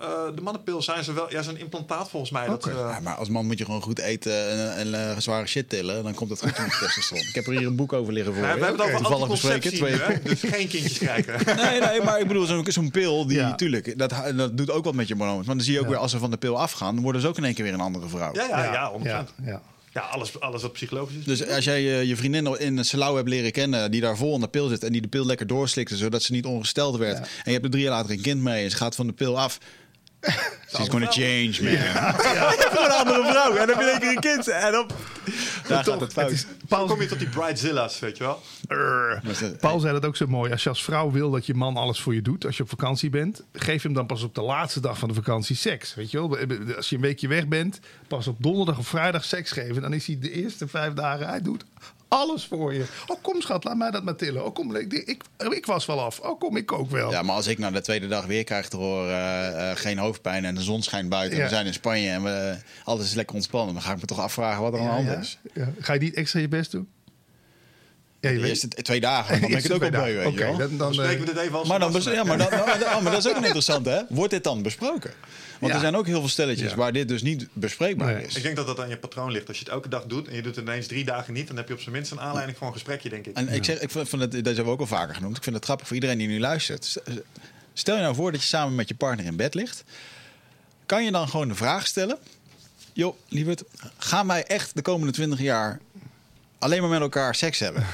Eh, 0.00 0.08
de 0.34 0.40
mannenpil 0.42 0.82
zijn 0.82 1.04
ze 1.04 1.12
wel, 1.12 1.30
ja, 1.30 1.42
zo'n 1.42 1.56
implantaat 1.56 2.10
volgens 2.10 2.30
mij. 2.32 2.46
Dat, 2.46 2.66
eh, 2.66 2.74
Ja, 2.74 3.00
maar 3.02 3.14
als 3.14 3.28
man 3.28 3.46
moet 3.46 3.58
je 3.58 3.64
gewoon 3.64 3.82
goed 3.82 3.98
eten 3.98 4.50
en, 4.50 4.76
en 4.76 5.10
eh, 5.10 5.18
zware 5.18 5.46
shit 5.46 5.68
tillen, 5.68 6.02
dan 6.02 6.14
komt 6.14 6.30
het 6.30 6.38
goed 6.38 6.58
met 6.58 6.78
testosteron. 6.80 7.24
Ik 7.28 7.34
heb 7.34 7.46
er 7.46 7.52
hier 7.52 7.66
een 7.66 7.76
boek 7.76 7.92
over 7.92 8.12
liggen 8.12 8.32
voor. 8.34 8.42
we 8.42 8.48
hebben 8.48 8.86
het 8.86 9.06
over 9.06 9.28
bespreken, 9.28 9.70
nu, 9.72 9.76
twee. 9.78 9.92
hè? 9.94 10.22
dus 10.28 10.40
geen 10.40 10.68
kindjes 10.68 10.98
krijgen. 10.98 11.34
Nee, 11.64 11.80
nee, 11.80 12.02
maar 12.02 12.20
ik 12.20 12.26
bedoel, 12.26 12.46
zo'n 12.46 12.64
zo'n 12.68 12.90
pil, 12.90 13.26
die, 13.26 13.36
Ja. 13.36 13.54
tuurlijk, 13.54 13.98
dat, 13.98 14.14
dat 14.36 14.56
doet 14.56 14.70
ook 14.70 14.84
wat 14.84 14.94
met 14.94 15.08
je 15.08 15.14
hormonen. 15.14 15.46
Maar 15.46 15.54
dan 15.56 15.64
zie 15.64 15.72
je 15.72 15.78
ook 15.78 15.84
Ja. 15.84 15.90
weer, 15.90 16.00
als 16.00 16.10
ze 16.10 16.18
van 16.18 16.30
de 16.30 16.36
pil 16.36 16.58
afgaan, 16.60 16.94
dan 16.94 17.02
worden 17.04 17.20
ze 17.20 17.28
ook 17.28 17.36
in 17.36 17.44
één 17.44 17.54
keer 17.54 17.64
weer 17.64 17.74
een 17.74 17.80
andere 17.80 18.08
vrouw. 18.08 18.34
ja, 18.34 18.46
ja, 18.48 18.64
ja, 18.64 18.72
ja, 18.72 19.24
100%. 19.26 19.34
ja. 19.44 19.62
Ja, 19.92 20.00
alles, 20.00 20.40
alles 20.40 20.62
wat 20.62 20.72
psychologisch 20.72 21.16
is. 21.16 21.24
Dus 21.24 21.48
als 21.48 21.64
jij 21.64 21.82
je, 21.82 22.06
je 22.06 22.16
vriendin 22.16 22.58
in 22.58 22.76
een 22.78 22.84
salau 22.84 23.16
hebt 23.16 23.28
leren 23.28 23.52
kennen, 23.52 23.90
die 23.90 24.00
daar 24.00 24.16
vol 24.16 24.34
aan 24.34 24.40
de 24.40 24.48
pil 24.48 24.68
zit 24.68 24.84
en 24.84 24.92
die 24.92 25.00
de 25.00 25.08
pil 25.08 25.26
lekker 25.26 25.46
doorslikte, 25.46 25.96
zodat 25.96 26.22
ze 26.22 26.32
niet 26.32 26.44
ongesteld 26.44 26.96
werd. 26.96 27.18
En 27.18 27.26
je 27.44 27.50
hebt 27.52 27.64
er 27.64 27.70
drie 27.70 27.82
jaar 27.82 27.92
later 27.92 28.10
een 28.10 28.20
kind 28.20 28.40
mee 28.42 28.64
en 28.64 28.70
ze 28.70 28.76
gaat 28.76 28.94
van 28.94 29.06
de 29.06 29.12
pil 29.12 29.38
af. 29.40 29.58
She's 30.76 30.88
gonna 30.88 31.10
change, 31.10 31.56
man. 31.62 31.72
Ja. 31.72 32.12
Gewoon 32.12 32.84
een 32.84 32.90
andere 32.90 33.24
vrouw. 33.30 33.56
En 33.56 33.66
dan 33.66 33.68
heb 33.68 33.78
je 33.78 33.90
één 33.90 34.00
keer 34.00 34.10
een 34.10 34.20
kind. 34.20 34.48
En 34.48 34.78
op... 34.78 34.94
Daar 35.66 35.84
gaat 35.84 36.00
het 36.00 36.12
fout. 36.12 36.46
Dan 36.68 36.86
kom 36.86 37.00
je 37.00 37.06
tot 37.06 37.18
die 37.18 37.28
bridezilla's, 37.28 37.98
weet 37.98 38.16
je 38.16 38.24
wel. 38.24 38.42
Paul 39.60 39.80
zei 39.80 39.92
dat 39.92 40.04
ook 40.04 40.16
zo 40.16 40.26
mooi. 40.26 40.52
Als 40.52 40.62
je 40.62 40.68
als 40.68 40.84
vrouw 40.84 41.10
wil 41.10 41.30
dat 41.30 41.46
je 41.46 41.54
man 41.54 41.76
alles 41.76 42.00
voor 42.00 42.14
je 42.14 42.22
doet, 42.22 42.46
als 42.46 42.56
je 42.56 42.62
op 42.62 42.68
vakantie 42.68 43.10
bent, 43.10 43.42
geef 43.52 43.82
hem 43.82 43.92
dan 43.92 44.06
pas 44.06 44.22
op 44.22 44.34
de 44.34 44.42
laatste 44.42 44.80
dag 44.80 44.98
van 44.98 45.08
de 45.08 45.14
vakantie 45.14 45.56
seks. 45.56 45.94
Weet 45.94 46.10
je 46.10 46.18
wel? 46.18 46.38
Als 46.76 46.88
je 46.88 46.96
een 46.96 47.02
weekje 47.02 47.28
weg 47.28 47.46
bent, 47.48 47.80
pas 48.08 48.26
op 48.26 48.36
donderdag 48.42 48.78
of 48.78 48.88
vrijdag 48.88 49.24
seks 49.24 49.50
geven. 49.50 49.82
Dan 49.82 49.92
is 49.92 50.06
hij 50.06 50.18
de 50.20 50.32
eerste 50.32 50.68
vijf 50.68 50.92
dagen, 50.92 51.28
hij 51.28 51.42
doet 51.42 51.64
alles 52.10 52.44
voor 52.44 52.74
je. 52.74 52.84
Oh, 53.06 53.16
kom 53.22 53.40
schat, 53.40 53.64
laat 53.64 53.76
mij 53.76 53.90
dat 53.90 54.02
maar 54.04 54.16
tillen. 54.16 54.44
Oh, 54.44 54.54
kom, 54.54 54.76
ik, 54.76 54.92
ik, 54.92 55.22
ik 55.50 55.66
was 55.66 55.86
wel 55.86 56.00
af. 56.00 56.18
Oh, 56.20 56.38
kom, 56.40 56.56
ik 56.56 56.72
ook 56.72 56.90
wel. 56.90 57.10
Ja, 57.10 57.22
maar 57.22 57.34
als 57.34 57.46
ik 57.46 57.58
na 57.58 57.70
de 57.70 57.80
tweede 57.80 58.08
dag 58.08 58.26
weer 58.26 58.44
krijg 58.44 58.68
te 58.68 58.76
horen 58.76 59.14
eh, 59.14 59.70
eh, 59.70 59.76
geen 59.76 59.98
hoofdpijn 59.98 60.44
en 60.44 60.54
de 60.54 60.62
zon 60.62 60.82
schijnt 60.82 61.08
buiten 61.08 61.38
Ja. 61.38 61.44
we 61.44 61.48
zijn 61.50 61.66
in 61.66 61.72
Spanje 61.72 62.10
en 62.10 62.22
we, 62.22 62.56
alles 62.84 63.04
is 63.04 63.14
lekker 63.14 63.34
ontspannen, 63.34 63.74
dan 63.74 63.82
ga 63.82 63.92
ik 63.92 64.00
me 64.00 64.06
toch 64.06 64.20
afvragen 64.20 64.62
wat 64.62 64.72
er 64.72 64.78
aan 64.80 64.84
de 64.84 64.90
Ja, 64.90 64.96
hand 64.96 65.08
ja. 65.08 65.18
is. 65.18 65.38
Ja. 65.54 65.68
Ga 65.78 65.92
je 65.92 66.00
niet 66.00 66.14
extra 66.14 66.40
je 66.40 66.48
best 66.48 66.70
doen? 66.70 66.88
Ja, 68.20 68.28
je 68.30 68.34
De 68.34 68.40
weet- 68.40 68.50
eerste 68.50 68.68
twee 68.68 69.00
dagen, 69.00 69.32
dan 69.40 69.48
ben 69.50 69.58
ik 69.58 69.62
het 69.62 69.72
ook 69.72 69.82
al 69.82 69.88
twee 69.90 70.14
weet 70.14 70.14
je 70.14 70.22
dagen. 70.22 70.38
wel. 70.38 70.48
Oké, 70.48 70.58
dan, 70.58 70.68
dan, 70.68 70.78
Dan 70.78 70.92
spreken 70.94 71.14
eh, 71.14 71.20
we 71.20 71.32
dit 71.34 71.42
even 71.42 71.58
als 71.58 71.68
Maar, 71.68 71.78
dan 71.80 71.92
ja, 72.02 72.24
maar, 72.24 72.38
dan, 72.38 72.48
maar, 72.66 72.82
oh, 72.94 73.00
maar 73.02 73.12
dat 73.12 73.24
is 73.24 73.30
ook 73.30 73.36
een 73.36 73.42
interessante, 73.44 73.90
hè? 73.90 74.00
Wordt 74.08 74.30
dit 74.30 74.44
dan 74.44 74.62
besproken? 74.62 75.12
Want 75.58 75.72
Ja. 75.72 75.78
er 75.78 75.84
zijn 75.84 75.96
ook 75.96 76.06
heel 76.06 76.20
veel 76.20 76.28
stelletjes 76.28 76.70
Ja. 76.70 76.76
waar 76.76 76.92
dit 76.92 77.08
dus 77.08 77.22
niet 77.22 77.48
bespreekbaar 77.52 78.14
Nee. 78.14 78.24
is. 78.26 78.34
Ik 78.34 78.42
denk 78.42 78.56
dat 78.56 78.66
dat 78.66 78.80
aan 78.80 78.88
je 78.88 78.96
patroon 78.96 79.30
ligt. 79.30 79.48
Als 79.48 79.58
je 79.58 79.64
het 79.64 79.72
elke 79.72 79.88
dag 79.88 80.04
doet 80.04 80.28
en 80.28 80.34
je 80.34 80.42
doet 80.42 80.56
het 80.56 80.64
ineens 80.64 80.86
drie 80.86 81.04
dagen 81.04 81.32
niet, 81.32 81.46
dan 81.46 81.56
heb 81.56 81.68
je 81.68 81.74
op 81.74 81.80
zijn 81.80 81.94
minst 81.94 82.10
een 82.10 82.20
aanleiding 82.20 82.58
voor 82.58 82.66
een 82.66 82.72
gesprekje, 82.72 83.08
denk 83.08 83.26
ik. 83.26 83.36
En 83.36 83.48
ik 83.48 83.64
zeg, 83.64 83.80
ik 83.80 83.90
vind 83.90 84.08
vind 84.08 84.22
het, 84.22 84.32
dat 84.32 84.44
hebben 84.44 84.64
we 84.64 84.70
ook 84.70 84.80
al 84.80 84.86
vaker 84.86 85.14
genoemd. 85.14 85.36
Ik 85.36 85.42
vind 85.42 85.56
het 85.56 85.64
grappig 85.64 85.86
voor 85.86 85.96
iedereen 85.96 86.18
die 86.18 86.28
nu 86.28 86.40
luistert. 86.40 86.96
Stel 87.72 87.96
je 87.96 88.02
nou 88.02 88.14
voor 88.14 88.32
dat 88.32 88.40
je 88.40 88.46
samen 88.46 88.74
met 88.74 88.88
je 88.88 88.94
partner 88.94 89.26
in 89.26 89.36
bed 89.36 89.54
ligt. 89.54 89.84
Kan 90.86 91.04
je 91.04 91.10
dan 91.10 91.28
gewoon 91.28 91.48
de 91.48 91.54
vraag 91.54 91.86
stellen: 91.86 92.18
Joh, 92.92 93.14
lieverd, 93.28 93.62
gaan 93.98 94.26
wij 94.26 94.44
echt 94.44 94.70
de 94.74 94.82
komende 94.82 95.12
20 95.12 95.40
jaar 95.40 95.80
alleen 96.58 96.80
maar 96.80 96.90
met 96.90 97.00
elkaar 97.00 97.34
seks 97.34 97.58
hebben? 97.58 97.86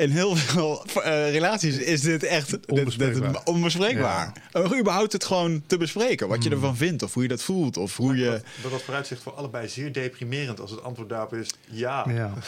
In 0.00 0.10
heel 0.10 0.36
veel 0.36 0.84
eh, 1.02 1.30
relaties 1.30 1.76
is 1.76 2.00
dit 2.00 2.22
echt 2.22 2.50
dit- 2.50 2.60
dit- 2.68 2.78
Onbespreekbaar. 2.78 3.32
dit- 3.32 3.42
onbespreekbaar. 3.44 4.32
Uh, 4.52 4.78
überhaupt 4.78 5.12
het 5.12 5.24
gewoon 5.24 5.62
te 5.66 5.76
bespreken. 5.76 6.28
Wat 6.28 6.44
je 6.44 6.50
ervan 6.50 6.76
vindt, 6.76 7.02
of 7.02 7.14
hoe 7.14 7.22
je 7.22 7.28
dat 7.28 7.42
voelt, 7.42 7.76
of 7.76 7.96
hoe 7.96 8.16
je. 8.16 8.24
Dat, 8.30 8.42
dat 8.62 8.70
dat 8.70 8.82
vooruitzicht 8.82 9.22
voor 9.22 9.32
allebei 9.32 9.68
zeer 9.68 9.92
deprimerend 9.92 10.60
als 10.60 10.70
het 10.70 10.82
antwoord 10.82 11.08
daarop 11.08 11.34
is 11.34 11.50
ja. 11.70 12.04
ja. 12.08 12.32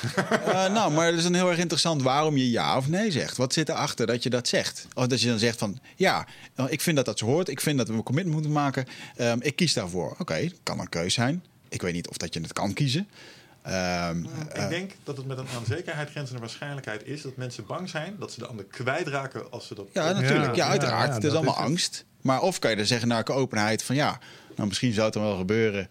Eh, 0.46 0.72
nou, 0.72 0.92
maar 0.92 1.06
het 1.06 1.14
is 1.16 1.22
dan 1.22 1.34
heel 1.34 1.48
erg 1.50 1.58
interessant 1.58 2.02
waarom 2.02 2.36
je 2.36 2.50
ja 2.50 2.76
of 2.76 2.88
nee 2.88 3.10
zegt. 3.10 3.36
Wat 3.36 3.52
zit 3.52 3.68
erachter 3.68 4.06
dat 4.06 4.22
je 4.22 4.30
dat 4.30 4.48
zegt? 4.48 4.86
Of 4.94 5.06
dat 5.06 5.20
je 5.20 5.28
dan 5.28 5.38
zegt 5.38 5.58
van, 5.58 5.78
ja, 5.96 6.26
nou, 6.56 6.70
ik 6.70 6.80
vind 6.80 6.96
dat 6.96 7.04
dat 7.04 7.18
zo 7.18 7.26
hoort. 7.26 7.48
Ik 7.48 7.60
vind 7.60 7.78
dat 7.78 7.88
we 7.88 7.94
een 7.94 8.02
commitment 8.02 8.34
moeten 8.34 8.52
maken. 8.52 8.86
Ehm, 9.16 9.38
ik 9.40 9.56
kies 9.56 9.72
daarvoor. 9.72 10.14
Oké, 10.18 10.48
kan 10.62 10.80
een 10.80 10.88
keus 10.88 11.14
zijn. 11.14 11.44
Ik 11.68 11.82
weet 11.82 11.92
niet 11.92 12.08
of 12.08 12.16
dat 12.16 12.34
je 12.34 12.40
het 12.40 12.52
kan 12.52 12.72
kiezen. 12.72 13.08
Ehm, 13.62 14.24
Ik 14.54 14.68
denk 14.68 14.92
dat 15.04 15.16
het 15.16 15.26
met 15.26 15.38
een 15.38 15.46
aan 15.56 15.64
zekerheid 15.66 16.10
grenzende 16.10 16.40
waarschijnlijkheid 16.40 17.06
is 17.06 17.22
dat 17.22 17.36
mensen 17.36 17.66
bang 17.66 17.88
zijn 17.88 18.16
dat 18.18 18.32
ze 18.32 18.38
de 18.38 18.46
ander 18.46 18.64
kwijtraken 18.64 19.50
als 19.50 19.66
ze 19.66 19.74
dat. 19.74 19.86
ja, 19.92 20.12
natuurlijk. 20.12 20.54
Ja, 20.54 20.64
ja, 20.64 20.70
uiteraard. 20.70 21.08
ja, 21.08 21.14
het 21.14 21.24
is 21.24 21.32
allemaal 21.32 21.54
is 21.54 21.60
het. 21.60 21.68
angst. 21.68 22.04
Maar 22.20 22.40
of 22.40 22.58
kan 22.58 22.70
je 22.70 22.76
er 22.76 22.86
zeggen 22.86 23.08
naar 23.08 23.28
openheid 23.28 23.82
van, 23.82 23.94
ja, 23.96 24.18
nou 24.56 24.68
misschien 24.68 24.92
zou 24.92 25.04
het 25.04 25.14
dan 25.14 25.22
wel 25.22 25.36
gebeuren. 25.36 25.88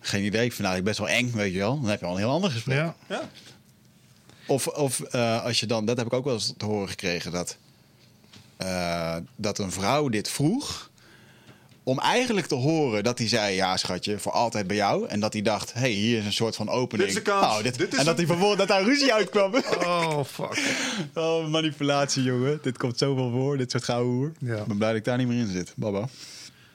Geen 0.00 0.24
idee. 0.24 0.44
Ik 0.44 0.52
vind 0.52 0.68
het 0.68 0.84
best 0.84 0.98
wel 0.98 1.08
eng, 1.08 1.32
weet 1.32 1.52
je 1.52 1.58
wel. 1.58 1.80
Dan 1.80 1.90
heb 1.90 2.00
je 2.00 2.06
al 2.06 2.12
een 2.12 2.18
heel 2.18 2.30
ander 2.30 2.50
gesprek. 2.50 2.76
Ja. 2.76 2.94
Ja. 3.08 3.28
Of, 4.46 4.66
of 4.66 5.00
eh, 5.00 5.44
als 5.44 5.60
je 5.60 5.66
dan, 5.66 5.84
dat 5.84 5.96
heb 5.96 6.06
ik 6.06 6.12
ook 6.12 6.24
wel 6.24 6.34
eens 6.34 6.54
te 6.56 6.64
horen 6.64 6.88
gekregen, 6.88 7.32
dat, 7.32 7.56
eh, 8.56 9.16
dat 9.36 9.58
een 9.58 9.72
vrouw 9.72 10.08
dit 10.08 10.28
vroeg. 10.30 10.90
Om 11.84 11.98
eigenlijk 11.98 12.46
te 12.46 12.54
horen 12.54 13.02
dat 13.02 13.18
hij 13.18 13.28
zei: 13.28 13.54
Ja, 13.54 13.76
schatje, 13.76 14.18
voor 14.18 14.32
altijd 14.32 14.66
bij 14.66 14.76
jou. 14.76 15.06
En 15.08 15.20
dat 15.20 15.32
hij 15.32 15.42
dacht: 15.42 15.72
hey, 15.72 15.90
hier 15.90 16.18
is 16.18 16.24
een 16.24 16.32
soort 16.32 16.56
van 16.56 16.68
opening. 16.68 17.08
Dit 17.08 17.18
is 17.18 17.24
de 17.24 17.30
kans. 17.30 17.46
Nou, 17.46 17.62
dit- 17.62 17.78
Dit 17.78 17.92
is 17.92 17.98
en 17.98 18.04
dat 18.04 18.08
een- 18.08 18.16
hij 18.16 18.26
vervolgens 18.26 18.58
dat 18.58 18.68
daar 18.68 18.82
ruzie 18.84 19.12
uitkwam. 19.14 19.54
Oh, 19.86 20.24
fuck. 20.24 20.74
oh, 21.14 21.48
manipulatie, 21.48 22.22
jongen. 22.22 22.58
Dit 22.62 22.78
komt 22.78 22.98
zoveel 22.98 23.30
voor, 23.30 23.56
dit 23.56 23.70
soort 23.70 23.84
gouden 23.84 24.12
hoer. 24.12 24.32
Ja. 24.38 24.56
Ik 24.56 24.64
ben 24.66 24.76
blij 24.76 24.88
dat 24.88 24.98
ik 24.98 25.04
daar 25.04 25.18
niet 25.18 25.28
meer 25.28 25.38
in 25.38 25.46
zit. 25.52 25.72
Baba. 25.76 26.08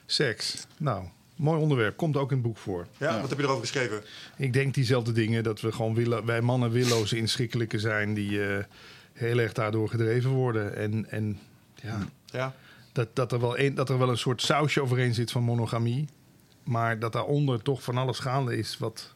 Seks. 0.06 0.66
Nou, 0.78 1.04
mooi 1.36 1.62
onderwerp. 1.62 1.98
Komt 1.98 2.18
ook 2.18 2.30
in 2.32 2.38
het 2.38 2.46
boek 2.46 2.58
voor. 2.58 2.88
Ja, 2.98 3.22
wat 3.22 3.30
heb 3.30 3.38
je 3.38 3.44
erover 3.44 3.62
geschreven? 3.62 4.02
Ik 4.38 4.54
denk 4.54 4.74
diezelfde 4.74 5.12
dingen. 5.12 5.44
Dat 5.44 5.62
we 5.62 5.72
gewoon 5.72 5.94
willen, 5.94 6.26
wij 6.26 6.42
mannen 6.42 6.72
willoze 6.72 7.18
inschikkelijke 7.18 7.80
zijn. 7.80 8.14
Die 8.14 8.46
eh, 8.46 8.64
heel 9.14 9.38
erg 9.38 9.54
daardoor 9.54 9.90
gedreven 9.90 10.30
worden. 10.30 10.76
En, 10.76 11.06
en 11.10 11.40
ja, 11.84 12.08
Ja. 12.26 12.56
Dat, 12.98 13.16
dat, 13.16 13.32
er 13.32 13.40
wel 13.40 13.60
een, 13.60 13.76
dat 13.76 13.90
er 13.90 13.98
wel 13.98 14.10
een 14.10 14.18
soort 14.18 14.42
sausje 14.42 14.82
overheen 14.82 15.14
zit 15.14 15.32
van 15.32 15.44
monogamie. 15.44 16.08
Maar 16.64 17.00
dat 17.00 17.14
daaronder 17.14 17.62
toch 17.62 17.84
van 17.84 17.98
alles 17.98 18.20
gaande 18.20 18.58
is 18.58 18.78
wat... 18.78 19.16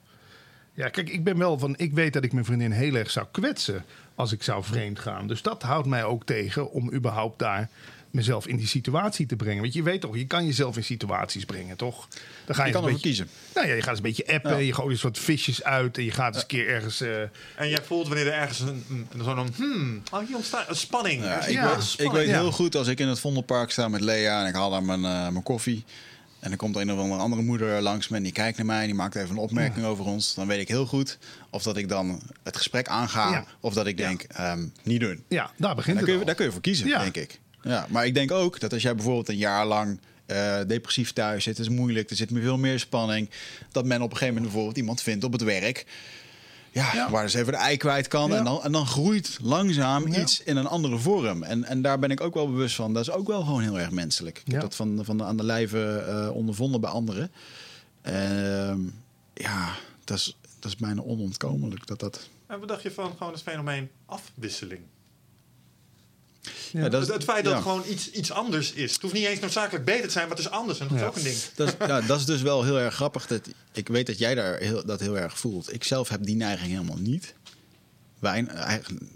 Ja, 0.74 0.90
kijk, 0.90 1.10
ik 1.10 1.24
ben 1.24 1.38
wel 1.38 1.60
van... 1.60 1.74
Ik 1.78 1.94
weet 1.94 2.14
dat 2.14 2.24
ik 2.24 2.34
mijn 2.34 2.46
vriendin 2.46 2.72
heel 2.72 2.96
erg 2.96 3.12
zou 3.12 3.28
kwetsen 3.32 3.86
als 4.16 4.32
ik 4.32 4.44
zou 4.44 4.64
vreemd 4.64 5.00
gaan. 5.00 5.28
Dus 5.28 5.42
dat 5.42 5.64
houdt 5.64 5.88
mij 5.88 6.04
ook 6.04 6.26
tegen 6.26 6.72
om 6.72 6.94
überhaupt 6.94 7.40
daar 7.40 7.70
mezelf 8.12 8.48
in 8.48 8.56
die 8.58 8.68
situatie 8.68 9.26
te 9.26 9.36
brengen. 9.36 9.62
Want 9.62 9.74
je 9.74 9.84
weet 9.84 10.02
toch, 10.02 10.18
je 10.18 10.26
kan 10.28 10.46
jezelf 10.46 10.78
in 10.78 10.84
situaties 10.84 11.46
brengen, 11.46 11.78
toch? 11.78 12.08
Dan 12.46 12.56
ga 12.56 12.62
je, 12.62 12.68
Je 12.68 12.74
kan 12.76 12.84
ervoor 12.86 13.00
kiezen. 13.00 13.28
Nou 13.56 13.68
ja, 13.68 13.74
je 13.74 13.80
gaat 13.82 13.90
eens 13.90 13.98
een 13.98 14.04
beetje 14.04 14.28
appen, 14.28 14.52
Ja. 14.52 14.58
je 14.58 14.74
gooit 14.74 14.90
eens 14.92 15.02
wat 15.02 15.18
visjes 15.20 15.64
uit 15.64 15.98
en 15.98 16.04
je 16.04 16.12
gaat 16.12 16.34
eens 16.34 16.42
een 16.42 16.48
keer 16.48 16.68
ergens... 16.68 17.02
eh, 17.02 17.22
En 17.56 17.70
jij 17.70 17.82
voelt 17.86 18.08
wanneer 18.08 18.28
er 18.28 18.34
ergens 18.34 18.60
een, 18.60 19.08
zo'n 19.24 19.48
hmm, 19.56 20.02
oh, 20.12 20.20
hier 20.28 20.36
ontstaat 20.36 20.70
een 20.70 20.76
spanning. 20.76 21.24
Ja, 21.24 21.46
ik, 21.46 21.54
Ja, 21.54 21.76
weet, 21.76 21.84
spanning. 21.84 22.18
ik 22.18 22.22
weet 22.26 22.36
ja. 22.36 22.42
heel 22.42 22.52
goed 22.52 22.76
als 22.76 22.88
ik 22.88 23.00
in 23.00 23.08
het 23.08 23.20
Vondelpark 23.20 23.72
sta 23.72 23.88
met 23.88 24.02
Lea 24.02 24.42
en 24.42 24.48
ik 24.48 24.54
haal 24.56 24.70
daar 24.70 24.84
mijn, 24.84 25.06
eh, 25.06 25.30
mijn 25.30 25.44
koffie. 25.44 25.84
En 26.40 26.50
dan 26.50 26.58
komt 26.58 26.76
een 26.76 26.92
of 26.92 27.00
andere, 27.00 27.22
andere 27.22 27.42
moeder 27.42 27.82
langs 27.82 28.08
me 28.08 28.18
en 28.18 28.24
die 28.24 28.32
kijkt 28.32 28.58
naar 28.58 28.66
mij 28.66 28.80
en 28.80 28.86
die 28.86 28.96
maakt 28.96 29.16
even 29.16 29.30
een 29.30 29.38
opmerking 29.38 29.86
over 29.86 30.06
ons. 30.06 30.34
Dan 30.34 30.48
weet 30.48 30.60
ik 30.60 30.68
heel 30.68 30.86
goed 30.86 31.18
of 31.50 31.64
dat 31.64 31.78
ik 31.78 31.90
dan 31.90 32.22
het 32.44 32.58
gesprek 32.58 32.88
aanga 32.88 33.32
Ja. 33.32 33.46
of 33.60 33.74
dat 33.74 33.86
ik 33.88 33.98
denk, 33.98 34.22
ehm, 34.22 34.66
niet 34.84 35.00
doen. 35.00 35.24
ja, 35.28 35.52
daar 35.58 35.76
begint 35.76 35.96
Daar 35.98 36.06
kun, 36.06 36.20
je, 36.20 36.26
daar 36.26 36.36
kun 36.36 36.46
je 36.46 36.52
voor 36.52 36.62
kiezen, 36.62 36.88
Ja. 36.88 37.00
denk 37.00 37.16
ik. 37.16 37.40
Ja, 37.64 37.86
maar 37.90 38.06
ik 38.06 38.14
denk 38.14 38.32
ook 38.32 38.60
dat 38.60 38.74
als 38.74 38.82
jij 38.82 38.96
bijvoorbeeld 38.96 39.30
een 39.30 39.38
jaar 39.38 39.66
lang 39.66 40.00
eh, 40.26 40.60
depressief 40.68 41.14
thuis 41.14 41.44
zit, 41.44 41.58
het 41.58 41.68
is 41.68 41.74
moeilijk, 41.76 42.10
er 42.10 42.16
zit 42.16 42.30
veel 42.34 42.58
meer 42.58 42.80
spanning, 42.80 43.30
dat 43.72 43.86
men 43.86 43.98
op 44.02 44.04
een 44.12 44.18
gegeven 44.18 44.28
moment 44.34 44.44
bijvoorbeeld 44.44 44.78
iemand 44.78 45.02
vindt 45.02 45.24
op 45.24 45.32
het 45.32 45.44
werk. 45.44 45.86
Ja, 46.74 46.90
Ja. 46.94 47.10
waar 47.10 47.24
dus 47.24 47.34
even 47.34 47.54
de 47.54 47.60
ei 47.60 47.78
kwijt 47.78 48.08
kan. 48.08 48.30
Ja. 48.32 48.38
En, 48.38 48.44
dan, 48.44 48.64
en 48.64 48.72
dan 48.72 48.86
groeit 48.88 49.38
langzaam 49.42 50.12
Ja. 50.12 50.22
iets 50.22 50.44
in 50.44 50.56
een 50.58 50.68
andere 50.68 50.98
vorm. 50.98 51.44
En, 51.44 51.64
en 51.64 51.82
daar 51.82 52.00
ben 52.00 52.12
ik 52.12 52.22
ook 52.22 52.34
wel 52.34 52.48
bewust 52.52 52.76
van. 52.76 52.94
Dat 52.94 53.02
is 53.08 53.12
ook 53.12 53.28
wel 53.28 53.44
gewoon 53.44 53.62
heel 53.62 53.80
erg 53.80 53.92
menselijk. 53.92 54.42
Ik 54.46 54.52
heb 54.52 54.62
dat 54.62 54.76
van, 54.76 55.00
van 55.06 55.18
de, 55.18 55.24
aan 55.24 55.38
de 55.38 55.44
lijve 55.44 56.04
eh, 56.08 56.36
ondervonden 56.36 56.82
bij 56.82 56.90
anderen. 56.90 57.32
Ehm, 58.02 58.80
ja, 59.34 59.76
dat 60.04 60.18
is, 60.18 60.38
dat 60.60 60.72
is 60.72 60.78
bijna 60.78 61.02
onontkomelijk. 61.02 61.88
Dat 61.88 62.00
dat... 62.00 62.30
En 62.48 62.60
wat 62.60 62.68
dacht 62.68 62.84
je 62.84 62.92
van 62.92 63.14
gewoon 63.18 63.34
het 63.34 63.42
fenomeen 63.42 63.90
afwisseling? 64.06 64.82
Ja, 66.72 66.90
dat 66.90 67.08
het, 67.08 67.24
feit 67.24 67.44
dat 67.44 67.54
het 67.54 67.62
gewoon 67.62 67.84
iets, 67.90 68.12
iets 68.12 68.32
anders 68.32 68.72
is. 68.74 68.92
Het 68.94 69.02
hoeft 69.02 69.14
niet 69.14 69.26
eens 69.26 69.40
noodzakelijk 69.40 69.86
beter 69.86 70.06
te 70.06 70.12
zijn, 70.12 70.28
maar 70.28 70.38
het 70.38 70.46
is 70.46 70.52
anders. 70.52 70.80
En 70.80 70.88
dat 70.88 70.98
is 70.98 71.04
ook 71.04 71.16
een 71.16 71.24
ding. 71.24 71.38
Dat 71.56 71.68
is, 71.68 71.74
ja, 71.88 72.02
dat 72.02 72.20
is 72.20 72.26
dus 72.26 72.42
wel 72.42 72.64
heel 72.64 72.80
erg 72.80 72.96
grappig. 72.96 73.28
Dat, 73.28 73.42
ik 73.74 73.88
weet 73.88 74.08
dat 74.08 74.18
jij 74.18 74.36
daar 74.36 74.58
heel, 74.58 74.86
dat 74.86 75.00
heel 75.00 75.18
erg 75.18 75.40
voelt. 75.40 75.74
Ik 75.74 75.84
zelf 75.84 76.10
heb 76.10 76.24
die 76.24 76.36
neiging 76.36 76.72
helemaal 76.72 76.98
niet. 77.00 77.34
Wijn, 78.20 78.50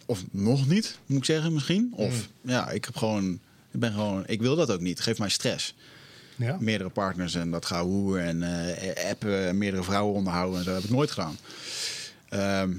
of 0.06 0.24
nog 0.32 0.68
niet, 0.68 0.97
moet 1.06 1.18
ik 1.18 1.26
zeggen 1.26 1.53
misschien. 1.53 1.93
Of 1.95 2.10
Hmm. 2.41 2.51
ja, 2.51 2.70
ik 2.70 2.86
heb 2.86 2.95
gewoon, 2.97 3.34
ik 3.72 3.80
ben 3.80 3.91
gewoon, 3.91 4.24
ik 4.28 4.41
wil 4.41 4.56
dat 4.56 4.72
ook 4.72 4.80
niet. 4.82 4.99
Geef 4.99 5.18
mij 5.18 5.30
stress. 5.30 5.76
Ja. 6.36 6.58
Meerdere 6.60 6.89
partners 6.89 7.36
en 7.36 7.51
dat 7.51 7.66
gehoer 7.66 8.20
en 8.20 8.43
eh 8.43 9.10
appen 9.10 9.47
en 9.47 9.58
meerdere 9.58 9.84
vrouwen 9.84 10.14
onderhouden 10.16 10.58
en 10.60 10.66
zo 10.66 10.74
heb 10.74 10.84
ik 10.84 10.89
nooit 10.89 11.12
gedaan. 11.12 11.38
Ehm, 12.30 12.72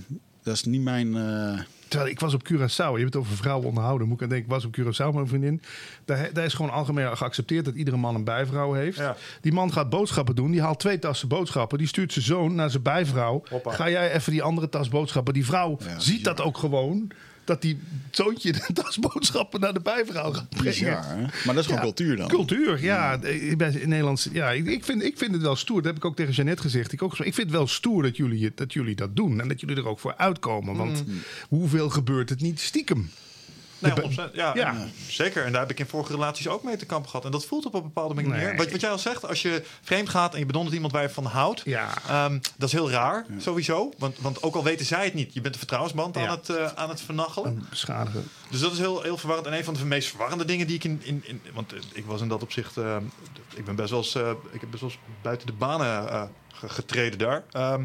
dat 0.43 0.55
is 0.55 0.65
niet 0.65 0.83
mijn. 0.83 1.17
eh, 1.17 1.61
Terwijl 1.97 2.15
ik 2.15 2.21
was 2.21 2.35
op 2.35 2.49
Curaçao. 2.53 2.93
Je 2.93 3.03
hebt 3.03 3.15
het 3.15 3.17
over 3.17 3.37
vrouwen 3.37 3.69
onderhouden. 3.69 4.09
Moet 4.09 4.17
ik 4.17 4.23
aan 4.23 4.29
denken, 4.29 4.47
ik 4.47 4.53
was 4.53 4.65
op 4.65 4.77
Curaçao 4.79 5.07
met 5.07 5.23
een 5.23 5.29
vriendin. 5.29 5.63
Daar, 6.05 6.31
daar 6.33 6.45
is 6.45 6.55
gewoon 6.55 6.71
algemeen 6.71 7.17
geaccepteerd 7.17 7.65
dat 7.65 7.75
iedere 7.75 7.97
man 7.97 8.15
een 8.15 8.25
bijvrouw 8.25 8.73
heeft. 8.73 8.99
Ja. 8.99 9.17
Die 9.41 9.53
man 9.53 9.73
gaat 9.73 9.91
boodschappen 9.91 10.35
doen. 10.35 10.51
Die 10.51 10.63
haalt 10.63 10.79
twee 10.81 10.99
tassen 10.99 11.29
boodschappen. 11.29 11.79
Die 11.79 11.87
stuurt 11.87 12.13
zijn 12.13 12.25
zoon 12.25 12.55
naar 12.55 12.71
zijn 12.71 12.83
bijvrouw. 12.83 13.43
Hoppa. 13.49 13.71
Ga 13.73 13.91
jij 13.91 14.13
even 14.13 14.33
die 14.33 14.43
andere 14.43 14.69
tas 14.69 14.89
boodschappen. 14.89 15.35
Die 15.35 15.45
vrouw 15.45 15.79
Ja, 15.85 15.99
ziet 15.99 16.25
dat 16.25 16.41
ook 16.41 16.59
gewoon. 16.59 17.11
Dat 17.47 17.63
die 17.63 17.79
zoontje 18.11 18.53
de 18.53 18.67
tas 18.83 18.99
boodschappen 18.99 19.61
naar 19.61 19.73
de 19.75 19.81
bijvrouw 19.81 20.33
gaat 20.33 20.49
brengen. 20.49 20.71
bizar? 20.71 21.05
Maar 21.45 21.55
dat 21.55 21.57
is 21.57 21.65
gewoon 21.65 21.77
Ja, 21.79 21.83
cultuur 21.83 22.17
dan. 22.17 22.29
Cultuur, 22.29 22.83
ja. 22.83 23.23
Ik 23.23 23.59
ben 23.59 23.81
in 23.81 23.89
Nederlands, 23.89 24.29
ja 24.33 24.51
ik, 24.51 24.67
ik, 24.67 24.85
vind, 24.85 25.03
ik 25.03 25.19
vind 25.19 25.33
het 25.33 25.43
wel 25.43 25.57
stoer. 25.57 25.77
Dat 25.77 25.85
heb 25.85 25.97
ik 25.97 26.05
ook 26.05 26.17
tegen 26.17 26.33
Jeannette 26.33 26.63
gezegd. 26.63 26.93
Ik, 26.93 27.03
ook, 27.03 27.13
ik 27.13 27.35
vind 27.35 27.37
het 27.37 27.51
wel 27.51 27.67
stoer 27.67 28.03
dat 28.03 28.17
jullie, 28.17 28.53
dat 28.55 28.73
jullie 28.73 28.95
dat 28.95 29.17
doen. 29.17 29.41
En 29.41 29.49
dat 29.49 29.61
jullie 29.61 29.77
er 29.77 29.89
ook 29.89 29.99
voor 29.99 30.17
uitkomen. 30.17 30.77
Want 30.77 31.05
hoeveel 31.49 31.91
gebeurt 31.91 32.29
het 32.29 32.41
niet 32.41 32.61
stiekem? 32.61 33.11
Nee, 33.79 33.93
De- 33.93 34.01
100%. 34.01 34.35
Ja, 34.35 34.55
Ja. 34.55 34.69
en 34.69 34.93
zeker. 35.09 35.45
En 35.45 35.53
daar 35.53 35.61
heb 35.61 35.71
ik 35.71 35.79
in 35.79 35.87
vorige 35.87 36.13
relaties 36.13 36.49
ook 36.49 36.63
mee 36.63 36.77
te 36.77 36.87
kampen 36.87 37.11
gehad. 37.11 37.25
En 37.25 37.31
dat 37.31 37.47
voelt 37.47 37.67
op 37.67 37.75
een 37.75 37.83
bepaalde 37.83 38.15
manier. 38.15 38.31
Nee. 38.31 38.57
Wat, 38.57 38.71
wat 38.71 38.81
jij 38.81 38.91
al 38.91 38.99
zegt, 38.99 39.29
als 39.29 39.43
je 39.43 39.63
vreemd 39.83 40.09
gaat 40.09 40.33
en 40.33 40.39
je 40.39 40.47
bedondert 40.47 40.75
iemand 40.75 40.93
waar 40.93 41.03
je 41.03 41.09
van 41.11 41.25
houdt. 41.25 41.63
Ja. 41.65 41.89
ehm, 42.09 42.39
dat 42.57 42.69
is 42.69 42.73
heel 42.73 42.91
raar, 42.91 43.27
sowieso. 43.39 43.93
Want, 43.99 44.19
want 44.19 44.43
ook 44.43 44.55
al 44.55 44.63
weten 44.65 44.87
zij 44.87 45.05
het 45.05 45.15
niet, 45.15 45.35
je 45.35 45.41
bent 45.41 45.53
een 45.53 45.59
vertrouwensband 45.59 46.17
aan, 46.17 46.29
het, 46.31 46.49
eh, 46.49 46.67
aan 46.75 46.89
het 46.89 47.01
vernachelen. 47.01 47.67
Beschadigen. 47.71 48.29
Dus 48.51 48.61
dat 48.61 48.73
is 48.73 48.79
heel, 48.79 49.03
heel 49.03 49.17
verwarrend. 49.19 49.47
En 49.49 49.55
een 49.59 49.65
van 49.65 49.75
de 49.75 49.85
meest 49.85 50.09
verwarrende 50.09 50.45
dingen 50.45 50.67
die 50.67 50.77
ik 50.77 50.85
in... 50.85 51.01
in, 51.05 51.23
in 51.27 51.43
want 51.55 51.73
eh, 51.73 51.79
ik 51.93 52.05
was 52.07 52.21
in 52.21 52.29
dat 52.29 52.43
opzicht... 52.43 52.77
eh, 52.77 52.97
ik 53.55 53.65
ben 53.65 53.77
best 53.77 53.91
wel 53.91 53.99
eens, 53.99 54.15
eh, 54.15 54.31
ik 54.53 54.61
heb 54.61 54.71
best 54.71 54.83
wel 54.83 54.91
eens 54.91 54.99
buiten 55.23 55.47
de 55.47 55.53
banen 55.53 56.09
eh, 56.11 56.23
ge- 56.53 56.69
getreden 56.69 57.19
daar. 57.19 57.45
Ehm, 57.51 57.85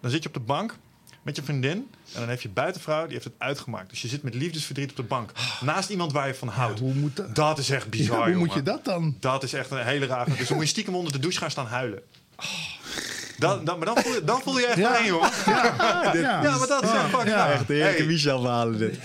dan 0.00 0.10
zit 0.10 0.22
je 0.22 0.28
op 0.28 0.34
de 0.34 0.40
bank 0.40 0.76
met 1.22 1.36
je 1.36 1.42
vriendin. 1.42 1.90
En 2.12 2.20
dan 2.20 2.28
heeft 2.28 2.42
je 2.42 2.48
buitenvrouw, 2.48 3.02
die 3.04 3.12
heeft 3.12 3.24
het 3.24 3.34
uitgemaakt. 3.38 3.90
Dus 3.90 4.02
je 4.02 4.08
zit 4.08 4.22
met 4.22 4.34
liefdesverdriet 4.34 4.90
op 4.90 4.96
de 4.96 5.02
bank. 5.02 5.32
Naast 5.60 5.88
iemand 5.90 6.12
waar 6.12 6.26
je 6.26 6.34
van 6.34 6.48
houdt. 6.48 6.80
hoe 6.80 6.94
moet 6.94 7.16
dat? 7.16 7.34
Dat 7.34 7.58
is 7.58 7.70
echt 7.70 7.90
bizar, 7.90 8.18
Ja, 8.18 8.34
hoe 8.34 8.34
moet 8.46 8.54
je 8.54 8.62
dat 8.62 8.84
dan? 8.84 9.16
Dat 9.20 9.42
is 9.42 9.52
echt 9.52 9.70
een 9.70 9.84
hele 9.84 10.06
rare... 10.06 10.30
Dus 10.36 10.46
dan 10.48 10.56
moet 10.56 10.64
je 10.66 10.70
stiekem 10.72 10.94
onder 10.94 11.12
de 11.12 11.18
douche 11.18 11.38
gaan 11.38 11.50
staan 11.50 11.66
huilen. 11.66 12.02
Dan, 13.38 13.64
dan, 13.64 13.78
maar 13.78 13.86
dan 13.86 13.96
voel, 14.02 14.14
je, 14.14 14.24
dan 14.24 14.40
voel 14.40 14.58
je 14.58 14.66
echt 14.66 14.76
Ja. 14.78 14.88
alleen, 14.88 15.06
jongen. 15.06 15.30
Ja, 15.46 16.12
Ja, 16.14 16.58
maar 16.58 16.68
dat 16.68 16.82
is 16.82 16.90
echt 16.90 17.04
fucking 17.08 17.28
ja. 17.28 17.36
raar. 17.36 17.52
Echt 17.52 17.66
de 17.66 17.74
Hey, 17.74 18.04
Michel 18.06 18.40
verhalen 18.40 18.78
dit. 18.78 18.98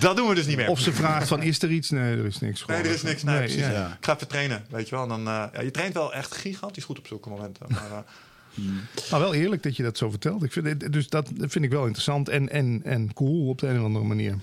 Dat 0.00 0.16
doen 0.16 0.28
we 0.28 0.34
dus 0.34 0.46
niet 0.46 0.56
meer. 0.56 0.68
Of 0.68 0.80
ze 0.80 0.92
vraagt 0.92 1.28
van, 1.28 1.42
is 1.42 1.62
er 1.62 1.70
iets? 1.70 1.90
Nee, 1.90 2.16
er 2.16 2.24
is 2.24 2.38
niks. 2.40 2.64
Nee, 2.66 2.78
er 2.78 2.86
is 2.86 3.02
niks. 3.02 3.22
Nee, 3.22 3.38
precies. 3.38 3.60
ja. 3.60 3.70
ja. 3.70 3.86
Ik 3.98 4.04
ga 4.04 4.14
even 4.14 4.28
trainen, 4.28 4.64
weet 4.70 4.88
je 4.88 4.94
wel. 4.94 5.02
En 5.02 5.08
dan, 5.08 5.20
eh, 5.28 5.44
ja, 5.52 5.60
je 5.60 5.70
traint 5.70 5.94
wel 5.94 6.14
echt 6.14 6.34
gigantisch 6.34 6.84
goed 6.84 6.98
op 6.98 7.06
zulke 7.06 7.28
momenten. 7.28 7.66
Maar, 7.68 8.04
Maar 9.10 9.20
wel 9.20 9.34
eerlijk 9.34 9.62
dat 9.62 9.76
je 9.76 9.82
dat 9.82 9.98
zo 9.98 10.10
vertelt. 10.10 10.42
Ik 10.42 10.52
vind 10.52 10.92
dus 10.92 11.08
dat 11.08 11.30
vind 11.36 11.64
ik 11.64 11.70
wel 11.70 11.82
interessant 11.82 12.28
en, 12.28 12.48
en, 12.48 12.80
en 12.84 13.12
cool 13.14 13.48
op 13.48 13.58
de 13.58 13.66
een 13.66 13.78
of 13.78 13.84
andere 13.84 14.04
manier. 14.04 14.36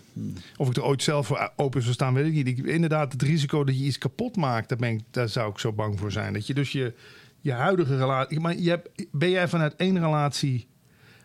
Of 0.58 0.70
ik 0.70 0.76
er 0.76 0.84
ooit 0.84 1.04
zelf 1.04 1.28
voor 1.28 1.52
open 1.56 1.82
zou 1.82 1.94
staan, 1.94 2.14
weet 2.14 2.26
ik 2.26 2.34
niet. 2.34 2.48
Ik, 2.48 2.58
inderdaad, 2.58 3.12
het 3.12 3.22
risico 3.22 3.64
dat 3.64 3.80
je 3.80 3.86
iets 3.86 3.98
kapot 3.98 4.36
maakt, 4.36 4.70
daar, 4.70 4.78
ben 4.78 4.90
ik, 4.90 5.02
daar 5.12 5.30
zou 5.30 5.52
ik 5.52 5.60
zo 5.60 5.74
bang 5.74 6.00
voor 6.00 6.12
zijn. 6.12 6.34
Dat 6.34 6.48
je 6.48 6.54
dus 6.54 6.72
je, 6.72 6.94
je 7.40 7.52
huidige 7.52 7.98
relatie... 7.98 8.40
Maar 8.40 8.58
je 8.58 8.70
hebt, 8.70 9.08
ben 9.12 9.30
jij 9.30 9.48
vanuit 9.48 9.76
één 9.76 10.00
relatie... 10.00 10.68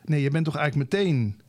Nee, 0.04 0.22
je 0.22 0.30
bent 0.30 0.44
toch 0.44 0.56
eigenlijk 0.56 0.92
meteen 0.92 1.40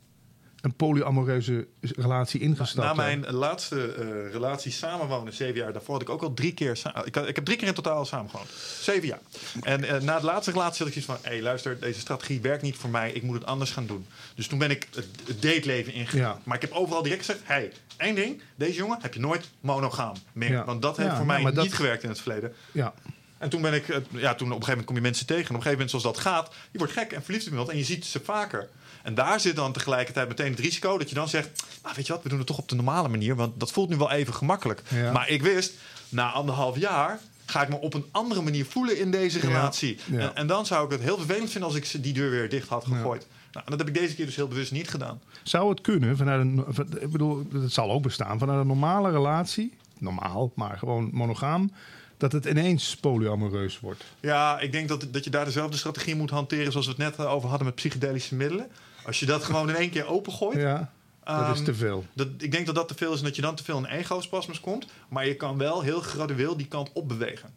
een 0.66 0.74
polyamoreuze 0.74 1.66
relatie 1.80 2.40
ingestapt? 2.40 2.86
na 2.86 2.94
mijn 2.94 3.26
laatste 3.30 3.92
eh, 3.92 4.32
relatie 4.32 4.72
samenwonen, 4.72 5.32
zeven 5.32 5.56
jaar 5.60 5.72
daarvoor, 5.72 5.92
had 5.94 6.02
ik 6.02 6.10
ook 6.10 6.22
al 6.22 6.34
drie 6.34 6.54
keer. 6.54 6.80
Ik, 7.04 7.16
ik 7.16 7.36
heb 7.36 7.44
drie 7.44 7.56
keer 7.56 7.68
in 7.68 7.74
totaal 7.74 8.04
samengewoond. 8.04 8.48
Zeven 8.80 9.06
jaar. 9.06 9.20
En 9.62 9.84
eh, 9.84 10.00
na 10.00 10.18
de 10.18 10.24
laatste 10.24 10.50
relatie 10.50 10.84
had 10.84 10.94
ik 10.94 11.02
zoiets 11.02 11.04
van: 11.04 11.16
hé, 11.22 11.36
hey, 11.36 11.42
luister, 11.42 11.80
deze 11.80 12.00
strategie 12.00 12.40
werkt 12.40 12.62
niet 12.62 12.76
voor 12.76 12.90
mij. 12.90 13.12
Ik 13.12 13.22
moet 13.22 13.34
het 13.34 13.46
anders 13.46 13.70
gaan 13.70 13.86
doen. 13.86 14.06
Dus 14.34 14.46
toen 14.46 14.58
ben 14.58 14.70
ik 14.70 14.86
het, 14.94 15.08
het 15.26 15.42
dateleven 15.42 15.92
ingegaan. 15.92 16.20
Ja. 16.20 16.40
Maar 16.44 16.56
ik 16.56 16.62
heb 16.62 16.72
overal 16.72 17.02
direct 17.02 17.24
gezegd: 17.24 17.40
hé, 17.44 17.54
hey, 17.54 17.72
één 17.96 18.14
ding, 18.14 18.42
deze 18.56 18.76
jongen 18.76 18.98
heb 19.00 19.14
je 19.14 19.20
nooit 19.20 19.50
monogaam 19.60 20.14
meer. 20.32 20.50
Ja. 20.50 20.64
Want 20.64 20.82
dat 20.82 20.96
heeft 20.96 21.16
voor 21.16 21.26
mij 21.26 21.42
dat- 21.42 21.64
niet 21.64 21.74
gewerkt 21.74 22.02
in 22.02 22.08
het 22.08 22.20
verleden. 22.20 22.54
Ja. 22.72 22.94
En 23.38 23.48
toen 23.48 23.62
ben 23.62 23.72
ik, 23.74 23.88
eh, 23.88 23.96
ja, 24.10 24.34
toen 24.34 24.52
op 24.52 24.56
een 24.58 24.64
gegeven 24.64 24.68
moment 24.68 24.86
kom 24.86 24.94
je 24.96 25.02
mensen 25.02 25.26
tegen. 25.26 25.42
En 25.42 25.50
op 25.50 25.56
een 25.56 25.62
gegeven 25.62 25.84
moment, 25.86 26.02
zoals 26.02 26.16
dat 26.16 26.18
gaat, 26.18 26.54
je 26.70 26.78
wordt 26.78 26.92
gek 26.92 27.12
en 27.12 27.22
verliefd 27.22 27.44
op 27.44 27.50
iemand 27.50 27.68
en 27.68 27.76
je 27.76 27.84
ziet 27.84 28.04
ze 28.04 28.20
vaker. 28.24 28.68
En 29.06 29.14
daar 29.14 29.40
zit 29.40 29.56
dan 29.56 29.72
tegelijkertijd 29.72 30.28
meteen 30.28 30.50
het 30.50 30.60
risico 30.60 30.98
dat 30.98 31.08
je 31.08 31.14
dan 31.14 31.28
zegt: 31.28 31.62
nou, 31.82 31.94
Weet 31.96 32.06
je 32.06 32.12
wat, 32.12 32.22
we 32.22 32.28
doen 32.28 32.38
het 32.38 32.46
toch 32.46 32.58
op 32.58 32.68
de 32.68 32.74
normale 32.74 33.08
manier, 33.08 33.36
want 33.36 33.60
dat 33.60 33.72
voelt 33.72 33.88
nu 33.88 33.96
wel 33.96 34.10
even 34.10 34.34
gemakkelijk. 34.34 34.82
Ja. 34.88 35.12
Maar 35.12 35.28
ik 35.28 35.42
wist, 35.42 35.72
na 36.08 36.30
anderhalf 36.32 36.78
jaar 36.78 37.18
ga 37.46 37.62
ik 37.62 37.68
me 37.68 37.76
op 37.80 37.94
een 37.94 38.04
andere 38.10 38.42
manier 38.42 38.66
voelen 38.66 38.98
in 38.98 39.10
deze 39.10 39.38
relatie. 39.38 39.98
Ja. 40.10 40.18
En, 40.18 40.34
en 40.36 40.46
dan 40.46 40.66
zou 40.66 40.84
ik 40.84 40.90
het 40.90 41.00
heel 41.00 41.16
vervelend 41.16 41.50
vinden 41.50 41.68
als 41.70 41.78
ik 41.78 42.02
die 42.02 42.12
deur 42.12 42.30
weer 42.30 42.48
dicht 42.48 42.68
had 42.68 42.84
gegooid. 42.84 43.26
Nou, 43.52 43.64
en 43.64 43.70
dat 43.76 43.78
heb 43.86 43.88
ik 43.88 43.94
deze 44.02 44.14
keer 44.14 44.26
dus 44.26 44.36
heel 44.36 44.48
bewust 44.48 44.72
niet 44.72 44.88
gedaan. 44.88 45.20
Zou 45.42 45.70
het 45.70 45.80
kunnen 45.80 46.16
vanuit 46.16 46.40
een. 46.40 46.64
van- 46.68 46.88
Ik 47.00 47.10
bedoel, 47.12 47.46
het 47.52 47.72
zal 47.72 47.90
ook 47.90 48.02
bestaan 48.02 48.38
vanuit 48.38 48.60
een 48.60 48.66
normale 48.66 49.10
relatie. 49.10 49.72
Normaal, 49.98 50.52
maar 50.54 50.78
gewoon 50.78 51.08
monogaam. 51.12 51.72
Dat 52.16 52.32
het 52.32 52.44
ineens 52.44 52.96
polyamoreus 52.96 53.80
wordt. 53.80 54.04
Ja, 54.20 54.60
ik 54.60 54.72
denk 54.72 54.88
dat, 54.88 55.06
dat 55.10 55.24
je 55.24 55.30
daar 55.30 55.44
dezelfde 55.44 55.76
strategie 55.76 56.16
moet 56.16 56.30
hanteren 56.30 56.70
zoals 56.72 56.86
we 56.86 56.92
het 56.92 57.00
net 57.00 57.16
eh, 57.26 57.32
over 57.32 57.48
hadden 57.48 57.66
met 57.66 57.74
psychedelische 57.76 58.34
middelen. 58.34 58.66
Als 59.06 59.20
je 59.20 59.26
dat 59.26 59.44
gewoon 59.44 59.68
in 59.68 59.74
één 59.74 59.90
keer 59.90 60.06
opengooit. 60.06 60.56
Ja, 60.60 60.92
dat 61.24 61.40
is 61.52 61.56
Ehm, 61.56 61.64
te 61.64 61.74
veel. 61.74 62.04
Dat, 62.12 62.28
ik 62.38 62.50
denk 62.52 62.66
dat 62.66 62.74
dat 62.74 62.88
te 62.88 62.94
veel 62.94 63.12
is 63.12 63.18
en 63.18 63.24
dat 63.24 63.36
je 63.36 63.42
dan 63.42 63.54
te 63.54 63.64
veel 63.64 63.78
in 63.78 63.84
ego-spasmus 63.84 64.60
komt. 64.60 64.86
Maar 65.08 65.26
je 65.26 65.34
kan 65.36 65.58
wel 65.58 65.82
heel 65.82 66.00
gradueel 66.00 66.56
die 66.56 66.66
kant 66.68 66.90
op 66.92 67.08
bewegen. 67.08 67.50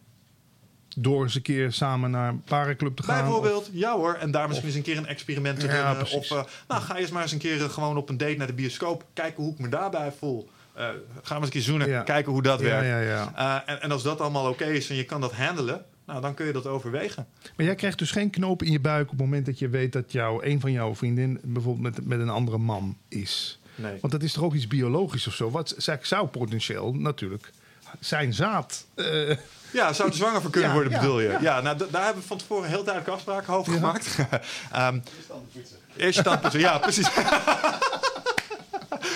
Door 0.96 1.22
eens 1.22 1.34
een 1.34 1.42
keer 1.42 1.72
samen 1.72 2.10
naar 2.10 2.28
een 2.28 2.42
parenclub 2.42 2.96
te 2.96 3.02
gaan. 3.02 3.22
Bijvoorbeeld, 3.24 3.68
ja 3.72 3.96
hoor, 3.96 4.14
en 4.14 4.30
daar 4.30 4.46
misschien 4.48 4.68
eens 4.68 4.76
een 4.78 4.82
keer 4.82 4.96
een 4.96 5.06
experiment 5.06 5.60
te 5.60 5.66
Ja, 5.66 5.94
precies. 5.94 6.16
Of, 6.16 6.30
eh, 6.30 6.42
nou, 6.68 6.82
ga 6.82 6.96
eens 6.96 7.10
maar 7.10 7.22
eens 7.22 7.32
een 7.32 7.38
keer 7.38 7.62
eh, 7.62 7.68
gewoon 7.68 7.96
op 7.96 8.08
een 8.08 8.16
date 8.16 8.36
naar 8.36 8.46
de 8.46 8.52
bioscoop. 8.52 9.04
Kijken 9.12 9.42
hoe 9.42 9.52
ik 9.52 9.58
me 9.58 9.68
daarbij 9.68 10.12
voel. 10.18 10.50
Eh, 10.74 10.84
ga 10.84 10.92
maar 11.22 11.36
eens 11.36 11.44
een 11.44 11.50
keer 11.50 11.62
zoenen, 11.62 11.88
Ja. 11.88 12.02
kijken 12.02 12.32
hoe 12.32 12.42
dat 12.42 12.60
Ja, 12.60 12.66
werkt. 12.66 12.86
ja, 12.86 13.00
ja. 13.00 13.62
En, 13.66 13.82
en 13.82 13.90
als 13.92 14.02
dat 14.02 14.20
allemaal 14.20 14.48
oké 14.48 14.64
is 14.64 14.90
en 14.90 14.96
je 14.96 15.04
kan 15.04 15.20
dat 15.20 15.32
handelen... 15.32 15.84
Nou, 16.10 16.22
dan 16.22 16.34
kun 16.34 16.46
je 16.46 16.52
dat 16.52 16.66
overwegen. 16.66 17.26
Maar 17.56 17.66
jij 17.66 17.74
krijgt 17.74 17.98
dus 17.98 18.10
geen 18.10 18.30
knoop 18.30 18.62
in 18.62 18.72
je 18.72 18.80
buik 18.80 19.04
op 19.04 19.10
het 19.10 19.20
moment 19.20 19.46
dat 19.46 19.58
je 19.58 19.68
weet 19.68 19.92
dat 19.92 20.12
jou, 20.12 20.44
een 20.46 20.60
van 20.60 20.72
jouw 20.72 20.94
vriendin 20.94 21.40
bijvoorbeeld 21.42 21.96
met, 21.96 22.06
met 22.06 22.20
een 22.20 22.28
andere 22.28 22.58
man 22.58 22.96
is. 23.08 23.60
Nee. 23.74 23.98
Want 24.00 24.12
dat 24.12 24.22
is 24.22 24.32
toch 24.32 24.44
ook 24.44 24.54
iets 24.54 24.66
biologisch 24.66 25.26
of 25.26 25.34
zo? 25.34 25.50
Wat 25.50 25.74
zou 26.02 26.26
potentieel 26.26 26.92
natuurlijk 26.94 27.50
zijn 28.00 28.32
zaad. 28.34 28.86
eh, 28.94 29.36
Ja, 29.72 29.92
zou 29.92 30.08
er 30.08 30.14
zwanger 30.14 30.40
voor 30.40 30.50
kunnen 30.50 30.68
Ja, 30.70 30.74
worden, 30.76 30.92
ja, 30.92 31.00
bedoel 31.00 31.20
je? 31.20 31.28
ja. 31.28 31.38
Ja, 31.40 31.60
nou, 31.60 31.76
d- 31.76 31.92
daar 31.92 32.04
hebben 32.04 32.22
we 32.22 32.28
van 32.28 32.38
tevoren 32.38 32.68
heel 32.68 32.84
duidelijke 32.84 33.10
afspraken 33.10 33.54
over 33.54 33.72
Ja. 33.72 33.78
gemaakt. 33.78 34.16
Ehm 34.72 34.98
Eerst 35.96 36.22
tand 36.24 36.40
poetsen, 36.40 36.60
ja, 36.60 36.78
preecies. 36.78 37.08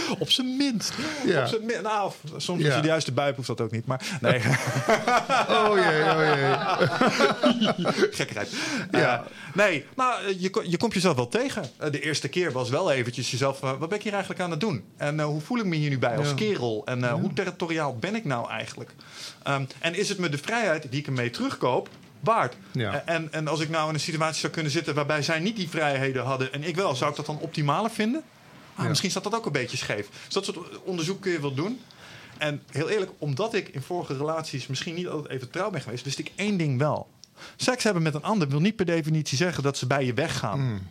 Op 0.19 0.31
zijn 0.31 0.57
minst. 0.57 0.93
Ja. 1.27 1.43
Op 1.43 1.49
zijn 1.49 1.65
min- 1.65 1.83
nou, 1.83 2.13
soms 2.37 2.63
Ja. 2.63 2.75
je 2.75 2.81
de 2.81 2.87
juiste 2.87 3.13
bui 3.13 3.33
hoeft 3.35 3.47
dat 3.49 3.61
ook 3.61 3.71
niet. 3.71 3.87
Maar 3.87 4.01
nee, 4.21 4.39
oh 5.59 5.73
jee, 5.75 6.03
oh 6.03 6.35
jee. 6.35 6.55
gekkigheid. 8.19 8.49
Ja. 8.91 9.25
Nee, 9.55 9.85
nou, 9.97 10.25
eh, 10.25 10.41
je, 10.41 10.63
je 10.69 10.77
komt 10.77 10.95
jezelf 10.95 11.17
wel 11.17 11.29
tegen. 11.29 11.65
Eh, 11.77 11.91
de 11.91 12.01
eerste 12.01 12.29
keer 12.29 12.53
was 12.53 12.71
wel 12.71 12.93
eventjes 12.93 13.31
jezelf... 13.31 13.63
eh, 13.63 13.73
wat 13.79 13.89
ben 13.89 13.99
ik 13.99 14.05
hier 14.05 14.13
eigenlijk 14.13 14.43
aan 14.43 14.51
het 14.51 14.61
doen? 14.61 14.85
En 14.97 15.21
hoe 15.21 15.41
voel 15.41 15.59
ik 15.59 15.65
me 15.65 15.77
hier 15.77 15.91
nu 15.91 15.99
bij 15.99 16.17
als 16.17 16.35
kerel? 16.35 16.83
En 16.85 17.11
hoe 17.11 17.33
territoriaal 17.33 17.97
ben 17.97 18.15
ik 18.15 18.25
nou 18.25 18.51
eigenlijk? 18.51 18.91
Ehm, 19.43 19.65
en 19.79 19.95
is 19.95 20.09
het 20.09 20.19
me 20.19 20.29
de 20.29 20.39
vrijheid 20.39 20.87
die 20.91 21.01
ik 21.01 21.07
ermee 21.07 21.31
terugkoop 21.31 21.89
waard? 22.21 22.55
Ja. 22.73 23.03
En, 23.07 23.29
en 23.33 23.49
als 23.49 23.61
ik 23.61 23.69
nou 23.69 23.89
in 23.89 23.95
een 23.95 24.01
situatie 24.01 24.41
zou 24.41 24.53
kunnen 24.53 24.73
zitten... 24.73 24.95
waarbij 24.95 25.23
zij 25.23 25.39
niet 25.39 25.57
die 25.57 25.69
vrijheden 25.69 26.25
hadden 26.25 26.53
en 26.53 26.63
ik 26.65 26.77
wel... 26.77 26.95
zou 26.95 27.11
ik 27.11 27.17
dat 27.17 27.27
dan 27.27 27.39
optimaler 27.39 27.91
vinden? 27.91 28.23
Ah. 28.75 28.89
Misschien 28.89 29.11
staat 29.11 29.25
dat 29.25 29.35
ook 29.35 29.47
een 29.47 29.53
beetje 29.53 29.77
scheef. 29.77 30.09
Dus 30.25 30.35
dat 30.35 30.45
soort 30.45 30.83
onderzoek 30.83 31.21
kun 31.21 31.33
je 31.33 31.41
wel 31.41 31.55
doen. 31.55 31.81
En 32.39 32.63
heel 32.71 32.89
eerlijk, 32.89 33.11
omdat 33.19 33.55
ik 33.55 33.69
in 33.69 33.83
vorige 33.83 34.17
relaties 34.17 34.67
misschien 34.67 34.95
niet 34.95 35.09
altijd 35.09 35.33
even 35.33 35.51
trouw 35.51 35.71
ben 35.71 35.81
geweest, 35.81 36.05
wist 36.05 36.19
ik 36.19 36.33
één 36.35 36.57
ding 36.57 36.79
wel. 36.79 37.09
Seks 37.57 37.85
hebben 37.85 38.03
met 38.03 38.15
een 38.15 38.23
ander 38.23 38.49
wil 38.49 38.61
niet 38.61 38.77
per 38.77 38.87
definitie 38.87 39.37
zeggen 39.37 39.63
dat 39.63 39.77
ze 39.79 39.87
bij 39.87 40.05
je 40.05 40.15
weggaan. 40.15 40.61
En- 40.61 40.91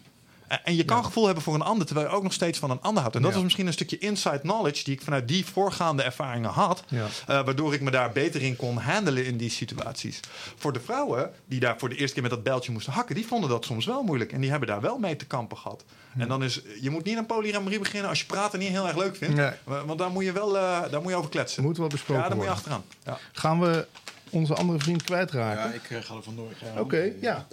En 0.64 0.76
je 0.76 0.86
kan 0.86 1.06
gevoel 1.06 1.26
hebben 1.26 1.44
voor 1.44 1.54
een 1.54 1.62
ander, 1.62 1.86
terwijl 1.86 2.08
je 2.08 2.14
ook 2.14 2.24
nog 2.24 2.34
steeds 2.34 2.60
van 2.60 2.72
een 2.72 2.82
ander 2.82 3.00
houdt. 3.02 3.16
En 3.16 3.22
dat 3.22 3.32
Ja. 3.32 3.38
is 3.38 3.44
misschien 3.44 3.68
een 3.68 3.74
stukje 3.74 3.98
inside 3.98 4.40
knowledge 4.40 4.84
die 4.84 4.94
ik 4.94 5.02
vanuit 5.02 5.28
die 5.28 5.46
voorgaande 5.46 6.04
ervaringen 6.04 6.50
had. 6.50 6.84
Ja. 6.88 7.06
eh, 7.06 7.08
waardoor 7.28 7.74
ik 7.74 7.82
me 7.82 7.92
daar 7.92 8.12
beter 8.12 8.42
in 8.42 8.56
kon 8.56 8.78
handelen 8.78 9.26
in 9.26 9.38
die 9.38 9.50
situaties. 9.50 10.20
Voor 10.56 10.74
de 10.74 10.80
vrouwen 10.80 11.32
die 11.46 11.60
daar 11.60 11.76
voor 11.80 11.90
de 11.90 11.96
eerste 11.96 12.14
keer 12.14 12.22
met 12.24 12.32
dat 12.32 12.44
bijltje 12.44 12.72
moesten 12.72 12.94
hakken, 12.94 13.16
die 13.16 13.28
vonden 13.28 13.50
dat 13.50 13.66
soms 13.66 13.86
wel 13.86 14.04
moeilijk. 14.04 14.32
En 14.32 14.42
die 14.42 14.50
hebben 14.50 14.68
daar 14.68 14.82
wel 14.82 14.98
mee 14.98 15.16
te 15.16 15.26
kampen 15.26 15.58
gehad. 15.58 15.84
En 16.18 16.28
dan 16.28 16.44
is, 16.44 16.62
je 16.82 16.90
moet 16.90 17.04
niet 17.06 17.18
aan 17.18 17.26
polyamorie 17.26 17.80
beginnen 17.80 18.10
als 18.10 18.20
je 18.20 18.26
praten 18.26 18.60
niet 18.60 18.70
heel 18.70 18.88
erg 18.88 18.98
leuk 18.98 19.16
vindt. 19.16 19.36
Nee. 19.36 19.52
Want 19.86 20.00
daar 20.00 20.10
moet 20.12 20.24
je 20.24 20.32
wel 20.32 20.58
eh, 20.58 20.82
daar 20.92 21.02
moet 21.02 21.12
je 21.12 21.18
over 21.18 21.30
kletsen. 21.30 21.64
Moet 21.64 21.78
wel 21.78 21.88
besproken 21.88 22.24
ja, 22.24 22.28
daar 22.30 22.38
moet 22.38 22.46
je 22.46 22.52
worden. 22.54 22.74
achteraan. 22.74 23.20
Ja. 23.22 23.40
Gaan 23.40 23.60
we 23.62 23.88
onze 24.30 24.54
andere 24.56 24.80
vriend 24.80 25.04
kwijtraken? 25.04 25.64
Ja, 25.70 25.74
ik 25.74 25.90
eh, 25.90 25.98
ga 26.02 26.16
er 26.16 26.24
vandoor. 26.24 26.52
Oké, 26.78 27.12
ja. 27.22 27.48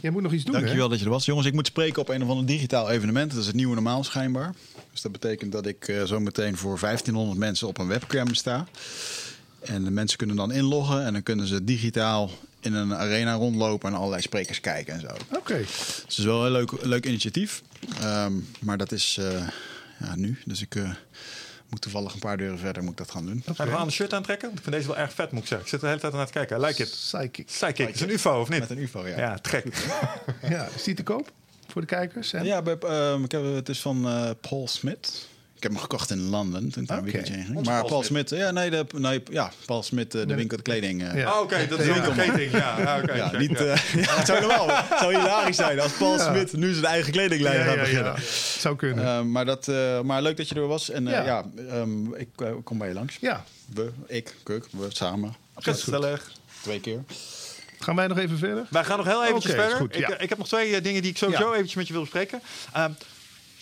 Jij 0.00 0.10
moet 0.10 0.22
nog 0.22 0.32
iets 0.32 0.44
doen, 0.44 0.52
Dankjewel 0.52 0.88
dat 0.88 0.98
je 0.98 1.04
er 1.04 1.10
was. 1.10 1.24
Jongens, 1.24 1.46
ik 1.46 1.52
moet 1.52 1.66
spreken 1.66 2.02
op 2.02 2.08
een 2.08 2.22
of 2.22 2.28
ander 2.28 2.46
digitaal 2.46 2.90
evenement. 2.90 3.30
Dat 3.30 3.40
is 3.40 3.46
het 3.46 3.54
nieuwe 3.54 3.74
normaal 3.74 4.04
schijnbaar. 4.04 4.54
Dus 4.92 5.02
dat 5.02 5.12
betekent 5.12 5.52
dat 5.52 5.66
ik 5.66 5.88
eh, 5.88 6.02
zo 6.02 6.20
meteen 6.20 6.56
voor 6.56 6.78
1500 6.80 7.38
mensen 7.38 7.68
op 7.68 7.78
een 7.78 7.88
webcam 7.88 8.34
sta. 8.34 8.66
En 9.60 9.84
de 9.84 9.90
mensen 9.90 10.18
kunnen 10.18 10.36
dan 10.36 10.52
inloggen 10.52 11.04
en 11.04 11.12
dan 11.12 11.22
kunnen 11.22 11.46
ze 11.46 11.64
digitaal 11.64 12.30
in 12.60 12.74
een 12.74 12.94
arena 12.94 13.34
rondlopen 13.34 13.90
en 13.90 13.96
allerlei 13.96 14.22
sprekers 14.22 14.60
kijken 14.60 14.94
en 14.94 15.00
zo. 15.00 15.36
Oké. 15.36 15.56
Dus 15.56 16.02
het 16.06 16.18
is 16.18 16.24
wel 16.24 16.46
een 16.46 16.52
leuk, 16.52 16.84
leuk 16.84 17.06
initiatief. 17.06 17.62
Ehm, 18.00 18.32
maar 18.60 18.78
dat 18.78 18.92
is 18.92 19.16
eh, 19.20 19.48
ja, 20.00 20.16
nu. 20.16 20.38
Dus 20.44 20.60
ik 20.60 20.74
eh, 20.74 20.90
moet 21.68 21.80
toevallig 21.80 22.12
een 22.12 22.18
paar 22.18 22.36
deuren 22.36 22.58
verder 22.58 22.82
moet 22.82 22.92
ik 22.92 22.98
dat 22.98 23.10
gaan 23.10 23.26
doen. 23.26 23.42
Ga 23.44 23.52
je 23.52 23.62
gewoon 23.62 23.80
aan 23.80 23.86
de 23.86 23.92
shirt 23.92 24.12
aantrekken? 24.12 24.46
Want 24.46 24.58
ik 24.58 24.64
vind 24.64 24.76
deze 24.76 24.88
wel 24.88 24.98
erg 24.98 25.12
vet, 25.12 25.30
moet 25.30 25.42
ik 25.42 25.48
zeggen. 25.48 25.66
Ik 25.66 25.72
zit 25.72 25.80
de 25.80 25.86
hele 25.86 26.00
tijd 26.00 26.12
naar 26.12 26.26
te 26.26 26.32
kijken. 26.32 26.58
I 26.58 26.60
like 26.60 26.82
it. 26.82 26.90
Psychic. 26.90 27.46
Psychic. 27.46 27.88
Is 27.88 28.00
een 28.00 28.10
UFO 28.10 28.40
of 28.40 28.48
niet? 28.48 28.60
Met 28.60 28.70
een 28.70 28.78
UFO, 28.78 29.06
ja. 29.06 29.18
Ja, 29.18 29.38
te 29.38 29.48
gek. 29.48 29.64
Ja, 30.48 30.68
is 30.74 30.82
die 30.82 30.94
te 30.94 31.02
koop 31.02 31.32
voor 31.68 31.80
de 31.80 31.86
kijkers? 31.86 32.32
En... 32.32 32.44
Ja, 32.44 32.62
bij, 32.62 32.78
ehm, 32.78 33.24
ik 33.24 33.32
heb, 33.32 33.42
het 33.42 33.68
is 33.68 33.80
van 33.80 34.08
eh, 34.08 34.30
Paul 34.40 34.68
Smit. 34.68 35.28
Ik 35.58 35.64
heb 35.64 35.72
hem 35.72 35.80
gekocht 35.82 36.10
in 36.10 36.28
Londen 36.28 36.70
toen 36.70 36.82
ik 36.82 36.88
daar 36.88 36.98
een 36.98 37.02
Oké. 37.02 37.12
weekendje 37.12 37.34
heen 37.34 37.44
ging. 37.44 37.56
Onze 37.56 37.70
Maar 37.70 37.78
Paul 37.80 37.90
Paul 37.90 38.02
Smit, 38.02 38.30
ja, 38.30 38.50
nee, 38.50 38.70
de, 38.70 38.86
nee, 38.96 39.22
ja, 39.30 39.52
Paul 39.66 39.82
Smit, 39.82 40.14
eh, 40.14 40.20
de 40.20 40.26
Nee. 40.26 40.36
winkel, 40.36 40.56
de 40.56 40.62
kleding. 40.62 41.12
Ja. 41.14 41.32
Oh, 41.34 41.40
Oké, 41.40 41.66
dat 41.68 41.78
is 41.78 41.86
Ja. 41.86 41.96
een 41.96 42.14
vergeting. 42.14 42.52
Ja, 42.52 42.78
ja, 42.80 42.98
oké. 43.02 43.14
Ja, 43.14 43.28
check, 43.28 43.38
niet, 43.38 43.50
ja. 43.58 43.64
eh, 43.64 43.94
ja, 44.04 44.16
het 44.16 44.26
zou 44.26 44.40
normaal. 44.40 44.66
Het 44.68 44.98
zou 44.98 45.16
hilarisch 45.16 45.56
zijn 45.56 45.80
als 45.80 45.92
Paul 45.92 46.16
Ja. 46.16 46.30
Smit 46.32 46.52
nu 46.52 46.72
zijn 46.72 46.84
eigen 46.84 47.12
kledinglijn 47.12 47.58
ja, 47.58 47.64
gaat 47.64 47.74
ja, 47.74 47.80
beginnen. 47.80 48.12
ja. 48.12 48.20
Zou 48.58 48.76
kunnen. 48.76 49.04
Eh, 49.04 49.22
maar, 49.22 49.44
dat, 49.44 49.68
eh, 49.68 50.00
maar 50.00 50.22
leuk 50.22 50.36
dat 50.36 50.48
je 50.48 50.54
er 50.54 50.66
was. 50.66 50.90
En 50.90 51.06
eh, 51.06 51.12
Ja. 51.12 51.22
ja, 51.24 51.44
ehm, 51.70 52.14
ik 52.14 52.28
kom 52.64 52.78
bij 52.78 52.88
je 52.88 52.94
langs. 52.94 53.16
ja. 53.20 53.44
We, 53.74 53.90
ik, 54.06 54.34
Kuk, 54.42 54.66
we 54.70 54.86
samen. 54.88 55.34
Gezellig. 55.56 56.30
Twee 56.62 56.80
keer. 56.80 57.00
Gaan 57.78 57.96
wij 57.96 58.06
nog 58.06 58.18
even 58.18 58.38
verder? 58.38 58.66
Wij 58.70 58.84
gaan 58.84 58.96
nog 58.96 59.06
heel 59.06 59.24
eventjes 59.24 59.52
Oké, 59.52 59.60
is 59.62 59.68
verder. 59.68 59.86
goed, 59.86 59.94
ik, 59.96 60.08
ja. 60.08 60.18
ik 60.18 60.28
heb 60.28 60.38
nog 60.38 60.46
twee 60.46 60.80
dingen 60.80 61.02
die 61.02 61.10
ik 61.10 61.16
sowieso 61.16 61.46
Ja. 61.48 61.52
eventjes 61.52 61.74
met 61.74 61.86
je 61.86 61.92
wil 61.92 62.02
bespreken. 62.02 62.40
Ehm, 62.72 62.90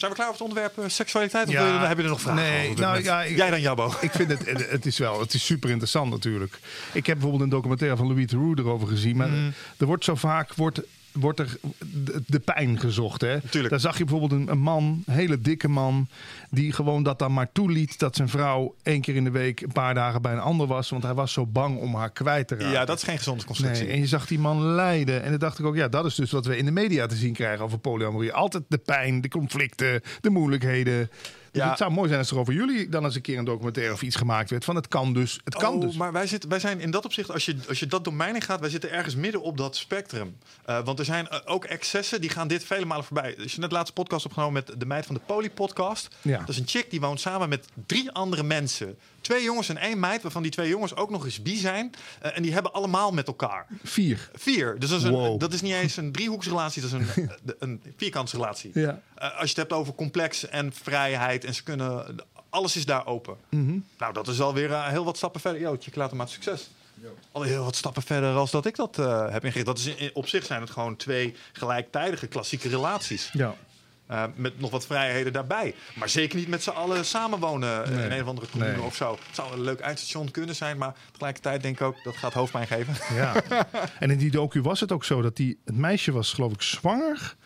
zijn 0.07 0.18
we 0.18 0.24
klaar 0.24 0.36
voor 0.36 0.46
het 0.46 0.57
onderwerp 0.57 0.78
eh, 0.78 0.90
seksualiteit? 0.96 1.46
Of 1.46 1.52
Ja. 1.52 1.62
wil 1.64 1.72
je- 1.72 1.86
heb 1.86 1.96
je 1.96 2.02
er 2.02 2.09
nog 2.09 2.20
vragen 2.20 2.42
Nee, 2.42 2.68
over 2.70 2.80
nou, 2.80 3.02
ja, 3.02 3.22
ik- 3.22 3.36
Jij 3.36 3.50
dan, 3.50 3.61
Jabbo. 3.61 3.92
Ik 4.00 4.11
vind 4.12 4.28
het, 4.28 4.46
het- 4.70 4.86
is 4.86 4.98
wel, 4.98 5.20
het 5.20 5.34
is 5.34 5.44
super 5.44 5.70
interessant 5.70 6.11
natuurlijk. 6.11 6.59
Ik 6.92 7.07
heb 7.07 7.14
bijvoorbeeld 7.14 7.42
een 7.42 7.48
documentaire 7.57 7.96
van 7.96 8.07
Louis 8.07 8.26
Theroux 8.26 8.61
erover 8.61 8.88
gezien. 8.88 9.16
Maar 9.16 9.28
Mhm. 9.28 9.50
er 9.78 9.86
wordt 9.86 10.04
zo 10.04 10.14
vaak 10.14 10.54
wordt, 10.54 10.80
wordt 11.18 11.38
er 11.38 11.58
de, 11.78 12.22
de 12.26 12.38
pijn 12.38 12.78
gezocht. 12.78 13.20
Hè? 13.20 13.40
Tuurlijk. 13.40 13.70
Daar 13.70 13.80
zag 13.80 13.98
je 13.98 14.04
bijvoorbeeld 14.04 14.40
een, 14.40 14.48
een 14.50 14.58
man, 14.58 15.02
een 15.06 15.14
hele 15.14 15.40
dikke 15.40 15.68
man, 15.68 16.08
die 16.50 16.72
gewoon 16.72 17.02
dat 17.02 17.18
dan 17.18 17.32
maar 17.32 17.52
toeliet 17.52 17.98
dat 17.98 18.16
zijn 18.16 18.28
vrouw 18.28 18.74
één 18.82 19.00
keer 19.00 19.14
in 19.14 19.24
de 19.24 19.30
week 19.30 19.60
een 19.60 19.72
paar 19.72 19.94
dagen 19.94 20.22
bij 20.22 20.32
een 20.32 20.38
ander 20.38 20.66
was. 20.66 20.90
Want 20.90 21.02
hij 21.02 21.14
was 21.14 21.32
zo 21.32 21.46
bang 21.46 21.78
om 21.78 21.94
haar 21.94 22.10
kwijt 22.10 22.48
te 22.48 22.54
raken. 22.54 22.70
Ja, 22.70 22.84
dat 22.84 22.96
is 22.96 23.02
geen 23.02 23.18
gezonde 23.18 23.44
constructie. 23.44 23.84
Nee, 23.84 23.92
en 23.92 23.98
je 24.00 24.06
zag 24.06 24.26
die 24.26 24.38
man 24.38 24.62
lijden. 24.64 25.22
En 25.22 25.30
dan 25.30 25.38
dacht 25.38 25.58
ik 25.58 25.64
ook, 25.64 25.76
ja, 25.76 25.88
dat 25.88 26.04
is 26.04 26.14
dus 26.14 26.30
wat 26.30 26.46
we 26.46 26.56
in 26.56 26.64
de 26.64 26.70
media 26.70 27.06
te 27.06 27.16
zien 27.16 27.32
krijgen 27.32 27.64
over 27.64 27.78
polyamorie. 27.78 28.32
Altijd 28.32 28.64
de 28.68 28.78
pijn, 28.78 29.20
de 29.20 29.28
conflicten, 29.28 30.02
de 30.20 30.30
moeilijkheden. 30.30 31.10
Dus 31.57 31.64
Ja. 31.64 31.70
het 31.70 31.78
zou 31.78 31.92
mooi 31.92 32.09
zijn 32.09 32.20
als 32.20 32.30
er 32.30 32.38
over 32.38 32.54
jullie 32.54 32.88
dan 32.88 33.04
eens 33.04 33.14
een 33.14 33.20
keer 33.20 33.38
een 33.38 33.44
documentaire 33.44 33.92
of 33.92 34.02
iets 34.02 34.16
gemaakt 34.16 34.50
werd. 34.50 34.64
Van 34.64 34.76
het 34.76 34.88
kan 34.88 35.12
dus, 35.12 35.40
het 35.44 35.57
kan 35.57 35.74
oh, 35.74 35.80
dus. 35.80 35.96
Maar 35.96 36.12
wij, 36.12 36.26
zitten, 36.26 36.48
wij 36.50 36.59
zijn 36.59 36.80
in 36.80 36.90
dat 36.90 37.04
opzicht, 37.04 37.30
als 37.30 37.44
je, 37.44 37.57
als 37.68 37.78
je 37.78 37.86
dat 37.86 38.04
domein 38.04 38.34
in 38.34 38.42
gaat, 38.42 38.61
wij 38.61 38.68
zitten 38.70 38.90
ergens 38.90 39.14
midden 39.14 39.42
op 39.42 39.57
dat 39.57 39.76
spectrum. 39.76 40.36
Eh, 40.64 40.84
want 40.84 40.98
er 40.98 41.04
zijn 41.04 41.28
eh, 41.28 41.38
ook 41.44 41.64
excessen 41.64 42.20
die 42.20 42.30
gaan 42.30 42.48
dit 42.48 42.64
vele 42.64 42.84
malen 42.84 43.04
voorbij. 43.04 43.36
Als 43.42 43.52
je 43.52 43.61
net 43.61 43.72
laatste 43.72 43.92
podcast 43.92 44.24
opgenomen 44.26 44.52
met 44.66 44.80
de 44.80 44.86
meid 44.86 45.07
van 45.07 45.14
de 45.14 45.20
Poly 45.26 45.50
Podcast. 45.50 46.09
Ja. 46.22 46.38
Dat 46.38 46.48
is 46.48 46.59
een 46.59 46.68
chick 46.68 46.90
die 46.90 47.00
woont 47.00 47.20
samen 47.20 47.48
met 47.48 47.66
drie 47.86 48.11
andere 48.11 48.42
mensen. 48.42 48.98
Twee 49.27 49.43
jongens 49.43 49.68
en 49.68 49.77
één 49.77 50.01
meid, 50.01 50.22
waarvan 50.22 50.43
die 50.43 50.51
twee 50.51 50.68
jongens 50.68 50.95
ook 50.97 51.11
nog 51.11 51.24
eens 51.24 51.43
bi 51.43 51.57
zijn. 51.57 51.93
Eh, 52.20 52.37
en 52.37 52.43
die 52.43 52.53
hebben 52.53 52.72
allemaal 52.72 53.12
met 53.12 53.27
elkaar. 53.27 53.66
Vier. 53.85 54.31
Vier. 54.35 54.79
Dus 54.79 54.89
dat 54.91 54.99
is, 54.99 55.05
een, 55.05 55.12
Wow. 55.12 55.41
dat 55.41 55.53
is 55.53 55.61
niet 55.61 55.72
eens 55.72 55.97
een 55.97 56.12
driehoeksrelatie, 56.12 56.83
dat 56.83 56.93
is 56.93 56.97
een, 57.16 57.31
een, 57.45 57.55
een 57.59 57.83
vierkantsrelatie. 57.97 58.70
Ja. 58.74 59.01
Eh, 59.14 59.31
als 59.31 59.41
je 59.41 59.47
het 59.49 59.57
hebt 59.57 59.72
over 59.72 59.95
complex 59.95 60.49
en 60.49 60.72
vrijheid 60.72 61.45
en 61.45 61.55
ze 61.55 61.62
kunnen. 61.62 62.16
Alles 62.51 62.77
is 62.77 62.85
daar 62.87 63.07
open. 63.07 63.37
Mhm. 63.51 63.79
Nou, 63.99 64.12
dat 64.12 64.29
is 64.29 64.41
alweer 64.41 64.72
eh, 64.72 64.87
heel 64.89 65.05
wat 65.05 65.16
stappen 65.16 65.41
verder. 65.41 65.61
Yo, 65.61 65.77
je 65.81 65.91
laat 65.95 66.09
hem 66.09 66.18
maar 66.18 66.29
succes. 66.29 66.70
Al 67.33 67.43
heel 67.43 67.64
wat 67.64 67.77
stappen 67.77 68.03
verder 68.03 68.35
als 68.35 68.51
dat 68.51 68.66
ik 68.66 68.77
dat 68.77 68.99
eh, 68.99 69.31
heb 69.31 69.45
ingericht. 69.45 69.66
Dat 69.66 69.79
is 69.79 69.87
in- 69.87 70.11
op 70.14 70.29
zich 70.29 70.45
zijn 70.45 70.61
het 70.61 70.70
gewoon 70.70 70.97
twee 70.97 71.35
gelijktijdige 71.53 72.27
klassieke 72.27 72.68
relaties. 72.68 73.31
Ja. 73.33 73.55
Eh, 74.07 74.24
met 74.34 74.61
nog 74.61 74.70
wat 74.70 74.86
vrijheden 74.86 75.32
daarbij. 75.32 75.74
Maar 75.94 76.09
zeker 76.09 76.38
niet 76.38 76.48
met 76.48 76.62
z'n 76.62 76.70
allen 76.70 77.04
samenwonen 77.04 77.84
eh, 77.84 77.90
Nee. 77.90 78.04
in 78.04 78.12
een 78.12 78.22
of 78.22 78.28
andere 78.28 78.46
commune 78.50 78.72
Nee. 78.72 78.82
of 78.82 78.94
zo. 78.96 79.11
Het 79.26 79.34
zou 79.34 79.52
een 79.52 79.61
leuk 79.61 79.80
eindstation 79.80 80.30
kunnen 80.30 80.54
zijn, 80.54 80.78
maar 80.78 80.94
tegelijkertijd 81.12 81.62
denk 81.62 81.80
ik 81.80 81.86
ook 81.86 81.96
dat 82.04 82.16
gaat 82.16 82.32
hoofdpijn 82.32 82.66
geven. 82.66 82.94
ja. 83.16 83.34
en 84.00 84.11
in 84.11 84.18
die 84.18 84.30
docu 84.30 84.61
was 84.62 84.80
het 84.80 84.92
ook 84.92 85.04
zo 85.04 85.22
dat 85.22 85.36
die, 85.36 85.59
het 85.64 85.76
meisje 85.76 86.12
was 86.12 86.32
geloof 86.32 86.52
ik 86.52 86.62
zwanger 86.62 87.36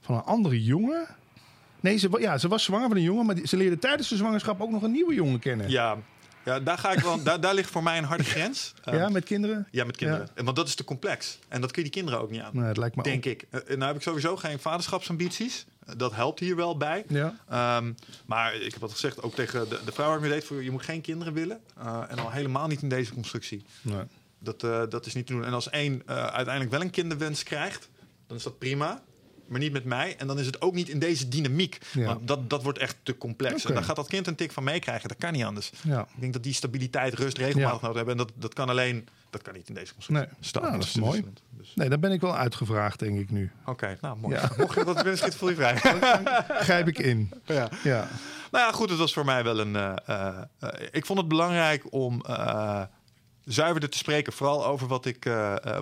van 0.00 0.14
een 0.14 0.22
andere 0.22 0.62
jongen. 0.64 1.06
Nee, 1.80 1.96
ze, 1.96 2.08
ja, 2.20 2.38
ze 2.38 2.48
was 2.48 2.62
zwanger 2.64 2.88
van 2.88 2.96
een 2.96 3.02
jongen, 3.02 3.26
maar 3.26 3.34
die- 3.34 3.46
ze 3.46 3.56
leerde 3.56 3.78
tijdens 3.78 4.08
de 4.08 4.16
zwangerschap 4.16 4.60
ook 4.60 4.70
nog 4.70 4.82
een 4.82 4.90
nieuwe 4.92 5.14
jongen 5.14 5.38
kennen. 5.38 5.70
Ja, 5.70 5.96
ja 6.48 6.60
daar, 6.60 6.78
ga 6.78 6.92
ik 6.92 6.98
wel, 7.00 7.22
daar, 7.22 7.40
daar 7.40 7.54
ligt 7.54 7.70
voor 7.70 7.82
mij 7.82 7.98
een 7.98 8.04
harde 8.04 8.24
grens. 8.24 8.74
Eh, 8.84 8.94
Ja, 8.94 9.08
met 9.08 9.24
kinderen? 9.24 9.68
ja, 9.70 9.84
met 9.84 9.96
kinderen. 9.96 10.28
Want 10.44 10.56
dat 10.56 10.68
is 10.68 10.74
te 10.74 10.84
complex. 10.84 11.38
En 11.48 11.60
dat 11.60 11.70
kun 11.72 11.82
je 11.82 11.90
die 11.90 12.00
kinderen 12.00 12.20
ook 12.20 12.30
niet 12.30 12.40
aan. 12.40 12.72
Lijkt 12.78 12.96
me 12.96 13.02
denk 13.02 13.24
ik. 13.24 13.46
Eh, 13.50 13.60
nou 13.66 13.82
heb 13.84 13.96
ik 13.96 14.02
sowieso 14.02 14.36
geen 14.36 14.58
vaderschapsambities. 14.58 15.66
Eh, 15.86 15.94
Dat 15.96 16.14
helpt 16.14 16.40
hier 16.40 16.56
wel 16.56 16.76
bij. 16.76 17.04
Ja. 17.08 17.34
Ehm, 17.48 17.92
maar 18.26 18.54
ik 18.54 18.72
heb 18.72 18.80
wat 18.80 18.90
gezegd, 18.92 19.22
ook 19.22 19.34
tegen 19.34 19.68
de, 19.68 19.80
de 19.84 19.92
vrouw 19.92 20.06
waar 20.06 20.16
ik 20.16 20.22
mee 20.22 20.30
deed, 20.30 20.44
voor, 20.44 20.62
je 20.62 20.70
moet 20.70 20.82
geen 20.82 21.00
kinderen 21.00 21.32
willen. 21.32 21.60
Eh, 21.78 22.02
en 22.08 22.18
al 22.18 22.30
helemaal 22.30 22.66
niet 22.66 22.82
in 22.82 22.88
deze 22.88 23.12
constructie. 23.12 23.64
Nee. 23.82 24.02
Dat, 24.38 24.62
eh, 24.62 24.82
dat 24.88 25.06
is 25.06 25.14
niet 25.14 25.26
te 25.26 25.32
doen. 25.32 25.44
En 25.44 25.52
als 25.52 25.70
één 25.70 26.02
eh, 26.06 26.16
uiteindelijk 26.16 26.70
wel 26.70 26.80
een 26.80 26.90
kinderwens 26.90 27.42
krijgt, 27.42 27.88
dan 28.26 28.36
is 28.36 28.42
dat 28.42 28.58
prima. 28.58 29.02
Maar 29.48 29.60
niet 29.60 29.72
met 29.72 29.84
mij. 29.84 30.16
En 30.18 30.26
dan 30.26 30.38
is 30.38 30.46
het 30.46 30.60
ook 30.62 30.74
niet 30.74 30.88
in 30.88 30.98
deze 30.98 31.28
dynamiek. 31.28 31.78
Ja. 31.92 32.04
Want 32.04 32.28
dat, 32.28 32.50
dat 32.50 32.62
wordt 32.62 32.78
echt 32.78 32.96
te 33.02 33.16
complex. 33.18 33.54
Oké. 33.54 33.68
En 33.68 33.74
dan 33.74 33.84
gaat 33.84 33.96
dat 33.96 34.08
kind 34.08 34.26
een 34.26 34.34
tik 34.34 34.52
van 34.52 34.64
meekrijgen. 34.64 35.08
Dat 35.08 35.18
kan 35.18 35.32
niet 35.32 35.44
anders. 35.44 35.70
Ja. 35.82 36.00
Ik 36.00 36.20
denk 36.20 36.32
dat 36.32 36.42
die 36.42 36.52
stabiliteit, 36.54 37.14
rust, 37.14 37.38
regelmatig 37.38 37.80
nodig 37.80 37.96
hebben. 37.96 38.14
En 38.18 38.18
dat, 38.26 38.32
dat 38.34 38.54
kan 38.54 38.68
alleen, 38.68 39.08
dat 39.30 39.42
kan 39.42 39.54
niet 39.54 39.68
in 39.68 39.74
deze 39.74 39.92
constructie. 39.94 40.26
Nee. 40.28 40.36
Staat 40.40 40.62
Nou, 40.62 40.74
dat 40.74 40.84
is 40.84 40.92
te 40.92 41.00
mooi. 41.00 41.24
Dus, 41.50 41.72
Nee, 41.74 41.88
daar 41.88 41.98
ben 41.98 42.12
ik 42.12 42.20
wel 42.20 42.36
uitgevraagd, 42.36 42.98
denk 42.98 43.18
ik 43.18 43.30
nu. 43.30 43.50
Oké, 43.66 43.98
nou 44.00 44.18
mooi. 44.18 44.34
Ja. 44.34 44.50
Mocht 44.56 44.74
je 44.74 44.84
dat 44.84 45.18
schiet, 45.18 45.34
voel 45.34 45.48
je 45.48 45.54
vrij. 45.54 45.76
Grijp 46.68 46.88
ik 46.88 46.98
in. 46.98 47.32
ja. 47.44 47.68
Ja. 47.84 48.08
Nou 48.50 48.64
ja, 48.64 48.72
goed, 48.72 48.90
het 48.90 48.98
was 48.98 49.12
voor 49.12 49.24
mij 49.24 49.44
wel 49.44 49.58
een. 49.58 49.76
eh, 49.76 50.28
eh, 50.58 50.68
ik 50.90 51.06
vond 51.06 51.18
het 51.18 51.28
belangrijk 51.28 51.92
om 51.92 52.22
eh, 52.26 52.82
zuiverder 53.44 53.90
te 53.90 53.98
spreken, 53.98 54.32
vooral 54.32 54.66
over 54.66 54.86
wat 54.86 55.06
ik, 55.06 55.24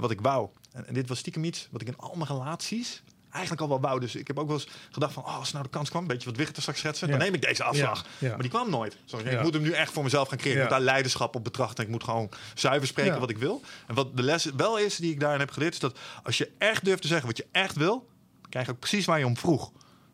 wat 0.00 0.10
ik 0.10 0.20
wou. 0.20 0.48
En, 0.72 0.86
en 0.86 0.94
dit 0.94 1.08
was 1.08 1.18
stiekem 1.18 1.44
iets 1.44 1.68
wat 1.70 1.80
ik 1.80 1.86
in 1.86 1.96
al 1.96 2.14
mijn 2.14 2.28
relaties 2.30 3.02
eigenlijk 3.36 3.60
al 3.62 3.68
wel 3.68 3.80
wou. 3.80 4.00
Dus 4.00 4.14
ik 4.14 4.26
heb 4.26 4.38
ook 4.38 4.46
wel 4.46 4.56
eens 4.56 4.68
gedacht 4.90 5.12
van, 5.12 5.24
oh, 5.24 5.38
als 5.38 5.52
nou 5.52 5.64
de 5.64 5.70
kans 5.70 5.90
kwam, 5.90 6.02
een 6.02 6.08
beetje 6.08 6.28
wat 6.28 6.36
Wichter 6.38 6.60
straks 6.62 6.78
schetsen, 6.78 7.08
dan 7.08 7.18
neem 7.18 7.34
ik 7.34 7.42
deze 7.42 7.64
afslag. 7.64 8.04
Maar 8.20 8.38
die 8.38 8.50
kwam 8.50 8.70
nooit. 8.70 8.96
Zo, 9.04 9.16
Ik 9.18 9.30
Ja. 9.30 9.42
moet 9.42 9.54
hem 9.54 9.62
nu 9.62 9.70
echt 9.70 9.92
voor 9.92 10.02
mezelf 10.02 10.28
gaan 10.28 10.38
creëren. 10.38 10.56
Ik 10.62 10.68
moet 10.68 10.76
daar 10.76 10.86
leiderschap 10.86 11.34
op 11.34 11.44
betrachten. 11.44 11.84
Ik 11.84 11.90
moet 11.90 12.04
gewoon 12.04 12.28
zuiver 12.54 12.88
spreken 12.88 13.20
wat 13.20 13.30
ik 13.30 13.38
wil. 13.38 13.62
En 13.86 13.94
wat 13.94 14.16
de 14.16 14.22
les 14.22 14.44
wel 14.44 14.78
is 14.78 14.96
die 14.96 15.10
ik 15.12 15.20
daarin 15.20 15.40
heb 15.40 15.50
geleerd, 15.50 15.72
is 15.72 15.80
dat 15.80 15.98
als 16.22 16.38
je 16.38 16.50
echt 16.58 16.84
durft 16.84 17.02
te 17.02 17.08
zeggen 17.08 17.26
wat 17.26 17.36
je 17.36 17.46
echt 17.52 17.76
wil, 17.76 18.06
dan 18.40 18.50
krijg 18.50 18.66
je 18.66 18.72
ook 18.72 18.78
precies 18.78 19.04
waar 19.04 19.18
je 19.18 19.26
om 19.26 19.36
vroeg. 19.36 19.70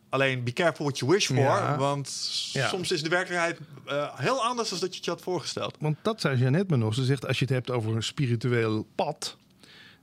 Alleen 0.08 0.44
be 0.44 0.52
careful 0.52 0.84
what 0.84 0.98
you 0.98 1.10
wish 1.12 1.26
for. 1.26 1.36
Ja. 1.36 1.76
Want 1.76 2.28
Ja. 2.52 2.68
soms 2.68 2.90
is 2.90 3.02
de 3.02 3.08
werkelijkheid 3.08 3.58
eh, 3.86 4.18
heel 4.18 4.42
anders 4.44 4.68
dan 4.68 4.78
dat 4.78 4.88
je 4.90 4.96
het 4.96 5.04
je 5.04 5.10
had 5.10 5.22
voorgesteld. 5.22 5.76
Want 5.80 5.96
dat 6.02 6.20
zei 6.20 6.36
Jeannette 6.38 6.66
me 6.70 6.76
nog. 6.76 6.94
Ze 6.94 7.04
zegt, 7.04 7.26
als 7.26 7.38
je 7.38 7.44
het 7.44 7.54
hebt 7.54 7.70
over 7.70 7.94
een 7.96 8.02
spiritueel 8.02 8.86
pad... 8.94 9.36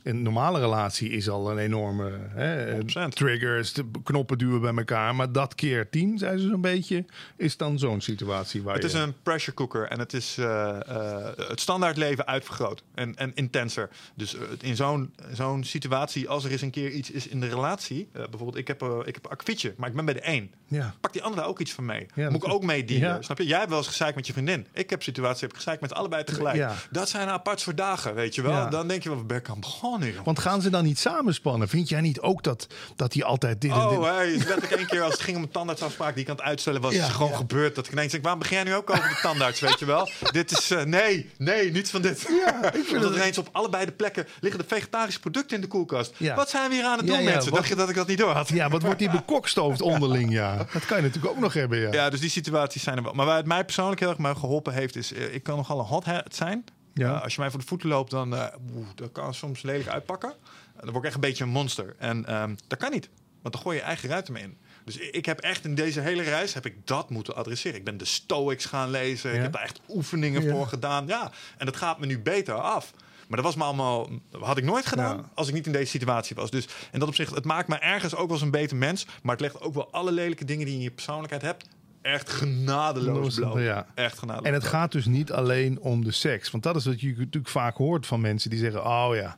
Een 0.04 0.22
normale 0.22 0.60
relatie 0.60 1.10
is 1.10 1.30
al 1.30 1.52
een 1.52 1.58
enorme 1.58 2.12
hè, 2.30 2.78
100%. 2.82 2.84
triggers, 3.10 3.74
de 3.74 3.86
knoppen 4.04 4.38
duwen 4.38 4.62
bij 4.62 4.74
elkaar. 4.76 5.16
Maar 5.16 5.32
dat 5.32 5.56
keer 5.56 5.90
tien, 5.90 6.18
zei 6.18 6.38
ze 6.38 6.48
zo'n 6.48 6.62
beetje, 6.62 7.06
is 7.38 7.58
dan 7.58 7.80
zo'n 7.80 8.02
situatie 8.02 8.64
waar 8.64 8.76
Het 8.76 8.84
is 8.84 8.94
een 8.94 9.14
pressure 9.24 9.56
cooker 9.56 9.88
en 9.88 10.00
het 10.00 10.14
is 10.14 10.38
eh, 10.38 10.80
eh, 10.88 11.38
het 11.38 11.60
standaard 11.60 11.98
leven 11.98 12.28
uitvergroot 12.28 12.84
en, 12.96 13.16
en 13.16 13.32
intenser. 13.36 13.90
Dus 14.16 14.36
eh, 14.36 14.42
in 14.60 14.76
zo'n 14.76 15.14
zo'n 15.32 15.64
situatie, 15.64 16.30
als 16.30 16.44
er 16.44 16.52
eens 16.52 16.62
een 16.62 16.72
keer 16.72 16.92
iets 16.92 17.12
is 17.12 17.28
in 17.28 17.40
de 17.40 17.48
relatie, 17.48 18.10
bijvoorbeeld 18.12 18.58
ik 18.58 18.68
heb, 18.68 18.84
ik 19.06 19.16
heb 19.16 19.38
een 19.48 19.74
maar 19.78 19.90
ik 19.90 19.96
ben 19.96 20.06
bij 20.06 20.14
de 20.14 20.22
één. 20.22 20.52
Ja. 20.68 20.94
Pak 21.02 21.14
die 21.14 21.24
andere 21.24 21.44
ook 21.44 21.60
iets 21.60 21.74
van 21.74 21.86
mee. 21.86 22.06
Ja, 22.16 22.30
Moet 22.30 22.44
ik 22.44 22.54
ook 22.54 22.64
mee. 22.64 22.98
Ja. 23.00 23.22
Snap 23.22 23.38
je? 23.38 23.46
Jij 23.46 23.58
hebt 23.58 23.70
wel 23.70 23.78
eens 23.78 23.88
gezeikt 23.88 24.16
met 24.16 24.28
je 24.28 24.34
vriendin. 24.34 24.68
Ik 24.74 24.90
heb 24.90 25.04
situatie 25.04 25.48
heb 25.48 25.56
gezeikt 25.56 25.82
met 25.82 25.94
allebei 25.94 26.24
tegelijk. 26.24 26.72
Dat 26.92 27.10
zijn 27.10 27.28
apart 27.28 27.64
voor 27.64 27.76
dagen, 27.76 28.16
weet 28.16 28.36
je 28.36 28.42
wel. 28.42 28.70
Dan 28.70 28.88
denk 28.88 29.04
je 29.04 29.10
wel, 29.10 29.26
waar 29.28 29.60
ik. 29.98 30.16
Want 30.24 30.40
gaan 30.40 30.62
ze 30.62 30.70
dan 30.70 30.84
niet 30.84 31.00
samenspannen? 31.00 31.68
Vind 31.70 31.90
jij 31.90 32.02
niet 32.02 32.20
ook 32.20 32.44
dat, 32.44 32.68
dat 32.96 33.14
hij 33.14 33.24
altijd 33.24 33.62
dit 33.62 33.72
en 33.72 33.88
dit... 33.90 33.98
Oh, 33.98 34.04
hey, 34.16 34.32
is 34.32 34.38
letterlijk 34.46 34.72
één 34.72 34.88
keer 34.88 35.02
als 35.02 35.14
het 35.14 35.22
ging 35.22 35.38
om 35.38 35.44
een 35.44 35.50
tandartsafspraak 35.52 36.14
die 36.14 36.24
ik 36.24 36.30
aan 36.30 36.36
het 36.36 36.46
uitstellen 36.46 36.82
was, 36.82 36.94
Ja, 36.94 37.00
is 37.00 37.06
het 37.06 37.16
gewoon 37.16 37.32
ja. 37.32 37.38
gebeurd. 37.38 37.76
Dat 37.76 37.86
ik 37.86 37.92
ineens 37.92 38.12
denk, 38.12 38.24
waarom 38.24 38.42
begin 38.42 38.58
jij 38.58 38.66
nu 38.66 38.74
ook 38.76 38.90
over 38.90 39.10
de 39.10 39.20
tandarts, 39.22 39.60
weet 39.60 39.80
je 39.80 39.86
wel? 39.86 40.10
dit 40.32 40.52
is, 40.52 40.72
eh, 40.72 40.84
nee, 40.84 41.30
nee, 41.38 41.72
niets 41.72 41.92
van 41.92 42.02
dit. 42.02 42.26
Ja, 42.46 42.74
ik 42.74 42.84
vind 42.86 43.04
het- 43.04 43.16
ineens 43.16 43.38
op 43.38 43.50
allebei 43.52 43.86
de 43.86 43.92
plekken 43.92 44.28
liggen 44.40 44.62
de 44.62 44.68
vegetarische 44.68 45.20
producten 45.20 45.56
in 45.56 45.62
de 45.62 45.68
koelkast. 45.68 46.14
Ja. 46.18 46.36
Wat 46.36 46.50
zijn 46.50 46.70
we 46.70 46.76
hier 46.76 46.84
aan 46.86 46.98
het 46.98 47.08
doen, 47.08 47.24
mensen? 47.24 47.44
wat- 47.52 47.54
Dacht 47.60 47.68
je 47.68 47.76
dat 47.76 47.90
ik 47.90 47.96
dat 47.96 48.08
niet 48.08 48.18
door 48.18 48.32
had? 48.34 48.50
Ja, 48.50 48.70
wat 48.70 48.82
wordt 48.82 49.00
die 49.00 49.10
bekokstoofd 49.10 49.82
onderling, 49.82 50.32
ja. 50.32 50.56
Dat 50.74 50.86
kan 50.86 50.98
je 50.98 51.04
natuurlijk 51.04 51.34
ook 51.34 51.40
nog 51.40 51.54
hebben, 51.54 51.80
ja. 51.80 51.92
Ja, 51.92 52.10
dus 52.10 52.20
die 52.20 52.30
situaties 52.30 52.84
zijn 52.84 52.98
er 52.98 53.04
wel. 53.04 53.14
Maar 53.14 53.26
waar 53.26 53.38
het 53.38 53.46
mij 53.46 53.64
persoonlijk 53.66 54.00
heel 54.00 54.10
erg 54.10 54.18
mee 54.18 54.36
geholpen 54.36 54.74
heeft, 54.74 54.96
is 54.96 55.14
eh, 55.14 55.34
ik 55.34 55.44
kan 55.44 55.56
nogal 55.56 55.80
een 55.80 55.86
hothead 55.86 56.36
zijn. 56.36 56.64
Ja. 57.00 57.16
Eh, 57.16 57.24
als 57.24 57.36
je 57.36 57.42
mij 57.42 57.50
voor 57.50 57.60
de 57.60 57.66
voeten 57.66 57.90
loopt, 57.90 58.12
dan 58.12 58.36
eh, 58.36 58.46
oeh, 58.76 58.88
dat 58.96 59.12
kan 59.12 59.34
soms 59.34 59.62
lelijk 59.62 59.88
uitpakken. 59.90 60.30
En 60.76 60.82
dan 60.86 60.90
word 60.92 60.98
ik 60.98 61.04
echt 61.06 61.16
een 61.16 61.22
beetje 61.22 61.44
een 61.44 61.50
monster. 61.50 61.96
En 61.98 62.26
ehm, 62.26 62.56
dat 62.68 62.80
kan 62.80 62.92
niet, 62.92 63.10
want 63.42 63.54
dan 63.54 63.64
gooi 63.64 63.78
je 63.78 63.84
eigen 63.84 64.10
ruimte 64.10 64.32
mee 64.32 64.44
in. 64.44 64.58
Dus 64.86 64.98
ik 64.98 65.26
heb 65.26 65.40
echt 65.40 65.66
in 65.66 65.76
deze 65.76 66.00
hele 66.02 66.22
reis 66.24 66.54
heb 66.54 66.66
ik 66.66 66.88
dat 66.88 67.10
moeten 67.10 67.36
adresseren. 67.36 67.78
Ik 67.78 67.84
ben 67.84 67.98
de 67.98 68.06
Stoics 68.06 68.66
gaan 68.66 68.90
lezen. 68.90 69.30
Ja. 69.30 69.36
Ik 69.36 69.42
heb 69.42 69.52
daar 69.52 69.62
echt 69.62 69.80
oefeningen 69.90 70.44
Ja. 70.44 70.52
voor 70.52 70.68
gedaan. 70.68 71.08
Ja, 71.08 71.32
en 71.58 71.66
dat 71.66 71.76
gaat 71.78 72.00
me 72.00 72.06
nu 72.06 72.20
beter 72.20 72.54
af. 72.54 72.92
Maar 73.28 73.38
dat 73.38 73.48
was 73.48 73.56
me 73.56 73.64
allemaal, 73.64 74.10
had 74.40 74.58
ik 74.58 74.64
nooit 74.64 74.86
gedaan 74.86 75.18
Ja. 75.18 75.30
als 75.34 75.48
ik 75.48 75.54
niet 75.54 75.66
in 75.66 75.72
deze 75.72 75.90
situatie 75.92 76.36
was. 76.36 76.52
Dus 76.52 76.68
in 76.92 77.00
dat 77.00 77.08
opzicht, 77.08 77.36
het 77.36 77.46
maakt 77.46 77.68
me 77.68 77.76
ergens 77.76 78.16
ook 78.16 78.26
wel 78.28 78.36
eens 78.36 78.42
een 78.42 78.52
beter 78.52 78.78
mens. 78.78 79.06
Maar 79.24 79.32
het 79.32 79.42
legt 79.42 79.62
ook 79.62 79.74
wel 79.74 79.92
alle 79.92 80.12
lelijke 80.12 80.46
dingen 80.46 80.66
die 80.66 80.74
je 80.74 80.80
in 80.80 80.86
je 80.86 80.92
persoonlijkheid 80.92 81.42
hebt, 81.42 81.68
echt 82.14 82.30
genadeloos 82.30 83.36
bloot. 83.36 83.60
Ja. 83.60 83.86
Echt 83.96 84.18
genadeloos. 84.20 84.48
En 84.48 84.54
het 84.54 84.64
gaat 84.64 84.92
dus 84.92 85.06
niet 85.06 85.32
alleen 85.32 85.80
om 85.80 86.04
de 86.04 86.12
seks. 86.12 86.52
Want 86.52 86.64
dat 86.64 86.76
is 86.76 86.86
wat 86.86 87.02
je 87.02 87.08
natuurlijk 87.18 87.48
vaak 87.48 87.76
hoort 87.78 88.06
van 88.08 88.22
mensen 88.22 88.50
die 88.50 88.60
zeggen... 88.60 88.86
oh 88.86 89.10
ja, 89.14 89.38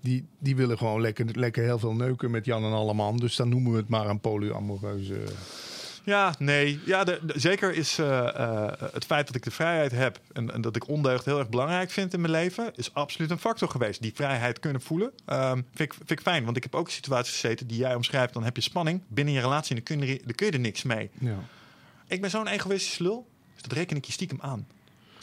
die, 0.00 0.26
die 0.38 0.56
willen 0.56 0.78
gewoon 0.78 1.00
lekker, 1.00 1.26
lekker 1.32 1.64
heel 1.64 1.78
veel 1.78 1.94
neuken 1.94 2.30
met 2.30 2.44
Jan 2.44 2.64
en 2.64 2.72
Alleman. 2.72 3.16
Dus 3.16 3.36
dan 3.36 3.48
noemen 3.48 3.72
we 3.72 3.78
het 3.78 3.88
maar 3.88 4.08
een 4.08 4.20
polyamoreuze... 4.20 5.16
Ja, 6.06 6.34
nee. 6.38 6.80
Ja, 6.86 7.04
de, 7.04 7.20
de- 7.22 7.40
zeker 7.40 7.74
is 7.74 7.98
eh, 7.98 8.28
eh, 8.38 8.72
het 8.92 9.04
feit 9.04 9.26
dat 9.26 9.36
ik 9.36 9.42
de 9.42 9.50
vrijheid 9.50 9.92
heb 9.92 10.20
en, 10.32 10.50
en 10.52 10.60
dat 10.60 10.76
ik 10.76 10.88
ondeugd 10.88 11.24
heel 11.24 11.38
erg 11.38 11.48
belangrijk 11.48 11.90
vind 11.90 12.14
in 12.14 12.20
mijn 12.20 12.32
leven, 12.32 12.72
is 12.74 12.94
absoluut 12.94 13.30
een 13.30 13.38
factor 13.38 13.68
geweest. 13.68 14.02
Die 14.02 14.12
vrijheid 14.14 14.58
kunnen 14.60 14.80
voelen, 14.82 15.12
ehm, 15.26 15.54
vind, 15.74 15.92
ik, 15.92 15.94
vind 15.94 16.10
ik 16.10 16.20
fijn. 16.20 16.44
Want 16.44 16.56
ik 16.56 16.62
heb 16.62 16.74
ook 16.74 16.90
situaties 16.90 17.32
gezeten 17.32 17.66
die 17.66 17.78
jij 17.78 17.94
omschrijft. 17.94 18.32
Dan 18.34 18.44
heb 18.44 18.56
je 18.56 18.62
spanning 18.62 19.00
binnen 19.08 19.34
je 19.34 19.40
relatie 19.40 19.76
en 19.76 19.82
dan 19.84 19.98
kun 19.98 20.06
je, 20.06 20.12
er- 20.18 20.24
dan 20.26 20.34
kun 20.34 20.46
je 20.46 20.52
er 20.52 20.58
niks 20.58 20.82
mee. 20.82 21.10
Ja. 21.18 21.36
Ik 22.06 22.20
ben 22.20 22.30
zo'n 22.30 22.46
egoïstische 22.46 23.02
lul, 23.02 23.28
dus 23.52 23.62
dat 23.62 23.72
reken 23.72 23.96
ik 23.96 24.04
je 24.04 24.12
stiekem 24.12 24.40
aan. 24.40 24.66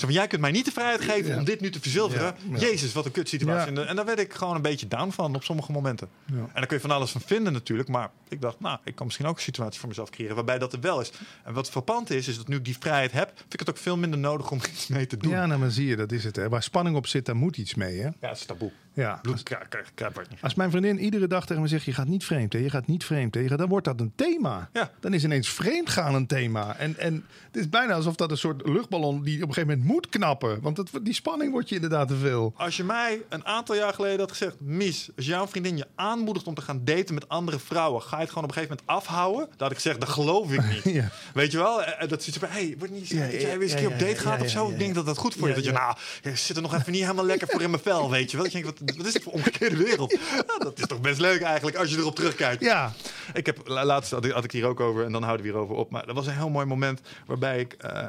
Zo 0.02 0.08
van, 0.08 0.16
jij 0.16 0.28
kunt 0.28 0.42
mij 0.42 0.52
niet 0.52 0.66
de 0.66 0.72
vrijheid 0.72 1.02
geven 1.02 1.38
om 1.38 1.44
dit 1.44 1.62
nu 1.62 1.70
te 1.70 1.80
verzilveren. 1.82 2.36
Jezus, 2.58 2.94
wat 2.94 3.06
een 3.06 3.12
kutsituatie. 3.12 3.62
Ja. 3.62 3.68
En, 3.68 3.74
da- 3.74 3.90
en 3.90 3.96
daar 3.96 4.06
werd 4.06 4.20
ik 4.20 4.34
gewoon 4.34 4.56
een 4.56 4.62
beetje 4.62 4.88
down 4.88 5.12
van 5.12 5.36
op 5.36 5.44
sommige 5.44 5.72
momenten. 5.72 6.08
En 6.26 6.50
daar 6.54 6.66
kun 6.66 6.76
je 6.76 6.82
van 6.82 6.92
alles 6.92 7.12
van 7.12 7.22
vinden 7.22 7.54
natuurlijk. 7.54 7.90
Maar 7.90 8.10
ik 8.30 8.42
dacht, 8.42 8.60
nou, 8.60 8.78
ik 8.84 8.96
kan 8.96 9.06
misschien 9.06 9.28
ook 9.28 9.36
een 9.36 9.42
situatie 9.42 9.80
voor 9.80 9.90
mezelf 9.90 10.10
creëren 10.10 10.36
waarbij 10.36 10.60
dat 10.60 10.74
er 10.74 10.80
wel 10.80 11.02
is. 11.02 11.12
En 11.44 11.54
wat 11.54 11.70
frappant 11.70 12.10
is, 12.10 12.28
is 12.28 12.38
dat 12.38 12.48
nu 12.48 12.56
ik 12.56 12.66
die 12.66 12.78
vrijheid 12.80 13.12
heb, 13.12 13.32
vind 13.36 13.54
ik 13.54 13.60
het 13.60 13.70
ook 13.70 13.78
veel 13.78 13.98
minder 13.98 14.20
nodig 14.20 14.52
om 14.52 14.60
iets 14.72 14.88
mee 14.88 15.08
te 15.08 15.18
doen. 15.18 15.32
Ja, 15.32 15.46
nou, 15.46 15.60
maar 15.60 15.72
zie 15.72 15.88
je, 15.88 15.96
dat 15.96 16.12
is 16.12 16.24
het. 16.24 16.36
Hè. 16.36 16.50
Waar 16.50 16.64
spanning 16.64 16.96
op 16.96 17.08
zit, 17.08 17.26
daar 17.26 17.36
moet 17.36 17.58
iets 17.58 17.76
mee. 17.76 17.98
Hè? 18.00 18.06
Ja, 18.06 18.14
het 18.20 18.38
is 18.38 18.46
taboe. 18.46 18.72
Ja. 18.94 19.20
Bloed. 19.22 19.44
Als 20.42 20.54
mijn 20.54 20.72
vriendin 20.72 21.00
iedere 21.00 21.28
dag 21.28 21.46
tegen 21.46 21.62
me 21.62 21.68
zegt: 21.68 21.86
Je 21.86 21.94
gaat 21.94 22.08
niet 22.08 22.24
vreemd, 22.26 22.54
hè? 22.54 22.60
je 22.60 22.70
gaat 22.70 22.88
niet 22.88 23.04
vreemd, 23.04 23.34
hè? 23.36 23.48
gaat- 23.48 23.58
dan 23.58 23.68
wordt 23.70 23.86
dat 23.86 24.00
een 24.00 24.12
thema. 24.16 24.70
Ja. 24.74 24.92
Dan 25.00 25.14
is 25.14 25.24
ineens 25.24 25.50
vreemdgaan 25.50 26.16
een 26.16 26.28
thema. 26.28 26.76
En, 26.78 26.98
en 26.98 27.26
het 27.46 27.56
is 27.56 27.70
bijna 27.70 27.94
alsof 27.94 28.16
dat 28.16 28.32
een 28.32 28.38
soort 28.38 28.68
luchtballon 28.68 29.24
die 29.24 29.36
op 29.44 29.48
een 29.48 29.54
gegeven 29.54 29.78
moment 29.78 29.91
moet 29.92 30.10
knappen. 30.10 30.62
Want 30.62 30.78
het, 30.78 30.90
die 31.02 31.14
spanning 31.14 31.52
wordt 31.52 31.70
je 31.70 31.76
inderdaad 31.76 32.08
te 32.08 32.16
veel. 32.16 32.54
Als 32.58 32.78
je 32.78 32.84
mij 32.84 33.22
een 33.30 33.46
aantal 33.46 33.76
jaar 33.76 33.94
geleden 33.94 34.20
had 34.20 34.30
gezegd... 34.30 34.56
Mies, 34.60 35.10
als 35.18 35.26
jouw 35.26 35.48
vriendin 35.48 35.78
je 35.78 35.88
aanmoedigt 35.96 36.48
om 36.48 36.54
te 36.54 36.62
gaan 36.62 36.82
daten 36.84 37.14
met 37.14 37.30
andere 37.30 37.60
vrouwen... 37.60 38.02
ga 38.02 38.16
je 38.16 38.22
het 38.22 38.30
gewoon 38.30 38.44
op 38.44 38.50
een 38.50 38.56
gegeven 38.62 38.78
moment 38.86 39.06
afhouden? 39.06 39.50
Had 39.58 39.70
ik 39.72 39.76
gezegd, 39.76 40.00
dat 40.00 40.10
geloof 40.10 40.52
ik 40.52 40.64
niet. 40.70 40.80
Ja. 41.02 41.10
Weet 41.34 41.52
je 41.52 41.58
wel? 41.58 41.84
Eh, 41.84 42.10
Dat 42.10 42.24
zit 42.24 42.38
van, 42.38 42.48
hey, 42.50 42.76
wordt 42.78 42.94
niet 42.94 43.08
Ja, 43.08 43.22
dat 43.22 43.32
jij 43.42 43.42
weer 43.42 43.62
eens 43.62 43.72
een 43.72 43.82
ja, 43.82 43.88
keer 43.88 43.94
op 43.94 44.00
date 44.00 44.20
gaat 44.20 44.42
of 44.42 44.50
zo? 44.50 44.70
Ik 44.70 44.80
denk 44.80 44.96
dat 44.96 45.06
dat 45.06 45.18
goed 45.18 45.34
voor 45.34 45.48
je 45.48 45.50
is. 45.50 45.56
Dat 45.56 45.66
je, 45.66 45.72
nou, 45.72 45.96
je 46.22 46.36
zit 46.36 46.56
er 46.56 46.62
nog 46.62 46.74
even 46.76 46.92
niet 46.92 47.02
helemaal 47.02 47.26
lekker 47.26 47.48
voor 47.48 47.62
in 47.62 47.70
mijn 47.70 47.82
vel, 47.84 48.10
weet 48.10 48.32
je 48.32 48.38
wel? 48.38 48.46
Ik 48.46 48.52
denk, 48.52 48.66
wat, 48.66 48.76
wat 48.98 49.06
is 49.06 49.14
dit 49.14 49.24
voor 49.24 49.34
omgekeerde 49.34 49.78
wereld? 49.78 50.18
Nou, 50.48 50.64
dat 50.64 50.80
is 50.80 50.86
toch 50.88 51.02
best 51.02 51.20
leuk 51.20 51.42
eigenlijk, 51.42 51.78
als 51.78 51.90
je 51.92 51.98
erop 51.98 52.16
terugkijkt. 52.16 52.64
Ja, 52.64 52.94
Ik 53.34 53.46
heb 53.46 53.60
la- 53.68 53.86
laatst 53.86 54.12
had 54.12 54.26
ik, 54.26 54.32
had 54.32 54.44
ik 54.44 54.52
hier 54.52 54.66
ook 54.66 54.80
over 54.80 55.06
en 55.06 55.12
dan 55.12 55.24
houden 55.24 55.46
we 55.46 55.52
hierover 55.52 55.76
op. 55.76 55.90
Maar 55.90 56.06
dat 56.06 56.16
was 56.16 56.28
een 56.28 56.36
heel 56.36 56.50
mooi 56.50 56.66
moment 56.66 57.02
waarbij 57.26 57.60
ik 57.60 57.74
eh, 57.74 58.06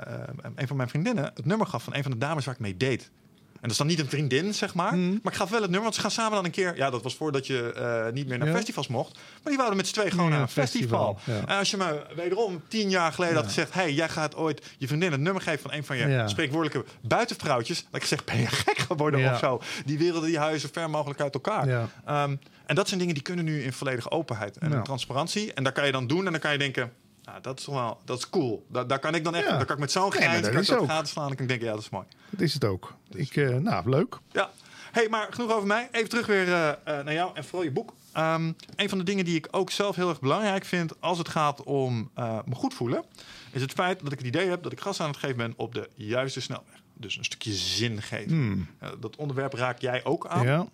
een 0.54 0.66
van 0.66 0.76
mijn 0.76 0.88
vriendinnen 0.88 1.24
het 1.34 1.44
nummer 1.46 1.66
gaf 1.72 1.84
van 1.84 1.94
een 1.94 2.02
van 2.02 2.12
de 2.12 2.18
dames 2.18 2.44
waar 2.44 2.54
ik 2.54 2.60
mee 2.60 2.76
date. 2.76 3.04
En 3.52 3.68
dat 3.68 3.70
is 3.70 3.76
dan 3.86 3.86
niet 3.86 3.98
een 3.98 4.08
vriendin, 4.08 4.54
zeg 4.54 4.74
maar. 4.74 4.94
Mhm. 4.96 5.08
Maar 5.22 5.32
ik 5.32 5.38
gaf 5.38 5.50
wel 5.50 5.60
het 5.60 5.66
nummer, 5.70 5.82
want 5.82 5.94
ze 5.94 6.00
gaan 6.00 6.10
samen 6.10 6.32
dan 6.32 6.44
een 6.44 6.50
keer... 6.50 6.76
Ja, 6.76 6.90
dat 6.90 7.02
was 7.02 7.14
voordat 7.14 7.46
je 7.46 7.72
eh, 7.72 8.12
niet 8.12 8.26
meer 8.28 8.38
naar 8.38 8.48
Ja. 8.48 8.54
festivals 8.54 8.88
mocht. 8.88 9.14
Maar 9.14 9.42
die 9.44 9.56
wouden 9.56 9.76
met 9.76 9.86
z'n 9.86 9.92
twee 9.92 10.10
gewoon 10.10 10.24
Ja, 10.26 10.32
naar 10.32 10.40
een 10.40 10.48
festival, 10.48 11.14
festival. 11.14 11.40
ja. 11.40 11.46
En 11.46 11.58
als 11.58 11.70
je 11.70 11.76
me 11.76 12.02
wederom 12.16 12.62
tien 12.68 12.90
jaar 12.90 13.12
geleden 13.12 13.34
had 13.36 13.44
gezegd... 13.44 13.74
hey, 13.74 13.92
jij 13.92 14.08
gaat 14.08 14.36
ooit 14.36 14.66
je 14.78 14.86
vriendin 14.86 15.12
het 15.12 15.20
nummer 15.20 15.42
geven 15.42 15.60
van 15.60 15.72
een 15.72 15.84
van 15.84 15.96
je 15.96 16.22
spreekwoordelijke 16.26 16.90
buitenvrouwtjes... 17.02 17.82
dat 17.84 17.94
ik 17.94 18.02
gezegd, 18.02 18.24
ben 18.24 18.38
je 18.38 18.46
gek 18.46 18.78
geworden 18.78 19.32
of 19.32 19.38
zo? 19.38 19.60
Die 19.84 19.98
werelden, 19.98 20.28
die 20.28 20.38
huizen 20.38 20.68
ver 20.72 20.90
mogelijk 20.90 21.20
uit 21.20 21.34
elkaar. 21.34 21.88
Ehm, 22.04 22.36
en 22.66 22.74
dat 22.74 22.86
zijn 22.88 22.98
dingen 23.00 23.14
die 23.14 23.22
kunnen 23.22 23.44
nu 23.44 23.62
in 23.62 23.72
volledige 23.72 24.10
openheid 24.10 24.56
en 24.58 24.82
transparantie. 24.82 25.52
En 25.52 25.62
daar 25.64 25.72
kan 25.72 25.86
je 25.86 25.92
dan 25.92 26.06
doen 26.06 26.26
en 26.26 26.32
dan 26.32 26.40
kan 26.40 26.52
je 26.52 26.58
denken... 26.58 26.92
Nou, 27.32 27.44
dat 27.44 27.59
is 27.59 27.66
wel, 27.66 28.00
dat 28.04 28.18
is 28.18 28.30
cool. 28.30 28.66
Daar, 28.68 28.86
daar 28.86 28.98
kan 28.98 29.14
ik 29.14 29.24
dan 29.24 29.34
echt, 29.34 29.44
Ja. 29.46 29.56
daar 29.56 29.64
kan 29.64 29.74
ik 29.74 29.80
met 29.80 29.92
zo'n 29.92 30.09
Nee, 30.18 30.40
kan 30.40 30.50
ik 30.52 30.59
is 30.59 30.66
dat 30.66 30.78
ook. 30.78 30.88
gaten 30.88 31.09
slaan. 31.09 31.26
En 31.26 31.32
ik 31.32 31.48
denken, 31.48 31.66
ja, 31.66 31.72
dat 31.72 31.80
is 31.82 31.88
mooi. 31.90 32.06
dat 32.30 32.40
is 32.40 32.54
het 32.54 32.64
ook. 32.64 32.94
Ik, 33.10 33.36
eh, 33.36 33.56
nou, 33.56 33.90
leuk. 33.90 34.18
Ja. 34.32 34.50
Hey, 34.92 35.09
maar 35.09 35.26
genoeg 35.30 35.52
over 35.52 35.66
mij. 35.66 35.88
Even 35.92 36.09
terug 36.09 36.26
weer 36.26 36.48
eh, 36.52 36.68
eh, 36.70 36.76
naar 36.84 37.12
jou 37.12 37.30
en 37.34 37.44
vooral 37.44 37.62
je 37.62 37.70
boek. 37.70 37.94
Ehm, 38.12 38.52
een 38.76 38.88
van 38.88 38.98
de 38.98 39.04
dingen 39.04 39.24
die 39.24 39.36
ik 39.36 39.48
ook 39.50 39.70
zelf 39.70 39.96
heel 39.96 40.09
erg 40.09 40.20
belangrijk 40.20 40.64
vind 40.64 41.00
als 41.00 41.18
het 41.18 41.28
gaat 41.28 41.62
om 41.62 42.10
me 42.44 42.54
goed 42.54 42.74
voelen, 42.74 43.04
is 43.52 43.60
het 43.60 43.72
feit 43.72 44.00
dat 44.02 44.12
ik 44.12 44.18
het 44.18 44.26
idee 44.26 44.48
heb 44.48 44.62
dat 44.62 44.72
ik 44.72 44.80
gas 44.80 45.00
aan 45.00 45.09
het 45.09 45.16
geven 45.16 45.36
ben 45.36 45.54
op 45.56 45.74
de 45.74 45.88
juiste 45.94 46.40
snelweg. 46.40 46.80
Dus 46.94 47.16
een 47.16 47.24
stukje 47.24 47.52
zingeving. 47.52 48.30
Hmm. 48.30 48.66
Eh, 48.78 48.88
dat 49.00 49.16
onderwerp 49.16 49.52
raak 49.52 49.78
jij 49.80 50.04
ook 50.04 50.26
aan. 50.26 50.46
Ja. 50.46 50.66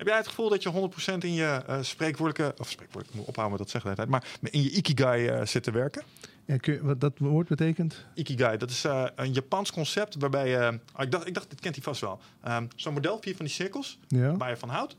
Heb 0.00 0.08
jij 0.08 0.16
het 0.18 0.28
gevoel 0.28 0.48
dat 0.48 0.62
je 0.62 0.70
100% 1.14 1.24
in 1.24 1.32
je 1.32 1.62
eh 1.66 1.78
spreekwoordelijke, 1.80 2.54
of 2.60 2.70
spreekwoordelijk, 2.70 3.10
ik 3.10 3.14
moet 3.20 3.26
ophouden 3.28 3.58
met 3.58 3.58
dat 3.58 3.70
zeggen 3.82 3.94
tijd, 3.94 4.08
maar 4.08 4.24
in 4.50 4.62
je 4.62 4.70
ikigai 4.70 5.26
eh, 5.26 5.46
zit 5.46 5.62
te 5.62 5.70
werken? 5.70 6.02
Ja, 6.44 6.56
kun 6.56 6.72
je- 6.72 6.82
wat 6.82 7.00
dat 7.00 7.12
woord 7.18 7.48
betekent? 7.48 8.04
Ikigai, 8.14 8.56
dat 8.56 8.70
is 8.70 8.84
eh, 8.84 9.04
een 9.16 9.32
Japans 9.32 9.72
concept 9.72 10.14
waarbij 10.18 10.48
je, 10.48 10.78
ah, 10.92 11.04
ik 11.04 11.10
dacht, 11.10 11.26
ik 11.26 11.34
dacht, 11.34 11.50
dit 11.50 11.60
kent 11.60 11.74
hij 11.74 11.84
vast 11.84 12.00
wel. 12.00 12.20
Ehm, 12.42 12.66
Zo'n 12.76 12.92
model, 12.92 13.18
vier 13.20 13.36
van 13.36 13.44
die 13.44 13.54
cirkels, 13.54 13.98
Ja. 14.08 14.36
waar 14.36 14.50
je 14.50 14.56
van 14.56 14.68
houdt, 14.68 14.96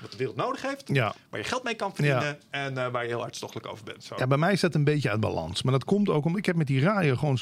wat 0.00 0.10
de 0.10 0.16
wereld 0.16 0.36
nodig 0.36 0.62
heeft, 0.62 0.84
Ja. 0.92 1.14
waar 1.30 1.40
je 1.40 1.46
geld 1.46 1.62
mee 1.62 1.74
kan 1.74 1.94
verdienen 1.94 2.38
en 2.50 2.74
waar 2.92 3.02
je 3.02 3.08
heel 3.08 3.20
hartstochtelijk 3.20 3.66
over 3.72 3.84
bent. 3.84 4.04
Zo. 4.04 4.14
Ja, 4.18 4.26
bij 4.26 4.38
mij 4.38 4.52
is 4.52 4.60
dat 4.60 4.74
een 4.74 4.84
beetje 4.84 5.10
uit 5.10 5.20
balans. 5.20 5.62
Maar 5.62 5.72
dat 5.72 5.84
komt 5.84 6.08
ook 6.08 6.24
omdat 6.24 6.38
ik 6.38 6.46
heb 6.46 6.56
met 6.56 6.66
die 6.66 6.80
radio 6.80 7.16
gewoon 7.16 7.38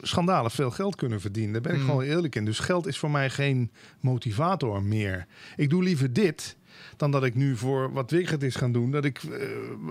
schandalig 0.00 0.52
veel 0.52 0.70
geld 0.70 0.96
kunnen 0.96 1.20
verdienen. 1.20 1.52
Daar 1.52 1.62
ben 1.62 1.72
ik 1.74 1.78
Mm. 1.78 1.84
gewoon 1.84 2.02
eerlijk 2.02 2.34
in. 2.34 2.44
Dus 2.44 2.58
geld 2.58 2.86
is 2.86 2.98
voor 2.98 3.10
mij 3.10 3.30
geen 3.30 3.70
motivator 4.00 4.82
meer. 4.82 5.26
Ik 5.56 5.70
doe 5.70 5.82
liever 5.82 6.12
dit 6.12 6.56
dan 6.96 7.10
dat 7.10 7.24
ik 7.24 7.34
nu 7.34 7.56
voor 7.56 7.92
wat 7.92 8.10
Wigert 8.10 8.42
is 8.42 8.56
gaan 8.56 8.72
doen. 8.72 8.90
Dat 8.90 9.04
ik 9.04 9.18
eh, 9.22 9.46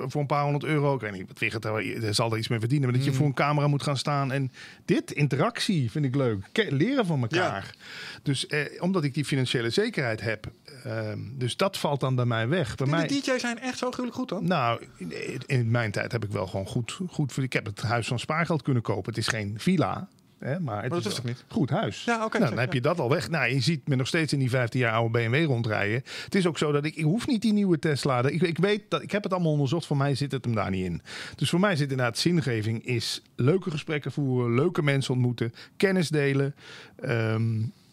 voor 0.07 0.21
een 0.21 0.27
paar 0.27 0.43
honderd 0.43 0.63
euro, 0.63 0.95
ik 0.95 1.01
weet 1.01 1.11
niet, 1.11 1.27
wat 1.27 1.39
Wigert 1.39 1.61
daar 1.61 1.83
daar 2.01 2.13
zal 2.13 2.31
er 2.31 2.37
iets 2.37 2.47
mee 2.47 2.59
verdienen. 2.59 2.87
Maar 2.89 2.97
dat 2.97 3.07
Mm. 3.07 3.11
je 3.11 3.17
voor 3.17 3.27
een 3.27 3.33
camera 3.33 3.67
moet 3.67 3.83
gaan 3.83 3.97
staan. 3.97 4.31
En 4.31 4.51
dit, 4.85 5.11
interactie, 5.11 5.91
vind 5.91 6.05
ik 6.05 6.15
leuk. 6.15 6.45
Leren 6.69 7.05
van 7.05 7.21
elkaar. 7.21 7.75
Dus 8.23 8.47
eh, 8.47 8.81
omdat 8.81 9.03
ik 9.03 9.13
die 9.13 9.25
financiële 9.25 9.69
zekerheid 9.69 10.21
heb. 10.21 10.51
Ehm, 10.85 11.19
dus 11.31 11.57
dat 11.57 11.77
valt 11.77 11.99
dan 11.99 12.15
bij 12.15 12.25
mij 12.25 12.47
weg. 12.47 12.75
Bij 12.75 12.87
mij, 12.87 13.07
de 13.07 13.13
DJ's 13.13 13.41
zijn 13.41 13.59
echt 13.59 13.77
zo 13.77 13.87
gruwelijk 13.91 14.15
goed 14.17 14.29
dan? 14.29 14.47
nou, 14.47 14.81
in, 14.97 15.41
in 15.45 15.71
mijn 15.71 15.91
tijd 15.91 16.11
heb 16.11 16.23
ik 16.23 16.31
wel 16.31 16.47
gewoon 16.47 16.67
goed, 16.67 16.99
goed. 17.09 17.37
Ik 17.37 17.53
heb 17.53 17.65
het 17.65 17.81
huis 17.81 18.07
van 18.07 18.19
spaargeld 18.19 18.61
kunnen 18.61 18.83
kopen. 18.83 19.09
Het 19.13 19.17
is 19.17 19.27
geen 19.27 19.53
villa. 19.57 20.07
Hè, 20.39 20.59
maar 20.59 20.81
het 20.83 20.91
dat 20.91 21.05
is 21.05 21.17
ook 21.17 21.23
niet. 21.23 21.43
Goed 21.47 21.69
huis. 21.69 22.03
Ja, 22.03 22.17
nou, 22.17 22.31
zo, 22.31 22.39
dan 22.39 22.57
heb 22.57 22.67
ja. 22.67 22.73
je 22.73 22.81
dat 22.81 22.99
al 22.99 23.09
weg. 23.09 23.29
Nou, 23.29 23.53
je 23.53 23.59
ziet 23.59 23.87
me 23.87 23.95
nog 23.95 24.07
steeds 24.07 24.33
in 24.33 24.39
die 24.39 24.49
15 24.49 24.79
jaar 24.79 24.93
oude 24.93 25.09
BMW 25.11 25.45
rondrijden. 25.45 26.03
Het 26.23 26.35
is 26.35 26.47
ook 26.47 26.57
zo 26.57 26.71
dat 26.71 26.85
ik, 26.85 26.95
ik 26.95 27.03
hoef 27.03 27.27
niet 27.27 27.41
die 27.41 27.53
nieuwe 27.53 27.79
Tesla. 27.79 28.23
Ik, 28.27 28.41
ik 28.41 28.57
weet 28.57 28.81
dat 28.89 29.01
ik 29.01 29.11
heb 29.11 29.23
het 29.23 29.33
allemaal 29.33 29.51
onderzocht. 29.51 29.85
Voor 29.85 29.97
mij 29.97 30.15
zit 30.15 30.31
het 30.31 30.45
hem 30.45 30.55
daar 30.55 30.69
niet 30.69 30.85
in. 30.85 31.01
Dus 31.35 31.49
voor 31.49 31.59
mij 31.59 31.75
zit 31.75 31.91
inderdaad 31.91 32.17
zingeving 32.17 32.85
is 32.85 33.21
leuke 33.35 33.71
gesprekken 33.71 34.11
voeren, 34.11 34.55
leuke 34.55 34.83
mensen 34.83 35.13
ontmoeten, 35.13 35.53
kennis 35.77 36.09
delen. 36.09 36.55
ehm, 36.95 37.51
inspira- 37.51 37.84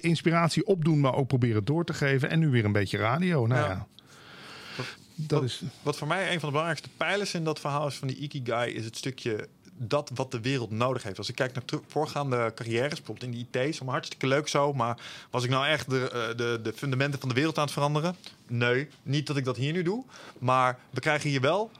inspiratie 0.00 0.66
opdoen, 0.66 1.00
maar 1.00 1.14
ook 1.14 1.26
proberen 1.26 1.64
door 1.64 1.84
te 1.84 1.94
geven. 1.94 2.30
En 2.30 2.38
nu 2.38 2.48
weer 2.48 2.64
een 2.64 2.72
beetje 2.72 2.98
radio. 2.98 3.46
Nou 3.46 3.60
Ja. 3.60 3.68
ja, 3.68 3.86
dat 5.14 5.40
wat, 5.40 5.48
is. 5.48 5.62
wat 5.82 5.96
voor 5.96 6.08
mij 6.08 6.22
een 6.22 6.40
van 6.40 6.48
de 6.48 6.54
belangrijkste 6.54 6.88
pijlers 6.96 7.34
in 7.34 7.44
dat 7.44 7.60
verhaal 7.60 7.86
is 7.86 7.94
van 7.94 8.08
die 8.08 8.16
Ikigai, 8.16 8.72
is 8.72 8.84
het 8.84 8.96
stukje 8.96 9.48
dat 9.76 10.10
wat 10.14 10.30
de 10.30 10.40
wereld 10.40 10.70
nodig 10.70 11.02
heeft. 11.02 11.18
Als 11.18 11.28
ik 11.28 11.34
kijk 11.34 11.54
naar 11.54 11.80
voorgaande 11.86 12.52
carrières, 12.54 12.96
bijvoorbeeld 12.96 13.22
in 13.22 13.30
de 13.30 13.58
IT, 13.58 13.68
is 13.68 13.76
allemaal 13.76 13.94
hartstikke 13.94 14.26
leuk 14.26 14.48
zo, 14.48 14.72
maar 14.72 14.98
was 15.30 15.44
ik 15.44 15.50
nou 15.50 15.66
echt 15.66 15.90
de, 15.90 16.10
eh, 16.10 16.36
de, 16.36 16.60
de 16.62 16.72
fundamenten 16.72 17.20
van 17.20 17.28
de 17.28 17.34
wereld 17.34 17.58
aan 17.58 17.64
het 17.64 17.72
veranderen? 17.72 18.16
Nee, 18.46 18.88
niet 19.02 19.26
dat 19.26 19.36
ik 19.36 19.44
dat 19.44 19.56
hier 19.56 19.72
nu 19.72 19.82
doe, 19.82 20.04
maar 20.38 20.78
we 20.90 21.00
krijgen 21.00 21.30
hier 21.30 21.40
wel 21.40 21.70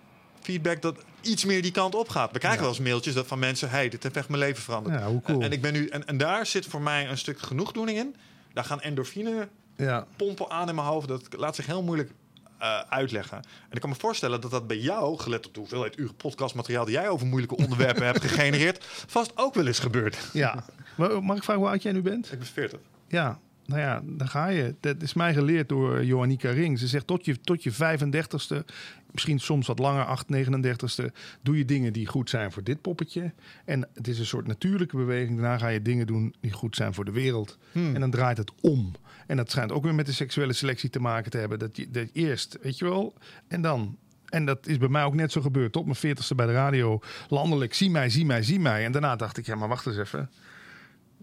feedback 0.40 0.82
dat 0.82 1.04
iets 1.22 1.44
meer 1.44 1.62
die 1.62 1.70
kant 1.72 1.94
op 1.94 2.08
gaat. 2.08 2.32
We 2.32 2.38
krijgen 2.38 2.60
Ja. 2.60 2.66
wel 2.66 2.74
eens 2.76 2.84
mailtjes 2.88 3.14
dat 3.14 3.26
van 3.26 3.38
mensen, 3.38 3.70
hey, 3.70 3.88
dit 3.88 4.02
heeft 4.02 4.16
echt 4.16 4.28
mijn 4.28 4.40
leven 4.40 4.62
veranderd. 4.62 4.98
Ja, 5.00 5.06
hoe 5.08 5.22
cool. 5.22 5.40
En, 5.42 5.52
ik 5.52 5.62
ben 5.62 5.72
nu, 5.72 5.86
en, 5.86 6.06
en 6.06 6.16
daar 6.16 6.46
zit 6.46 6.66
voor 6.66 6.80
mij 6.82 7.08
een 7.08 7.18
stuk 7.18 7.38
genoegdoening 7.40 7.98
in. 7.98 8.16
Daar 8.52 8.64
gaan 8.64 8.80
endorfine 8.80 9.48
Ja. 9.76 10.06
pompen 10.16 10.50
aan 10.50 10.68
in 10.68 10.74
mijn 10.74 10.86
hoofd. 10.86 11.08
Dat 11.08 11.22
laat 11.36 11.54
zich 11.54 11.66
heel 11.66 11.82
moeilijk 11.82 12.10
eh, 12.58 12.78
uitleggen. 12.88 13.36
En 13.36 13.70
ik 13.72 13.80
kan 13.80 13.90
me 13.90 13.96
voorstellen 13.98 14.40
dat 14.40 14.50
dat 14.50 14.66
bij 14.66 14.76
jou, 14.78 15.18
gelet 15.18 15.46
op 15.46 15.54
de 15.54 15.60
hoeveelheid 15.60 15.98
uren 15.98 16.14
podcastmateriaal 16.14 16.84
die 16.84 16.94
jij 16.94 17.08
over 17.08 17.26
moeilijke 17.26 17.56
onderwerpen 17.56 18.04
hebt 18.12 18.20
gegenereerd, 18.20 18.84
vast 19.06 19.32
ook 19.34 19.54
wel 19.54 19.66
eens 19.66 19.78
gebeurd. 19.78 20.16
ja. 20.32 20.64
Maar 20.96 21.22
Mag 21.24 21.36
ik 21.36 21.42
vragen 21.44 21.62
hoe 21.62 21.70
oud 21.72 21.82
jij 21.82 21.92
nu 21.92 22.02
bent? 22.02 22.32
Ik 22.32 22.38
ben 22.38 22.46
40. 22.48 22.78
Ja, 23.08 23.38
nou 23.72 23.84
ja, 23.84 24.02
daar 24.04 24.28
ga 24.28 24.46
je. 24.46 24.74
Dat 24.80 25.02
is 25.02 25.14
mij 25.14 25.34
geleerd 25.34 25.68
door 25.68 26.04
Johannika 26.04 26.50
Ring. 26.50 26.78
Ze 26.78 26.86
zegt 26.86 27.06
tot 27.06 27.24
je, 27.24 27.40
tot 27.40 27.62
je 27.62 27.72
35ste, 27.72 28.64
misschien 29.10 29.38
soms 29.38 29.66
wat 29.66 29.78
langer, 29.78 30.04
8, 30.04 30.26
39ste, 30.34 31.04
doe 31.40 31.58
je 31.58 31.64
dingen 31.64 31.92
die 31.92 32.06
goed 32.06 32.30
zijn 32.30 32.52
voor 32.52 32.62
dit 32.62 32.80
poppetje. 32.80 33.32
En 33.64 33.88
het 33.94 34.08
is 34.08 34.18
een 34.18 34.26
soort 34.26 34.46
natuurlijke 34.46 34.96
beweging. 34.96 35.40
Daarna 35.40 35.58
ga 35.58 35.68
je 35.68 35.82
dingen 35.82 36.06
doen 36.06 36.34
die 36.40 36.52
goed 36.52 36.76
zijn 36.76 36.94
voor 36.94 37.04
de 37.04 37.12
wereld. 37.12 37.58
En 37.72 38.00
dan 38.00 38.10
draait 38.10 38.36
het 38.36 38.52
om. 38.60 38.92
En 39.26 39.36
dat 39.36 39.50
schijnt 39.50 39.72
ook 39.72 39.84
weer 39.84 39.94
met 39.94 40.06
de 40.06 40.12
seksuele 40.12 40.52
selectie 40.52 40.90
te 40.90 41.00
maken 41.00 41.30
te 41.30 41.38
hebben. 41.38 41.58
Dat 41.58 41.76
je 41.76 41.90
dat 41.90 42.08
eerst, 42.12 42.58
weet 42.62 42.78
je 42.78 42.84
wel, 42.84 43.14
en 43.48 43.62
dan. 43.62 43.96
En 44.28 44.44
dat 44.44 44.66
is 44.66 44.78
bij 44.78 44.88
mij 44.88 45.04
ook 45.04 45.14
net 45.14 45.32
zo 45.32 45.40
gebeurd. 45.40 45.72
Tot 45.72 45.84
mijn 45.84 46.16
40ste 46.16 46.36
bij 46.36 46.46
de 46.46 46.52
radio, 46.52 47.00
landelijk, 47.28 47.74
zie 47.74 47.90
mij, 47.90 48.08
zie 48.10 48.26
mij, 48.26 48.42
zie 48.42 48.60
mij. 48.60 48.84
En 48.84 48.92
daarna 48.92 49.16
dacht 49.16 49.38
ik, 49.38 49.46
ja, 49.46 49.54
maar 49.54 49.68
wacht 49.68 49.86
eens 49.86 49.98
even 49.98 50.30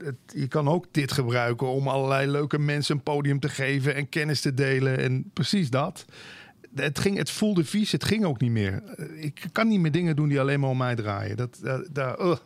het, 0.03 0.15
je 0.34 0.47
kan 0.47 0.67
ook 0.67 0.85
dit 0.91 1.11
gebruiken 1.11 1.67
om 1.67 1.88
allerlei 1.88 2.27
leuke 2.31 2.59
mensen 2.59 2.95
een 2.95 3.03
podium 3.03 3.39
te 3.39 3.49
geven 3.49 3.95
en 3.95 4.09
kennis 4.09 4.41
te 4.41 4.53
delen. 4.53 4.97
En 4.99 5.30
precies 5.34 5.69
dat. 5.69 6.05
Het, 6.76 6.99
ging, 6.99 7.17
het 7.17 7.31
voelde 7.31 7.65
vies, 7.65 7.91
het 7.91 8.03
ging 8.03 8.26
ook 8.26 8.39
niet 8.39 8.51
meer. 8.51 8.84
Ik 9.15 9.43
kan 9.51 9.67
niet 9.67 9.80
meer 9.80 9.91
dingen 9.91 10.15
doen 10.15 10.30
die 10.30 10.39
alleen 10.39 10.59
maar 10.59 10.69
om 10.69 10.77
mij 10.77 10.95
draaien. 10.95 11.38
Dat, 11.38 11.59
dat 11.91 12.19
ugh. 12.21 12.41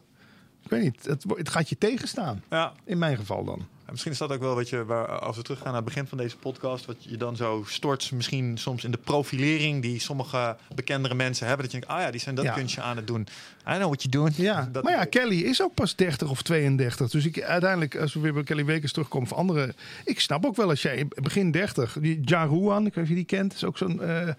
ik 0.64 0.70
weet 0.70 0.82
niet, 0.84 1.06
het, 1.36 1.50
gaat 1.50 1.70
je 1.70 1.78
tegenstaan. 1.78 2.44
Ja, 2.50 2.74
In 2.86 2.98
mijn 2.98 3.18
geval 3.18 3.44
dan. 3.44 3.60
En 3.86 3.92
misschien 3.92 4.12
is 4.12 4.18
dat 4.18 4.32
ook 4.32 4.40
wel 4.40 4.56
wat 4.56 4.70
je, 4.70 4.86
waar, 4.86 5.08
als 5.20 5.36
we 5.38 5.42
teruggaan 5.44 5.68
naar 5.68 5.76
het 5.82 5.86
begin 5.86 6.08
van 6.08 6.18
deze 6.18 6.38
podcast, 6.38 6.86
wat 6.86 7.04
je 7.04 7.18
dan 7.18 7.36
zo 7.36 7.64
stort, 7.68 8.12
misschien 8.12 8.58
soms 8.58 8.84
in 8.84 8.92
de 8.92 8.98
profilering 8.98 9.82
die 9.82 10.00
sommige 10.00 10.58
bekendere 10.76 11.16
mensen 11.16 11.48
hebben. 11.48 11.66
Dat 11.66 11.74
je 11.76 11.80
denkt, 11.80 11.96
ah 11.96 12.04
ja, 12.04 12.12
die 12.12 12.20
zijn 12.20 12.36
dat 12.36 12.46
Ja. 12.46 12.54
kunstje 12.54 12.82
aan 12.82 12.96
het 12.98 13.08
doen. 13.08 13.28
I 13.68 13.74
know 13.76 13.86
what 13.88 14.02
you're 14.04 14.18
doing. 14.18 14.36
Ja, 14.36 14.70
Dat- 14.72 14.84
maar 14.84 14.94
ja, 14.94 15.04
Kelly 15.04 15.40
is 15.42 15.62
ook 15.62 15.74
pas 15.74 15.96
30 15.96 16.30
of 16.30 16.42
32. 16.42 17.10
Dus 17.10 17.26
ik 17.26 17.42
uiteindelijk, 17.42 17.96
als 17.96 18.14
we 18.14 18.20
weer 18.20 18.34
bij 18.34 18.44
Kelly 18.44 18.66
Wekers 18.66 18.92
terugkomen 18.92 19.32
of 19.32 19.38
andere. 19.38 19.74
Ik 20.06 20.20
snap 20.20 20.46
ook 20.46 20.56
wel 20.56 20.70
als 20.70 20.82
jij 20.82 21.06
begin 21.22 21.52
30, 21.52 21.98
die 22.02 22.20
Ja 22.26 22.44
Ruan, 22.44 22.86
ik 22.86 22.94
weet 22.94 22.96
niet 22.96 23.04
of 23.04 23.10
je 23.10 23.16
die 23.16 23.26
kent, 23.26 23.54
is 23.54 23.64
ook 23.64 23.78
zo'n. 23.78 24.02
eh, 24.02 24.28
eh, 24.28 24.36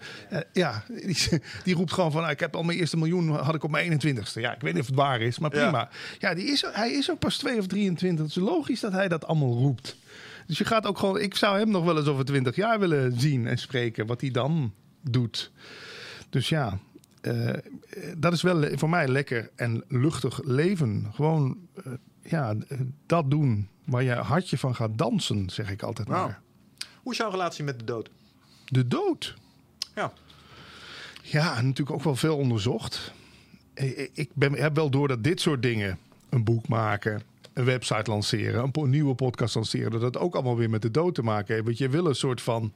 ja, 0.53 0.83
die, 1.05 1.17
die 1.63 1.75
roept 1.75 1.93
gewoon 1.93 2.11
van: 2.11 2.21
nou, 2.21 2.33
ik 2.33 2.39
heb 2.39 2.55
al 2.55 2.63
mijn 2.63 2.77
eerste 2.77 2.97
miljoen, 2.97 3.29
had 3.29 3.55
ik 3.55 3.63
op 3.63 3.71
mijn 3.71 3.91
21ste. 3.91 4.39
Ja, 4.41 4.55
ik 4.55 4.61
weet 4.61 4.73
niet 4.73 4.81
of 4.81 4.87
het 4.87 4.95
waar 4.95 5.21
is, 5.21 5.39
maar 5.39 5.55
Ja. 5.55 5.61
prima. 5.61 5.89
Ja, 6.19 6.33
die 6.33 6.45
is, 6.45 6.65
hij 6.71 6.91
is 6.91 7.11
ook 7.11 7.19
pas 7.19 7.37
2 7.37 7.59
of 7.59 7.67
23. 7.67 8.25
Het 8.25 8.35
is 8.35 8.41
logisch 8.43 8.79
dat 8.79 8.91
hij 8.91 9.07
dat 9.07 9.25
allemaal 9.27 9.53
roept. 9.53 9.95
Dus 10.47 10.57
je 10.57 10.65
gaat 10.65 10.85
ook 10.85 10.97
gewoon, 10.99 11.19
ik 11.19 11.35
zou 11.35 11.57
hem 11.57 11.69
nog 11.69 11.83
wel 11.85 11.97
eens 11.97 12.07
over 12.07 12.25
20 12.25 12.55
jaar 12.55 12.79
willen 12.79 13.19
zien 13.19 13.47
en 13.47 13.57
spreken, 13.57 14.05
wat 14.05 14.21
hij 14.21 14.31
dan 14.31 14.73
doet. 15.01 15.51
Dus 16.29 16.49
ja, 16.49 16.79
eh, 17.25 17.53
dat 18.17 18.33
is 18.33 18.41
wel 18.41 18.77
voor 18.77 18.89
mij 18.89 19.07
lekker 19.07 19.49
en 19.55 19.83
luchtig 19.87 20.43
leven. 20.43 21.07
Gewoon 21.13 21.57
eh, 21.73 21.91
ja, 22.21 22.55
dat 23.05 23.29
doen 23.31 23.67
waar 23.85 24.03
je 24.03 24.13
hartje 24.13 24.57
van 24.57 24.75
gaat 24.75 24.97
dansen, 24.97 25.49
zeg 25.49 25.71
ik 25.71 25.83
altijd 25.83 26.07
maar. 26.07 26.41
Hoe 27.01 27.11
is 27.11 27.17
jouw 27.17 27.29
relatie 27.29 27.63
met 27.63 27.79
de 27.79 27.85
dood? 27.85 28.09
De 28.65 28.87
dood. 28.87 29.35
Ja. 29.95 30.13
Ja, 31.21 31.61
natuurlijk 31.61 31.91
ook 31.91 32.03
wel 32.03 32.15
veel 32.15 32.37
onderzocht. 32.37 33.13
Eh, 33.73 34.07
Ik 34.13 34.29
ben, 34.33 34.53
heb 34.53 34.75
wel 34.75 34.89
door 34.89 35.07
dat 35.07 35.23
dit 35.23 35.41
soort 35.41 35.61
dingen, 35.61 35.99
een 36.29 36.43
boek 36.43 36.67
maken, 36.67 37.21
een 37.53 37.65
website 37.65 38.09
lanceren, 38.11 38.71
een 38.73 38.89
nieuwe 38.89 39.15
podcast 39.15 39.55
lanceren, 39.55 39.91
dat 39.91 40.01
het 40.01 40.17
ook 40.17 40.33
allemaal 40.33 40.57
weer 40.57 40.69
met 40.69 40.81
de 40.81 40.91
dood 40.91 41.15
te 41.15 41.23
maken 41.23 41.53
heeft. 41.53 41.65
Want 41.65 41.77
je 41.77 41.89
wil 41.89 42.05
een 42.05 42.15
soort 42.15 42.41
van 42.41 42.71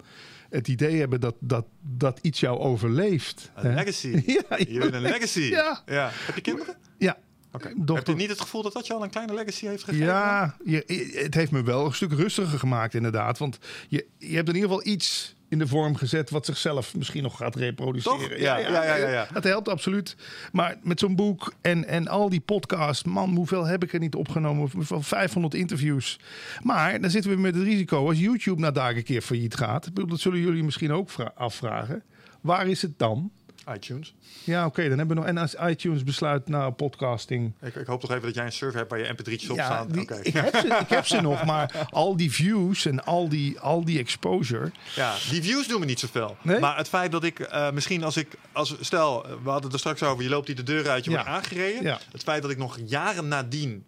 het 0.49 0.67
idee 0.67 0.99
hebben 0.99 1.19
dat, 1.21 1.35
dat, 1.39 1.65
dat 1.81 2.19
iets 2.21 2.39
jou 2.39 2.59
overleeft. 2.59 3.51
Een 3.55 3.65
hè? 3.65 3.73
legacy. 3.73 4.23
Ja, 4.49 4.57
Je 4.57 4.80
bent 4.80 4.93
een 4.93 5.01
legacy. 5.01 5.39
Ja. 5.41 5.84
Heb 6.11 6.35
je 6.35 6.41
kinderen? 6.41 6.76
Ja. 6.97 7.17
Oké. 7.51 7.73
Dochter- 7.76 7.95
Heb 7.95 8.07
je 8.07 8.13
niet 8.13 8.30
het 8.30 8.41
gevoel 8.41 8.61
dat 8.61 8.73
dat 8.73 8.88
je 8.88 8.93
al 8.93 9.03
een 9.03 9.09
kleine 9.09 9.34
legacy 9.34 9.65
heeft 9.65 9.84
gegeven? 9.84 10.05
Ja, 10.05 10.55
je, 10.63 11.11
het 11.23 11.34
heeft 11.34 11.51
me 11.51 11.63
wel 11.63 11.85
een 11.85 11.93
stuk 11.93 12.11
rustiger 12.13 12.59
gemaakt, 12.59 12.93
inderdaad. 12.93 13.38
Want 13.38 13.57
je, 13.88 14.05
je 14.17 14.35
hebt 14.35 14.49
in 14.49 14.55
ieder 14.55 14.69
geval 14.69 14.88
iets 14.88 15.35
in 15.49 15.59
de 15.59 15.67
vorm 15.67 15.95
gezet 15.95 16.30
wat 16.30 16.45
zichzelf 16.45 16.95
misschien 16.95 17.23
nog 17.23 17.38
gaat 17.38 17.55
reproduceren. 17.55 18.39
Ja, 18.41 18.57
ja, 18.57 18.84
ja, 18.84 18.95
ja, 18.95 19.09
ja. 19.09 19.27
Dat 19.34 19.43
helpt 19.43 19.67
absoluut. 19.67 20.15
Maar 20.51 20.77
met 20.84 20.99
zo'n 20.99 21.15
boek 21.15 21.53
en, 21.61 21.85
en 21.88 22.07
al 22.07 22.30
die 22.30 22.39
podcasts, 22.39 23.03
man, 23.03 23.35
hoeveel 23.35 23.65
heb 23.65 23.84
ik 23.84 23.93
er 23.93 23.99
niet 23.99 24.15
opgenomen? 24.15 24.69
Van 24.85 25.03
500 25.03 25.53
interviews. 25.53 26.19
Maar 26.63 27.01
dan 27.01 27.09
zitten 27.09 27.31
we 27.31 27.38
met 27.38 27.55
het 27.55 27.63
risico 27.63 28.07
als 28.07 28.19
YouTube 28.19 28.61
na 28.61 28.71
dagen 28.71 28.97
een 28.97 29.03
keer 29.03 29.21
failliet 29.21 29.55
gaat. 29.55 29.89
Dat 29.93 30.19
zullen 30.19 30.39
jullie 30.39 30.63
misschien 30.63 30.91
ook 30.91 31.09
vra- 31.09 31.31
afvragen. 31.35 32.03
Waar 32.41 32.67
is 32.67 32.81
het 32.81 32.97
dan? 32.99 33.31
iTunes. 33.75 34.13
Ja, 34.43 34.65
oké, 34.65 34.89
dan 34.89 34.97
hebben 34.97 35.07
we 35.07 35.21
nog. 35.21 35.25
En 35.31 35.37
als 35.37 35.55
iTunes 35.55 36.03
besluit, 36.03 36.47
nou, 36.47 36.71
podcasting. 36.71 37.53
Ik, 37.61 37.75
ik 37.75 37.85
hoop 37.87 37.99
toch 38.01 38.09
even 38.11 38.21
dat 38.23 38.33
jij 38.35 38.45
een 38.45 38.51
server 38.51 38.77
hebt 38.77 38.89
waar 38.91 38.99
je 38.99 39.13
mp3'tjes 39.13 39.49
op 39.49 39.55
Ja, 39.55 39.65
staan. 39.65 39.87
die- 39.87 40.01
ik, 40.01 40.33
heb 40.33 40.55
ze, 40.55 40.67
ik 40.79 40.89
heb 40.89 41.05
ze 41.05 41.21
nog, 41.29 41.45
maar 41.45 41.87
al 41.89 42.17
die 42.17 42.31
views 42.31 42.85
en 42.85 43.03
al 43.05 43.29
die, 43.29 43.59
al 43.59 43.85
die 43.85 43.99
exposure. 43.99 44.71
Ja, 44.95 45.15
die 45.29 45.41
views 45.43 45.67
doen 45.67 45.79
me 45.79 45.85
niet 45.85 45.99
zoveel. 45.99 46.37
Nee? 46.41 46.59
Maar 46.59 46.77
het 46.77 46.87
feit 46.87 47.11
dat 47.11 47.23
ik 47.23 47.39
eh, 47.39 47.71
misschien 47.71 48.03
als 48.03 48.17
ik, 48.17 48.27
als, 48.51 48.75
stel, 48.79 49.25
eh, 49.25 49.31
we 49.43 49.49
hadden 49.49 49.63
het 49.63 49.73
er 49.73 49.79
straks 49.79 50.03
over, 50.03 50.23
je 50.23 50.29
loopt 50.29 50.47
hier 50.47 50.55
de 50.55 50.63
deur 50.63 50.89
uit, 50.89 51.03
je 51.05 51.09
Ja. 51.11 51.15
wordt 51.15 51.31
aangereden. 51.31 51.83
Ja. 51.83 51.99
Het 52.11 52.23
feit 52.23 52.41
dat 52.41 52.51
ik 52.51 52.57
nog 52.57 52.77
jaren 52.85 53.27
nadien 53.27 53.83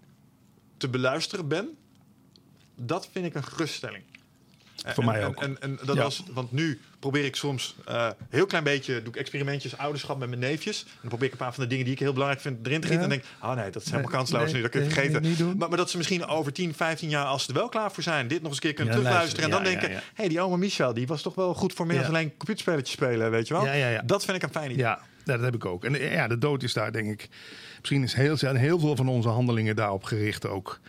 te 0.77 0.89
beluisteren 0.89 1.47
ben, 1.47 1.69
dat 2.75 3.09
vind 3.11 3.25
ik 3.25 3.35
een 3.35 3.43
geruststelling. 3.43 4.03
Voor 4.85 5.03
En- 5.03 5.10
mij 5.10 5.26
ook. 5.26 5.41
En, 5.41 5.57
en, 5.61 5.80
dat 5.85 5.95
Ja. 5.95 6.02
was, 6.02 6.23
want 6.34 6.52
nu 6.52 6.80
probeer 6.99 7.26
ik 7.26 7.35
soms 7.35 7.76
eh 7.85 8.10
heel 8.30 8.45
klein 8.45 8.64
beetje, 8.64 9.02
doe 9.03 9.14
ik 9.14 9.19
experimentjes, 9.19 9.77
ouderschap 9.77 10.19
met 10.19 10.30
mijn 10.30 10.41
neefjes. 10.41 10.81
En 10.84 10.88
dan 10.99 11.10
probeer 11.10 11.26
ik 11.27 11.31
een 11.34 11.38
paar 11.39 11.53
van 11.53 11.64
de 11.64 11.69
dingen 11.69 11.85
die 11.85 11.93
ik 11.93 11.99
heel 11.99 12.11
belangrijk 12.14 12.41
vind 12.41 12.65
erin 12.65 12.81
te 12.81 12.88
gieten. 12.88 13.07
Ja. 13.07 13.14
En 13.15 13.22
denk, 13.22 13.23
oh 13.41 13.53
nee, 13.56 13.69
dat 13.72 13.81
is 13.81 13.89
helemaal 13.89 14.10
Nee, 14.10 14.18
kansloos 14.19 14.43
nee, 14.43 14.53
nu, 14.53 14.61
dat 14.61 14.72
kun 14.72 14.84
je 14.84 14.89
vergeten. 14.89 15.22
nee, 15.22 15.30
niet 15.30 15.39
doen. 15.39 15.57
Maar, 15.57 15.69
maar 15.69 15.77
dat 15.77 15.89
ze 15.89 15.98
misschien 15.98 16.26
over 16.26 16.53
10, 16.53 16.73
15 16.73 17.10
jaar, 17.10 17.26
als 17.26 17.43
ze 17.43 17.49
er 17.49 17.56
wel 17.57 17.69
klaar 17.69 17.91
voor 17.91 18.03
zijn, 18.03 18.27
dit 18.27 18.38
nog 18.41 18.48
eens 18.48 18.56
een 18.56 18.61
keer 18.61 18.73
kunnen 18.73 18.93
Ja, 18.93 18.99
terugluisteren. 18.99 19.45
En 19.45 19.52
dan 19.52 19.64
denken, 19.64 19.91
hé, 19.91 19.98
hey, 20.14 20.27
die 20.27 20.41
oma 20.41 20.56
Michel, 20.56 20.93
die 20.93 21.07
was 21.07 21.22
toch 21.22 21.35
wel 21.35 21.53
goed 21.53 21.73
voor 21.73 21.85
meer 21.85 22.06
alleen 22.06 22.30
computerspelletjes 22.38 22.91
spelen, 22.95 23.31
weet 23.31 23.48
je 23.48 23.53
wel? 23.53 23.65
Ja, 23.65 23.73
ja, 23.73 23.89
ja. 23.89 24.02
Dat 24.06 24.26
vind 24.26 24.38
ik 24.38 24.43
een 24.43 24.52
fijn 24.52 24.72
idee. 24.72 24.84
Ja, 24.85 24.99
dat 25.23 25.41
heb 25.41 25.56
ik 25.56 25.65
ook. 25.65 25.84
En 25.85 25.95
eh, 25.95 26.14
ja, 26.14 26.27
de 26.27 26.38
dood 26.38 26.64
is 26.64 26.73
daar, 26.73 26.91
denk 26.91 27.07
ik. 27.11 27.30
Misschien 27.80 28.03
is 28.03 28.14
heel, 28.14 28.38
zijn 28.38 28.56
heel 28.56 28.80
veel 28.80 28.95
van 28.95 29.07
onze 29.07 29.30
handelingen 29.30 29.76
daarop 29.76 30.03
gericht 30.03 30.48
ook. 30.48 30.80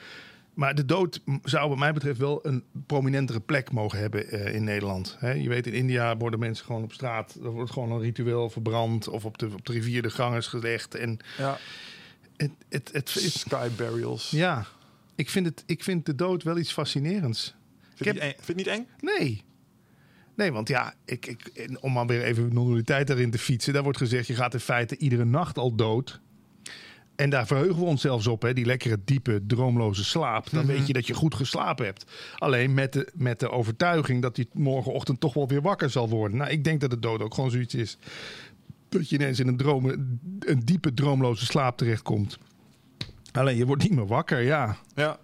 Maar 0.55 0.75
de 0.75 0.85
dood 0.85 1.21
zou, 1.43 1.69
wat 1.69 1.79
mij 1.79 1.93
betreft, 1.93 2.19
wel 2.19 2.47
een 2.47 2.65
prominentere 2.87 3.41
plek 3.41 3.73
mogen 3.73 3.99
hebben 3.99 4.29
eh, 4.31 4.55
in 4.55 4.65
Nederland. 4.65 5.17
Je 5.21 5.49
weet, 5.49 5.67
in 5.67 5.73
India 5.73 6.17
worden 6.17 6.39
mensen 6.39 6.65
gewoon 6.67 6.83
op 6.83 6.93
straat. 6.93 7.39
Er 7.43 7.51
wordt 7.51 7.71
gewoon 7.71 7.93
een 7.93 8.01
ritueel 8.01 8.51
verbrand. 8.51 9.09
Of 9.09 9.25
op 9.25 9.39
de, 9.39 9.47
op 9.47 9.67
de 9.67 9.73
rivier 9.73 10.03
de 10.03 10.11
gangers 10.11 10.47
gelegd. 10.47 10.95
En 10.95 11.19
Ja. 11.39 11.59
het, 12.37 12.51
het, 12.69 12.91
het, 12.93 13.15
het- 13.15 13.33
Sky 13.33 13.69
burials. 13.77 14.31
ja, 14.31 14.67
ik 15.15 15.31
vind, 15.31 15.47
het, 15.47 15.63
ik 15.67 15.83
vind 15.83 16.07
de 16.07 16.15
dood 16.15 16.43
wel 16.43 16.59
iets 16.59 16.73
fascinerends. 16.73 17.55
Vind, 17.95 17.99
je 17.99 18.05
heb- 18.05 18.15
niet 18.15 18.23
eng? 18.23 18.35
vind 18.45 18.47
je 18.47 18.55
niet 18.55 18.67
eng? 18.67 18.87
Nee. 19.19 19.43
Nee, 20.37 20.53
want 20.53 20.69
ja, 20.69 20.95
ik, 21.05 21.27
ik, 21.27 21.69
om 21.81 21.93
maar 21.93 22.07
weer 22.07 22.23
even 22.23 22.55
non-dualiteit 22.55 23.07
daarin 23.07 23.31
te 23.31 23.39
fietsen. 23.39 23.73
Daar 23.73 23.83
wordt 23.83 23.99
gezegd, 23.99 24.27
je 24.27 24.35
gaat 24.35 24.55
in 24.55 24.61
feite 24.61 24.97
iedere 24.97 25.25
nacht 25.25 25.59
al 25.59 25.75
dood. 25.75 26.21
En 27.23 27.31
daar 27.31 27.47
verheugen 27.47 27.79
we 27.79 27.85
ons 27.85 28.01
zelfs 28.01 28.27
op, 28.27 28.43
hè, 28.43 28.53
die 28.53 28.65
lekkere, 28.65 28.99
diepe, 29.05 29.43
droomloze 29.47 30.05
slaap. 30.05 30.51
Dan 30.51 30.67
weet 30.67 30.87
je 30.87 30.93
dat 30.93 31.07
je 31.07 31.15
goed 31.15 31.35
geslapen 31.35 31.85
hebt. 31.85 32.05
Alleen 32.39 32.75
met 32.75 32.93
de, 32.93 33.09
met 33.15 33.41
de 33.41 33.51
overtuiging 33.51 34.23
dat 34.23 34.37
je 34.37 34.47
morgenochtend 34.53 35.21
toch 35.21 35.35
wel 35.35 35.49
weer 35.49 35.63
wakker 35.63 35.91
zal 35.91 36.09
worden. 36.09 36.39
Nou, 36.39 36.51
ik 36.51 36.65
denk 36.65 36.81
dat 36.81 36.91
de 36.91 36.99
dood 36.99 37.21
ook 37.21 37.35
gewoon 37.35 37.51
zoiets 37.51 37.75
is. 37.75 37.99
Dat 38.89 39.09
je 39.09 39.17
ineens 39.17 39.41
in 39.41 39.49
een, 39.49 39.57
droom, 39.57 39.89
een 40.39 40.61
diepe, 40.65 40.95
droomloze 40.95 41.45
slaap 41.45 41.77
terechtkomt. 41.77 42.39
Alleen 43.33 43.57
je 43.57 43.67
wordt 43.67 43.83
niet 43.83 43.95
meer 43.95 44.07
wakker, 44.07 44.41
ja. 44.41 44.77
Ja. 44.95 45.19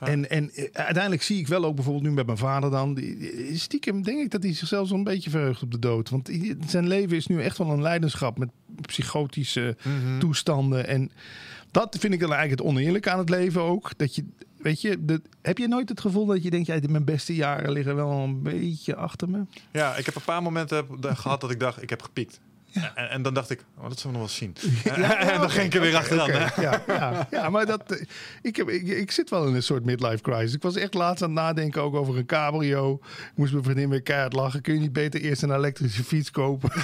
Ja. 0.00 0.06
En, 0.06 0.30
en 0.30 0.50
eh, 0.54 0.64
uiteindelijk 0.72 1.22
zie 1.22 1.38
ik 1.38 1.48
wel 1.48 1.64
ook 1.64 1.74
bijvoorbeeld 1.74 2.04
nu 2.06 2.12
met 2.12 2.26
mijn 2.26 2.38
vader 2.38 2.70
dan. 2.70 2.94
die- 2.94 3.58
Stiekem 3.58 4.02
denk 4.02 4.20
ik 4.20 4.30
dat 4.30 4.42
hij 4.42 4.54
zichzelf 4.54 4.88
zo'n 4.88 5.04
beetje 5.04 5.30
verheugt 5.30 5.62
op 5.62 5.70
de 5.70 5.78
dood. 5.78 6.10
Want 6.10 6.30
zijn 6.66 6.86
leven 6.88 7.16
is 7.16 7.26
nu 7.26 7.42
echt 7.42 7.58
wel 7.58 7.70
een 7.70 7.82
leidenschap 7.82 8.38
met 8.38 8.48
psychotische 8.80 9.76
Mhm. 9.84 10.18
toestanden. 10.18 10.86
En 10.86 11.10
dat 11.70 11.96
vind 12.00 12.12
ik 12.14 12.20
dan 12.20 12.32
eigenlijk 12.32 12.60
het 12.60 12.70
oneerlijke 12.70 13.10
aan 13.10 13.18
het 13.18 13.28
leven 13.28 13.62
ook. 13.62 13.90
Dat 13.96 14.14
je, 14.14 14.24
weet 14.56 14.80
je, 14.80 15.04
de, 15.04 15.20
heb 15.42 15.58
je 15.58 15.68
nooit 15.68 15.88
het 15.88 16.00
gevoel 16.00 16.26
dat 16.26 16.42
je 16.42 16.50
denkt, 16.50 16.66
ja, 16.66 16.78
mijn 16.88 17.04
beste 17.04 17.34
jaren 17.34 17.72
liggen 17.72 17.94
wel 17.96 18.10
een 18.10 18.42
beetje 18.42 18.96
achter 18.96 19.28
me? 19.30 19.40
ja, 19.72 19.96
ik 19.96 20.06
heb 20.06 20.14
een 20.14 20.22
paar 20.22 20.42
momenten 20.42 20.86
gehad 21.00 21.40
dat 21.40 21.50
ik 21.50 21.60
dacht, 21.60 21.82
ik 21.82 21.90
heb 21.90 22.02
gepiekt. 22.02 22.40
En, 22.72 23.10
en 23.10 23.22
dan 23.22 23.34
dacht 23.34 23.50
ik, 23.50 23.64
oh, 23.76 23.88
dat 23.88 23.98
zullen 23.98 24.16
we 24.16 24.22
nog 24.22 24.38
wel 24.38 24.38
zien. 24.38 24.56
en 25.32 25.40
dan 25.40 25.50
ging 25.50 25.66
ik 25.66 25.74
er 25.74 25.80
weer 25.80 25.96
achteraan. 25.96 26.52
Ja, 26.60 27.26
ja, 27.30 27.50
maar 27.50 27.66
dat, 27.66 27.92
eh, 27.92 28.00
ik, 28.42 28.56
heb, 28.56 28.68
ik, 28.68 28.86
ik 28.86 29.10
zit 29.10 29.30
wel 29.30 29.46
in 29.46 29.54
een 29.54 29.62
soort 29.62 29.84
midlife 29.84 30.22
crisis. 30.22 30.54
Ik 30.54 30.62
was 30.62 30.76
echt 30.76 30.94
laatst 30.94 31.22
aan 31.22 31.30
het 31.30 31.38
nadenken 31.38 31.82
ook 31.82 31.94
over 31.94 32.16
een 32.16 32.26
cabrio. 32.26 33.00
Ik 33.12 33.32
moest 33.34 33.52
mijn 33.52 33.64
vriendin 33.64 33.88
weer 33.88 34.02
keihard 34.02 34.32
lachen. 34.32 34.62
Kun 34.62 34.74
je 34.74 34.80
niet 34.80 34.92
beter 34.92 35.20
eerst 35.20 35.42
een 35.42 35.54
elektrische 35.54 36.04
fiets 36.04 36.30
kopen? 36.30 36.70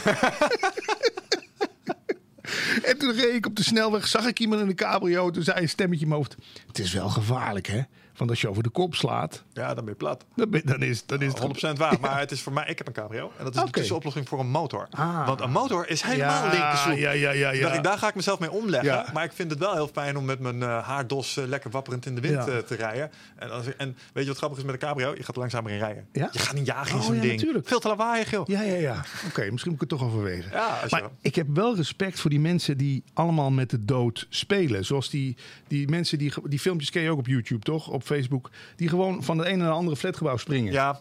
en 2.90 2.98
toen 2.98 3.12
reed 3.12 3.35
ik 3.35 3.47
op 3.47 3.56
de 3.56 3.65
snelweg, 3.65 4.06
zag 4.06 4.27
ik 4.27 4.39
iemand 4.39 4.61
in 4.61 4.69
een 4.69 4.74
cabrio. 4.74 5.31
Toen 5.31 5.43
zei 5.43 5.61
een 5.61 5.69
stemmetje 5.69 6.02
in 6.05 6.09
mijn 6.11 6.20
hoofd, 6.20 6.36
het 6.66 6.78
is 6.78 6.93
wel 6.93 7.09
gevaarlijk 7.09 7.66
hè. 7.66 7.82
Want 8.16 8.31
als 8.31 8.41
je 8.41 8.49
over 8.49 8.62
de 8.62 8.69
kop 8.69 8.95
slaat, 8.95 9.43
Ja, 9.53 9.66
dan 9.74 9.85
ben 9.85 9.93
je 9.93 9.99
plat. 9.99 10.24
dan, 10.36 10.51
ben- 10.51 10.62
dan 10.65 10.82
is, 10.82 11.07
dan 11.07 11.23
is 11.23 11.28
het 11.32 11.39
100% 11.74 11.78
waar. 11.78 11.97
Maar 12.01 12.19
het 12.19 12.31
is 12.31 12.41
voor 12.43 12.53
mij, 12.53 12.66
ik 12.66 12.78
heb 12.78 12.86
een 12.86 12.93
cabrio. 12.93 13.32
En 13.39 13.45
dat 13.45 13.55
is 13.57 13.62
de 13.62 13.70
tussenoplossing 13.70 14.28
voor 14.28 14.41
een 14.41 14.51
motor. 14.51 14.86
Ah. 14.91 15.27
Want 15.27 15.41
een 15.41 15.51
motor 15.51 15.89
is 15.89 16.03
helemaal 16.03 16.45
ja, 16.45 16.51
linkersoep. 16.51 16.97
ja, 16.97 17.11
ja, 17.11 17.31
ja, 17.31 17.51
ja. 17.51 17.81
Daar 17.81 17.99
ga 17.99 18.09
ik 18.09 18.15
mezelf 18.15 18.39
mee 18.39 18.51
omleggen. 18.51 18.89
Ja. 18.91 19.07
Maar 19.12 19.24
ik 19.24 19.32
vind 19.32 19.51
het 19.51 19.59
wel 19.59 19.74
heel 19.74 19.89
fijn 19.93 20.16
om 20.16 20.24
met 20.24 20.41
mijn 20.41 20.62
eh, 20.62 20.86
haardos 20.86 21.36
eh, 21.36 21.47
lekker 21.47 21.70
wapperend 21.70 22.07
in 22.07 22.15
de 22.15 22.20
wind 22.20 22.49
eh, 22.49 22.57
te 22.59 22.74
rijden. 22.74 23.11
En, 23.36 23.51
als 23.51 23.77
en 23.77 23.97
weet 24.12 24.23
je 24.23 24.28
wat 24.28 24.39
grappig 24.39 24.59
is 24.59 24.65
met 24.65 24.73
een 24.74 24.81
cabrio? 24.81 25.15
Je 25.15 25.23
gaat 25.23 25.35
er 25.35 25.41
langzamer 25.41 25.70
in 25.73 25.78
rijden. 25.78 26.07
Ja? 26.12 26.28
Je 26.32 26.39
gaat 26.39 26.55
niet 26.55 26.66
jagen 26.66 26.91
in 26.93 26.99
Oh, 26.99 27.05
zo'n 27.05 27.20
ding. 27.20 27.32
natuurlijk. 27.32 27.69
Veel 27.69 27.78
te 27.81 27.89
lawaaiig, 27.89 28.31
joh. 28.31 28.47
Ja, 28.47 28.62
ja, 28.62 28.74
ja. 28.74 29.05
Oké, 29.27 29.51
misschien 29.51 29.73
moet 29.73 29.82
ik 29.82 29.91
het 29.91 29.99
toch 29.99 30.03
overwegen. 30.09 30.51
Je 30.51 30.86
Maar 30.91 31.03
ik 31.20 31.35
heb 31.35 31.47
wel 31.55 31.77
respect 31.77 32.20
voor 32.20 32.31
die 32.31 32.41
mensen 32.41 32.77
die 32.77 33.05
allemaal 33.12 33.51
met 33.51 33.70
de 33.70 33.85
dood 33.85 34.27
spelen. 34.28 34.85
Zoals 34.85 35.11
die, 35.11 35.36
die 35.69 35.89
mensen, 35.89 36.19
die, 36.19 36.32
die 36.45 36.59
filmpjes 36.59 36.91
ken 36.91 37.03
je 37.03 37.11
ook 37.11 37.19
op 37.19 37.27
YouTube, 37.27 37.65
toch? 37.65 37.89
Op 37.89 38.03
Facebook. 38.05 38.51
Die 38.76 38.89
gewoon 38.89 39.22
van 39.24 39.36
de 39.39 39.44
ene 39.47 39.56
naar 39.56 39.68
de 39.68 39.74
andere 39.74 39.97
flatgebouw 39.97 40.36
springen. 40.36 40.72
Ja. 40.72 41.01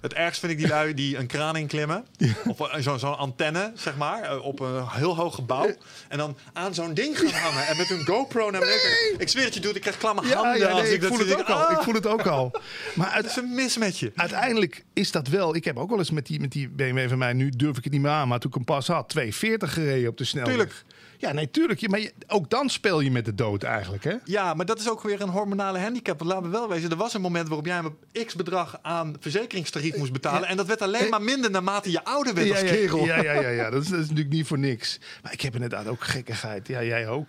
Het 0.00 0.14
ergst 0.14 0.40
vind 0.40 0.52
ik 0.52 0.58
die 0.58 0.68
lui 0.68 0.94
die 0.94 1.16
een 1.18 1.26
kraan 1.26 1.56
inklimmen. 1.56 2.04
Of 2.46 2.60
eh, 2.60 2.80
zo'n 2.80 2.98
zo'n 2.98 3.16
antenne, 3.18 3.72
zeg 3.74 3.96
maar. 3.96 4.22
eh, 4.22 4.44
Op 4.44 4.60
een 4.60 4.88
heel 4.88 5.16
hoog 5.16 5.34
gebouw. 5.34 5.74
En 6.08 6.18
dan 6.18 6.36
aan 6.52 6.74
zo'n 6.74 6.94
ding 6.94 7.18
gaan 7.18 7.40
hangen. 7.42 7.66
En 7.66 7.76
met 7.76 7.86
hun 7.88 8.04
GoPro 8.04 8.50
naar 8.50 8.60
beneden. 8.60 9.14
Ik 9.18 9.28
zweer 9.28 9.44
het 9.44 9.54
je, 9.54 9.60
doet. 9.60 9.74
Ik 9.76 9.80
krijg 9.80 9.96
klamme 9.98 10.26
Ja, 10.26 10.34
handen. 10.34 10.58
ja, 10.58 10.68
als 10.68 10.80
nee, 10.82 10.88
ik 10.90 10.94
ik, 10.94 11.00
dat 11.00 11.08
voel 11.10 11.18
het 11.18 11.30
Ik 11.30 11.38
ook 11.38 11.48
al. 11.48 11.56
ah, 11.64 11.72
Ik 11.78 11.82
voel 11.82 11.94
het 11.94 12.06
ook 12.06 12.26
al. 12.26 12.52
Maar 12.94 13.14
Het 13.14 13.26
is 13.26 13.36
een 13.36 13.54
mis 13.54 13.76
met 13.78 13.98
je. 13.98 14.12
uiteindelijk 14.14 14.84
is 14.92 15.10
dat 15.10 15.28
wel... 15.28 15.54
Ik 15.54 15.64
heb 15.64 15.78
ook 15.78 15.88
wel 15.90 15.98
eens 15.98 16.10
met 16.10 16.26
die, 16.26 16.40
met 16.40 16.52
die 16.52 16.68
BMW 16.68 17.08
van 17.08 17.18
mij... 17.18 17.32
Nu 17.32 17.50
durf 17.50 17.76
ik 17.78 17.84
het 17.84 17.92
niet 17.92 18.02
meer 18.02 18.10
aan, 18.10 18.28
maar 18.28 18.38
toen 18.38 18.50
ik 18.50 18.56
hem 18.56 18.64
pas 18.64 18.86
had... 18.86 19.08
240 19.08 19.72
gereden 19.72 20.08
op 20.10 20.16
de 20.18 20.24
snelweg. 20.24 20.52
Tuurlijk. 20.54 20.84
Ja, 21.18 21.32
nee, 21.32 21.50
tuurlijk. 21.50 21.88
Maar 21.88 22.00
je- 22.00 22.12
ook 22.28 22.50
dan 22.50 22.68
speel 22.70 23.00
je 23.00 23.10
met 23.10 23.24
de 23.24 23.34
dood 23.34 23.62
eigenlijk, 23.62 24.04
hè? 24.04 24.14
Ja, 24.24 24.54
maar 24.54 24.66
dat 24.66 24.78
is 24.78 24.90
ook 24.90 25.02
weer 25.02 25.20
een 25.20 25.28
hormonale 25.28 25.78
handicap. 25.78 26.18
Want 26.18 26.30
laten 26.30 26.50
we 26.50 26.56
wel 26.58 26.68
wezen, 26.68 26.90
er 26.90 26.96
was 26.96 27.14
een 27.14 27.20
moment 27.20 27.46
waarop 27.48 27.66
jij 27.66 27.78
een 27.78 28.26
x-bedrag 28.26 28.78
aan 28.82 29.16
verzekeringstarief 29.20 29.96
moest 29.96 30.12
betalen. 30.12 30.48
En 30.48 30.56
dat 30.56 30.66
werd 30.66 30.82
alleen 30.82 31.08
maar 31.08 31.22
minder 31.22 31.50
naarmate 31.50 31.90
je 31.90 32.04
ouder 32.04 32.34
werd 32.34 32.50
als 32.50 32.60
ja, 32.60 32.66
kerel. 32.66 33.04
Ja, 33.04 33.22
ja, 33.22 33.32
ja, 33.32 33.48
ja. 33.48 33.70
Dat, 33.74 33.82
is, 33.82 33.88
dat 33.88 33.98
is 34.00 34.08
natuurlijk 34.08 34.34
niet 34.34 34.46
voor 34.46 34.58
niks. 34.58 34.98
Maar 35.22 35.32
ik 35.32 35.40
heb 35.40 35.54
inderdaad 35.54 35.86
ook 35.86 36.04
gekkigheid. 36.04 36.68
Ja, 36.68 36.82
jij 36.82 37.08
ook. 37.08 37.28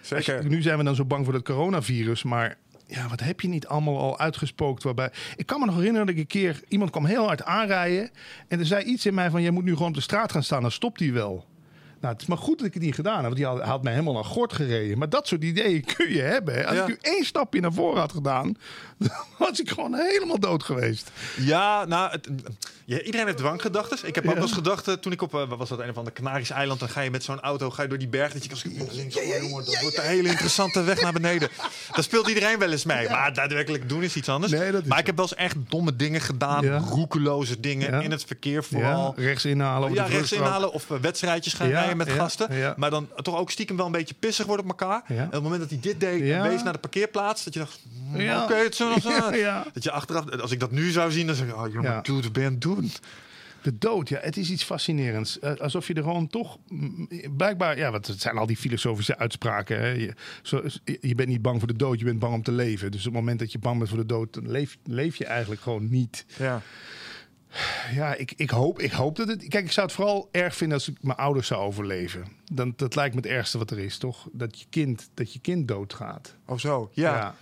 Als 0.00 0.08
je- 0.08 0.32
Zeker. 0.32 0.48
nu 0.48 0.62
zijn 0.62 0.78
we 0.78 0.84
dan 0.84 0.94
zo 0.94 1.04
bang 1.04 1.24
voor 1.24 1.34
het 1.34 1.44
coronavirus, 1.44 2.22
maar 2.22 2.56
ja, 2.86 3.08
wat 3.08 3.20
heb 3.20 3.40
je 3.40 3.48
niet 3.48 3.66
allemaal 3.66 3.98
al 3.98 4.18
uitgespookt? 4.18 4.82
Waarbij 4.82 5.10
ik 5.36 5.46
kan 5.46 5.60
me 5.60 5.66
nog 5.66 5.74
herinneren 5.74 6.06
dat 6.06 6.14
ik 6.14 6.20
een 6.20 6.26
keer 6.26 6.60
iemand 6.68 6.90
kwam 6.90 7.04
heel 7.04 7.26
hard 7.26 7.42
aanrijden 7.44 8.10
en 8.48 8.58
er 8.58 8.66
zei 8.66 8.84
iets 8.84 9.06
in 9.06 9.14
mij 9.14 9.30
van: 9.30 9.42
jij 9.42 9.50
moet 9.50 9.64
nu 9.64 9.72
gewoon 9.72 9.88
op 9.88 9.94
de 9.94 10.00
straat 10.00 10.32
gaan 10.32 10.42
staan, 10.42 10.62
dan 10.62 10.70
stopt 10.70 11.00
hij 11.00 11.12
wel. 11.12 11.46
Nou, 12.00 12.12
het 12.12 12.22
is 12.22 12.28
maar 12.28 12.38
goed 12.38 12.58
dat 12.58 12.66
ik 12.66 12.74
het 12.74 12.82
niet 12.82 12.94
gedaan 12.94 13.14
heb, 13.14 13.24
want 13.24 13.36
die 13.36 13.46
had, 13.46 13.82
mij 13.82 13.92
helemaal 13.92 14.16
aan 14.16 14.24
gort 14.24 14.52
gereden. 14.52 14.98
Maar 14.98 15.08
dat 15.08 15.26
soort 15.26 15.44
ideeën 15.44 15.84
kun 15.96 16.12
je 16.12 16.20
hebben. 16.20 16.66
Als 16.66 16.76
Ja. 16.76 16.82
ik 16.82 16.88
nu 16.88 16.98
één 17.00 17.24
stapje 17.24 17.60
naar 17.60 17.72
voren 17.72 18.00
had 18.00 18.12
gedaan, 18.12 18.54
dan 18.98 19.10
was 19.38 19.60
ik 19.60 19.70
gewoon 19.70 19.94
helemaal 19.94 20.38
dood 20.40 20.62
geweest. 20.62 21.10
Ja, 21.36 21.84
nou, 21.84 22.10
het, 22.10 22.28
ja, 22.90 23.02
iedereen 23.02 23.26
heeft 23.26 23.38
dwanggedachten. 23.38 24.08
Ik 24.08 24.14
heb 24.14 24.26
ook 24.26 24.34
wel 24.34 24.42
eens 24.42 24.52
gedacht, 24.52 25.02
toen 25.02 25.12
ik 25.12 25.22
op, 25.22 25.34
eh, 25.34 25.48
wat 25.48 25.58
was 25.58 25.68
dat, 25.68 25.78
een 25.78 25.88
of 25.90 25.96
ander 25.96 26.12
Canarische 26.12 26.54
eiland, 26.54 26.80
dan 26.80 26.88
ga 26.88 27.00
je 27.00 27.10
met 27.10 27.24
zo'n 27.24 27.40
auto 27.40 27.70
ga 27.70 27.82
je 27.82 27.88
door 27.88 27.98
die 27.98 28.08
berg. 28.08 28.32
Dat 28.32 28.44
je 28.44 28.50
als 28.50 28.64
links, 28.92 29.16
oh, 29.16 29.24
jongen, 29.40 29.64
dat 29.64 29.80
wordt 29.80 29.96
een 29.96 30.04
hele 30.04 30.28
interessante 30.28 30.82
weg 30.82 31.00
naar 31.00 31.12
beneden. 31.12 31.48
Daar 31.92 32.02
speelt 32.02 32.28
iedereen 32.28 32.58
wel 32.58 32.70
eens 32.70 32.84
mee. 32.84 33.08
Maar 33.08 33.34
daadwerkelijk 33.34 33.88
doen 33.88 34.02
is 34.02 34.16
iets 34.16 34.28
anders. 34.28 34.52
Nee, 34.52 34.72
dat 34.72 34.82
is 34.82 34.88
maar 34.88 34.98
ik 34.98 35.06
heb 35.06 35.16
wel 35.16 35.24
eens 35.24 35.34
echt 35.34 35.56
domme 35.68 35.96
dingen 35.96 36.20
gedaan, 36.20 36.66
roekeloze 36.78 37.60
dingen 37.60 38.02
in 38.02 38.10
het 38.10 38.24
verkeer 38.24 38.64
vooral. 38.64 39.12
Rechts 39.16 39.44
inhalen. 39.44 39.92
Ja, 39.92 40.04
de 40.06 40.12
rechts 40.12 40.32
inhalen 40.32 40.72
of 40.72 40.90
eh, 40.90 40.96
wedstrijdjes 41.00 41.54
gaan 41.54 41.68
rijden 41.68 41.96
met 41.96 42.10
gasten. 42.10 42.74
Maar 42.76 42.90
dan 42.90 43.08
toch 43.22 43.36
ook 43.36 43.50
stiekem 43.50 43.76
wel 43.76 43.86
een 43.86 43.92
beetje 43.92 44.14
pissig 44.18 44.46
worden 44.46 44.64
op 44.64 44.80
elkaar. 44.80 45.02
En 45.06 45.24
op 45.26 45.32
het 45.32 45.42
moment 45.42 45.60
dat 45.60 45.70
hij 45.70 45.78
dit 45.80 46.00
deed 46.00 46.26
Ja. 46.26 46.42
wees 46.48 46.62
naar 46.62 46.72
de 46.72 46.78
parkeerplaats, 46.78 47.44
dat 47.44 47.52
je 47.52 47.58
dacht, 47.60 47.80
mm, 47.88 48.20
Ja. 48.20 48.42
oké, 48.42 48.54
het 48.54 48.74
zo. 48.76 48.88
Dat 49.72 49.82
je 49.82 49.90
achteraf, 49.90 50.40
als 50.40 50.50
ik 50.50 50.60
dat 50.60 50.70
nu 50.70 50.90
zou 50.90 51.10
zien, 51.12 51.26
dan 51.26 51.36
zeg 51.36 51.46
ik, 51.46 51.56
oh 51.56 51.72
jongen, 51.72 52.02
dude, 52.02 52.22
wat 52.22 52.32
ben 52.32 52.44
het 52.44 52.60
doen? 52.80 52.90
De 53.62 53.78
dood, 53.78 54.08
ja, 54.08 54.18
het 54.20 54.36
is 54.36 54.50
iets 54.50 54.62
fascinerends. 54.62 55.38
Eh, 55.38 55.54
alsof 55.54 55.86
je 55.86 55.94
er 55.94 56.02
gewoon 56.02 56.26
toch, 56.26 56.58
blijkbaar, 57.36 57.78
ja, 57.78 57.90
wat 57.90 58.06
het 58.06 58.20
zijn 58.20 58.36
al 58.36 58.46
die 58.46 58.56
filosofische 58.56 59.18
uitspraken. 59.18 59.78
Hè? 59.80 59.88
Je, 59.88 60.14
zo, 60.42 60.62
je 61.00 61.14
bent 61.14 61.28
niet 61.28 61.42
bang 61.42 61.58
voor 61.58 61.68
de 61.68 61.76
dood, 61.76 61.98
je 61.98 62.04
bent 62.04 62.18
bang 62.18 62.34
om 62.34 62.42
te 62.42 62.52
leven. 62.52 62.90
Dus 62.90 63.00
op 63.00 63.12
het 63.12 63.20
moment 63.20 63.38
dat 63.38 63.52
je 63.52 63.58
bang 63.58 63.78
bent 63.78 63.88
voor 63.88 63.98
de 63.98 64.06
dood, 64.06 64.34
dan 64.34 64.50
leef, 64.50 64.78
leef 64.84 65.16
je 65.16 65.24
eigenlijk 65.26 65.60
gewoon 65.60 65.88
niet. 65.90 66.24
Ja. 66.38 66.62
Ja, 67.94 68.14
ik, 68.14 68.32
ik, 68.36 68.50
hoop, 68.50 68.80
ik 68.80 68.92
hoop 68.92 69.16
dat 69.16 69.28
het. 69.28 69.48
Kijk, 69.48 69.64
ik 69.64 69.72
zou 69.72 69.86
het 69.86 69.96
vooral 69.96 70.28
erg 70.32 70.56
vinden 70.56 70.76
als 70.76 70.88
ik 70.88 70.96
mijn 71.00 71.18
ouders 71.18 71.46
zou 71.46 71.60
overleven. 71.60 72.24
Dan, 72.52 72.72
dat 72.76 72.94
lijkt 72.94 73.14
me 73.14 73.20
het 73.20 73.30
ergste 73.30 73.58
wat 73.58 73.70
er 73.70 73.78
is, 73.78 73.98
toch? 73.98 74.28
Dat 74.32 74.60
je 74.60 74.66
kind, 74.70 75.10
dat 75.14 75.32
je 75.32 75.38
kind 75.38 75.68
doodgaat. 75.68 76.36
Of 76.46 76.60
zo, 76.60 76.90
ja. 76.92 77.16
ja. 77.16 77.34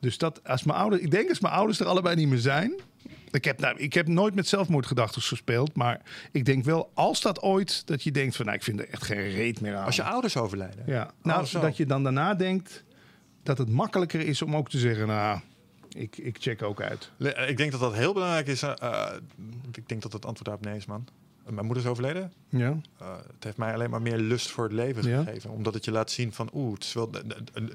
Dus 0.00 0.18
dat 0.18 0.40
als 0.48 0.62
mijn 0.64 0.78
ouders, 0.78 1.02
ik 1.02 1.10
denk 1.10 1.28
als 1.28 1.40
mijn 1.40 1.54
ouders 1.54 1.80
er 1.80 1.86
allebei 1.86 2.16
niet 2.16 2.28
meer 2.28 2.38
zijn. 2.38 2.74
Ik 3.30 3.44
heb, 3.44 3.60
nou, 3.60 3.76
ik 3.78 3.92
heb 3.92 4.08
nooit 4.08 4.34
met 4.34 4.48
zelfmoordgedachten 4.48 5.22
gespeeld, 5.22 5.74
maar 5.74 6.00
ik 6.32 6.44
denk 6.44 6.64
wel 6.64 6.90
als 6.94 7.20
dat 7.20 7.42
ooit 7.42 7.86
dat 7.86 8.02
je 8.02 8.10
denkt 8.10 8.36
van, 8.36 8.44
nou, 8.44 8.56
ik 8.56 8.64
vind 8.64 8.80
er 8.80 8.88
echt 8.88 9.02
geen 9.02 9.30
reet 9.30 9.60
meer 9.60 9.76
aan. 9.76 9.84
Als 9.84 9.96
je 9.96 10.02
ouders 10.02 10.36
overlijden. 10.36 10.84
ja, 10.86 11.10
nou, 11.22 11.40
Oh, 11.40 11.46
zo. 11.46 11.60
dat 11.60 11.76
je 11.76 11.86
dan 11.86 12.02
daarna 12.02 12.34
denkt 12.34 12.84
dat 13.42 13.58
het 13.58 13.68
makkelijker 13.70 14.20
is 14.20 14.42
om 14.42 14.56
ook 14.56 14.68
te 14.70 14.78
zeggen, 14.78 15.06
nou, 15.06 15.40
ik, 15.88 16.16
ik 16.18 16.36
check 16.40 16.62
ook 16.62 16.80
uit. 16.80 17.10
Eh, 17.18 17.48
Ik 17.48 17.56
denk 17.56 17.70
dat 17.70 17.80
dat 17.80 17.94
heel 17.94 18.12
belangrijk 18.12 18.46
is. 18.46 18.62
eh, 18.62 18.72
eh, 18.80 19.12
ik 19.72 19.88
denk 19.88 20.02
dat 20.02 20.12
het 20.12 20.24
antwoord 20.26 20.44
daarop 20.44 20.64
nee 20.64 20.76
is, 20.76 20.86
man. 20.86 21.06
Mijn 21.48 21.66
moeder 21.66 21.84
is 21.84 21.90
overleden. 21.90 22.32
Ja, 22.48 22.74
Eh, 22.98 23.06
het 23.34 23.44
heeft 23.44 23.56
mij 23.56 23.74
alleen 23.74 23.90
maar 23.90 24.02
meer 24.02 24.16
lust 24.18 24.50
voor 24.50 24.64
het 24.64 24.72
leven 24.72 25.08
Ja. 25.08 25.22
gegeven. 25.22 25.50
Omdat 25.50 25.74
het 25.74 25.84
je 25.84 25.90
laat 25.90 26.10
zien 26.10 26.32
van, 26.32 26.50
oeh, 26.54 26.74
het 26.74 26.84
is 26.84 26.92
wel, 26.92 27.10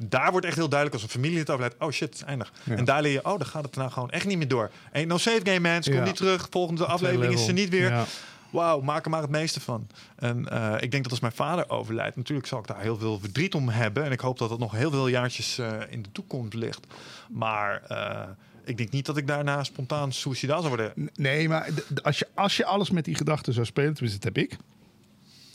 daar 0.04 0.32
wordt 0.32 0.46
echt 0.46 0.56
heel 0.56 0.70
duidelijk 0.70 1.02
als 1.02 1.04
een 1.14 1.20
familie 1.22 1.38
het 1.40 1.50
overlijdt. 1.50 1.76
Oh 1.84 1.92
shit, 1.92 2.10
het 2.10 2.16
is 2.18 2.24
eindig. 2.24 2.54
Ja. 2.64 2.76
En 2.76 2.86
daar 2.86 3.02
leer 3.02 3.12
je, 3.12 3.26
oh, 3.26 3.38
dan 3.38 3.46
gaat 3.46 3.64
het 3.64 3.76
nou 3.76 3.92
gewoon 3.92 4.10
echt 4.10 4.26
niet 4.26 4.38
meer 4.38 4.48
door. 4.48 4.72
Ain't 4.94 5.08
no 5.10 5.18
save 5.18 5.40
game, 5.44 5.60
man. 5.60 5.84
Ze 5.84 5.90
Ja. 5.90 5.96
komt 5.96 6.08
niet 6.08 6.18
terug. 6.18 6.48
Volgende 6.50 6.86
aflevering 6.86 7.34
is 7.34 7.46
ze 7.46 7.52
niet 7.52 7.70
weer. 7.70 8.08
Wauw, 8.50 8.82
maak 8.82 9.06
er 9.06 9.12
maar 9.12 9.22
het 9.22 9.30
meeste 9.30 9.60
van. 9.62 9.88
En 10.16 10.48
eh, 10.50 10.74
ik 10.82 10.92
denk 10.92 11.04
dat 11.04 11.12
als 11.12 11.22
mijn 11.22 11.34
vader 11.34 11.70
overlijdt, 11.70 12.16
natuurlijk 12.16 12.48
zal 12.48 12.60
ik 12.60 12.68
daar 12.68 12.82
heel 12.82 12.98
veel 12.98 13.20
verdriet 13.20 13.54
om 13.56 13.70
hebben. 13.70 14.04
En 14.04 14.12
ik 14.12 14.20
hoop 14.20 14.38
dat 14.38 14.50
het 14.50 14.60
nog 14.60 14.72
heel 14.72 14.92
veel 14.92 15.08
jaartjes 15.08 15.58
eh, 15.58 15.74
in 15.90 16.02
de 16.02 16.12
toekomst 16.12 16.54
ligt. 16.54 16.88
Maar 17.30 17.82
ik 18.70 18.78
denk 18.78 18.92
niet 18.92 19.06
dat 19.06 19.18
ik 19.18 19.28
daarna 19.28 19.64
spontaan 19.64 20.12
suicidaal 20.12 20.62
zou 20.62 20.76
worden. 20.76 21.10
Nee, 21.16 21.50
maar 21.50 21.70
als 22.04 22.20
je, 22.20 22.28
als 22.34 22.58
je 22.58 22.66
alles 22.66 22.90
met 22.90 23.06
die 23.06 23.16
gedachten 23.16 23.54
zou 23.54 23.66
spelen, 23.66 23.94
tenminste 23.94 24.20
dat 24.28 24.36
heb 24.36 24.44
ik, 24.44 24.58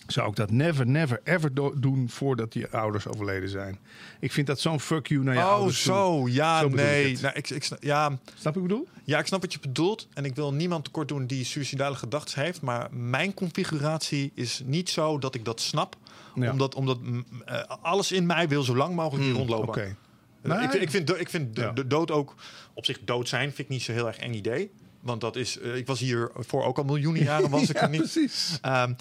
zou 0.07 0.29
ik 0.31 0.37
dat 0.37 0.51
never, 0.51 0.87
never, 0.87 1.21
ever 1.25 1.55
do- 1.55 1.75
doen 1.77 2.09
voordat 2.11 2.55
je 2.55 2.71
ouders 2.71 3.07
overleden 3.07 3.49
zijn. 3.49 3.79
Ik 4.21 4.33
vind 4.33 4.47
dat 4.47 4.61
zo'n 4.61 4.81
fuck 4.81 5.07
you 5.07 5.23
naar 5.23 5.35
je 5.35 5.41
Oh, 5.41 5.49
ouders 5.49 5.83
zo. 5.83 6.29
Ja, 6.29 6.61
Zo 6.61 6.69
bedoel 6.69 6.85
ik 6.87 6.91
nee. 6.93 7.19
Nou, 7.21 7.35
ik, 7.35 7.51
ik, 7.51 7.69
ja, 7.81 8.19
Snap 8.39 8.57
ik 8.57 8.63
bedoel? 8.63 8.89
Ja, 9.05 9.19
ik 9.19 9.27
snap 9.27 9.41
wat 9.41 9.53
je 9.53 9.59
bedoelt. 9.61 10.09
En 10.15 10.25
ik 10.25 10.35
wil 10.35 10.53
niemand 10.53 10.85
tekort 10.85 11.09
doen 11.09 11.27
die 11.27 11.45
suicidale 11.45 11.95
gedachten 11.97 12.43
heeft. 12.43 12.61
Maar 12.61 12.89
mijn 12.93 13.35
configuratie 13.35 14.33
is 14.35 14.63
niet 14.65 14.91
zo 14.91 15.19
dat 15.19 15.35
ik 15.35 15.45
dat 15.45 15.61
snap. 15.61 15.97
Ja. 16.35 16.51
Omdat, 16.51 16.75
omdat 16.75 17.01
mm, 17.01 17.25
eh, 17.45 17.63
alles 17.83 18.13
in 18.13 18.27
mij 18.27 18.49
wil 18.49 18.63
zo 18.63 18.77
lang 18.77 18.95
mogelijk 18.95 19.25
hier 19.25 19.35
rondlopen. 19.35 19.69
Oké. 19.69 19.97
Eh, 20.43 20.63
ik, 20.63 20.71
vind- 20.71 20.83
ik 20.83 20.91
vind, 20.91 21.21
ik 21.21 21.29
vind 21.29 21.55
de, 21.57 21.61
Ja. 21.61 21.73
de 21.73 21.87
dood 21.87 22.11
ook 22.11 22.35
op 22.75 22.85
zich 22.85 22.99
dood 23.05 23.29
zijn 23.29 23.47
vind 23.49 23.59
ik 23.59 23.69
niet 23.69 23.83
zo 23.83 23.93
heel 23.93 24.07
erg 24.07 24.17
eng 24.17 24.33
idee. 24.35 24.71
Want 25.01 25.21
dat 25.21 25.37
is, 25.37 25.59
eh, 25.59 25.77
ik 25.77 25.87
was 25.87 26.01
hier 26.01 26.31
voor 26.35 26.65
ook 26.65 26.79
al 26.79 26.85
miljoenen 26.85 27.23
jaren 27.23 27.51
was 27.51 27.69
ik 27.71 27.77
Ja, 27.77 27.83
er 27.83 27.89
niet. 27.89 28.01
precies. 28.01 28.59
Ehm, 28.61 28.93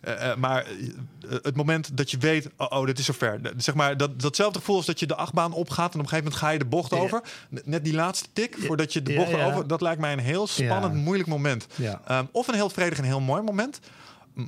eh, 0.00 0.30
eh, 0.30 0.36
maar 0.36 0.66
het 1.42 1.56
moment 1.56 1.96
dat 1.96 2.10
je 2.10 2.18
weet, 2.18 2.48
oh, 2.56 2.66
oh 2.70 2.86
dit 2.86 2.98
is 2.98 3.04
zover. 3.04 3.40
Zeg 3.56 3.74
maar, 3.74 3.96
dat, 3.96 4.20
datzelfde 4.20 4.58
gevoel 4.58 4.76
als 4.76 4.86
dat 4.86 5.00
je 5.00 5.06
de 5.06 5.14
achtbaan 5.14 5.52
opgaat 5.52 5.94
en 5.94 5.98
op 5.98 6.04
een 6.04 6.08
gegeven 6.08 6.24
moment 6.24 6.42
ga 6.42 6.50
je 6.50 6.58
de 6.58 6.64
bocht 6.64 6.92
over. 6.92 7.22
Net 7.64 7.84
die 7.84 7.94
laatste 7.94 8.28
tik 8.32 8.56
voordat 8.58 8.92
je 8.92 9.02
de 9.02 9.14
bocht 9.14 9.34
over, 9.34 9.66
dat 9.66 9.80
lijkt 9.80 10.00
mij 10.00 10.12
een 10.12 10.18
heel 10.18 10.46
spannend, 10.46 10.94
moeilijk 10.94 11.28
moment. 11.28 11.66
Ja. 11.74 12.00
Ehm, 12.06 12.24
of 12.32 12.48
een 12.48 12.54
heel 12.54 12.70
vredig 12.70 12.98
en 12.98 13.04
heel 13.04 13.20
mooi 13.20 13.42
moment. 13.42 13.80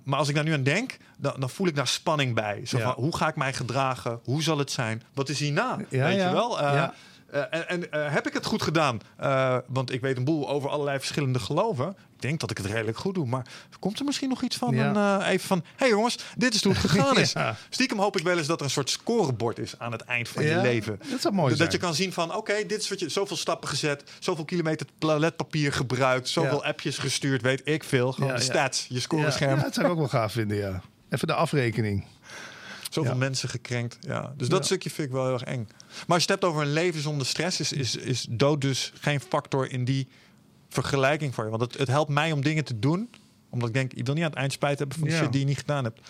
Maar 0.04 0.18
als 0.18 0.28
ik 0.28 0.34
daar 0.34 0.44
nu 0.44 0.52
aan 0.52 0.62
denk, 0.62 0.96
dan, 1.16 1.34
dan 1.38 1.50
voel 1.50 1.66
ik 1.66 1.76
daar 1.76 1.88
spanning 1.88 2.34
bij. 2.34 2.60
Zo 2.66 2.78
van, 2.78 2.92
hoe 2.92 3.16
ga 3.16 3.28
ik 3.28 3.36
mij 3.36 3.52
gedragen? 3.52 4.20
Hoe 4.24 4.42
zal 4.42 4.58
het 4.58 4.70
zijn? 4.70 5.02
Wat 5.14 5.28
is 5.28 5.38
hierna? 5.38 5.78
Ja, 5.88 6.04
weet 6.04 6.16
ja. 6.16 6.28
je 6.28 6.34
wel? 6.34 6.58
Eh, 7.34 7.42
en 7.50 7.68
en 7.68 7.90
eh, 7.90 8.12
heb 8.12 8.26
ik 8.26 8.32
het 8.32 8.46
goed 8.46 8.62
gedaan? 8.62 9.00
Eh, 9.16 9.56
want 9.66 9.92
ik 9.92 10.00
weet 10.00 10.16
een 10.16 10.24
boel 10.24 10.48
over 10.48 10.70
allerlei 10.70 10.98
verschillende 10.98 11.38
geloven. 11.38 11.88
Ik 11.88 12.30
denk 12.30 12.40
dat 12.40 12.50
ik 12.50 12.56
het 12.56 12.66
redelijk 12.66 12.98
goed 12.98 13.14
doe. 13.14 13.26
Maar 13.26 13.46
komt 13.78 13.98
er 13.98 14.04
misschien 14.04 14.28
nog 14.28 14.42
iets 14.42 14.56
van? 14.56 14.74
Ja. 14.74 15.18
Een, 15.18 15.22
even 15.22 15.46
van, 15.46 15.58
hé 15.58 15.72
hey 15.76 15.88
jongens, 15.88 16.18
dit 16.36 16.54
is 16.54 16.64
hoe 16.64 16.72
het 16.72 16.80
gegaan 16.90 17.18
is. 17.24 17.32
Ja. 17.32 17.56
Stiekem 17.68 17.98
hoop 17.98 18.18
ik 18.18 18.24
wel 18.24 18.38
eens 18.38 18.46
dat 18.46 18.58
er 18.58 18.64
een 18.64 18.70
soort 18.70 18.90
scorebord 18.90 19.58
is 19.58 19.78
aan 19.78 19.92
het 19.92 20.00
eind 20.00 20.28
van 20.28 20.44
je 20.44 20.60
leven. 20.60 21.00
dat 21.10 21.20
zou 21.20 21.34
mooi 21.34 21.48
dat 21.48 21.58
zijn. 21.58 21.70
je 21.70 21.78
kan 21.78 21.94
zien 21.94 22.12
van, 22.12 22.34
oké, 22.34 22.66
dit 22.66 22.80
is 22.80 22.88
wat 22.88 23.00
je... 23.00 23.08
Zoveel 23.08 23.36
stappen 23.36 23.68
gezet, 23.68 24.04
zoveel 24.18 24.44
kilometer 24.44 24.86
toiletpapier 24.98 25.72
gebruikt... 25.72 26.28
zoveel 26.28 26.64
appjes 26.64 26.98
gestuurd, 26.98 27.42
weet 27.42 27.60
ik 27.64 27.84
veel. 27.84 28.12
Gewoon 28.12 28.34
de 28.34 28.40
stats, 28.40 28.86
je 28.88 29.00
scorescherm. 29.00 29.56
ja, 29.56 29.62
dat 29.62 29.74
zou 29.74 29.86
ik 29.86 29.92
ook 29.92 29.98
wel 29.98 30.08
gaaf 30.08 30.32
vinden, 30.32 30.56
ja. 30.56 30.82
Even 31.10 31.26
de 31.26 31.34
afrekening. 31.34 32.04
Zoveel 32.94 33.12
Ja. 33.12 33.18
mensen 33.18 33.48
gekrenkt. 33.48 33.98
Ja. 34.00 34.34
Dus 34.36 34.48
dat 34.48 34.58
Ja. 34.58 34.64
stukje 34.64 34.90
vind 34.90 35.08
ik 35.08 35.14
wel 35.14 35.24
heel 35.24 35.32
erg 35.32 35.42
eng. 35.42 35.66
Maar 35.88 36.16
als 36.16 36.24
je 36.24 36.32
het 36.32 36.40
hebt 36.40 36.44
over 36.44 36.62
een 36.62 36.72
leven 36.72 37.00
zonder 37.00 37.26
stress, 37.26 37.60
is, 37.60 37.72
is, 37.72 37.96
is 37.96 38.26
dood 38.30 38.60
dus 38.60 38.92
geen 39.00 39.20
factor 39.20 39.70
in 39.70 39.84
die 39.84 40.08
vergelijking 40.68 41.34
voor 41.34 41.44
je. 41.44 41.50
Want 41.50 41.62
het, 41.62 41.78
het 41.78 41.88
helpt 41.88 42.10
mij 42.10 42.32
om 42.32 42.42
dingen 42.42 42.64
te 42.64 42.78
doen. 42.78 43.10
Omdat 43.50 43.68
ik 43.68 43.74
denk, 43.74 43.92
je 43.94 44.02
wil 44.02 44.14
niet 44.14 44.22
aan 44.24 44.30
het 44.30 44.38
eind 44.38 44.52
spijt 44.52 44.78
hebben 44.78 44.98
van 44.98 45.08
de 45.08 45.14
shit 45.14 45.30
die 45.32 45.40
je 45.40 45.46
niet 45.46 45.58
gedaan 45.58 45.84
hebt. 45.84 46.00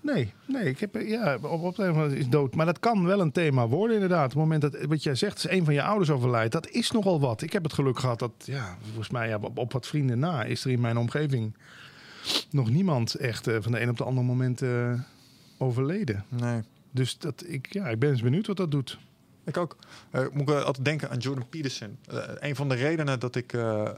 Nee, 0.00 0.32
nee, 0.46 0.64
ik 0.64 0.78
heb, 0.80 0.94
ja, 1.06 1.34
op, 1.42 1.62
op 1.62 1.78
een 1.78 2.16
is 2.16 2.28
dood. 2.28 2.54
Maar 2.54 2.66
dat 2.66 2.78
kan 2.78 3.04
wel 3.04 3.20
een 3.20 3.32
thema 3.32 3.68
worden, 3.68 3.94
inderdaad. 3.94 4.24
Op 4.24 4.30
het 4.30 4.38
moment 4.38 4.62
dat, 4.62 4.76
wat 4.84 5.02
jij 5.02 5.14
zegt, 5.14 5.36
is 5.36 5.48
een 5.48 5.64
van 5.64 5.74
je 5.74 5.82
ouders 5.82 6.10
overlijdt, 6.10 6.52
dat 6.52 6.68
is 6.68 6.90
nogal 6.90 7.20
wat. 7.20 7.42
Ik 7.42 7.52
heb 7.52 7.62
het 7.62 7.72
geluk 7.72 7.98
gehad 7.98 8.18
dat, 8.18 8.32
ja, 8.44 8.76
volgens 8.84 9.10
mij, 9.10 9.28
ja, 9.28 9.38
op, 9.42 9.58
op 9.58 9.72
wat 9.72 9.86
vrienden 9.86 10.18
na, 10.18 10.44
is 10.44 10.64
er 10.64 10.70
in 10.70 10.80
mijn 10.80 10.96
omgeving 10.96 11.56
nog 12.50 12.70
niemand 12.70 13.14
echt 13.14 13.46
eh, 13.46 13.56
van 13.60 13.72
de 13.72 13.80
een 13.80 13.88
op 13.88 13.96
de 13.96 14.04
andere 14.04 14.26
moment 14.26 14.62
eh, 14.62 14.92
overleden. 15.62 16.24
Nee. 16.28 16.60
Dus 16.90 17.18
dat, 17.18 17.44
ik, 17.46 17.72
ja, 17.72 17.88
ik 17.88 17.98
ben 17.98 18.10
eens 18.10 18.22
benieuwd 18.22 18.46
wat 18.46 18.56
dat 18.56 18.70
doet. 18.70 18.98
Ik 19.44 19.56
ook. 19.56 19.76
Eh, 20.10 20.26
moet 20.32 20.48
ik 20.48 20.54
altijd 20.54 20.84
denken 20.84 21.10
aan 21.10 21.18
Jordan 21.18 21.48
Peterson. 21.48 21.98
Eh, 22.08 22.18
een 22.38 22.56
van 22.56 22.68
de 22.68 22.74
redenen 22.74 23.20
dat 23.20 23.34
ik. 23.36 23.52
eh, 23.52 23.90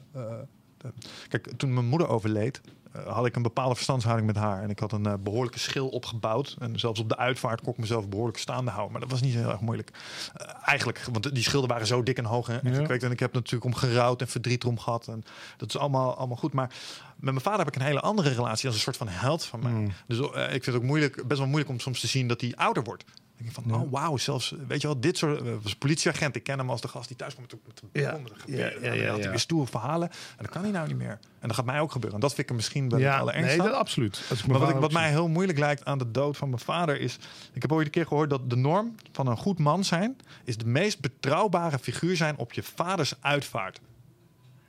kijk, 1.28 1.52
toen 1.56 1.74
mijn 1.74 1.86
moeder 1.86 2.08
overleed, 2.08 2.60
had 3.06 3.26
ik 3.26 3.36
een 3.36 3.42
bepaalde 3.42 3.74
verstandshouding 3.74 4.26
met 4.26 4.36
haar. 4.36 4.62
En 4.62 4.70
ik 4.70 4.78
had 4.78 4.92
een 4.92 5.06
eh, 5.06 5.14
behoorlijke 5.20 5.58
schil 5.58 5.88
opgebouwd. 5.88 6.56
En 6.58 6.78
zelfs 6.78 7.00
op 7.00 7.08
de 7.08 7.16
uitvaart 7.16 7.60
kon 7.60 7.72
ik 7.72 7.78
mezelf 7.78 8.08
behoorlijk 8.08 8.38
staande 8.38 8.70
houden. 8.70 8.92
Maar 8.92 9.00
dat 9.00 9.10
was 9.10 9.20
niet 9.20 9.34
heel 9.34 9.50
erg 9.50 9.60
moeilijk. 9.60 9.90
Eh, 10.34 10.48
eigenlijk, 10.64 11.06
want 11.12 11.34
die 11.34 11.42
schilden 11.42 11.68
waren 11.70 11.86
zo 11.86 12.02
dik 12.02 12.18
en 12.18 12.24
hoog 12.24 12.48
en, 12.48 12.60
en 12.62 12.72
Ja. 12.72 12.78
gekweekt. 12.78 13.02
En 13.02 13.10
ik 13.10 13.20
heb 13.20 13.32
natuurlijk 13.32 13.64
om 13.64 13.74
gerouwd 13.74 14.20
en 14.20 14.28
verdriet 14.28 14.62
erom 14.62 14.78
gehad. 14.78 15.08
En 15.08 15.24
dat 15.56 15.68
is 15.68 15.78
allemaal, 15.78 16.16
allemaal 16.16 16.36
goed. 16.36 16.52
Maar 16.52 16.68
met 17.16 17.32
mijn 17.32 17.40
vader 17.40 17.58
heb 17.58 17.68
ik 17.68 17.76
een 17.80 17.86
hele 17.86 18.00
andere 18.00 18.28
relatie 18.28 18.66
als 18.66 18.74
een 18.76 18.82
soort 18.82 18.96
van 18.96 19.08
held 19.08 19.44
van 19.44 19.60
mij. 19.60 19.72
Mm. 19.72 19.92
Dus 20.06 20.18
eh, 20.18 20.42
ik 20.42 20.50
vind 20.50 20.66
het 20.66 20.74
ook 20.74 20.82
moeilijk, 20.82 21.14
best 21.26 21.38
wel 21.38 21.48
moeilijk 21.48 21.70
om 21.70 21.80
soms 21.80 22.00
te 22.00 22.06
zien 22.06 22.28
dat 22.28 22.40
hij 22.40 22.52
ouder 22.56 22.82
wordt. 22.84 23.04
Van, 23.52 23.74
oh 23.74 23.90
wauw, 23.90 24.16
zelfs, 24.16 24.54
weet 24.68 24.80
je 24.80 24.86
wel, 24.86 25.00
dit 25.00 25.18
soort, 25.18 25.42
eh, 25.42 25.52
was 25.62 25.74
politieagent, 25.74 26.36
ik 26.36 26.42
ken 26.42 26.58
hem 26.58 26.70
als 26.70 26.80
de 26.80 26.88
gast 26.88 27.08
die 27.08 27.16
thuis 27.16 27.34
komt 27.34 27.52
met, 27.66 27.82
een 27.82 27.88
Ja. 28.02 28.18
Ja, 28.46 28.56
ja, 28.56 28.92
ja, 28.92 29.06
had 29.06 29.16
hij 29.16 29.22
ja. 29.22 29.30
weer 29.30 29.38
stoere 29.38 29.66
verhalen. 29.66 30.10
En 30.10 30.16
dat 30.36 30.48
kan 30.48 30.62
hij 30.62 30.70
nou 30.70 30.86
niet 30.88 30.96
meer. 30.96 31.18
En 31.38 31.48
dat 31.48 31.56
gaat 31.56 31.64
mij 31.64 31.80
ook 31.80 31.92
gebeuren. 31.92 32.14
En 32.14 32.20
dat 32.26 32.34
vind 32.34 32.50
ik 32.50 32.56
misschien 32.56 32.88
wel 32.88 32.98
het 32.98 33.08
Ja, 33.08 33.18
allerergste 33.18 33.56
nee, 33.56 33.66
dat 33.66 33.76
absoluut. 33.76 34.20
Maar 34.46 34.58
wat, 34.58 34.68
ik, 34.68 34.76
wat 34.76 34.92
mij 34.92 35.10
heel 35.10 35.28
moeilijk 35.28 35.58
lijkt 35.58 35.84
aan 35.84 35.98
de 35.98 36.10
dood 36.10 36.36
van 36.36 36.48
mijn 36.48 36.60
vader 36.60 37.00
is... 37.00 37.18
Ik 37.52 37.62
heb 37.62 37.72
ooit 37.72 37.86
een 37.86 37.92
keer 37.92 38.06
gehoord 38.06 38.30
dat 38.30 38.50
de 38.50 38.56
norm 38.56 38.94
van 39.12 39.26
een 39.26 39.36
goed 39.36 39.58
man 39.58 39.84
zijn... 39.84 40.16
is 40.44 40.56
de 40.56 40.66
meest 40.66 41.00
betrouwbare 41.00 41.78
figuur 41.78 42.16
zijn 42.16 42.36
op 42.36 42.52
je 42.52 42.62
vaders 42.62 43.14
uitvaart. 43.20 43.80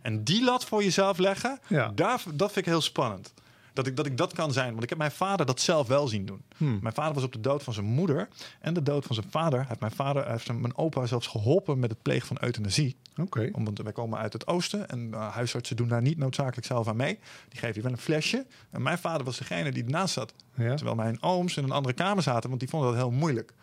En 0.02 0.24
die 0.24 0.44
lat 0.44 0.66
voor 0.66 0.84
jezelf 0.84 1.18
leggen, 1.18 1.60
Ja. 1.68 1.92
daar, 1.96 2.22
dat 2.34 2.52
vind 2.52 2.66
ik 2.66 2.72
heel 2.72 2.82
spannend. 2.82 3.34
Dat 3.76 3.88
ik, 3.88 3.96
dat 3.96 4.06
ik 4.06 4.18
dat 4.18 4.34
kan 4.34 4.54
zijn. 4.54 4.72
Want 4.72 4.84
ik 4.84 4.90
heb 4.90 4.98
mijn 4.98 5.12
vader 5.12 5.46
dat 5.46 5.60
zelf 5.60 5.88
wel 5.88 6.08
zien 6.08 6.26
doen. 6.26 6.42
Hmm. 6.58 6.80
Mijn 6.82 6.94
vader 6.94 7.14
was 7.14 7.24
op 7.24 7.34
de 7.34 7.42
dood 7.42 7.64
van 7.64 7.74
zijn 7.74 7.86
moeder 7.86 8.28
en 8.60 8.74
de 8.74 8.84
dood 8.84 9.06
van 9.06 9.16
zijn 9.16 9.28
vader. 9.30 9.60
Hij 9.60 9.68
heeft 9.68 9.80
mijn 9.80 9.92
vader, 9.92 10.24
hij 10.24 10.32
heeft 10.32 10.54
mijn 10.54 10.78
opa 10.78 11.06
zelfs 11.06 11.28
geholpen 11.28 11.80
met 11.80 11.90
het 11.90 12.02
plegen 12.02 12.28
van 12.28 12.38
euthanasie. 12.40 12.96
Oké. 13.18 13.50
Want 13.52 13.80
wij 13.80 13.92
komen 13.92 14.20
uit 14.20 14.34
het 14.34 14.48
oosten 14.48 14.90
en 14.90 15.08
uh, 15.14 15.34
huisartsen 15.34 15.76
doen 15.76 15.88
daar 15.88 16.02
niet 16.02 16.18
noodzakelijk 16.18 16.68
zelf 16.68 16.88
aan 16.88 16.96
mee. 16.96 17.20
Die 17.50 17.60
geven 17.60 17.76
je 17.76 17.82
wel 17.82 17.92
een 17.92 17.98
flesje. 17.98 18.46
En 18.70 18.82
mijn 18.82 18.98
vader 18.98 19.26
was 19.26 19.38
degene 19.38 19.72
die 19.72 19.84
ernaast 19.84 20.14
zat. 20.14 20.34
Ja. 20.54 20.76
Terwijl 20.76 20.96
mijn 20.96 21.22
ooms 21.22 21.58
in 21.58 21.64
een 21.64 21.72
andere 21.72 21.94
kamer 21.94 22.24
zaten, 22.24 22.50
want 22.50 22.62
die 22.62 22.70
vonden 22.70 22.90
dat 22.90 23.00
heel 23.00 23.12
moeilijk. 23.12 23.54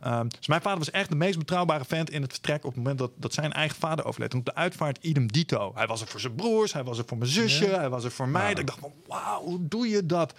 Ehm, 0.00 0.28
dus 0.38 0.46
mijn 0.46 0.60
vader 0.60 0.78
was 0.78 0.90
echt 0.90 1.08
de 1.08 1.16
meest 1.16 1.38
betrouwbare 1.38 1.84
vent 1.84 2.10
in 2.10 2.22
het 2.22 2.32
vertrek 2.32 2.64
op 2.64 2.74
het 2.74 2.76
moment 2.76 2.98
dat, 2.98 3.10
dat 3.16 3.34
zijn 3.34 3.52
eigen 3.52 3.76
vader 3.76 4.04
overleed. 4.04 4.32
En 4.32 4.38
op 4.38 4.44
de 4.44 4.54
uitvaart 4.54 4.98
idem 5.00 5.32
dito. 5.32 5.72
Hij 5.74 5.86
was 5.86 6.00
er 6.00 6.06
voor 6.06 6.20
zijn 6.20 6.34
broers, 6.34 6.72
hij 6.72 6.84
was 6.84 6.98
er 6.98 7.04
voor 7.06 7.18
mijn 7.18 7.30
zusje, 7.30 7.66
hij 7.66 7.88
was 7.88 8.04
er 8.04 8.10
voor 8.10 8.28
mij. 8.28 8.48
Dat 8.48 8.58
Ik 8.58 8.66
dacht 8.66 8.78
van, 8.78 8.92
wauw, 9.06 9.42
hoe 9.42 9.58
doe 9.68 9.88
je 9.88 10.06
dat? 10.06 10.34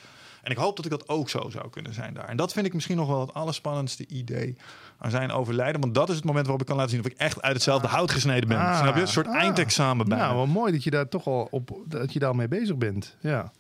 En 0.47 0.53
ik 0.53 0.59
hoop 0.59 0.75
dat 0.75 0.85
ik 0.85 0.91
dat 0.91 1.09
ook 1.09 1.29
zo 1.29 1.49
zou 1.49 1.69
kunnen 1.69 1.93
zijn 1.93 2.13
daar. 2.13 2.27
En 2.27 2.38
dat 2.38 2.53
vind 2.53 2.65
ik 2.65 2.73
misschien 2.73 2.97
nog 2.97 3.07
wel 3.07 3.19
het 3.19 3.34
allerspannendste 3.34 4.07
idee 4.07 4.57
aan 4.97 5.11
zijn 5.11 5.31
overlijden. 5.31 5.81
Want 5.81 5.93
dat 5.93 6.09
is 6.09 6.15
het 6.15 6.23
moment 6.23 6.45
waarop 6.45 6.61
ik 6.61 6.67
kan 6.67 6.75
laten 6.75 6.91
zien 6.91 6.99
of 6.99 7.11
ik 7.11 7.17
echt 7.17 7.41
uit 7.41 7.53
hetzelfde 7.53 7.88
hout 7.88 8.11
gesneden 8.11 8.49
ben. 8.49 8.57
Ah, 8.57 8.79
Snap 8.79 8.95
je? 8.95 9.01
Een 9.01 9.07
soort 9.07 9.27
ah. 9.27 9.35
eindexamen 9.35 10.09
bij. 10.09 10.17
Nou, 10.17 10.35
wel 10.35 10.47
mooi 10.47 10.71
dat 10.71 10.84
je 10.84 10.89
daar 10.89 11.07
toch 11.07 11.27
al 11.27 11.47
op 11.51 11.77
dat 11.85 12.13
je 12.13 12.19
daar 12.19 12.29
al 12.29 12.35
mee 12.35 12.47
bezig 12.47 12.75
bent. 12.75 13.15
Ja. 13.19 13.51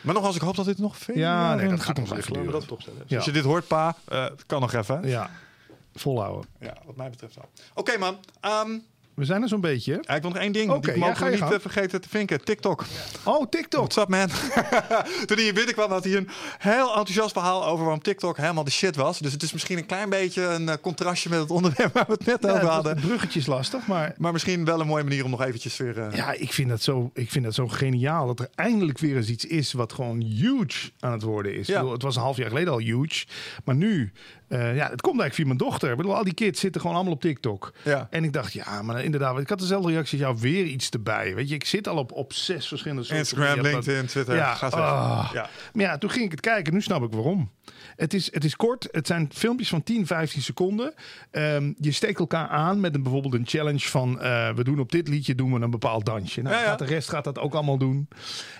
Maar 0.00 0.14
nogals, 0.14 0.34
ik 0.36 0.40
hoop 0.40 0.56
dat 0.56 0.64
dit 0.64 0.78
nog 0.78 0.96
veel 0.96 1.16
Ja, 1.16 1.54
nee, 1.54 1.68
dat 1.68 1.80
gaat 1.80 1.96
nog 1.96 2.16
even 2.16 2.32
duren. 2.32 2.52
Dat 2.52 2.70
opstellen. 2.72 3.02
Dus. 3.06 3.16
Als 3.16 3.24
je 3.24 3.32
dit 3.32 3.44
hoort, 3.44 3.66
pa, 3.66 3.96
eh, 4.08 4.24
het 4.24 4.46
kan 4.46 4.60
nog 4.60 4.72
even. 4.72 5.06
Ja. 5.08 5.30
Volhouden. 5.94 6.50
Ja, 6.60 6.76
wat 6.86 6.96
mij 6.96 7.10
betreft 7.10 7.34
wel. 7.34 7.48
Oké, 7.74 7.98
man. 7.98 8.16
Ehm, 8.40 8.78
We 9.20 9.26
zijn 9.26 9.42
er 9.42 9.48
zo'n 9.48 9.60
beetje. 9.60 9.98
ja, 10.06 10.14
ik 10.14 10.22
wil 10.22 10.30
nog 10.30 10.40
één 10.40 10.52
ding. 10.52 10.70
Oké, 10.70 10.92
die 10.92 11.00
ja, 11.02 11.06
mogen 11.08 11.30
niet 11.30 11.40
eh, 11.40 11.48
vergeten 11.60 12.00
te 12.00 12.08
vinken. 12.08 12.44
TikTok. 12.44 12.84
Oh, 13.24 13.46
TikTok. 13.50 13.80
What's 13.92 13.96
up, 13.96 14.08
man? 14.08 14.28
Toen 15.26 15.36
hij 15.36 15.42
hier 15.44 15.54
binnenkwam, 15.54 15.90
had 15.90 16.04
hij 16.04 16.16
een 16.16 16.28
heel 16.58 16.88
enthousiast 16.88 17.32
verhaal 17.32 17.66
over 17.66 17.84
waarom 17.84 18.02
TikTok 18.02 18.36
helemaal 18.36 18.64
de 18.64 18.70
shit 18.70 18.96
was. 18.96 19.18
Dus 19.18 19.32
het 19.32 19.42
is 19.42 19.52
misschien 19.52 19.78
een 19.78 19.86
klein 19.86 20.10
beetje 20.10 20.42
een 20.42 20.68
eh, 20.68 20.74
contrastje 20.80 21.28
met 21.30 21.38
het 21.38 21.50
onderwerp 21.50 21.92
waar 21.94 22.04
we 22.06 22.12
het 22.12 22.26
net 22.26 22.42
Ja, 22.42 22.50
over 22.52 22.66
hadden. 22.68 22.96
het 22.96 23.06
bruggetje 23.06 23.38
is 23.40 23.46
lastig, 23.46 23.86
maar 23.86 24.14
Maar 24.18 24.32
misschien 24.32 24.64
wel 24.64 24.80
een 24.80 24.86
mooie 24.86 25.04
manier 25.04 25.24
om 25.24 25.30
nog 25.30 25.42
eventjes 25.42 25.76
weer... 25.76 25.98
eh, 26.00 26.16
ja, 26.16 26.32
ik 26.32 26.52
vind 26.52 26.68
dat 26.68 26.82
zo, 26.82 27.10
ik 27.14 27.30
vind 27.30 27.44
dat 27.44 27.54
zo 27.54 27.68
geniaal 27.68 28.26
dat 28.26 28.40
er 28.40 28.48
eindelijk 28.54 28.98
weer 28.98 29.16
eens 29.16 29.28
iets 29.28 29.44
is 29.44 29.72
wat 29.72 29.92
gewoon 29.92 30.20
huge 30.20 30.90
aan 31.00 31.12
het 31.12 31.22
worden 31.22 31.54
is. 31.54 31.66
Ja. 31.66 31.74
Bedoel, 31.78 31.92
het 31.92 32.02
was 32.02 32.16
een 32.16 32.22
half 32.22 32.36
jaar 32.36 32.48
geleden 32.48 32.72
al 32.72 32.78
huge, 32.78 33.26
maar 33.64 33.74
nu, 33.74 34.12
eh, 34.48 34.58
ja, 34.76 34.90
het 34.90 35.00
komt 35.00 35.20
eigenlijk 35.20 35.34
via 35.34 35.44
mijn 35.44 35.58
dochter. 35.58 35.90
Ik 35.90 35.96
bedoel, 35.96 36.16
al 36.16 36.24
die 36.24 36.34
kids 36.34 36.60
zitten 36.60 36.80
gewoon 36.80 36.96
allemaal 36.96 37.14
op 37.14 37.20
TikTok. 37.20 37.72
Ja. 37.84 38.06
En 38.10 38.24
ik 38.24 38.32
dacht, 38.32 38.52
ja, 38.52 38.82
maar 38.82 39.04
inderdaad, 39.12 39.38
ik 39.38 39.48
had 39.48 39.58
dezelfde 39.58 39.90
reactie 39.90 40.26
als 40.26 40.40
jou, 40.40 40.52
weer 40.52 40.64
iets 40.64 40.90
erbij. 40.90 41.34
Weet 41.34 41.48
je, 41.48 41.54
ik 41.54 41.64
zit 41.64 41.88
al 41.88 41.96
op, 41.96 42.12
op 42.12 42.32
zes 42.32 42.68
verschillende 42.68 43.02
social 43.02 43.18
Instagram, 43.18 43.60
LinkedIn, 43.60 44.06
Twitter. 44.06 44.34
Ja, 44.34 44.52
ah. 44.60 45.30
Ja. 45.32 45.48
Maar 45.72 45.84
ja, 45.84 45.98
toen 45.98 46.10
ging 46.10 46.24
ik 46.24 46.30
het 46.30 46.40
kijken. 46.40 46.72
Nu 46.72 46.82
snap 46.82 47.02
ik 47.02 47.12
waarom. 47.12 47.50
Het 47.96 48.14
is, 48.14 48.32
het 48.32 48.44
is 48.44 48.56
kort. 48.56 48.88
Het 48.90 49.06
zijn 49.06 49.28
filmpjes 49.32 49.68
van 49.68 49.82
10, 49.82 50.06
15 50.06 50.42
seconden. 50.42 50.94
Ehm, 51.30 51.72
je 51.78 51.92
steekt 51.92 52.18
elkaar 52.18 52.48
aan 52.48 52.80
met 52.80 52.94
een, 52.94 53.02
bijvoorbeeld 53.02 53.34
een 53.34 53.46
challenge 53.46 53.88
van... 53.88 54.20
eh, 54.20 54.54
we 54.54 54.64
doen 54.64 54.78
op 54.80 54.92
dit 54.92 55.08
liedje 55.08 55.34
doen 55.34 55.52
we 55.52 55.60
een 55.60 55.70
bepaald 55.70 56.04
dansje. 56.04 56.42
Nou, 56.42 56.54
Ja, 56.54 56.60
ja. 56.62 56.68
Gaat 56.68 56.78
de 56.78 56.84
rest 56.84 57.08
gaat 57.08 57.24
dat 57.24 57.38
ook 57.38 57.54
allemaal 57.54 57.78
doen. 57.78 58.08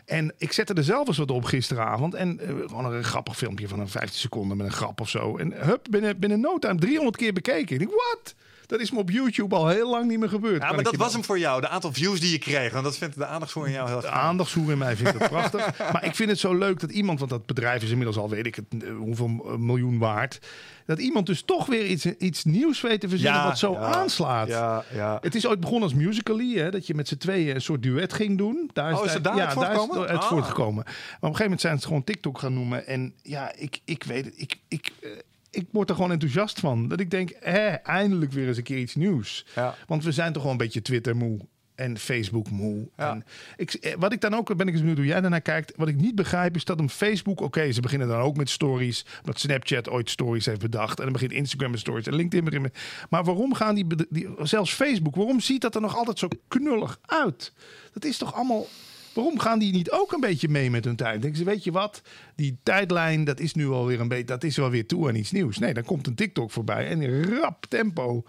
En 0.05 0.35
ik 0.39 0.52
zette 0.52 0.74
er 0.74 0.85
zelf 0.85 1.09
eens 1.09 1.18
wat 1.18 1.31
op 1.31 1.44
gisteravond. 1.44 2.14
En 2.14 2.40
eh, 2.40 2.48
gewoon 2.48 2.93
een 2.93 3.05
grappig 3.05 3.36
filmpje 3.36 3.68
van 3.68 3.81
een 3.81 3.89
15 3.89 4.20
seconden 4.20 4.56
met 4.56 4.66
een 4.66 4.72
grap 4.72 5.01
of 5.01 5.09
zo. 5.09 5.36
En 5.36 5.52
hup, 5.52 5.86
binnen, 5.90 6.18
binnen 6.18 6.40
no 6.40 6.59
time 6.59 6.78
300 6.78 7.16
keer 7.16 7.32
bekeken. 7.32 7.72
Ik 7.72 7.78
denk, 7.78 7.90
wat? 7.90 8.35
Dat 8.70 8.80
is 8.80 8.90
me 8.90 8.98
op 8.98 9.10
YouTube 9.10 9.55
al 9.55 9.68
heel 9.68 9.90
lang 9.90 10.09
niet 10.09 10.18
meer 10.18 10.28
gebeurd. 10.28 10.62
Ja, 10.62 10.72
maar 10.72 10.82
dat 10.82 10.97
was 10.97 11.06
wel- 11.06 11.12
hem 11.12 11.24
voor 11.24 11.38
jou. 11.38 11.60
De 11.60 11.68
aantal 11.68 11.92
views 11.92 12.20
die 12.20 12.30
je 12.30 12.38
kreeg. 12.38 12.72
Want 12.72 12.84
dat 12.84 12.97
vindt 12.98 13.16
de 13.16 13.26
aandachtsvoer 13.26 13.66
in 13.66 13.72
jou 13.72 13.88
heel 13.88 14.01
de 14.01 14.06
erg 14.06 14.12
fijn. 14.14 14.26
aandachtshoer 14.26 14.70
in 14.70 14.78
mij 14.78 14.97
vindt 14.97 15.18
het 15.18 15.28
prachtig. 15.38 15.78
Maar 15.92 16.05
ik 16.05 16.14
vind 16.14 16.30
het 16.30 16.38
zo 16.38 16.55
leuk 16.59 16.80
dat 16.80 16.90
iemand, 16.90 17.18
want 17.18 17.30
dat 17.30 17.47
bedrijf 17.47 17.82
is 17.82 17.90
inmiddels 17.90 18.16
al 18.16 18.28
weet 18.28 18.47
ik 18.47 18.55
het, 18.55 18.64
hoeveel 18.98 19.40
eh, 19.47 19.56
miljoen 19.56 19.98
waard. 19.98 20.38
Dat 20.86 20.98
iemand 20.98 21.26
dus 21.26 21.42
toch 21.42 21.66
weer 21.66 21.86
iets, 21.86 22.06
iets 22.06 22.44
nieuws 22.44 22.80
weet 22.80 23.01
te 23.01 23.09
verzinnen 23.09 23.42
wat 23.44 23.59
zo 23.59 23.72
ja, 23.72 23.78
aanslaat. 23.80 24.48
Ja, 24.48 24.84
ja. 24.94 25.18
Het 25.20 25.34
is 25.34 25.47
ooit 25.47 25.60
begonnen 25.60 25.82
als 25.88 25.94
musical.ly, 25.98 26.56
hè, 26.59 26.70
dat 26.70 26.86
je 26.86 26.94
met 26.94 27.09
z'n 27.09 27.16
tweeën 27.16 27.55
een 27.55 27.60
soort 27.60 27.82
duet 27.82 28.12
ging 28.12 28.38
doen. 28.38 28.70
Daar 28.72 28.98
Oh, 28.98 29.05
is 29.05 29.12
het 29.12 29.24
daar- 29.24 29.36
ja, 29.36 29.38
daar 29.40 29.48
is 29.48 29.55
voortgekomen? 29.55 30.01
het 30.01 30.10
uit 30.10 30.20
Ah. 30.20 30.28
voortgekomen. 30.28 30.84
Maar 30.84 30.94
op 30.94 30.94
een 31.20 31.20
gegeven 31.20 31.42
moment 31.42 31.60
zijn 31.60 31.72
ze 31.72 31.78
het 31.78 31.88
gewoon 31.88 32.05
TikTok 32.05 32.38
gaan 32.38 32.55
noemen. 32.55 32.86
En 32.86 33.14
ja, 33.22 33.52
ik, 33.56 33.80
ik 33.84 34.02
weet 34.05 34.24
het. 34.24 34.34
Ik, 34.36 34.56
ik, 34.68 34.90
eh, 35.02 35.10
ik 35.51 35.66
word 35.72 35.89
er 35.89 35.94
gewoon 35.94 36.12
enthousiast 36.12 36.60
van. 36.60 36.89
Dat 36.89 37.01
ik 37.01 37.10
denk, 37.10 37.32
hè, 37.40 37.66
eindelijk 37.68 38.32
weer 38.32 38.48
eens 38.48 38.56
een 38.56 38.62
keer 38.62 38.78
iets 38.78 38.94
nieuws. 38.94 39.47
Ja. 39.55 39.74
Want 39.86 40.05
we 40.05 40.12
zijn 40.12 40.32
toch 40.32 40.43
wel 40.43 40.52
een 40.52 40.59
beetje 40.59 40.82
Twitter 40.82 41.16
moe. 41.16 41.39
En 41.74 41.98
Facebook 41.98 42.51
moe. 42.51 42.89
Ja. 42.97 43.10
En 43.10 43.24
ik, 43.56 43.72
eh, 43.72 43.94
wat 43.98 44.12
ik 44.12 44.20
dan 44.20 44.35
ook, 44.35 44.56
ben 44.56 44.66
ik 44.66 44.72
eens 44.72 44.81
benieuwd 44.81 44.98
hoe 44.98 45.06
jij 45.06 45.20
daarnaar 45.20 45.40
kijkt. 45.40 45.72
Wat 45.77 45.89
ik 45.89 45.97
niet 45.97 46.14
begrijp 46.14 46.56
is 46.56 46.64
dat 46.64 46.78
een 46.78 46.90
Facebook, 46.90 47.40
oké, 47.40 47.72
ze 47.72 47.81
beginnen 47.81 48.09
dan 48.09 48.20
ook 48.20 48.36
met 48.36 48.51
stories. 48.51 49.06
Dat 49.22 49.40
Snapchat 49.40 49.89
ooit 49.89 50.10
stories 50.10 50.47
heeft 50.47 50.60
bedacht. 50.60 50.98
En 50.98 51.05
dan 51.05 51.12
begint 51.12 51.32
Instagram 51.32 51.70
met 51.70 51.81
stories 51.81 52.06
en 52.06 52.14
LinkedIn 52.14 52.44
begint 52.44 52.62
met. 52.62 52.78
Maar 53.10 53.24
waarom 53.24 53.55
gaan 53.55 53.74
die, 53.74 53.86
die, 54.10 54.28
zelfs 54.43 54.72
Facebook, 54.72 55.14
waarom 55.14 55.40
ziet 55.40 55.60
dat 55.60 55.74
er 55.74 55.81
nog 55.81 55.97
altijd 55.97 56.18
zo 56.18 56.28
knullig 56.48 56.98
uit? 57.06 57.52
Dat 57.93 58.05
is 58.05 58.18
toch 58.18 58.35
allemaal. 58.35 58.66
Waarom 59.12 59.39
gaan 59.39 59.59
die 59.59 59.73
niet 59.73 59.91
ook 59.91 60.12
een 60.12 60.20
beetje 60.20 60.49
mee 60.49 60.70
met 60.70 60.85
hun 60.85 60.97
tijd? 60.97 61.23
Denken 61.23 61.39
ze, 61.39 61.45
weet 61.45 61.65
je 61.65 61.73
wat, 61.73 62.03
die 62.35 62.59
tijdlijn, 62.62 63.24
dat 63.24 63.41
is 63.41 63.55
nu 63.55 63.69
alweer 63.69 64.01
een 64.01 64.09
beetje, 64.09 64.24
dat 64.24 64.45
is 64.45 64.57
wel 64.57 64.70
weer 64.70 64.87
toe 64.87 65.09
aan 65.09 65.15
iets 65.15 65.31
nieuws. 65.31 65.59
Nee, 65.59 65.74
dan 65.74 65.85
komt 65.85 66.07
een 66.07 66.15
TikTok 66.15 66.51
voorbij 66.51 66.87
en 66.87 67.03
in 67.03 67.24
rap 67.24 67.66
tempo 67.69 68.24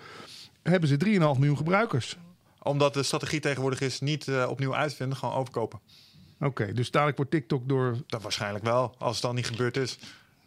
hebben 0.61 0.89
ze 0.89 1.05
3,5 1.05 1.09
miljoen 1.09 1.57
gebruikers. 1.57 2.17
Omdat 2.63 2.93
de 2.93 3.03
strategie 3.03 3.39
tegenwoordig 3.39 3.81
is 3.81 3.99
niet 3.99 4.27
eh, 4.27 4.47
opnieuw 4.49 4.75
uitvinden, 4.75 5.17
gewoon 5.17 5.35
overkopen. 5.35 5.79
Oké, 6.39 6.73
dus 6.73 6.91
dadelijk 6.91 7.17
wordt 7.17 7.31
TikTok 7.31 7.69
door. 7.69 7.97
Dat 8.07 8.21
waarschijnlijk 8.21 8.63
wel, 8.63 8.95
als 8.97 9.13
het 9.13 9.21
dan 9.21 9.35
niet 9.35 9.47
gebeurd 9.47 9.77
is. 9.77 9.97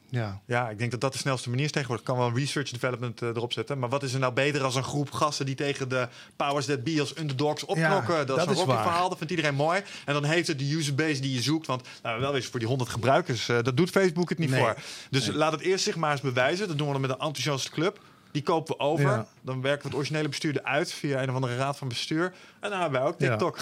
Ja. 0.08 0.40
Ja, 0.46 0.68
ik 0.70 0.78
denk 0.78 0.90
dat 0.90 1.00
dat 1.00 1.12
de 1.12 1.18
snelste 1.18 1.48
manier 1.50 1.64
is 1.64 1.70
tegenwoordig. 1.70 2.06
Ik 2.06 2.14
kan 2.14 2.24
wel 2.24 2.38
research 2.38 2.70
development 2.70 3.22
eh, 3.22 3.28
erop 3.28 3.52
zetten. 3.52 3.78
Maar 3.78 3.88
wat 3.88 4.02
is 4.02 4.12
er 4.12 4.18
nou 4.20 4.32
beter 4.32 4.62
als 4.62 4.74
een 4.74 4.82
groep 4.84 5.10
gasten 5.10 5.46
die 5.46 5.54
tegen 5.54 5.88
de 5.88 6.08
powers 6.36 6.66
that 6.66 6.84
be 6.84 6.96
als 7.00 7.18
underdogs 7.18 7.64
opknokken? 7.64 8.14
Ja, 8.14 8.24
dat, 8.24 8.36
dat 8.36 8.50
is 8.50 8.58
een. 8.58 8.64
Rocky 8.64 8.82
verhaal, 8.82 9.08
dat 9.08 9.18
vindt 9.18 9.32
iedereen 9.32 9.54
mooi. 9.54 9.82
En 10.04 10.12
dan 10.14 10.24
heeft 10.24 10.48
het 10.48 10.58
de 10.58 10.70
userbase 10.72 11.20
die 11.20 11.34
je 11.34 11.42
zoekt. 11.42 11.66
Want 11.66 11.88
nou, 12.02 12.20
wel 12.20 12.34
eens 12.36 12.46
voor 12.46 12.58
die 12.58 12.68
100 12.68 12.90
gebruikers, 12.90 13.48
eh, 13.48 13.62
dat 13.62 13.76
doet 13.76 13.90
Facebook 13.90 14.28
het 14.28 14.38
niet 14.38 14.50
Nee. 14.50 14.60
voor. 14.60 14.76
Dus 15.10 15.26
laat 15.26 15.52
het 15.52 15.60
eerst 15.60 15.84
zich 15.84 15.96
maar 15.96 16.12
eens 16.12 16.20
bewijzen. 16.20 16.68
Dat 16.68 16.78
doen 16.78 16.86
we 16.86 16.92
dan 16.92 17.02
met 17.02 17.10
een 17.10 17.18
enthousiaste 17.18 17.70
club. 17.70 18.00
Die 18.32 18.42
kopen 18.42 18.76
we 18.76 18.82
over. 18.82 19.04
Ja. 19.10 19.26
Dan 19.42 19.60
werken 19.60 19.82
we 19.82 19.88
het 19.88 19.96
originele 19.96 20.28
bestuur 20.28 20.58
eruit 20.58 20.92
via 20.92 21.22
een 21.22 21.28
of 21.28 21.34
andere 21.34 21.56
raad 21.56 21.78
van 21.78 21.88
bestuur. 21.88 22.32
En 22.60 22.70
dan 22.70 22.80
hebben 22.80 23.00
wij 23.00 23.08
ook 23.08 23.20
Ja. 23.20 23.28
TikTok. 23.28 23.58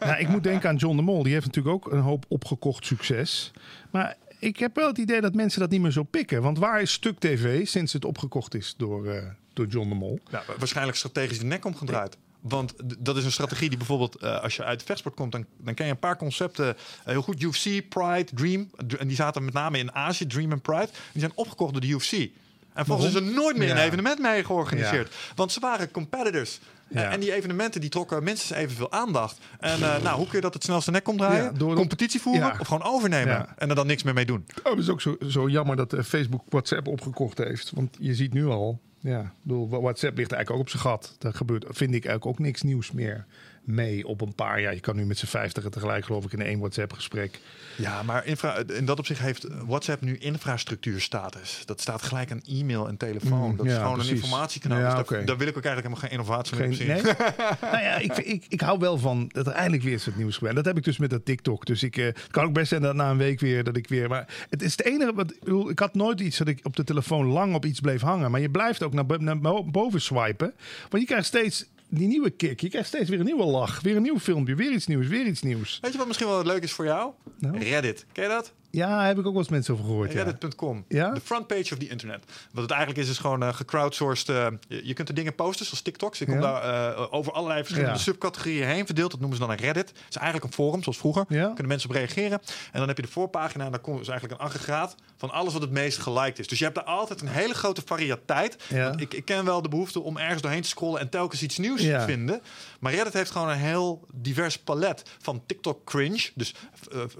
Nou, 0.00 0.18
ik 0.18 0.28
moet 0.28 0.42
denken 0.42 0.68
aan 0.68 0.76
John 0.76 0.96
de 0.96 1.02
Mol. 1.02 1.22
Die 1.22 1.32
heeft 1.32 1.46
natuurlijk 1.46 1.74
ook 1.74 1.92
een 1.92 2.00
hoop 2.00 2.24
opgekocht 2.28 2.86
succes. 2.86 3.50
Maar 3.90 4.16
ik 4.40 4.58
heb 4.58 4.76
wel 4.76 4.86
het 4.86 4.98
idee 4.98 5.20
dat 5.20 5.34
mensen 5.34 5.60
dat 5.60 5.70
niet 5.70 5.80
meer 5.80 5.90
zo 5.90 6.02
pikken. 6.02 6.42
Want 6.42 6.58
waar 6.58 6.80
is 6.80 6.92
Stuk 6.92 7.18
TV 7.18 7.66
sinds 7.66 7.92
het 7.92 8.04
opgekocht 8.04 8.54
is 8.54 8.74
door, 8.76 9.06
eh, 9.06 9.22
door 9.52 9.66
John 9.66 9.88
de 9.88 9.94
Mol? 9.94 10.20
Nou, 10.30 10.44
waarschijnlijk 10.58 10.96
strategisch 10.96 11.38
de 11.38 11.44
nek 11.44 11.64
omgedraaid. 11.64 12.16
Want 12.40 12.74
dat 12.98 13.16
is 13.16 13.24
een 13.24 13.32
strategie 13.32 13.68
die 13.68 13.78
bijvoorbeeld, 13.78 14.16
eh, 14.16 14.42
als 14.42 14.56
je 14.56 14.64
uit 14.64 14.78
de 14.78 14.84
vechtsport 14.84 15.14
komt, 15.14 15.32
dan, 15.32 15.46
dan 15.56 15.74
ken 15.74 15.86
je 15.86 15.92
een 15.92 15.98
paar 15.98 16.16
concepten 16.16 16.68
eh, 16.68 16.74
heel 17.04 17.22
goed. 17.22 17.42
UFC, 17.42 17.88
Pride, 17.88 18.28
Dream. 18.34 18.70
En 18.98 19.06
die 19.06 19.16
zaten 19.16 19.44
met 19.44 19.54
name 19.54 19.78
in 19.78 19.94
Azië, 19.94 20.26
Dream 20.26 20.52
en 20.52 20.60
Pride. 20.60 20.88
Die 21.12 21.20
zijn 21.20 21.32
opgekocht 21.34 21.72
door 21.72 21.80
de 21.80 21.88
UFC. 21.88 22.30
En 22.74 22.86
volgens 22.86 23.08
is 23.08 23.14
er 23.14 23.22
nooit 23.22 23.56
meer 23.56 23.70
een 23.70 23.76
evenement 23.76 24.18
mee 24.18 24.44
georganiseerd. 24.44 25.14
Want 25.34 25.52
ze 25.52 25.60
waren 25.60 25.90
competitors. 25.90 26.60
Ja. 26.88 27.10
En- 27.10 27.20
die 27.20 27.32
evenementen 27.32 27.80
die 27.80 27.90
trokken 27.90 28.22
minstens 28.24 28.58
evenveel 28.58 28.92
aandacht. 28.92 29.38
En 29.60 29.82
eh, 29.82 30.02
nou, 30.02 30.16
hoe 30.16 30.26
kun 30.26 30.34
je 30.36 30.40
dat 30.40 30.54
het 30.54 30.64
snelste 30.64 30.90
nek 30.90 31.08
omdraaien? 31.08 31.44
Ja, 31.44 31.50
door- 31.50 31.74
Competitie 31.74 32.20
voeren 32.20 32.46
Ja. 32.46 32.56
of 32.60 32.66
gewoon 32.66 32.82
overnemen. 32.94 33.46
En 33.58 33.68
er 33.68 33.74
dan 33.74 33.86
niks 33.86 34.02
meer 34.02 34.14
mee 34.14 34.24
doen. 34.24 34.46
Oh, 34.64 34.70
het 34.70 34.80
is 34.80 34.88
ook 34.88 35.00
zo, 35.00 35.16
zo 35.28 35.48
jammer 35.48 35.76
dat 35.76 35.92
eh, 35.92 36.02
Facebook 36.02 36.42
WhatsApp 36.48 36.86
opgekocht 36.88 37.38
heeft. 37.38 37.70
Want 37.74 37.96
je 38.00 38.14
ziet 38.14 38.32
nu 38.32 38.46
al, 38.46 38.80
ja, 39.00 39.32
bedoel, 39.42 39.68
WhatsApp 39.68 40.16
ligt 40.16 40.32
eigenlijk 40.32 40.50
ook 40.50 40.66
op 40.66 40.68
zijn 40.68 40.82
gat. 40.82 41.14
Daar 41.18 41.34
gebeurt, 41.34 41.64
vind 41.68 41.94
ik 41.94 42.04
eigenlijk 42.04 42.26
ook 42.26 42.38
niks 42.38 42.62
nieuws 42.62 42.92
meer 42.92 43.26
mee 43.70 44.06
op 44.06 44.20
een 44.20 44.34
paar 44.34 44.60
jaar. 44.60 44.74
Je 44.74 44.80
kan 44.80 44.96
nu 44.96 45.04
met 45.04 45.18
z'n 45.18 45.26
vijftigen 45.26 45.70
tegelijk, 45.70 46.04
geloof 46.04 46.24
ik, 46.24 46.32
in 46.32 46.42
één 46.42 46.58
WhatsApp-gesprek. 46.58 47.40
Ja, 47.76 48.02
maar 48.02 48.26
infra, 48.26 48.62
in 48.66 48.84
dat 48.84 48.98
opzicht 48.98 49.20
heeft 49.20 49.46
WhatsApp 49.66 50.02
nu 50.02 50.16
infrastructuurstatus. 50.16 51.62
Dat 51.64 51.80
staat 51.80 52.02
gelijk 52.02 52.30
aan 52.30 52.42
e-mail 52.46 52.88
en 52.88 52.96
telefoon. 52.96 53.50
Mm, 53.50 53.56
dat 53.56 53.66
is 53.66 53.72
ja, 53.72 53.78
gewoon 53.78 53.94
precies. 53.94 54.10
een 54.10 54.16
informatiekanaal. 54.16 54.78
Ja, 54.80 55.02
dus 55.02 55.24
daar, 55.24 55.36
wil 55.36 55.46
ik 55.46 55.56
ook 55.56 55.64
eigenlijk 55.64 55.76
helemaal 55.76 55.96
geen 55.96 56.10
innovatie 56.10 56.56
meer 56.56 56.66
Geen, 56.66 56.76
zien. 56.76 56.86
nee? 56.86 57.02
nou 57.72 57.82
ja, 57.82 57.96
ik, 57.96 58.16
ik, 58.16 58.44
ik 58.48 58.60
hou 58.60 58.78
wel 58.78 58.98
van 58.98 59.30
dat 59.32 59.46
er 59.46 59.52
eindelijk 59.52 59.82
weer 59.82 59.92
eens 59.92 60.04
wat 60.04 60.16
nieuws 60.16 60.36
gebeurt. 60.36 60.54
Dat 60.54 60.64
heb 60.64 60.76
ik 60.76 60.84
dus 60.84 60.98
met 60.98 61.10
dat 61.10 61.24
TikTok. 61.24 61.66
Dus 61.66 61.82
ik 61.82 61.96
eh, 61.96 62.04
het 62.04 62.26
kan 62.30 62.44
ook 62.44 62.52
best 62.52 62.68
zijn 62.68 62.82
dat 62.82 62.94
na 62.94 63.10
een 63.10 63.16
week 63.16 63.40
weer 63.40 63.64
dat 63.64 63.76
ik 63.76 63.88
weer. 63.88 64.08
Maar 64.08 64.46
het 64.50 64.62
is 64.62 64.70
het 64.70 64.84
enige 64.84 65.14
wat. 65.14 65.30
Ik, 65.32 65.40
bedoel, 65.40 65.70
ik 65.70 65.78
had 65.78 65.94
nooit 65.94 66.20
iets 66.20 66.38
dat 66.38 66.48
ik 66.48 66.60
op 66.62 66.76
de 66.76 66.84
telefoon 66.84 67.26
lang 67.26 67.54
op 67.54 67.64
iets 67.64 67.80
bleef 67.80 68.00
hangen. 68.00 68.30
Maar 68.30 68.40
je 68.40 68.50
blijft 68.50 68.82
ook 68.82 68.92
naar, 68.92 69.04
naar 69.18 69.38
bo- 69.38 69.64
boven 69.64 70.00
swipen. 70.00 70.52
Want 70.88 71.02
je 71.02 71.08
krijgt 71.08 71.26
steeds 71.26 71.66
die 71.90 72.08
nieuwe 72.08 72.30
kick. 72.30 72.60
Je 72.60 72.68
krijgt 72.68 72.88
steeds 72.88 73.08
weer 73.10 73.18
een 73.18 73.24
nieuwe 73.24 73.44
lach. 73.44 73.80
Weer 73.80 73.96
een 73.96 74.02
nieuw 74.02 74.18
filmpje. 74.18 74.54
Weer 74.54 74.72
iets 74.72 74.86
nieuws. 74.86 75.06
Weer 75.06 75.26
iets 75.26 75.42
nieuws. 75.42 75.78
Weet 75.80 75.92
je 75.92 75.98
wat 75.98 76.06
misschien 76.06 76.28
wel 76.28 76.44
leuk 76.44 76.62
is 76.62 76.72
voor 76.72 76.84
jou? 76.84 77.12
Nou? 77.38 77.58
Reddit. 77.58 78.06
Ken 78.12 78.22
je 78.24 78.30
dat? 78.30 78.52
Ja, 78.70 79.04
heb 79.06 79.18
ik 79.18 79.26
ook 79.26 79.32
wel 79.32 79.42
eens 79.42 79.48
mensen 79.50 79.74
over 79.74 79.84
gehoord. 79.86 80.12
Ja. 80.12 80.22
Reddit.com. 80.22 80.84
Ja? 80.88 81.10
De 81.10 81.20
front 81.20 81.46
page 81.46 81.72
of 81.72 81.78
the 81.78 81.88
internet. 81.88 82.24
Wat 82.52 82.62
het 82.62 82.70
eigenlijk 82.72 83.00
is, 83.02 83.08
is 83.10 83.18
gewoon 83.18 83.42
eh 83.42 83.54
gecrowdsourced. 83.54 84.28
eh, 84.28 84.46
je, 84.68 84.86
je 84.86 84.92
kunt 84.94 85.08
er 85.08 85.14
dingen 85.14 85.34
posten, 85.34 85.66
zoals 85.66 85.82
TikToks. 85.82 86.18
Je 86.18 86.24
komt 86.24 86.42
Ja. 86.42 86.60
daar 86.60 86.94
eh, 86.96 87.06
over 87.12 87.32
allerlei 87.32 87.60
verschillende 87.60 87.92
Ja. 87.96 87.98
subcategorieën 88.02 88.66
heen 88.66 88.86
verdeeld. 88.86 89.10
Dat 89.10 89.20
noemen 89.20 89.38
ze 89.38 89.44
dan 89.46 89.52
een 89.54 89.60
Reddit. 89.60 89.88
Het 89.88 89.98
is 90.08 90.16
eigenlijk 90.16 90.46
een 90.46 90.52
forum, 90.52 90.82
zoals 90.82 90.98
vroeger. 90.98 91.26
Kunnen 91.26 91.66
mensen 91.66 91.88
op 91.88 91.94
reageren. 91.94 92.40
En 92.72 92.78
dan 92.78 92.88
heb 92.88 92.96
je 92.96 93.02
de 93.02 93.08
voorpagina 93.08 93.64
en 93.64 93.70
daar 93.70 93.80
komt 93.80 93.98
dus 93.98 94.08
eigenlijk 94.08 94.40
een 94.40 94.46
aggregaat 94.46 94.94
van 95.16 95.30
alles 95.30 95.52
wat 95.52 95.62
het 95.62 95.70
meest 95.70 95.98
geliked 95.98 96.38
is. 96.38 96.48
Dus 96.48 96.58
je 96.58 96.64
hebt 96.64 96.76
daar 96.76 96.84
altijd 96.84 97.20
een 97.20 97.28
hele 97.28 97.54
grote 97.54 97.82
variëteit. 97.84 98.56
Ik, 98.96 99.14
ik 99.14 99.24
ken 99.24 99.44
wel 99.44 99.62
de 99.62 99.68
behoefte 99.68 100.00
om 100.00 100.16
ergens 100.18 100.42
doorheen 100.42 100.62
te 100.62 100.68
scrollen 100.68 101.00
en 101.00 101.08
telkens 101.08 101.42
iets 101.42 101.58
nieuws 101.58 101.80
te 101.80 102.02
vinden. 102.06 102.40
Maar 102.80 102.94
Reddit 102.94 103.12
heeft 103.12 103.30
gewoon 103.30 103.48
een 103.48 103.56
heel 103.58 104.06
divers 104.14 104.58
palet 104.58 105.02
van 105.22 105.42
TikTok 105.46 105.84
cringe. 105.84 106.28
Dus 106.34 106.54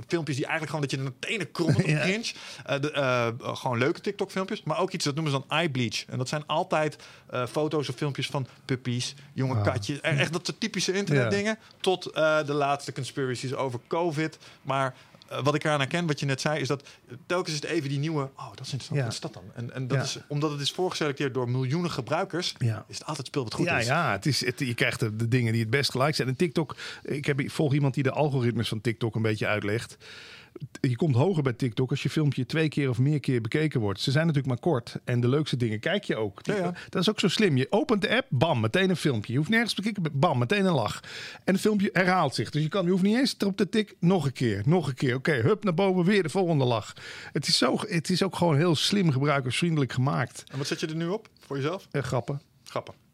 filmpjes 0.07 0.37
die 0.37 0.47
eigenlijk 0.47 0.67
gewoon 0.67 0.81
dat 0.81 0.91
je 0.91 0.97
de 0.97 1.27
tenen 1.53 1.87
Ja. 1.91 2.01
cringe. 2.01 2.33
Eh, 2.65 2.81
de, 2.81 2.93
eh, 2.93 3.29
gewoon 3.41 3.79
leuke 3.79 4.01
TikTok 4.01 4.31
filmpjes. 4.31 4.63
Maar 4.63 4.79
ook 4.79 4.91
iets 4.93 5.05
dat 5.05 5.15
noemen 5.15 5.33
ze 5.33 5.39
dan 5.39 5.59
eye 5.59 5.71
bleach. 5.71 6.05
En 6.07 6.19
dat 6.19 6.29
zijn 6.29 6.47
altijd 6.47 6.97
foto's 7.49 7.89
of 7.89 7.95
filmpjes 7.97 8.27
van 8.27 8.47
puppies, 8.65 9.15
jonge 9.33 9.55
Ah. 9.55 9.65
katjes. 9.65 10.01
En 10.01 10.19
Echt 10.19 10.33
dat 10.33 10.47
soort 10.47 10.61
typische 10.61 10.93
internetdingen. 10.93 11.59
Tot 11.81 12.07
eh, 12.07 12.45
de 12.47 12.53
laatste 12.53 12.93
conspiracies 12.93 13.55
over 13.55 13.81
COVID. 13.89 14.39
Maar 14.63 14.95
wat 15.43 15.55
ik 15.55 15.65
eraan 15.65 15.79
herken, 15.81 16.07
wat 16.07 16.21
je 16.21 16.27
net 16.27 16.41
zei, 16.41 16.61
is 16.61 16.69
dat 16.69 16.89
telkens 17.27 17.55
is 17.55 17.61
het 17.63 17.71
even 17.71 17.89
die 17.89 17.99
nieuwe. 17.99 18.23
Oh, 18.37 18.49
dat 18.55 18.67
is 18.67 18.73
interessant. 18.73 18.99
Ja. 18.99 19.05
Wat 19.05 19.13
is 19.13 19.21
dat 19.21 19.33
dan? 19.33 19.43
En, 19.55 19.75
en 19.75 19.87
dat 19.89 19.97
Ja. 19.99 20.03
is 20.05 20.19
omdat 20.29 20.51
het 20.51 20.61
is 20.61 20.71
voorgeselecteerd 20.71 21.35
door 21.35 21.49
miljoenen 21.51 21.91
gebruikers. 21.91 22.55
Ja. 22.59 22.85
Is 22.89 22.99
het 22.99 23.07
altijd 23.07 23.27
speel 23.27 23.43
wat 23.45 23.55
goed 23.55 23.65
ja, 23.67 23.79
is. 23.79 23.87
ja 23.87 24.13
het 24.13 24.27
is, 24.27 24.45
het, 24.45 24.59
je 24.59 24.75
krijgt 24.75 25.01
de, 25.01 25.17
de 25.17 25.29
dingen 25.29 25.53
die 25.53 25.61
het 25.61 25.71
best 25.71 25.91
gelijk 25.91 26.15
zijn. 26.15 26.29
En 26.29 26.37
TikTok, 26.37 26.77
ik, 27.03 27.25
heb, 27.25 27.41
ik 27.41 27.51
volg 27.51 27.73
iemand 27.75 27.95
die 27.95 28.03
de 28.03 28.11
algoritmes 28.11 28.69
van 28.69 28.81
TikTok 28.81 29.15
een 29.15 29.23
beetje 29.23 29.47
uitlegt. 29.47 29.97
Je 30.81 30.97
komt 30.97 31.15
hoger 31.15 31.43
bij 31.43 31.53
TikTok 31.53 31.91
als 31.91 32.03
je 32.03 32.11
filmpje 32.11 32.47
twee 32.47 32.69
keer 32.69 32.89
of 32.89 32.99
meer 32.99 33.21
keer 33.21 33.41
bekeken 33.41 33.81
wordt. 33.81 34.01
Ze 34.01 34.11
zijn 34.11 34.27
natuurlijk 34.27 34.55
maar 34.55 34.73
kort. 34.73 34.97
En 35.05 35.21
de 35.21 35.29
leukste 35.29 35.57
dingen 35.57 35.81
kijk 35.81 36.05
je 36.05 36.17
ook. 36.17 36.41
Ja, 36.43 36.55
ja. 36.55 36.75
Dat 36.89 37.03
is 37.03 37.11
ook 37.11 37.21
zo 37.21 37.29
slim. 37.29 37.57
Je 37.57 37.67
opent 37.71 38.03
de 38.03 38.17
app, 38.17 38.27
bam, 38.29 38.61
meteen 38.61 38.91
een 38.91 38.97
filmpje. 38.97 39.33
Je 39.33 39.39
hoeft 39.39 39.51
nergens 39.51 39.75
te 39.75 39.83
kijken, 39.83 40.03
bam, 40.13 40.39
meteen 40.39 40.65
een 40.65 40.73
lach. 40.73 41.01
En 41.45 41.53
het 41.53 41.63
filmpje 41.63 41.91
herhaalt 41.93 42.35
zich. 42.35 42.51
Dus 42.51 42.63
je, 42.63 42.69
kan, 42.69 42.85
je 42.85 42.91
hoeft 42.91 43.03
niet 43.03 43.17
eens 43.17 43.35
erop 43.39 43.57
te 43.57 43.69
tik, 43.69 43.95
nog 44.01 44.25
een 44.25 44.33
keer, 44.33 44.63
nog 44.65 44.89
een 44.89 44.95
keer. 44.95 45.15
Oké, 45.15 45.33
hup, 45.33 45.65
naar 45.65 45.75
boven, 45.75 46.05
weer 46.05 46.23
de 46.23 46.29
volgende 46.29 46.65
lach. 46.65 46.93
Het 47.33 47.47
is, 47.47 47.59
zo, 47.59 47.77
het 47.87 48.11
is 48.11 48.23
ook 48.23 48.37
gewoon 48.37 48.57
heel 48.57 48.75
slim 48.75 49.11
gebruikersvriendelijk 49.11 49.93
gemaakt. 49.93 50.45
En 50.53 50.59
wat 50.59 50.67
zet 50.67 50.81
je 50.81 50.87
er 50.87 50.97
nu 50.97 51.09
op 51.09 51.29
voor 51.39 51.57
jezelf? 51.57 51.89
Eh, 51.91 52.03
grappen 52.03 52.41
Grappen. 52.65 53.10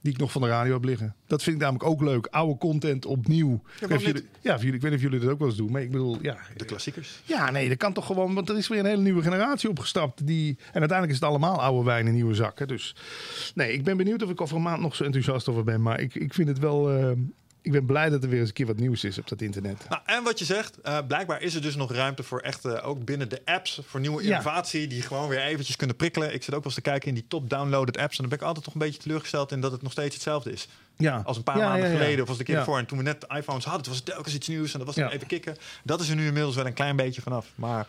Die 0.00 0.12
ik 0.12 0.18
nog 0.18 0.32
van 0.32 0.42
de 0.42 0.48
radio 0.48 0.72
heb 0.72 0.84
liggen. 0.84 1.14
Dat 1.26 1.42
vind 1.42 1.56
ik 1.56 1.62
namelijk 1.62 1.90
ook 1.90 2.02
leuk. 2.02 2.26
Oude 2.26 2.58
content 2.58 3.06
opnieuw. 3.06 3.62
ik, 3.80 4.00
jullie, 4.00 4.26
ja, 4.40 4.54
of 4.54 4.60
jullie, 4.60 4.74
ik 4.76 4.80
weet 4.82 4.90
niet 4.90 5.00
of 5.00 5.04
jullie 5.06 5.20
dat 5.20 5.30
ook 5.30 5.38
wel 5.38 5.48
eens 5.48 5.56
doen. 5.56 5.70
Maar 5.72 5.82
ik 5.82 5.90
bedoel, 5.90 6.18
ja. 6.22 6.36
De 6.56 6.64
klassiekers. 6.64 7.20
Ja, 7.24 7.50
nee, 7.50 7.68
dat 7.68 7.76
kan 7.78 7.92
toch 7.92 8.06
gewoon. 8.06 8.34
Want 8.34 8.48
er 8.48 8.56
is 8.56 8.68
weer 8.68 8.78
een 8.78 8.86
hele 8.86 9.02
nieuwe 9.02 9.22
generatie 9.22 9.68
opgestapt. 9.68 10.26
Die, 10.26 10.56
en 10.58 10.80
uiteindelijk 10.80 11.10
is 11.10 11.20
het 11.20 11.28
allemaal 11.28 11.60
oude 11.62 11.84
wijn 11.84 12.06
in 12.06 12.12
nieuwe 12.14 12.34
zakken. 12.34 12.68
Dus 12.68 12.96
nee, 13.54 13.72
ik 13.72 13.84
ben 13.84 13.96
benieuwd 13.96 14.22
of 14.22 14.30
ik 14.30 14.40
over 14.40 14.56
een 14.56 14.62
maand 14.62 14.80
nog 14.80 14.94
zo 14.96 15.04
enthousiast 15.04 15.48
over 15.48 15.64
ben. 15.64 15.82
Maar 15.82 16.00
ik, 16.00 16.14
ik 16.14 16.34
vind 16.34 16.48
het 16.48 16.58
wel. 16.58 16.90
eh, 16.90 17.10
ik 17.62 17.72
ben 17.72 17.86
blij 17.86 18.08
dat 18.08 18.22
er 18.22 18.28
weer 18.28 18.38
eens 18.38 18.48
een 18.48 18.54
keer 18.54 18.66
wat 18.66 18.76
nieuws 18.76 19.04
is 19.04 19.18
op 19.18 19.28
dat 19.28 19.40
internet. 19.40 19.86
Nou, 19.88 20.02
en 20.06 20.22
wat 20.24 20.38
je 20.38 20.44
zegt, 20.44 20.80
eh, 20.80 20.98
blijkbaar 21.06 21.42
is 21.42 21.54
er 21.54 21.62
dus 21.62 21.76
nog 21.76 21.92
ruimte 21.92 22.22
voor 22.22 22.40
echt, 22.40 22.64
eh, 22.64 22.88
ook 22.88 23.04
binnen 23.04 23.28
de 23.28 23.40
apps, 23.44 23.80
voor 23.86 24.00
nieuwe 24.00 24.22
Ja. 24.22 24.28
innovatie 24.28 24.86
die 24.86 25.02
gewoon 25.02 25.28
weer 25.28 25.40
eventjes 25.40 25.76
kunnen 25.76 25.96
prikkelen. 25.96 26.34
Ik 26.34 26.42
zit 26.42 26.54
ook 26.54 26.62
wel 26.64 26.64
eens 26.64 26.74
te 26.74 26.80
kijken 26.80 27.08
in 27.08 27.14
die 27.14 27.24
top-downloaded 27.28 27.96
apps 27.98 28.14
en 28.16 28.20
dan 28.20 28.28
ben 28.28 28.38
ik 28.38 28.44
altijd 28.44 28.64
toch 28.64 28.74
een 28.74 28.80
beetje 28.80 29.00
teleurgesteld 29.00 29.52
in 29.52 29.60
dat 29.60 29.72
het 29.72 29.82
nog 29.82 29.92
steeds 29.92 30.14
hetzelfde 30.14 30.52
is. 30.52 30.68
Ja. 30.96 31.22
Als 31.24 31.36
een 31.36 31.42
paar 31.42 31.56
Ja, 31.58 31.68
maanden 31.68 31.90
ja, 31.90 31.96
geleden 31.96 32.22
of 32.22 32.28
als 32.28 32.38
de 32.38 32.44
keer 32.44 32.64
voor. 32.64 32.78
En 32.78 32.86
toen 32.86 32.98
we 32.98 33.04
net 33.04 33.20
de 33.20 33.26
iPhones 33.36 33.64
hadden, 33.64 33.86
was 33.88 33.96
het 33.96 34.04
telkens 34.04 34.34
iets 34.34 34.48
nieuws 34.48 34.72
en 34.72 34.78
dat 34.78 34.86
was 34.86 34.96
dan 34.96 35.08
even 35.08 35.26
kicken. 35.26 35.56
Dat 35.84 36.00
is 36.00 36.08
er 36.08 36.16
nu 36.16 36.26
inmiddels 36.26 36.54
wel 36.54 36.66
een 36.66 36.72
klein 36.72 36.96
beetje 36.96 37.22
vanaf. 37.22 37.46
Maar 37.54 37.86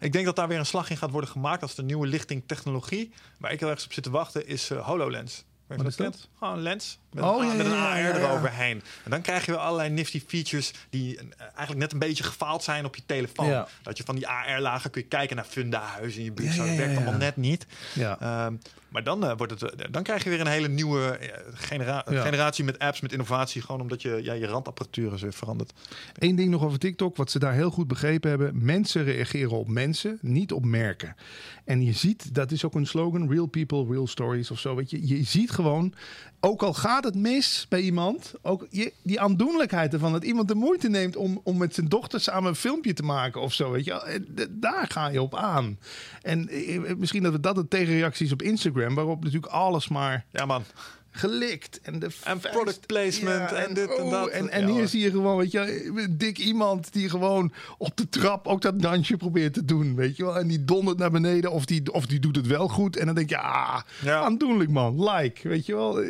ik 0.00 0.12
denk 0.12 0.24
dat 0.24 0.36
daar 0.36 0.48
weer 0.48 0.58
een 0.58 0.66
slag 0.66 0.90
in 0.90 0.96
gaat 0.96 1.10
worden 1.10 1.30
gemaakt 1.30 1.62
als 1.62 1.74
de 1.74 1.82
nieuwe 1.82 2.06
lichting 2.06 2.42
technologie. 2.46 3.12
Waar 3.38 3.52
ik 3.52 3.60
heel 3.60 3.68
erg 3.70 3.84
op 3.84 3.92
zit 3.92 4.04
te 4.04 4.10
wachten 4.10 4.46
is 4.46 4.70
eh, 4.70 4.86
HoloLens. 4.86 5.44
Wat 5.76 5.86
is? 5.86 6.28
Gewoon 6.38 6.54
een 6.54 6.62
lens 6.62 6.98
met, 7.12 7.24
Oh, 7.24 7.42
een, 7.42 7.48
ja, 7.48 7.54
met 7.54 7.66
een 7.66 7.72
AR 7.72 7.98
ja, 7.98 8.14
eroverheen. 8.14 8.82
En 9.04 9.10
dan 9.10 9.20
krijg 9.20 9.44
je 9.44 9.50
weer 9.50 9.60
allerlei 9.60 9.90
nifty 9.90 10.22
features 10.26 10.72
die 10.90 11.16
eh, 11.18 11.24
eigenlijk 11.40 11.78
net 11.78 11.92
een 11.92 11.98
beetje 11.98 12.24
gefaald 12.24 12.62
zijn 12.62 12.84
op 12.84 12.96
je 12.96 13.02
telefoon. 13.06 13.66
Dat 13.82 13.96
je 13.98 14.04
van 14.04 14.14
die 14.14 14.28
AR-lagen 14.28 14.90
kun 14.90 15.02
je 15.02 15.08
kijken 15.08 15.36
naar 15.36 15.44
fundahuizen 15.44 16.18
in 16.18 16.24
je 16.24 16.32
buurt. 16.32 16.56
Dat 16.56 16.66
werkt 16.66 16.96
allemaal 16.96 17.14
net 17.14 17.36
niet. 17.36 17.66
Ja. 17.94 18.20
Ehm, 18.20 18.54
maar 18.90 19.04
dan, 19.04 19.24
eh, 19.24 19.36
wordt 19.36 19.60
het, 19.60 19.62
eh, 19.74 19.86
dan 19.90 20.02
krijg 20.02 20.24
je 20.24 20.30
weer 20.30 20.40
een 20.40 20.46
hele 20.46 20.68
nieuwe 20.68 21.00
eh, 21.10 21.38
genera- 21.54 22.04
Ja. 22.10 22.22
generatie 22.22 22.64
met 22.64 22.78
apps, 22.78 23.00
met 23.00 23.12
innovatie. 23.12 23.62
Gewoon 23.62 23.80
omdat 23.80 24.02
je, 24.02 24.20
ja, 24.22 24.32
je 24.32 24.46
randapparatuur 24.46 25.12
is 25.12 25.22
weer 25.22 25.32
veranderd. 25.32 25.72
Eén 26.18 26.36
ding 26.36 26.50
nog 26.50 26.64
over 26.64 26.78
TikTok, 26.78 27.16
wat 27.16 27.30
ze 27.30 27.38
daar 27.38 27.52
heel 27.52 27.70
goed 27.70 27.88
begrepen 27.88 28.30
hebben. 28.30 28.64
Mensen 28.64 29.04
reageren 29.04 29.50
op 29.50 29.68
mensen, 29.68 30.18
niet 30.20 30.52
op 30.52 30.64
merken. 30.64 31.16
En 31.64 31.82
je 31.84 31.92
ziet, 31.92 32.34
dat 32.34 32.50
is 32.52 32.64
ook 32.64 32.74
een 32.74 32.86
slogan, 32.86 33.28
real 33.32 33.46
people, 33.46 33.86
real 33.90 34.06
stories 34.06 34.50
of 34.50 34.58
zo. 34.58 34.74
Weet 34.76 34.90
je, 34.90 35.06
je 35.06 35.22
ziet 35.24 35.50
gewoon, 35.50 35.94
ook 36.40 36.62
al 36.62 36.74
gaat 36.74 37.04
het 37.04 37.14
mis 37.14 37.66
bij 37.68 37.80
iemand, 37.80 38.34
ook 38.42 38.66
die 39.02 39.20
aandoenlijkheid 39.20 39.92
ervan. 39.92 40.12
Dat 40.12 40.24
iemand 40.24 40.48
de 40.48 40.54
moeite 40.54 40.88
neemt 40.88 41.16
om, 41.16 41.40
om 41.44 41.56
met 41.56 41.74
zijn 41.74 41.88
dochter 41.88 42.20
samen 42.20 42.48
een 42.48 42.56
filmpje 42.56 42.92
te 42.92 43.02
maken 43.02 43.40
of 43.40 43.52
zo. 43.52 43.70
Weet 43.70 43.84
je, 43.84 43.92
Eh, 43.92 44.46
daar 44.50 44.86
ga 44.88 45.08
je 45.08 45.22
op 45.22 45.34
aan. 45.34 45.78
En 46.22 46.48
eh, 46.48 46.94
misschien 46.96 47.22
dat 47.22 47.32
we 47.32 47.40
dat 47.40 47.54
de 47.54 47.68
tegenreacties 47.68 48.32
op 48.32 48.42
Instagram, 48.42 48.94
waarop 48.94 49.24
natuurlijk 49.24 49.52
alles 49.52 49.88
maar 49.88 50.24
Ja, 50.30 50.46
man. 50.46 50.62
Gelikt. 51.10 51.80
En, 51.80 51.98
de 51.98 52.08
En 52.24 52.38
product 52.38 52.86
placement 52.86 53.52
en 53.52 53.74
dit 53.74 53.96
en 53.98 54.10
dat. 54.10 54.28
En, 54.28 54.50
en 54.50 54.66
Ja, 54.66 54.72
hier 54.74 54.88
zie 54.88 55.00
je 55.00 55.10
gewoon, 55.10 55.36
weet 55.36 55.50
je, 55.52 56.06
dik 56.10 56.38
iemand 56.38 56.92
die 56.92 57.08
gewoon 57.08 57.52
op 57.78 57.96
de 57.96 58.08
trap 58.08 58.46
ook 58.46 58.62
dat 58.62 58.80
dansje 58.82 59.16
probeert 59.16 59.54
te 59.54 59.64
doen, 59.64 59.94
weet 59.94 60.16
je 60.16 60.24
wel. 60.24 60.38
En 60.38 60.48
die 60.48 60.64
dondert 60.64 60.98
naar 60.98 61.10
beneden 61.10 61.50
of 61.52 61.64
die, 61.64 61.92
of 61.92 62.06
die 62.06 62.20
doet 62.20 62.36
het 62.36 62.46
wel 62.46 62.68
goed. 62.68 62.96
En 62.96 63.06
dan 63.06 63.14
denk 63.14 63.28
je, 63.28 63.38
ah, 63.38 63.80
Ja. 64.02 64.20
aandoenlijk 64.20 64.70
man, 64.70 65.10
like, 65.10 65.48
weet 65.48 65.66
je 65.66 65.74
wel. 65.74 66.02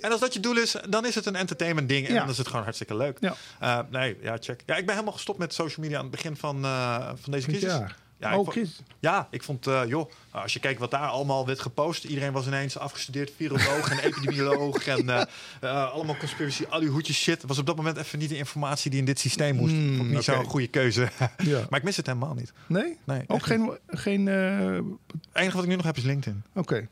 En 0.00 0.10
als 0.10 0.20
dat 0.20 0.32
je 0.34 0.40
doel 0.40 0.56
is, 0.56 0.76
dan 0.88 1.06
is 1.06 1.14
het 1.14 1.26
een 1.26 1.36
entertainment 1.36 1.88
ding. 1.88 2.06
En 2.08 2.14
dan 2.14 2.28
is 2.28 2.38
het 2.38 2.46
gewoon 2.46 2.62
hartstikke 2.62 2.96
leuk. 2.96 3.16
Ja. 3.20 3.36
Eh, 3.60 3.78
nee, 3.90 4.16
ja, 4.22 4.36
check. 4.40 4.62
Ja, 4.66 4.76
ik 4.76 4.84
ben 4.84 4.94
helemaal 4.94 5.14
gestopt 5.14 5.38
met 5.38 5.54
social 5.54 5.84
media 5.84 5.98
aan 5.98 6.06
het 6.06 6.14
begin 6.14 6.36
van, 6.36 6.64
eh, 6.64 7.08
van 7.16 7.32
deze 7.32 7.46
crisis. 7.46 7.72
Ja. 8.20 8.32
Ik 8.32 8.44
vond-. 8.52 8.82
Ja, 9.00 9.28
ik 9.30 9.42
vond, 9.42 9.64
joh, 9.86 10.10
als 10.30 10.52
je 10.52 10.60
kijkt 10.60 10.80
wat 10.80 10.90
daar 10.90 11.08
allemaal 11.08 11.46
werd 11.46 11.60
gepost. 11.60 12.04
Iedereen 12.04 12.32
was 12.32 12.46
ineens 12.46 12.78
afgestudeerd 12.78 13.30
viroloog 13.36 13.90
en 13.90 13.98
epidemioloog. 13.98 14.86
En 14.86 15.08
eh, 15.08 15.22
eh, 15.60 15.92
allemaal 15.92 16.16
conspiracy, 16.16 16.64
al 16.68 16.80
die 16.80 16.88
hoedjes 16.88 17.16
shit. 17.22 17.42
Was 17.46 17.58
op 17.58 17.66
dat 17.66 17.76
moment 17.76 17.96
even 17.96 18.18
niet 18.18 18.28
de 18.28 18.36
informatie 18.36 18.90
die 18.90 18.98
in 19.00 19.04
dit 19.04 19.18
systeem 19.18 19.56
moest. 19.56 19.74
Mm, 19.74 19.86
Vond 19.96 20.08
ik 20.08 20.14
niet 20.16 20.28
oké. 20.28 20.36
zo'n 20.36 20.44
goede 20.44 20.68
keuze. 20.68 21.08
Ja. 21.38 21.66
maar 21.70 21.78
ik 21.78 21.84
mis 21.84 21.96
het 21.96 22.06
helemaal 22.06 22.34
niet. 22.34 22.52
Nee? 22.66 22.98
Nee, 23.04 23.22
Ook 23.26 23.42
geen, 23.42 23.78
geen 23.86 24.28
eh, 24.28 24.74
Het 25.06 25.18
enige 25.32 25.54
wat 25.54 25.62
ik 25.64 25.70
nu 25.70 25.76
nog 25.76 25.84
heb 25.84 25.96
is 25.96 26.02
LinkedIn. 26.04 26.42
oké. 26.54 26.88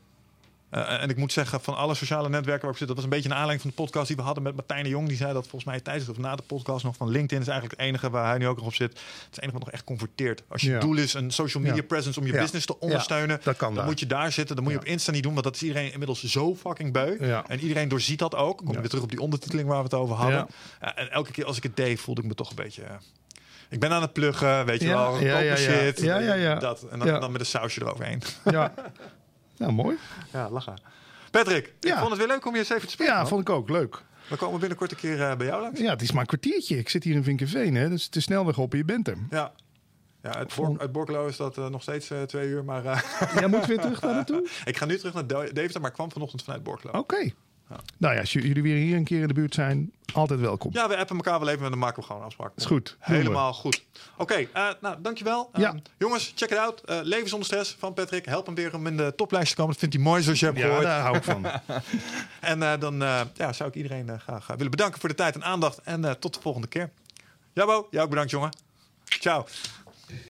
Eh, 0.85 1.01
en 1.03 1.09
ik 1.09 1.17
moet 1.17 1.31
zeggen, 1.31 1.61
van 1.61 1.75
alle 1.75 1.93
sociale 1.95 2.29
netwerken 2.29 2.61
waar 2.63 2.71
ik 2.71 2.77
zit, 2.77 2.87
dat 2.87 2.95
was 2.95 3.05
een 3.05 3.11
beetje 3.11 3.29
een 3.29 3.35
aanleiding 3.35 3.61
van 3.61 3.69
de 3.69 3.75
podcast 3.83 4.07
die 4.07 4.15
we 4.15 4.21
hadden 4.21 4.43
met 4.43 4.55
Martijn 4.55 4.83
de 4.83 4.89
Jong. 4.89 5.07
Die 5.07 5.17
zei 5.17 5.33
dat 5.33 5.41
volgens 5.47 5.63
mij 5.63 5.79
tijdens 5.79 6.09
of 6.09 6.17
na 6.17 6.35
de 6.35 6.43
podcast 6.47 6.83
nog 6.83 6.95
van 6.95 7.09
LinkedIn 7.09 7.41
is 7.41 7.47
eigenlijk 7.47 7.79
het 7.79 7.89
enige 7.89 8.09
waar 8.09 8.27
hij 8.29 8.37
nu 8.37 8.47
ook 8.47 8.57
nog 8.57 8.65
op 8.65 8.73
zit. 8.73 8.89
Het 8.91 8.99
is 8.99 9.25
het 9.29 9.37
enige 9.37 9.51
wat 9.57 9.65
nog 9.65 9.71
echt 9.73 9.83
converteert. 9.83 10.43
Als 10.47 10.61
je 10.61 10.69
Ja. 10.71 10.79
doel 10.79 10.95
is 10.97 11.13
een 11.13 11.31
social 11.31 11.63
media 11.63 11.77
Ja. 11.77 11.83
presence 11.87 12.19
om 12.19 12.25
je 12.25 12.31
business 12.31 12.65
te 12.65 12.79
ondersteunen, 12.79 13.35
Ja, 13.37 13.41
dat 13.43 13.57
kan 13.57 13.67
dan 13.67 13.75
daar. 13.77 13.85
moet 13.85 13.99
je 13.99 14.05
daar 14.07 14.31
zitten. 14.31 14.55
Dan 14.55 14.63
moet 14.63 14.73
je 14.73 14.79
op 14.79 14.85
Insta 14.85 15.11
niet 15.11 15.23
doen, 15.23 15.33
want 15.33 15.43
dat 15.45 15.55
is 15.55 15.61
iedereen 15.63 15.91
inmiddels 15.91 16.23
zo 16.23 16.55
fucking 16.55 16.93
beu. 16.93 17.17
En 17.47 17.59
iedereen 17.59 17.87
doorziet 17.87 18.19
dat 18.19 18.35
ook. 18.35 18.57
Kom 18.57 18.75
weer 18.75 18.87
terug 18.89 19.03
op 19.03 19.09
die 19.09 19.21
ondertiteling 19.21 19.67
waar 19.67 19.77
we 19.77 19.83
het 19.83 19.93
over 19.93 20.15
hadden. 20.15 20.37
Ja. 20.37 20.47
Ja, 20.81 20.95
en 20.95 21.11
elke 21.11 21.31
keer 21.31 21.45
als 21.45 21.57
ik 21.57 21.63
het 21.63 21.75
deed, 21.75 21.99
voelde 21.99 22.21
ik 22.21 22.27
me 22.27 22.33
toch 22.33 22.49
een 22.49 22.55
beetje. 22.55 22.83
eh, 22.83 22.95
ik 23.69 23.79
ben 23.79 23.91
aan 23.91 24.01
het 24.01 24.13
pluggen, 24.13 24.65
weet 24.65 24.81
je 24.81 24.87
Ja, 24.87 24.93
wel. 25.11 25.19
ja, 25.19 25.25
ja, 25.25 25.39
ja. 25.39 25.55
shit. 25.55 26.01
Ja, 26.01 26.17
ja, 26.19 26.33
ja. 26.33 26.55
Dat. 26.55 26.83
En 26.89 26.99
dan 26.99 27.31
met 27.31 27.41
een 27.41 27.47
sausje 27.47 27.81
eroverheen. 27.81 28.21
Ja. 28.45 28.73
nou, 29.57 29.71
mooi. 29.71 29.97
Ja, 30.33 30.49
lachen. 30.49 30.81
Patrick, 31.31 31.73
ik 31.79 31.93
vond 31.93 32.09
het 32.09 32.17
weer 32.17 32.27
leuk 32.27 32.45
om 32.45 32.53
je 32.53 32.59
eens 32.59 32.69
even 32.69 32.85
te 32.87 32.91
spreken. 32.93 33.13
Ja, 33.13 33.19
man. 33.19 33.29
vond 33.29 33.41
ik 33.41 33.49
ook. 33.49 33.69
Leuk. 33.69 34.03
We 34.29 34.35
komen 34.35 34.59
binnenkort 34.59 34.91
een 34.91 34.97
keer 34.97 35.21
eh, 35.21 35.35
bij 35.37 35.47
jou 35.47 35.61
langs. 35.61 35.79
Ja, 35.79 35.89
het 35.89 36.01
is 36.01 36.11
maar 36.11 36.21
een 36.21 36.27
kwartiertje. 36.27 36.77
Ik 36.77 36.89
zit 36.89 37.03
hier 37.03 37.15
in 37.15 37.23
Vinkenveen, 37.23 37.75
hè. 37.75 37.89
Dus 37.89 38.03
het 38.05 38.15
is 38.15 38.23
snelweg 38.23 38.57
op 38.57 38.71
en 38.71 38.77
je 38.77 38.85
bent 38.85 39.07
er. 39.07 39.17
Ja. 39.29 39.51
Ja, 40.21 40.35
uit, 40.35 40.55
Bork, 40.55 40.81
uit 40.81 40.91
Borkelo 40.91 41.27
is 41.27 41.37
dat 41.37 41.57
eh, 41.57 41.67
nog 41.67 41.81
steeds 41.81 42.09
eh, 42.09 42.21
twee 42.21 42.47
uur. 42.47 42.63
Maar 42.63 42.83
Jij 43.35 43.47
moet 43.47 43.65
weer 43.65 43.79
terug 43.85 43.99
daar 43.99 44.13
naartoe? 44.13 44.49
ik 44.65 44.77
ga 44.77 44.85
nu 44.85 44.97
terug 44.97 45.13
naar 45.13 45.27
Deventer, 45.27 45.81
maar 45.81 45.89
ik 45.89 45.95
kwam 45.95 46.11
vanochtend 46.11 46.43
vanuit 46.43 46.63
Borkelo. 46.63 46.99
Oké. 46.99 47.31
Nou 47.97 48.13
ja, 48.13 48.19
als 48.19 48.33
jullie 48.33 48.61
weer 48.63 48.75
hier 48.77 48.95
een 48.95 49.03
keer 49.03 49.21
in 49.21 49.27
de 49.27 49.33
buurt 49.33 49.53
zijn, 49.53 49.91
altijd 50.13 50.39
welkom. 50.39 50.71
Ja, 50.73 50.87
we 50.87 50.97
appen 50.97 51.15
elkaar 51.15 51.39
wel 51.39 51.49
even 51.49 51.63
en 51.63 51.69
dan 51.69 51.79
maken 51.79 51.99
we 51.99 52.05
gewoon 52.05 52.21
een 52.21 52.27
afspraak. 52.27 52.51
Is 52.55 52.65
goed. 52.65 52.97
Helemaal 52.99 53.53
goed. 53.53 53.83
Oké, 54.17 54.33
eh, 54.53 54.67
nou 54.81 54.95
dankjewel. 55.01 55.49
Ja. 55.53 55.69
Ehm, 55.69 55.77
jongens, 55.97 56.33
check 56.35 56.49
it 56.51 56.57
out. 56.57 56.81
Eh, 56.81 56.99
Leven 57.03 57.29
zonder 57.29 57.47
stress 57.47 57.75
van 57.79 57.93
Patrick. 57.93 58.25
Help 58.25 58.45
hem 58.45 58.55
weer 58.55 58.73
om 58.75 58.87
in 58.87 58.97
de 58.97 59.13
toplijst 59.15 59.49
te 59.49 59.55
komen. 59.55 59.71
Dat 59.71 59.79
vindt 59.79 59.95
hij 59.95 60.03
mooi 60.03 60.21
zoals 60.23 60.39
je 60.39 60.45
hebt 60.45 60.57
Ja, 60.57 60.63
gehoord. 60.65 60.83
daar 60.83 61.01
hou 61.01 61.17
ik 61.17 61.23
van. 61.23 61.45
En 62.41 62.63
eh, 62.63 62.79
dan 62.79 62.99
ja, 63.33 63.53
zou 63.53 63.69
ik 63.69 63.75
iedereen 63.75 64.19
graag 64.19 64.47
willen 64.47 64.71
bedanken 64.71 64.99
voor 64.99 65.09
de 65.09 65.15
tijd 65.15 65.35
en 65.35 65.43
aandacht. 65.43 65.79
En 65.83 66.19
tot 66.19 66.33
de 66.33 66.41
volgende 66.41 66.67
keer. 66.67 66.89
Jabo, 67.53 67.87
jou 67.91 68.03
ook 68.03 68.09
bedankt 68.09 68.31
jongen. 68.31 68.49
Ciao. 69.05 69.45